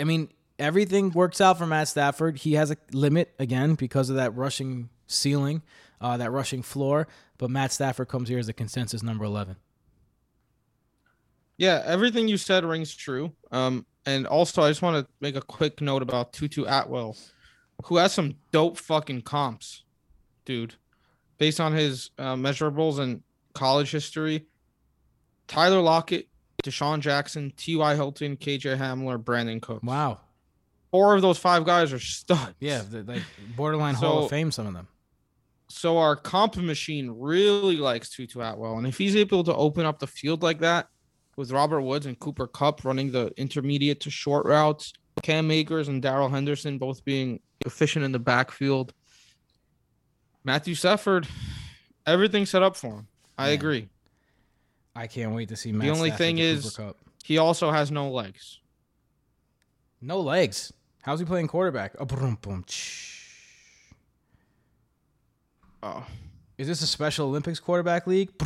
I 0.00 0.02
mean, 0.02 0.30
everything 0.58 1.10
works 1.10 1.40
out 1.40 1.58
for 1.58 1.66
Matt 1.66 1.86
Stafford. 1.86 2.38
He 2.38 2.54
has 2.54 2.72
a 2.72 2.76
limit 2.92 3.32
again 3.38 3.74
because 3.74 4.10
of 4.10 4.16
that 4.16 4.34
rushing 4.34 4.88
ceiling, 5.06 5.62
uh, 6.00 6.16
that 6.16 6.32
rushing 6.32 6.62
floor. 6.62 7.06
But 7.36 7.50
Matt 7.50 7.70
Stafford 7.70 8.08
comes 8.08 8.28
here 8.28 8.40
as 8.40 8.48
a 8.48 8.52
consensus 8.52 9.04
number 9.04 9.24
eleven. 9.24 9.56
Yeah, 11.58 11.82
everything 11.84 12.28
you 12.28 12.36
said 12.36 12.64
rings 12.64 12.94
true. 12.94 13.32
Um, 13.50 13.84
and 14.06 14.26
also 14.26 14.62
I 14.62 14.70
just 14.70 14.80
want 14.80 15.04
to 15.04 15.12
make 15.20 15.36
a 15.36 15.42
quick 15.42 15.80
note 15.80 16.02
about 16.02 16.32
Tutu 16.32 16.64
Atwell, 16.64 17.16
who 17.84 17.96
has 17.96 18.14
some 18.14 18.36
dope 18.52 18.78
fucking 18.78 19.22
comps, 19.22 19.82
dude. 20.44 20.76
Based 21.36 21.60
on 21.60 21.72
his 21.72 22.10
uh, 22.18 22.34
measurables 22.34 22.98
and 22.98 23.22
college 23.54 23.90
history, 23.90 24.46
Tyler 25.46 25.80
Lockett, 25.80 26.28
DeSean 26.64 27.00
Jackson, 27.00 27.52
T.Y. 27.56 27.94
Hilton, 27.94 28.36
KJ 28.36 28.76
Hamler, 28.78 29.22
Brandin 29.22 29.60
Cooks. 29.60 29.84
Wow. 29.84 30.20
Four 30.90 31.14
of 31.14 31.22
those 31.22 31.38
five 31.38 31.64
guys 31.64 31.92
are 31.92 31.98
studs. 31.98 32.54
Yeah, 32.60 32.82
like 33.06 33.22
borderline 33.56 33.94
Hall 33.94 34.24
of 34.24 34.30
Fame. 34.30 34.50
Some 34.50 34.66
of 34.66 34.74
them. 34.74 34.88
So 35.68 35.98
our 35.98 36.16
comp 36.16 36.56
machine 36.56 37.10
really 37.10 37.76
likes 37.76 38.08
Tutu 38.08 38.40
Atwell, 38.40 38.78
and 38.78 38.86
if 38.86 38.96
he's 38.96 39.14
able 39.14 39.44
to 39.44 39.54
open 39.54 39.84
up 39.84 39.98
the 39.98 40.06
field 40.06 40.42
like 40.42 40.60
that 40.60 40.88
with 41.38 41.52
Robert 41.52 41.82
Woods 41.82 42.04
and 42.04 42.18
Cooper 42.18 42.48
Kupp 42.48 42.84
running 42.84 43.12
the 43.12 43.32
intermediate 43.36 44.00
to 44.00 44.10
short 44.10 44.44
routes, 44.44 44.92
Cam 45.22 45.50
Akers 45.52 45.86
and 45.86 46.02
Darrell 46.02 46.28
Henderson 46.28 46.78
both 46.78 47.04
being 47.04 47.38
efficient 47.64 48.04
in 48.04 48.10
the 48.10 48.18
backfield, 48.18 48.92
Matthew 50.42 50.74
Stafford, 50.74 51.28
everything 52.06 52.44
set 52.44 52.62
up 52.64 52.76
for 52.76 52.88
him. 52.88 53.08
I 53.38 53.48
Yeah. 53.48 53.54
agree. 53.54 53.88
I 54.96 55.06
can't 55.06 55.32
wait 55.32 55.48
to 55.50 55.56
see. 55.56 55.70
Matt 55.70 55.86
the 55.86 55.92
only 55.92 56.08
Stafford 56.10 56.18
thing 56.18 56.38
is- 56.38 56.76
He 57.24 57.38
also 57.38 57.70
has 57.70 57.92
no 57.92 58.10
legs. 58.10 58.58
no 60.00 60.20
legs. 60.20 60.72
How's 61.02 61.20
he 61.20 61.24
playing 61.24 61.46
quarterback? 61.46 61.94
A 62.00 62.04
brum, 62.04 62.36
bum, 62.42 62.64
tsh. 62.66 63.14
Oh, 65.84 66.04
Is 66.56 66.66
this 66.66 66.82
a 66.82 66.86
Special 66.88 67.28
Olympics 67.28 67.60
quarterback 67.60 68.08
league? 68.08 68.36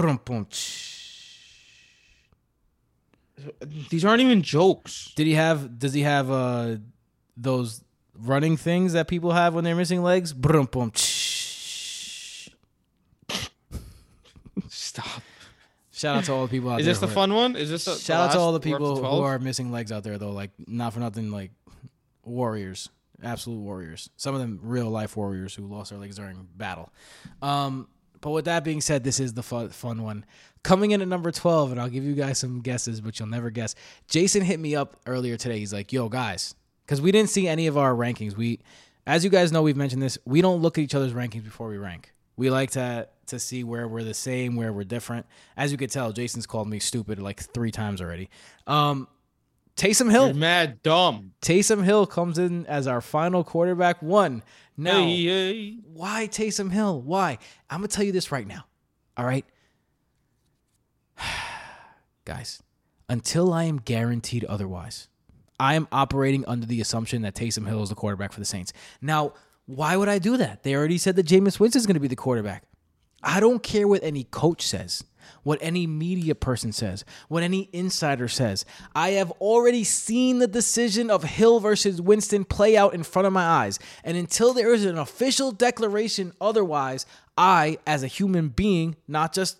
Brum, 3.37 3.53
bum, 3.61 3.70
tsh. 3.70 3.89
these 3.89 4.05
aren't 4.05 4.20
even 4.22 4.43
jokes. 4.43 5.12
Did 5.16 5.26
he 5.26 5.35
have? 5.35 5.78
Does 5.78 5.93
he 5.95 6.03
have 6.03 6.30
uh 6.30 6.76
those 7.37 7.83
running 8.18 8.57
things 8.57 8.93
that 8.93 9.09
people 9.09 9.33
have 9.33 9.55
when 9.55 9.64
they're 9.64 9.74
missing 9.76 10.03
legs? 10.03 10.33
Brum, 10.33 10.66
bum. 10.70 10.93
Stop. 14.68 15.22
Shout 15.93 16.16
out 16.16 16.24
to 16.24 16.33
all 16.33 16.43
the 16.47 16.51
people 16.51 16.70
out 16.70 16.80
Is 16.80 16.87
there. 16.87 16.93
this 16.95 17.01
the 17.01 17.07
who 17.07 17.12
are- 17.12 17.14
fun 17.14 17.35
one? 17.35 17.57
Is 17.57 17.70
this 17.70 17.85
the, 17.85 17.95
Shout 17.95 18.28
out 18.28 18.33
to 18.33 18.39
all 18.39 18.53
the 18.53 18.59
last- 18.59 18.66
we're 18.66 18.76
up 18.76 18.80
to 18.80 18.95
people 18.97 19.11
who 19.16 19.22
are 19.22 19.39
missing 19.39 19.70
legs 19.70 19.93
out 19.93 20.03
there, 20.03 20.18
though. 20.18 20.30
Like, 20.33 20.51
not 20.66 20.93
for 20.95 21.01
nothing, 21.01 21.30
like 21.30 21.53
warriors, 22.24 22.89
absolute 23.22 23.61
warriors. 23.61 24.11
Some 24.16 24.35
of 24.35 24.41
them 24.41 24.59
real 24.62 24.91
life 24.91 25.16
warriors 25.16 25.55
who 25.55 25.66
lost 25.66 25.91
their 25.91 25.99
legs 25.99 26.16
during 26.16 26.49
battle. 26.57 26.91
Um, 27.41 27.89
but 28.20 28.30
with 28.30 28.47
that 28.47 28.64
being 28.64 28.80
said, 28.80 29.05
this 29.05 29.20
is 29.20 29.35
the 29.35 29.43
fun, 29.43 29.68
fun 29.70 30.03
one. 30.03 30.24
Coming 30.62 30.92
in 30.92 31.02
at 31.02 31.08
number 31.08 31.32
12, 31.32 31.72
and 31.72 31.80
I'll 31.80 31.88
give 31.88 32.04
you 32.04 32.14
guys 32.14 32.38
some 32.38 32.60
guesses, 32.60 33.00
but 33.00 33.18
you'll 33.18 33.28
never 33.28 33.50
guess. 33.50 33.74
Jason 34.08 34.42
hit 34.42 34.60
me 34.60 34.76
up 34.76 34.96
earlier 35.06 35.36
today. 35.36 35.58
He's 35.58 35.72
like, 35.72 35.92
yo, 35.92 36.08
guys, 36.08 36.54
because 36.86 37.00
we 37.00 37.10
didn't 37.10 37.30
see 37.30 37.48
any 37.48 37.66
of 37.66 37.76
our 37.76 37.92
rankings. 37.94 38.36
We, 38.36 38.60
as 39.06 39.24
you 39.24 39.30
guys 39.30 39.50
know, 39.50 39.62
we've 39.62 39.76
mentioned 39.76 40.02
this, 40.02 40.18
we 40.24 40.40
don't 40.40 40.62
look 40.62 40.78
at 40.78 40.82
each 40.84 40.94
other's 40.94 41.12
rankings 41.14 41.42
before 41.44 41.68
we 41.68 41.78
rank. 41.78 42.12
We 42.36 42.48
like 42.50 42.70
to 42.72 43.08
to 43.26 43.38
see 43.38 43.62
where 43.64 43.86
we're 43.88 44.02
the 44.04 44.14
same, 44.14 44.56
where 44.56 44.72
we're 44.72 44.84
different. 44.84 45.26
As 45.56 45.70
you 45.72 45.78
could 45.78 45.90
tell, 45.90 46.12
Jason's 46.12 46.46
called 46.46 46.68
me 46.68 46.78
stupid 46.80 47.20
like 47.20 47.40
three 47.40 47.70
times 47.70 48.00
already. 48.00 48.28
Um, 48.66 49.08
Taysom 49.76 50.10
Hill. 50.10 50.26
You're 50.26 50.34
mad 50.34 50.82
dumb. 50.82 51.32
Taysom 51.40 51.82
Hill 51.84 52.06
comes 52.06 52.38
in 52.38 52.66
as 52.66 52.86
our 52.86 53.00
final 53.00 53.42
quarterback 53.42 54.02
one. 54.02 54.42
Now, 54.76 55.02
Hey, 55.04 55.24
hey. 55.24 55.76
why 55.92 56.28
Taysom 56.30 56.70
Hill? 56.72 57.00
Why? 57.02 57.38
I'm 57.70 57.78
gonna 57.78 57.88
tell 57.88 58.04
you 58.04 58.12
this 58.12 58.30
right 58.32 58.46
now. 58.46 58.64
All 59.16 59.24
right, 59.24 59.44
guys. 62.24 62.62
Until 63.08 63.52
I 63.52 63.64
am 63.64 63.78
guaranteed 63.78 64.44
otherwise, 64.44 65.08
I 65.60 65.74
am 65.74 65.86
operating 65.92 66.44
under 66.46 66.66
the 66.66 66.80
assumption 66.80 67.22
that 67.22 67.34
Taysom 67.34 67.66
Hill 67.66 67.82
is 67.82 67.88
the 67.88 67.94
quarterback 67.94 68.32
for 68.32 68.40
the 68.40 68.46
Saints. 68.46 68.72
Now, 69.00 69.34
why 69.66 69.96
would 69.96 70.08
I 70.08 70.18
do 70.18 70.36
that? 70.36 70.62
They 70.62 70.74
already 70.74 70.98
said 70.98 71.16
that 71.16 71.26
Jameis 71.26 71.60
Winston 71.60 71.80
is 71.80 71.86
going 71.86 71.94
to 71.94 72.00
be 72.00 72.08
the 72.08 72.16
quarterback. 72.16 72.64
I 73.22 73.38
don't 73.38 73.62
care 73.62 73.86
what 73.86 74.02
any 74.02 74.24
coach 74.24 74.66
says, 74.66 75.04
what 75.44 75.58
any 75.62 75.86
media 75.86 76.34
person 76.34 76.72
says, 76.72 77.04
what 77.28 77.44
any 77.44 77.68
insider 77.72 78.26
says. 78.26 78.64
I 78.96 79.10
have 79.10 79.30
already 79.32 79.84
seen 79.84 80.40
the 80.40 80.48
decision 80.48 81.08
of 81.08 81.22
Hill 81.22 81.60
versus 81.60 82.00
Winston 82.00 82.44
play 82.44 82.76
out 82.76 82.94
in 82.94 83.04
front 83.04 83.26
of 83.26 83.32
my 83.32 83.44
eyes. 83.44 83.78
And 84.02 84.16
until 84.16 84.52
there 84.52 84.74
is 84.74 84.84
an 84.84 84.98
official 84.98 85.52
declaration 85.52 86.32
otherwise, 86.40 87.06
I, 87.38 87.78
as 87.86 88.02
a 88.02 88.08
human 88.08 88.48
being, 88.48 88.96
not 89.06 89.32
just 89.32 89.58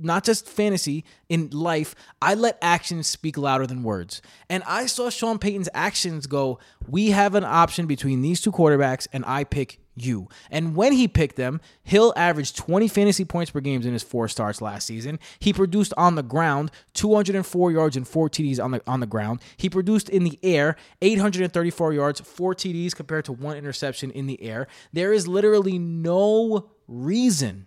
not 0.00 0.24
just 0.24 0.48
fantasy 0.48 1.04
in 1.28 1.50
life, 1.50 1.94
I 2.20 2.34
let 2.34 2.58
actions 2.62 3.06
speak 3.06 3.36
louder 3.36 3.66
than 3.66 3.82
words. 3.82 4.22
And 4.48 4.62
I 4.64 4.86
saw 4.86 5.10
Sean 5.10 5.38
Payton's 5.38 5.68
actions 5.74 6.26
go, 6.26 6.58
we 6.88 7.10
have 7.10 7.34
an 7.34 7.44
option 7.44 7.86
between 7.86 8.22
these 8.22 8.40
two 8.40 8.52
quarterbacks, 8.52 9.06
and 9.12 9.24
I 9.26 9.44
pick 9.44 9.78
you. 9.96 10.28
And 10.50 10.76
when 10.76 10.92
he 10.92 11.08
picked 11.08 11.36
them, 11.36 11.60
Hill 11.82 12.12
averaged 12.16 12.56
20 12.56 12.86
fantasy 12.88 13.24
points 13.24 13.50
per 13.50 13.60
game 13.60 13.82
in 13.82 13.92
his 13.92 14.02
four 14.02 14.28
starts 14.28 14.60
last 14.60 14.86
season. 14.86 15.18
He 15.38 15.52
produced 15.52 15.94
on 15.96 16.14
the 16.14 16.22
ground 16.22 16.70
204 16.94 17.72
yards 17.72 17.96
and 17.96 18.06
four 18.06 18.28
TDs 18.28 18.62
on 18.62 18.72
the 18.72 18.82
on 18.86 19.00
the 19.00 19.06
ground. 19.06 19.40
He 19.56 19.70
produced 19.70 20.08
in 20.08 20.24
the 20.24 20.38
air 20.42 20.76
834 21.00 21.92
yards, 21.94 22.20
four 22.20 22.54
TDs 22.54 22.94
compared 22.94 23.24
to 23.24 23.32
one 23.32 23.56
interception 23.56 24.10
in 24.10 24.26
the 24.26 24.42
air. 24.42 24.66
There 24.92 25.12
is 25.12 25.26
literally 25.26 25.78
no 25.78 26.70
reason 26.86 27.66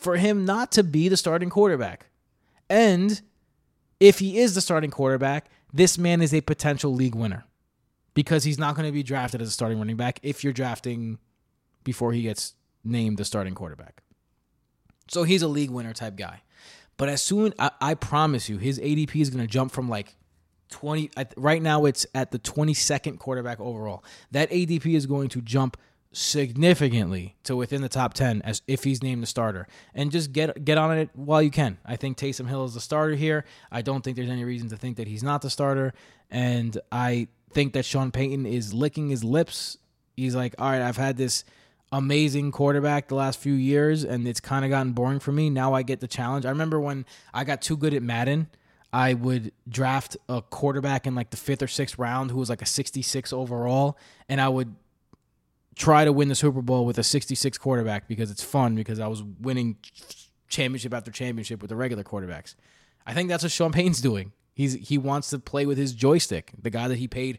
for 0.00 0.16
him 0.16 0.44
not 0.44 0.72
to 0.72 0.82
be 0.82 1.08
the 1.08 1.16
starting 1.16 1.50
quarterback. 1.50 2.06
And 2.68 3.20
if 3.98 4.18
he 4.18 4.38
is 4.38 4.54
the 4.54 4.60
starting 4.60 4.90
quarterback, 4.90 5.50
this 5.72 5.98
man 5.98 6.22
is 6.22 6.34
a 6.34 6.40
potential 6.40 6.92
league 6.92 7.14
winner 7.14 7.44
because 8.14 8.44
he's 8.44 8.58
not 8.58 8.74
going 8.74 8.86
to 8.86 8.92
be 8.92 9.02
drafted 9.02 9.40
as 9.42 9.48
a 9.48 9.52
starting 9.52 9.78
running 9.78 9.96
back 9.96 10.18
if 10.22 10.42
you're 10.42 10.52
drafting 10.52 11.18
before 11.84 12.12
he 12.12 12.22
gets 12.22 12.54
named 12.82 13.18
the 13.18 13.24
starting 13.24 13.54
quarterback. 13.54 14.02
So 15.08 15.24
he's 15.24 15.42
a 15.42 15.48
league 15.48 15.70
winner 15.70 15.92
type 15.92 16.16
guy. 16.16 16.42
But 16.96 17.08
as 17.08 17.22
soon, 17.22 17.54
I, 17.58 17.70
I 17.80 17.94
promise 17.94 18.48
you, 18.48 18.58
his 18.58 18.78
ADP 18.78 19.16
is 19.20 19.30
going 19.30 19.44
to 19.44 19.50
jump 19.50 19.72
from 19.72 19.88
like 19.88 20.16
20. 20.70 21.10
Right 21.36 21.62
now, 21.62 21.84
it's 21.84 22.06
at 22.14 22.30
the 22.30 22.38
22nd 22.38 23.18
quarterback 23.18 23.60
overall. 23.60 24.04
That 24.30 24.50
ADP 24.50 24.94
is 24.94 25.06
going 25.06 25.28
to 25.30 25.40
jump 25.40 25.76
significantly 26.12 27.36
to 27.44 27.54
within 27.54 27.82
the 27.82 27.88
top 27.88 28.14
10 28.14 28.42
as 28.42 28.62
if 28.66 28.82
he's 28.82 29.02
named 29.02 29.22
the 29.22 29.26
starter 29.26 29.68
and 29.94 30.10
just 30.10 30.32
get 30.32 30.64
get 30.64 30.76
on 30.76 30.98
it 30.98 31.10
while 31.14 31.40
you 31.40 31.50
can. 31.50 31.78
I 31.84 31.96
think 31.96 32.18
Taysom 32.18 32.48
Hill 32.48 32.64
is 32.64 32.74
the 32.74 32.80
starter 32.80 33.14
here. 33.14 33.44
I 33.70 33.82
don't 33.82 34.02
think 34.02 34.16
there's 34.16 34.30
any 34.30 34.44
reason 34.44 34.68
to 34.70 34.76
think 34.76 34.96
that 34.96 35.06
he's 35.06 35.22
not 35.22 35.42
the 35.42 35.50
starter 35.50 35.92
and 36.30 36.78
I 36.90 37.28
think 37.52 37.74
that 37.74 37.84
Sean 37.84 38.10
Payton 38.10 38.46
is 38.46 38.74
licking 38.74 39.08
his 39.08 39.22
lips. 39.24 39.78
He's 40.16 40.34
like, 40.34 40.54
"All 40.58 40.70
right, 40.70 40.82
I've 40.82 40.96
had 40.96 41.16
this 41.16 41.44
amazing 41.92 42.52
quarterback 42.52 43.08
the 43.08 43.14
last 43.14 43.38
few 43.38 43.54
years, 43.54 44.04
and 44.04 44.26
it's 44.26 44.40
kind 44.40 44.64
of 44.64 44.70
gotten 44.70 44.92
boring 44.92 45.18
for 45.18 45.32
me. 45.32 45.50
Now 45.50 45.74
I 45.74 45.82
get 45.82 46.00
the 46.00 46.06
challenge. 46.06 46.46
I 46.46 46.50
remember 46.50 46.78
when 46.80 47.04
I 47.34 47.44
got 47.44 47.62
too 47.62 47.76
good 47.76 47.94
at 47.94 48.02
Madden, 48.02 48.48
I 48.92 49.14
would 49.14 49.52
draft 49.68 50.16
a 50.28 50.42
quarterback 50.42 51.06
in 51.06 51.14
like 51.14 51.30
the 51.30 51.36
fifth 51.36 51.62
or 51.62 51.68
sixth 51.68 51.98
round 51.98 52.30
who 52.30 52.38
was 52.38 52.48
like 52.48 52.62
a 52.62 52.66
66 52.66 53.32
overall, 53.32 53.98
and 54.28 54.40
I 54.40 54.48
would 54.48 54.74
try 55.76 56.04
to 56.04 56.12
win 56.12 56.28
the 56.28 56.34
Super 56.34 56.62
Bowl 56.62 56.84
with 56.84 56.98
a 56.98 57.02
66 57.02 57.58
quarterback 57.58 58.08
because 58.08 58.30
it's 58.30 58.42
fun 58.42 58.74
because 58.74 59.00
I 59.00 59.06
was 59.06 59.22
winning 59.22 59.76
championship 60.48 60.92
after 60.92 61.10
championship 61.10 61.62
with 61.62 61.68
the 61.68 61.76
regular 61.76 62.04
quarterbacks. 62.04 62.54
I 63.06 63.14
think 63.14 63.28
that's 63.28 63.42
what 63.42 63.52
Sean 63.52 63.72
Payton's 63.72 64.00
doing. 64.00 64.32
He's 64.52 64.74
he 64.74 64.98
wants 64.98 65.30
to 65.30 65.38
play 65.38 65.64
with 65.64 65.78
his 65.78 65.92
joystick. 65.92 66.52
The 66.60 66.70
guy 66.70 66.88
that 66.88 66.98
he 66.98 67.08
paid, 67.08 67.38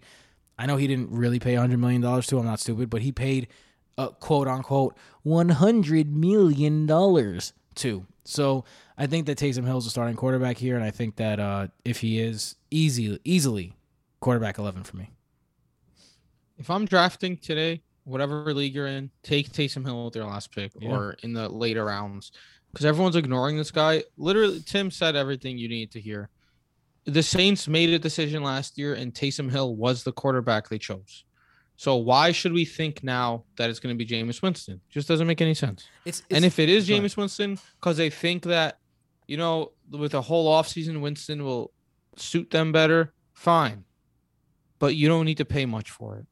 I 0.58 0.66
know 0.66 0.78
he 0.78 0.88
didn't 0.88 1.12
really 1.12 1.40
pay 1.40 1.54
100 1.54 1.78
million 1.78 2.02
dollars 2.02 2.26
to. 2.28 2.40
I'm 2.40 2.46
not 2.46 2.60
stupid, 2.60 2.90
but 2.90 3.02
he 3.02 3.12
paid 3.12 3.48
a 3.98 4.10
quote 4.10 4.48
unquote 4.48 4.98
100 5.24 6.16
million 6.16 6.86
dollars 6.86 7.54
to. 7.76 8.06
So 8.24 8.64
I 8.98 9.08
think 9.08 9.26
that 9.28 9.38
Taysom 9.38 9.66
Hill 9.66 9.78
is 9.78 9.86
a 9.86 9.90
starting 9.90 10.16
quarterback 10.16 10.58
here, 10.58 10.76
and 10.76 10.84
I 10.84 10.92
think 10.92 11.18
that 11.18 11.40
uh, 11.40 11.68
if 11.86 12.00
he 12.00 12.20
is 12.20 12.56
easy, 12.70 13.20
easily 13.24 13.76
quarterback 14.20 14.58
11 14.58 14.84
for 14.84 14.98
me. 14.98 15.12
If 16.58 16.70
I'm 16.70 16.86
drafting 16.86 17.38
today, 17.38 17.82
whatever 18.04 18.54
league 18.54 18.74
you're 18.74 18.88
in, 18.88 19.10
take 19.24 19.52
Taysom 19.52 19.86
Hill 19.86 20.06
with 20.06 20.16
your 20.16 20.26
last 20.26 20.52
pick 20.52 20.72
Yeah. 20.80 20.89
or 20.89 21.16
in 21.24 21.34
the 21.34 21.47
later 21.49 21.86
rounds 21.86 22.32
because 22.72 22.86
everyone's 22.86 23.16
ignoring 23.16 23.58
this 23.58 23.72
guy. 23.72 24.04
Literally, 24.18 24.62
Tim 24.66 24.89
said 24.91 25.16
everything 25.16 25.58
you 25.58 25.68
need 25.70 25.91
to 25.91 25.99
hear. 26.02 26.30
The 27.06 27.24
Saints 27.24 27.68
made 27.68 27.89
a 27.89 27.99
decision 27.99 28.43
last 28.43 28.78
year, 28.78 28.93
and 28.93 29.14
Taysom 29.14 29.52
Hill 29.52 29.76
was 29.76 30.04
the 30.04 30.12
quarterback 30.12 30.70
they 30.70 30.78
chose. 30.78 31.26
So 31.76 31.95
why 31.95 32.32
should 32.32 32.54
we 32.54 32.64
think 32.64 33.04
now 33.04 33.43
that 33.58 33.70
it's 33.72 33.80
going 33.80 33.97
to 33.97 34.06
be 34.06 34.10
Jameis 34.10 34.41
Winston? 34.43 34.80
Just 34.89 35.08
doesn't 35.08 35.26
make 35.26 35.41
any 35.41 35.56
sense. 35.56 35.88
It's, 36.06 36.22
and 36.30 36.45
if 36.45 36.60
it 36.60 36.70
is 36.70 36.88
go. 36.88 36.93
Jameis 36.95 37.18
Winston, 37.18 37.58
because 37.80 37.97
they 37.97 38.12
think 38.12 38.43
that, 38.43 38.78
you 39.28 39.36
know, 39.38 39.72
with 39.89 40.14
a 40.14 40.22
whole 40.22 40.54
offseason, 40.56 41.02
Winston 41.02 41.43
will 41.43 41.72
suit 42.18 42.52
them 42.52 42.72
better, 42.72 43.14
fine. 43.34 43.84
But 44.78 44.95
you 44.95 45.08
don't 45.08 45.26
need 45.26 45.38
to 45.38 45.45
pay 45.45 45.66
much 45.66 45.89
for 45.89 46.18
it. 46.18 46.26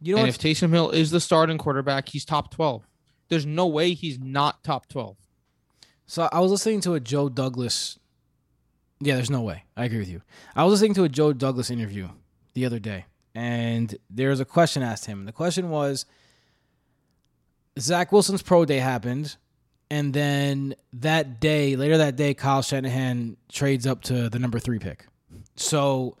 You 0.00 0.14
know 0.14 0.20
and 0.20 0.28
if 0.28 0.38
Taysom 0.38 0.70
Hill 0.70 0.90
is 0.90 1.10
the 1.10 1.20
starting 1.20 1.58
quarterback, 1.58 2.08
he's 2.08 2.24
top 2.24 2.50
12. 2.50 2.86
There's 3.28 3.46
no 3.46 3.66
way 3.66 3.94
he's 3.94 4.18
not 4.18 4.64
top 4.64 4.88
12. 4.88 5.16
So 6.06 6.28
I 6.32 6.40
was 6.40 6.50
listening 6.50 6.80
to 6.82 6.94
a 6.94 7.00
Joe 7.00 7.28
Douglas. 7.28 7.98
Yeah, 9.00 9.14
there's 9.14 9.30
no 9.30 9.42
way. 9.42 9.64
I 9.76 9.84
agree 9.84 9.98
with 9.98 10.08
you. 10.08 10.22
I 10.56 10.64
was 10.64 10.72
listening 10.72 10.94
to 10.94 11.04
a 11.04 11.08
Joe 11.08 11.32
Douglas 11.32 11.70
interview 11.70 12.08
the 12.54 12.66
other 12.66 12.78
day, 12.78 13.06
and 13.34 13.94
there 14.10 14.30
was 14.30 14.40
a 14.40 14.44
question 14.44 14.82
asked 14.82 15.06
him. 15.06 15.24
The 15.24 15.32
question 15.32 15.70
was 15.70 16.06
Zach 17.78 18.10
Wilson's 18.12 18.42
pro 18.42 18.64
day 18.64 18.78
happened, 18.78 19.36
and 19.90 20.12
then 20.12 20.74
that 20.94 21.40
day, 21.40 21.76
later 21.76 21.98
that 21.98 22.16
day, 22.16 22.34
Kyle 22.34 22.62
Shanahan 22.62 23.36
trades 23.50 23.86
up 23.86 24.02
to 24.02 24.28
the 24.28 24.38
number 24.38 24.58
three 24.58 24.78
pick. 24.78 25.06
So 25.56 26.16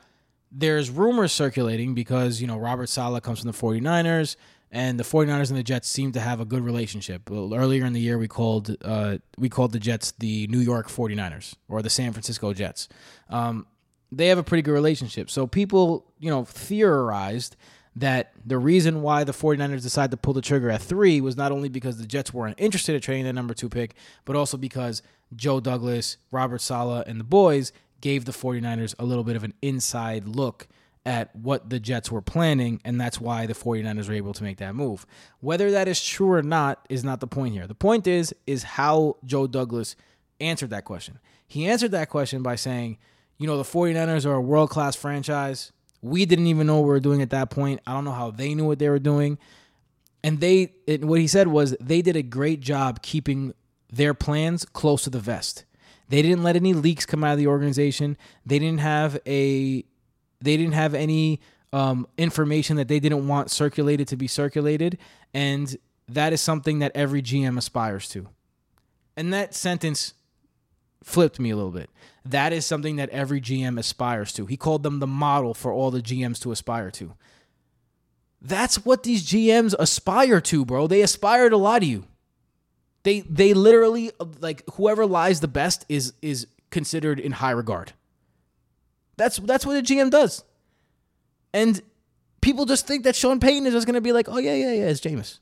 there's 0.50 0.90
rumors 0.90 1.32
circulating 1.32 1.94
because, 1.94 2.40
you 2.40 2.46
know, 2.46 2.58
Robert 2.58 2.88
Saleh 2.88 3.22
comes 3.22 3.40
from 3.40 3.50
the 3.50 3.56
49ers 3.56 4.36
and 4.72 4.98
the 4.98 5.04
49ers 5.04 5.50
and 5.50 5.58
the 5.58 5.62
Jets 5.62 5.88
seem 5.88 6.12
to 6.12 6.20
have 6.20 6.40
a 6.40 6.44
good 6.44 6.62
relationship. 6.62 7.28
Earlier 7.30 7.84
in 7.84 7.92
the 7.92 8.00
year 8.00 8.18
we 8.18 8.28
called 8.28 8.76
uh, 8.84 9.18
we 9.38 9.48
called 9.48 9.72
the 9.72 9.80
Jets 9.80 10.12
the 10.18 10.46
New 10.46 10.60
York 10.60 10.88
49ers 10.88 11.54
or 11.68 11.82
the 11.82 11.90
San 11.90 12.12
Francisco 12.12 12.52
Jets. 12.52 12.88
Um, 13.28 13.66
they 14.12 14.28
have 14.28 14.38
a 14.38 14.42
pretty 14.42 14.62
good 14.62 14.72
relationship. 14.72 15.30
So 15.30 15.46
people, 15.46 16.06
you 16.18 16.30
know, 16.30 16.44
theorized 16.44 17.56
that 17.96 18.32
the 18.44 18.58
reason 18.58 19.02
why 19.02 19.24
the 19.24 19.32
49ers 19.32 19.82
decided 19.82 20.12
to 20.12 20.16
pull 20.16 20.32
the 20.32 20.40
trigger 20.40 20.70
at 20.70 20.80
3 20.80 21.20
was 21.20 21.36
not 21.36 21.52
only 21.52 21.68
because 21.68 21.98
the 21.98 22.06
Jets 22.06 22.32
weren't 22.32 22.58
interested 22.58 22.94
in 22.94 23.00
trading 23.00 23.24
the 23.24 23.32
number 23.32 23.52
2 23.52 23.68
pick, 23.68 23.94
but 24.24 24.36
also 24.36 24.56
because 24.56 25.02
Joe 25.34 25.60
Douglas, 25.60 26.16
Robert 26.30 26.60
Saleh 26.60 27.04
and 27.06 27.18
the 27.18 27.24
boys 27.24 27.72
gave 28.00 28.24
the 28.24 28.32
49ers 28.32 28.94
a 28.98 29.04
little 29.04 29.24
bit 29.24 29.36
of 29.36 29.44
an 29.44 29.54
inside 29.62 30.26
look 30.26 30.68
at 31.06 31.34
what 31.34 31.70
the 31.70 31.80
Jets 31.80 32.10
were 32.10 32.20
planning, 32.20 32.80
and 32.84 33.00
that's 33.00 33.20
why 33.20 33.46
the 33.46 33.54
49ers 33.54 34.08
were 34.08 34.14
able 34.14 34.34
to 34.34 34.42
make 34.42 34.58
that 34.58 34.74
move. 34.74 35.06
Whether 35.40 35.70
that 35.70 35.88
is 35.88 36.04
true 36.04 36.30
or 36.30 36.42
not 36.42 36.84
is 36.90 37.04
not 37.04 37.20
the 37.20 37.26
point 37.26 37.54
here. 37.54 37.66
The 37.66 37.74
point 37.74 38.06
is 38.06 38.34
is 38.46 38.62
how 38.62 39.16
Joe 39.24 39.46
Douglas 39.46 39.96
answered 40.40 40.70
that 40.70 40.84
question. 40.84 41.18
He 41.46 41.66
answered 41.66 41.90
that 41.92 42.10
question 42.10 42.42
by 42.42 42.56
saying, 42.56 42.98
you 43.38 43.46
know, 43.46 43.56
the 43.56 43.62
49ers 43.62 44.26
are 44.26 44.34
a 44.34 44.40
world-class 44.40 44.96
franchise. 44.96 45.72
We 46.02 46.26
didn't 46.26 46.46
even 46.46 46.66
know 46.66 46.76
what 46.76 46.84
we 46.84 46.90
were 46.90 47.00
doing 47.00 47.22
at 47.22 47.30
that 47.30 47.50
point. 47.50 47.80
I 47.86 47.92
don't 47.92 48.04
know 48.04 48.12
how 48.12 48.30
they 48.30 48.54
knew 48.54 48.66
what 48.66 48.78
they 48.78 48.88
were 48.88 48.98
doing. 48.98 49.38
And 50.22 50.40
they 50.40 50.74
what 51.00 51.20
he 51.20 51.26
said 51.26 51.48
was 51.48 51.74
they 51.80 52.02
did 52.02 52.16
a 52.16 52.22
great 52.22 52.60
job 52.60 53.00
keeping 53.00 53.54
their 53.90 54.12
plans 54.12 54.66
close 54.66 55.04
to 55.04 55.10
the 55.10 55.18
vest. 55.18 55.64
They 56.10 56.22
didn't 56.22 56.42
let 56.42 56.56
any 56.56 56.74
leaks 56.74 57.06
come 57.06 57.22
out 57.22 57.32
of 57.32 57.38
the 57.38 57.46
organization. 57.46 58.16
They 58.44 58.58
didn't 58.58 58.80
have 58.80 59.20
a 59.26 59.84
they 60.42 60.56
didn't 60.56 60.72
have 60.72 60.92
any 60.92 61.40
um, 61.72 62.06
information 62.18 62.76
that 62.76 62.88
they 62.88 62.98
didn't 62.98 63.28
want 63.28 63.50
circulated 63.50 64.08
to 64.08 64.16
be 64.16 64.26
circulated, 64.26 64.98
and 65.32 65.76
that 66.08 66.32
is 66.32 66.40
something 66.40 66.80
that 66.80 66.90
every 66.96 67.22
GM 67.22 67.56
aspires 67.56 68.08
to. 68.08 68.28
And 69.16 69.32
that 69.32 69.54
sentence 69.54 70.14
flipped 71.04 71.38
me 71.38 71.50
a 71.50 71.56
little 71.56 71.70
bit. 71.70 71.90
That 72.24 72.52
is 72.52 72.66
something 72.66 72.96
that 72.96 73.08
every 73.10 73.40
GM 73.40 73.78
aspires 73.78 74.32
to. 74.32 74.46
He 74.46 74.56
called 74.56 74.82
them 74.82 74.98
the 74.98 75.06
model 75.06 75.54
for 75.54 75.72
all 75.72 75.92
the 75.92 76.02
GMs 76.02 76.40
to 76.40 76.50
aspire 76.50 76.90
to. 76.92 77.14
That's 78.42 78.84
what 78.84 79.04
these 79.04 79.24
GMs 79.24 79.74
aspire 79.78 80.40
to, 80.40 80.64
bro. 80.64 80.88
They 80.88 81.02
aspire 81.02 81.48
to 81.50 81.56
lie 81.56 81.78
to 81.78 81.86
you. 81.86 82.06
They 83.02 83.20
they 83.20 83.54
literally 83.54 84.12
like 84.40 84.62
whoever 84.74 85.06
lies 85.06 85.40
the 85.40 85.48
best 85.48 85.86
is 85.88 86.12
is 86.20 86.46
considered 86.70 87.18
in 87.18 87.32
high 87.32 87.50
regard. 87.52 87.92
That's 89.16 89.38
that's 89.38 89.66
what 89.66 89.76
a 89.76 89.82
GM 89.82 90.10
does. 90.10 90.44
And 91.52 91.80
people 92.40 92.66
just 92.66 92.86
think 92.86 93.04
that 93.04 93.16
Sean 93.16 93.40
Payton 93.40 93.66
is 93.66 93.72
just 93.72 93.86
gonna 93.86 94.00
be 94.00 94.12
like, 94.12 94.28
oh 94.28 94.38
yeah, 94.38 94.54
yeah, 94.54 94.72
yeah, 94.72 94.88
it's 94.88 95.00
Jameis. 95.00 95.38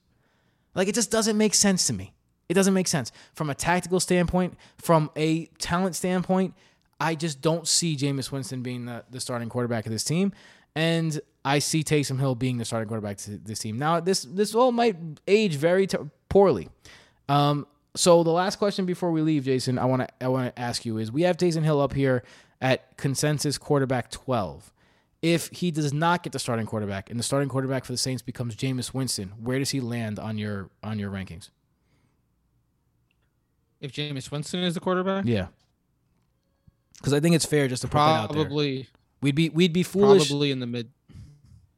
Like 0.75 0.89
it 0.89 0.95
just 0.95 1.11
doesn't 1.11 1.37
make 1.37 1.55
sense 1.55 1.87
to 1.89 1.93
me. 1.93 2.15
It 2.49 2.55
doesn't 2.55 2.75
make 2.75 2.89
sense. 2.89 3.13
From 3.35 3.51
a 3.51 3.55
tactical 3.55 4.01
standpoint, 4.01 4.55
from 4.79 5.11
a 5.17 5.47
talent 5.59 5.97
standpoint, 5.97 6.55
I 7.01 7.15
just 7.15 7.41
don't 7.41 7.67
see 7.69 7.97
Jameis 7.97 8.33
Winston 8.33 8.63
being 8.63 8.87
the, 8.87 9.05
the 9.11 9.21
starting 9.21 9.49
quarterback 9.49 9.87
of 9.87 9.93
this 9.93 10.05
team. 10.05 10.33
And 10.75 11.21
I 11.45 11.59
see 11.59 11.83
Taysom 11.83 12.19
Hill 12.19 12.35
being 12.35 12.59
the 12.59 12.65
starting 12.65 12.89
quarterback 12.89 13.19
to 13.19 13.39
this 13.39 13.59
team. 13.59 13.79
Now, 13.79 14.01
this 14.01 14.23
this 14.23 14.55
all 14.55 14.73
might 14.73 14.97
age 15.27 15.57
very 15.57 15.87
t- 15.87 15.99
poorly. 16.29 16.69
Um, 17.29 17.67
so 17.95 18.23
the 18.23 18.31
last 18.31 18.57
question 18.57 18.87
before 18.87 19.11
we 19.11 19.23
leave, 19.23 19.45
Jason, 19.45 19.79
I 19.79 19.85
want 19.85 20.03
to 20.03 20.09
I 20.25 20.29
want 20.29 20.55
to 20.55 20.61
ask 20.61 20.85
you 20.85 20.99
is: 20.99 21.11
We 21.13 21.23
have 21.23 21.37
Jason 21.37 21.65
Hill 21.65 21.81
up 21.81 21.93
here 21.93 22.23
at 22.61 22.97
consensus 22.97 23.59
quarterback 23.59 24.11
twelve. 24.11 24.73
If 25.21 25.49
he 25.49 25.71
does 25.73 25.93
not 25.93 26.23
get 26.23 26.33
the 26.33 26.39
starting 26.39 26.65
quarterback 26.67 27.11
and 27.11 27.19
the 27.19 27.25
starting 27.25 27.49
quarterback 27.49 27.85
for 27.85 27.91
the 27.93 27.99
Saints 27.99 28.23
becomes 28.23 28.55
Jameis 28.55 28.95
Winston, 28.95 29.33
where 29.43 29.59
does 29.59 29.71
he 29.71 29.81
land 29.81 30.19
on 30.21 30.39
your 30.39 30.71
on 30.83 30.99
your 30.99 31.11
rankings? 31.11 31.51
If 33.81 33.93
Jameis 33.93 34.31
Winston 34.31 34.61
is 34.61 34.75
the 34.75 34.81
quarterback, 34.81 35.25
Yeah, 35.27 35.49
because 36.99 37.13
I 37.13 37.21
think 37.21 37.35
it's 37.37 37.45
fair 37.47 37.69
just 37.69 37.83
to 37.83 37.89
put 37.89 37.99
that 37.99 38.01
out 38.01 38.33
there. 38.33 38.43
probably 38.45 38.89
We'd 39.21 39.35
be 39.35 39.49
we'd 39.49 39.73
be 39.73 39.83
foolish. 39.83 40.29
probably 40.29 40.51
in 40.53 40.61
the 40.61 40.67
mid. 40.67 40.91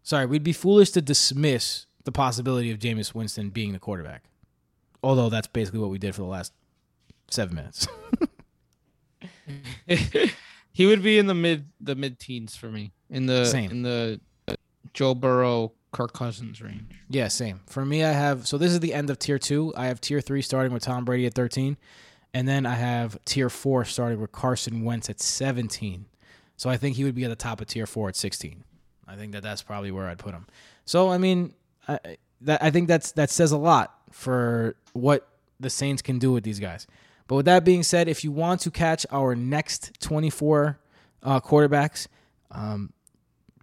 Sorry, 0.03 0.27
we'd 0.27 0.43
be 0.45 0.53
foolish 0.53 0.91
to 0.91 1.03
dismiss 1.03 1.87
the 2.05 2.13
possibility 2.13 2.71
of 2.71 2.79
Jameis 2.79 3.15
Winston 3.15 3.51
being 3.51 3.73
the 3.73 3.79
quarterback. 3.79 4.25
Although 5.03 5.31
that's 5.31 5.47
basically 5.47 5.81
what 5.81 5.91
we 5.91 5.99
did 5.99 6.15
for 6.15 6.23
the 6.23 6.29
last 6.29 6.53
seven 7.31 7.55
minutes. 7.57 7.87
he 10.73 10.87
would 10.87 11.03
be 11.03 11.19
in 11.19 11.27
the 11.27 11.35
mid 11.35 11.67
the 11.81 11.95
mid 11.95 12.19
teens 12.19 12.57
for 12.57 12.67
me 12.67 12.93
in 13.09 13.27
the 13.27 13.45
Same. 13.45 13.71
in 13.71 13.83
the 13.83 14.21
uh, 14.49 14.55
Joe 14.95 15.15
Burrow 15.15 15.73
Kirk 15.93 16.13
Cousins 16.13 16.63
range. 16.63 16.85
yeah, 17.09 17.29
same. 17.29 17.61
For 17.67 17.85
me, 17.85 18.05
I 18.05 18.13
have 18.13 18.47
so 18.47 18.59
this 18.59 18.73
is 18.73 18.81
the 18.81 18.95
end 18.95 19.11
of 19.11 19.19
tier 19.19 19.39
two. 19.39 19.73
I 19.77 19.87
have 19.87 20.01
tier 20.01 20.21
three 20.21 20.43
starting 20.43 20.73
with 20.73 20.83
Tom 20.83 21.05
Brady 21.05 21.27
at 21.27 21.35
thirteen, 21.35 21.77
and 22.33 22.47
then 22.47 22.67
I 22.67 22.75
have 22.75 23.19
tier 23.25 23.51
four 23.51 23.85
starting 23.85 24.21
with 24.21 24.33
Carson 24.33 24.85
Wentz 24.85 25.11
at 25.11 25.21
seventeen. 25.21 26.07
So 26.57 26.71
I 26.71 26.77
think 26.77 26.97
he 26.97 27.05
would 27.05 27.15
be 27.15 27.25
at 27.25 27.31
the 27.31 27.37
top 27.37 27.61
of 27.61 27.67
tier 27.67 27.87
four 27.87 28.09
at 28.09 28.17
sixteen. 28.17 28.65
I 29.09 29.17
think 29.17 29.33
that 29.33 29.43
that's 29.43 29.63
probably 29.63 29.91
where 29.91 30.07
I'd 30.07 30.19
put 30.19 30.35
him. 30.35 30.47
So 30.85 31.11
I 31.11 31.19
mean, 31.19 31.55
I, 31.89 31.99
that 32.43 32.63
I 32.63 32.71
think 32.71 32.87
that's 32.87 33.13
that 33.13 33.31
says 33.31 33.51
a 33.51 33.59
lot 33.59 33.99
for 34.11 34.77
what 34.93 35.29
the 35.59 35.71
Saints 35.71 36.03
can 36.03 36.19
do 36.19 36.33
with 36.33 36.45
these 36.45 36.61
guys. 36.61 36.87
But 37.27 37.37
with 37.37 37.47
that 37.47 37.65
being 37.65 37.83
said, 37.83 38.09
if 38.09 38.25
you 38.25 38.33
want 38.33 38.61
to 38.63 38.71
catch 38.71 39.07
our 39.11 39.35
next 39.37 40.01
24 40.01 40.79
uh, 41.23 41.41
quarterbacks, 41.41 42.09
um, 42.51 42.93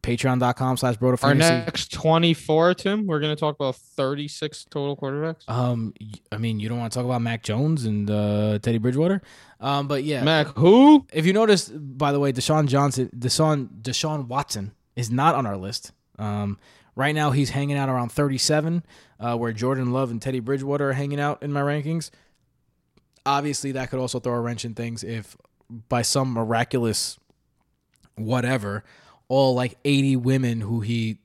patreon.com 0.07 0.77
slash 0.77 0.95
broto 0.97 1.21
Our 1.23 1.35
next 1.35 1.91
twenty 1.91 2.33
four, 2.33 2.73
Tim. 2.73 3.05
We're 3.05 3.19
gonna 3.19 3.35
talk 3.35 3.55
about 3.55 3.75
thirty 3.75 4.27
six 4.27 4.65
total 4.65 4.95
quarterbacks. 4.95 5.49
Um, 5.49 5.93
I 6.31 6.37
mean, 6.37 6.59
you 6.59 6.69
don't 6.69 6.79
want 6.79 6.93
to 6.93 6.97
talk 6.97 7.05
about 7.05 7.21
Mac 7.21 7.43
Jones 7.43 7.85
and 7.85 8.09
uh, 8.09 8.59
Teddy 8.59 8.77
Bridgewater, 8.77 9.21
um, 9.59 9.87
but 9.87 10.03
yeah. 10.03 10.23
Mac, 10.23 10.47
who? 10.55 11.05
If 11.11 11.25
you 11.25 11.33
notice, 11.33 11.69
by 11.69 12.11
the 12.11 12.19
way, 12.19 12.31
Deshaun 12.31 12.67
Johnson, 12.67 13.09
Deshaun 13.17 13.67
Deshaun 13.81 14.27
Watson 14.27 14.73
is 14.95 15.11
not 15.11 15.35
on 15.35 15.45
our 15.45 15.57
list. 15.57 15.91
Um, 16.17 16.57
Right 16.97 17.13
now, 17.13 17.29
he's 17.29 17.51
hanging 17.51 17.77
out 17.77 17.89
around 17.89 18.11
37, 18.11 18.83
uh, 19.19 19.37
where 19.37 19.53
Jordan 19.53 19.93
Love 19.93 20.09
and 20.09 20.19
Teddy 20.19 20.39
Bridgewater 20.39 20.89
are 20.89 20.93
hanging 20.93 21.19
out 21.19 21.43
in 21.43 21.53
my 21.53 21.61
rankings. 21.61 22.09
Obviously, 23.23 23.71
that 23.73 23.91
could 23.91 23.99
also 23.99 24.19
throw 24.19 24.33
a 24.33 24.39
wrench 24.39 24.65
in 24.65 24.73
things 24.73 25.03
if 25.03 25.37
by 25.89 26.01
some 26.01 26.31
miraculous 26.31 27.19
whatever, 28.15 28.83
all 29.27 29.53
like 29.53 29.77
80 29.85 30.15
women 30.15 30.61
who 30.61 30.79
he 30.79 31.19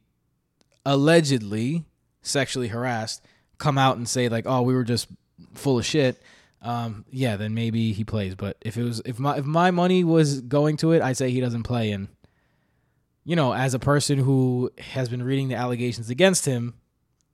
allegedly 0.85 1.87
sexually 2.21 2.69
harassed 2.69 3.25
come 3.57 3.79
out 3.79 3.97
and 3.97 4.07
say 4.07 4.29
like, 4.29 4.45
"Oh, 4.47 4.61
we 4.61 4.75
were 4.75 4.85
just 4.85 5.09
full 5.55 5.79
of 5.79 5.87
shit." 5.87 6.21
Um, 6.61 7.07
yeah, 7.11 7.37
then 7.37 7.55
maybe 7.55 7.93
he 7.93 8.05
plays. 8.05 8.35
But 8.35 8.59
if 8.61 8.77
it 8.77 8.83
was 8.83 9.01
if 9.07 9.19
my 9.19 9.39
if 9.39 9.47
my 9.47 9.71
money 9.71 10.05
was 10.05 10.43
going 10.43 10.77
to 10.79 10.93
it, 10.93 11.01
I'd 11.01 11.17
say 11.17 11.31
he 11.31 11.41
doesn't 11.41 11.63
play. 11.63 11.93
And 11.93 12.09
you 13.25 13.37
know, 13.37 13.53
as 13.55 13.75
a 13.75 13.79
person 13.79 14.19
who 14.19 14.71
has 14.79 15.09
been 15.09 15.23
reading 15.23 15.49
the 15.49 15.55
allegations 15.55 16.11
against 16.11 16.45
him, 16.45 16.75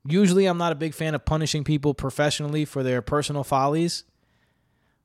usually 0.06 0.46
I'm 0.46 0.58
not 0.58 0.72
a 0.72 0.74
big 0.74 0.94
fan 0.94 1.14
of 1.14 1.24
punishing 1.24 1.64
people 1.64 1.94
professionally 1.94 2.64
for 2.64 2.82
their 2.82 3.02
personal 3.02 3.44
follies. 3.44 4.04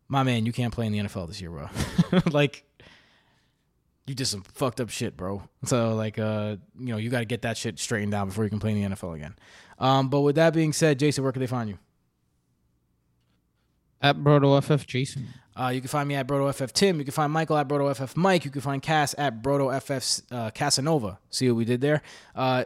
My 0.07 0.23
man, 0.23 0.45
you 0.45 0.51
can't 0.51 0.73
play 0.73 0.85
in 0.85 0.91
the 0.91 0.99
NFL 0.99 1.27
this 1.27 1.41
year, 1.41 1.49
bro. 1.49 1.69
like 2.31 2.65
you 4.05 4.13
did 4.13 4.27
some 4.27 4.43
fucked 4.43 4.81
up 4.81 4.89
shit, 4.89 5.15
bro. 5.15 5.43
So 5.65 5.95
like 5.95 6.19
uh, 6.19 6.57
you 6.77 6.87
know, 6.87 6.97
you 6.97 7.09
got 7.09 7.19
to 7.19 7.25
get 7.25 7.43
that 7.43 7.57
shit 7.57 7.79
straightened 7.79 8.11
down 8.11 8.27
before 8.27 8.43
you 8.43 8.49
can 8.49 8.59
play 8.59 8.71
in 8.71 8.89
the 8.89 8.95
NFL 8.95 9.15
again. 9.15 9.35
Um, 9.79 10.09
but 10.09 10.21
with 10.21 10.35
that 10.35 10.53
being 10.53 10.73
said, 10.73 10.99
Jason, 10.99 11.23
where 11.23 11.31
can 11.31 11.39
they 11.39 11.47
find 11.47 11.69
you? 11.69 11.77
At 14.03 14.17
BrotoFF 14.17 14.85
Jason. 14.85 15.29
Uh, 15.55 15.71
you 15.73 15.81
can 15.81 15.87
find 15.87 16.07
me 16.09 16.15
at 16.15 16.27
BrotoFF 16.27 16.71
Tim. 16.71 16.99
You 16.99 17.05
can 17.05 17.13
find 17.13 17.31
Michael 17.31 17.57
at 17.57 17.67
BrotoFF 17.67 18.15
Mike. 18.15 18.43
You 18.43 18.51
can 18.51 18.61
find 18.61 18.81
Cass 18.81 19.15
at 19.17 19.41
BrotoFF 19.41 20.23
uh, 20.31 20.51
Casanova. 20.51 21.19
See 21.29 21.49
what 21.49 21.57
we 21.57 21.65
did 21.65 21.81
there? 21.81 22.01
Uh, 22.35 22.65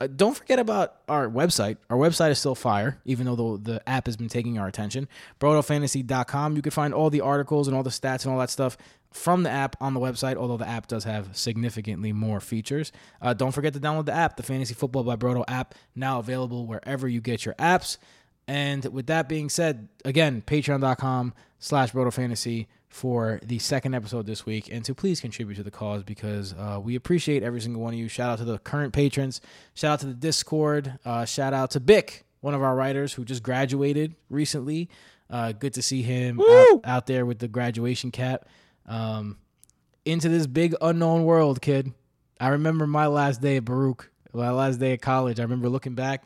uh, 0.00 0.06
don't 0.06 0.36
forget 0.36 0.58
about 0.58 0.96
our 1.08 1.28
website. 1.28 1.76
Our 1.90 1.96
website 1.96 2.30
is 2.30 2.38
still 2.38 2.54
fire, 2.54 3.00
even 3.04 3.26
though 3.26 3.56
the, 3.56 3.72
the 3.72 3.88
app 3.88 4.06
has 4.06 4.16
been 4.16 4.28
taking 4.28 4.58
our 4.58 4.68
attention. 4.68 5.08
BrotoFantasy.com. 5.40 6.54
You 6.54 6.62
can 6.62 6.70
find 6.70 6.94
all 6.94 7.10
the 7.10 7.20
articles 7.20 7.66
and 7.66 7.76
all 7.76 7.82
the 7.82 7.90
stats 7.90 8.24
and 8.24 8.32
all 8.32 8.38
that 8.38 8.50
stuff 8.50 8.76
from 9.12 9.42
the 9.42 9.50
app 9.50 9.74
on 9.80 9.94
the 9.94 10.00
website, 10.00 10.36
although 10.36 10.56
the 10.56 10.68
app 10.68 10.86
does 10.86 11.04
have 11.04 11.36
significantly 11.36 12.12
more 12.12 12.40
features. 12.40 12.92
Uh, 13.22 13.32
don't 13.32 13.52
forget 13.52 13.72
to 13.72 13.80
download 13.80 14.04
the 14.04 14.12
app, 14.12 14.36
the 14.36 14.42
Fantasy 14.42 14.74
Football 14.74 15.02
by 15.02 15.16
Broto 15.16 15.44
app, 15.48 15.74
now 15.96 16.18
available 16.18 16.66
wherever 16.66 17.08
you 17.08 17.20
get 17.20 17.44
your 17.44 17.54
apps. 17.54 17.96
And 18.48 18.82
with 18.86 19.06
that 19.08 19.28
being 19.28 19.50
said, 19.50 19.88
again, 20.06 20.42
patreon.com 20.44 21.34
slash 21.58 21.92
brotofantasy 21.92 22.66
for 22.88 23.38
the 23.44 23.58
second 23.58 23.94
episode 23.94 24.24
this 24.24 24.46
week 24.46 24.70
and 24.72 24.82
to 24.86 24.94
please 24.94 25.20
contribute 25.20 25.56
to 25.56 25.62
the 25.62 25.70
cause 25.70 26.02
because 26.02 26.54
uh, 26.54 26.80
we 26.82 26.94
appreciate 26.94 27.42
every 27.42 27.60
single 27.60 27.82
one 27.82 27.92
of 27.92 27.98
you. 28.00 28.08
Shout 28.08 28.30
out 28.30 28.38
to 28.38 28.46
the 28.46 28.58
current 28.58 28.94
patrons. 28.94 29.42
Shout 29.74 29.92
out 29.92 30.00
to 30.00 30.06
the 30.06 30.14
Discord. 30.14 30.98
Uh, 31.04 31.26
shout 31.26 31.52
out 31.52 31.72
to 31.72 31.80
Bick, 31.80 32.24
one 32.40 32.54
of 32.54 32.62
our 32.62 32.74
writers 32.74 33.12
who 33.12 33.24
just 33.26 33.42
graduated 33.42 34.16
recently. 34.30 34.88
Uh, 35.28 35.52
good 35.52 35.74
to 35.74 35.82
see 35.82 36.00
him 36.00 36.40
out, 36.40 36.80
out, 36.84 37.06
there 37.06 37.26
with 37.26 37.40
the 37.40 37.48
graduation 37.48 38.10
cap. 38.10 38.48
Um, 38.86 39.36
into 40.06 40.30
this 40.30 40.46
big 40.46 40.74
unknown 40.80 41.24
world, 41.24 41.60
kid. 41.60 41.92
I 42.40 42.48
remember 42.48 42.86
my 42.86 43.08
last 43.08 43.42
day 43.42 43.58
at 43.58 43.66
Baruch, 43.66 44.10
my 44.32 44.50
last 44.52 44.78
day 44.78 44.94
at 44.94 45.02
college. 45.02 45.38
I 45.38 45.42
remember 45.42 45.68
looking 45.68 45.94
back 45.94 46.24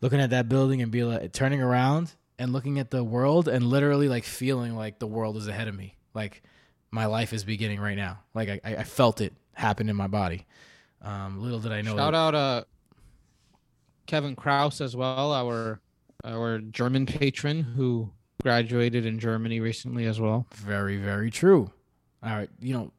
looking 0.00 0.20
at 0.20 0.30
that 0.30 0.48
building 0.48 0.82
and 0.82 0.90
be 0.90 1.04
like 1.04 1.32
turning 1.32 1.60
around 1.62 2.12
and 2.38 2.52
looking 2.52 2.78
at 2.78 2.90
the 2.90 3.02
world 3.04 3.48
and 3.48 3.64
literally 3.66 4.08
like 4.08 4.24
feeling 4.24 4.74
like 4.76 4.98
the 4.98 5.06
world 5.06 5.36
is 5.36 5.46
ahead 5.48 5.68
of 5.68 5.74
me. 5.74 5.96
Like 6.14 6.42
my 6.90 7.06
life 7.06 7.32
is 7.32 7.44
beginning 7.44 7.80
right 7.80 7.96
now. 7.96 8.20
Like 8.34 8.48
I, 8.64 8.76
I 8.76 8.84
felt 8.84 9.20
it 9.20 9.32
happen 9.54 9.88
in 9.88 9.96
my 9.96 10.06
body. 10.06 10.46
Um, 11.02 11.40
little 11.40 11.60
did 11.60 11.72
I 11.72 11.82
know. 11.82 11.96
Shout 11.96 12.12
that- 12.12 12.18
out 12.18 12.34
uh, 12.34 12.64
Kevin 14.06 14.36
Kraus 14.36 14.80
as 14.80 14.94
well, 14.96 15.32
our 15.32 15.80
our 16.24 16.58
German 16.58 17.04
patron 17.06 17.62
who 17.62 18.10
graduated 18.42 19.04
in 19.06 19.18
Germany 19.18 19.60
recently 19.60 20.06
as 20.06 20.20
well. 20.20 20.46
Very, 20.54 20.96
very 20.96 21.30
true. 21.30 21.70
All 22.22 22.30
right, 22.34 22.48
you 22.60 22.72
know, 22.72 22.90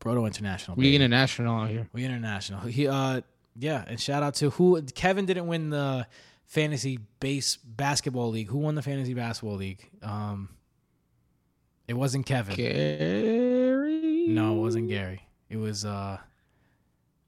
Broto 0.00 0.26
International. 0.26 0.76
We 0.76 0.94
international 0.94 1.54
out 1.54 1.70
here. 1.70 1.88
We 1.92 2.04
international. 2.04 2.60
He 2.62 2.86
uh 2.88 3.22
yeah, 3.56 3.84
and 3.86 4.00
shout 4.00 4.22
out 4.22 4.34
to 4.36 4.50
who 4.50 4.80
Kevin 4.82 5.26
didn't 5.26 5.46
win 5.46 5.70
the 5.70 6.06
fantasy 6.46 6.98
base 7.20 7.56
basketball 7.56 8.30
league. 8.30 8.48
Who 8.48 8.58
won 8.58 8.74
the 8.74 8.82
fantasy 8.82 9.14
basketball 9.14 9.56
league? 9.56 9.88
Um, 10.02 10.50
it 11.88 11.94
wasn't 11.94 12.26
Kevin. 12.26 12.54
Gary. 12.54 14.26
No, 14.28 14.56
it 14.56 14.60
wasn't 14.60 14.88
Gary. 14.88 15.26
It 15.48 15.56
was 15.56 15.84
uh, 15.84 16.18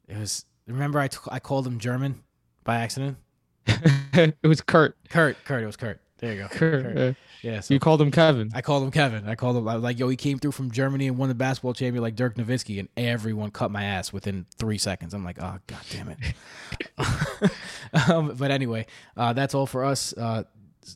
it 0.09 0.19
was. 0.19 0.45
Remember, 0.67 0.99
I, 0.99 1.09
t- 1.09 1.19
I 1.31 1.41
called 1.41 1.67
him 1.67 1.79
German 1.79 2.23
by 2.65 2.77
accident. 2.77 3.19
it 3.67 4.37
was 4.43 4.63
Kurt. 4.63 4.97
Kurt. 5.11 5.37
Kurt. 5.45 5.63
It 5.63 5.67
was 5.67 5.77
Kurt. 5.77 6.01
There 6.25 6.33
you 6.33 6.41
go. 6.41 6.49
Kurt. 6.51 7.17
Yeah. 7.43 7.61
So 7.61 7.75
you 7.75 7.81
called 7.81 8.01
him 8.01 8.11
Kevin. 8.11 8.51
I 8.55 8.63
called 8.63 8.83
him 8.83 8.91
Kevin. 8.91 9.29
I 9.29 9.35
called 9.35 9.59
him. 9.59 9.69
I 9.69 9.75
was 9.75 9.83
like, 9.83 9.99
yo, 9.99 10.09
he 10.09 10.17
came 10.17 10.39
through 10.39 10.53
from 10.53 10.71
Germany 10.71 11.07
and 11.07 11.19
won 11.19 11.29
the 11.29 11.35
basketball 11.35 11.75
champion 11.75 12.03
like 12.03 12.17
Dirk 12.17 12.37
Nowitzki, 12.37 12.79
and 12.79 12.89
everyone 12.97 13.51
cut 13.51 13.71
my 13.71 13.85
ass 13.85 14.11
within 14.11 14.47
three 14.57 14.79
seconds. 14.79 15.13
I'm 15.13 15.23
like, 15.23 15.37
oh 15.39 15.59
god 15.67 15.81
damn 15.91 16.09
it. 16.09 17.51
um, 18.09 18.35
but 18.39 18.51
anyway, 18.51 18.87
uh, 19.19 19.35
that's 19.35 19.55
all 19.55 19.67
for 19.67 19.85
us. 19.85 20.15
Uh, 20.15 20.45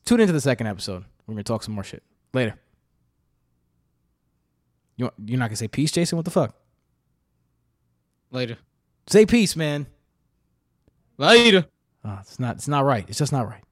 tune 0.07 0.21
into 0.21 0.33
the 0.33 0.41
second 0.41 0.67
episode. 0.67 1.05
We're 1.27 1.35
gonna 1.35 1.45
talk 1.45 1.63
some 1.63 1.75
more 1.75 1.85
shit 1.85 2.03
later. 2.33 2.55
You 4.97 5.11
you're 5.27 5.39
not 5.39 5.49
gonna 5.49 5.57
say 5.57 5.69
peace, 5.69 5.93
Jason? 5.93 6.17
What 6.17 6.25
the 6.25 6.31
fuck? 6.31 6.55
Later. 8.31 8.57
Say 9.09 9.27
peace, 9.27 9.57
man. 9.57 9.87
Later. 11.19 11.67
Oh, 12.03 12.17
it's 12.23 12.41
not. 12.41 12.57
It's 12.57 12.69
not 12.69 12.87
right. 12.87 13.05
It's 13.09 13.19
just 13.19 13.33
not 13.33 13.47
right. 13.47 13.63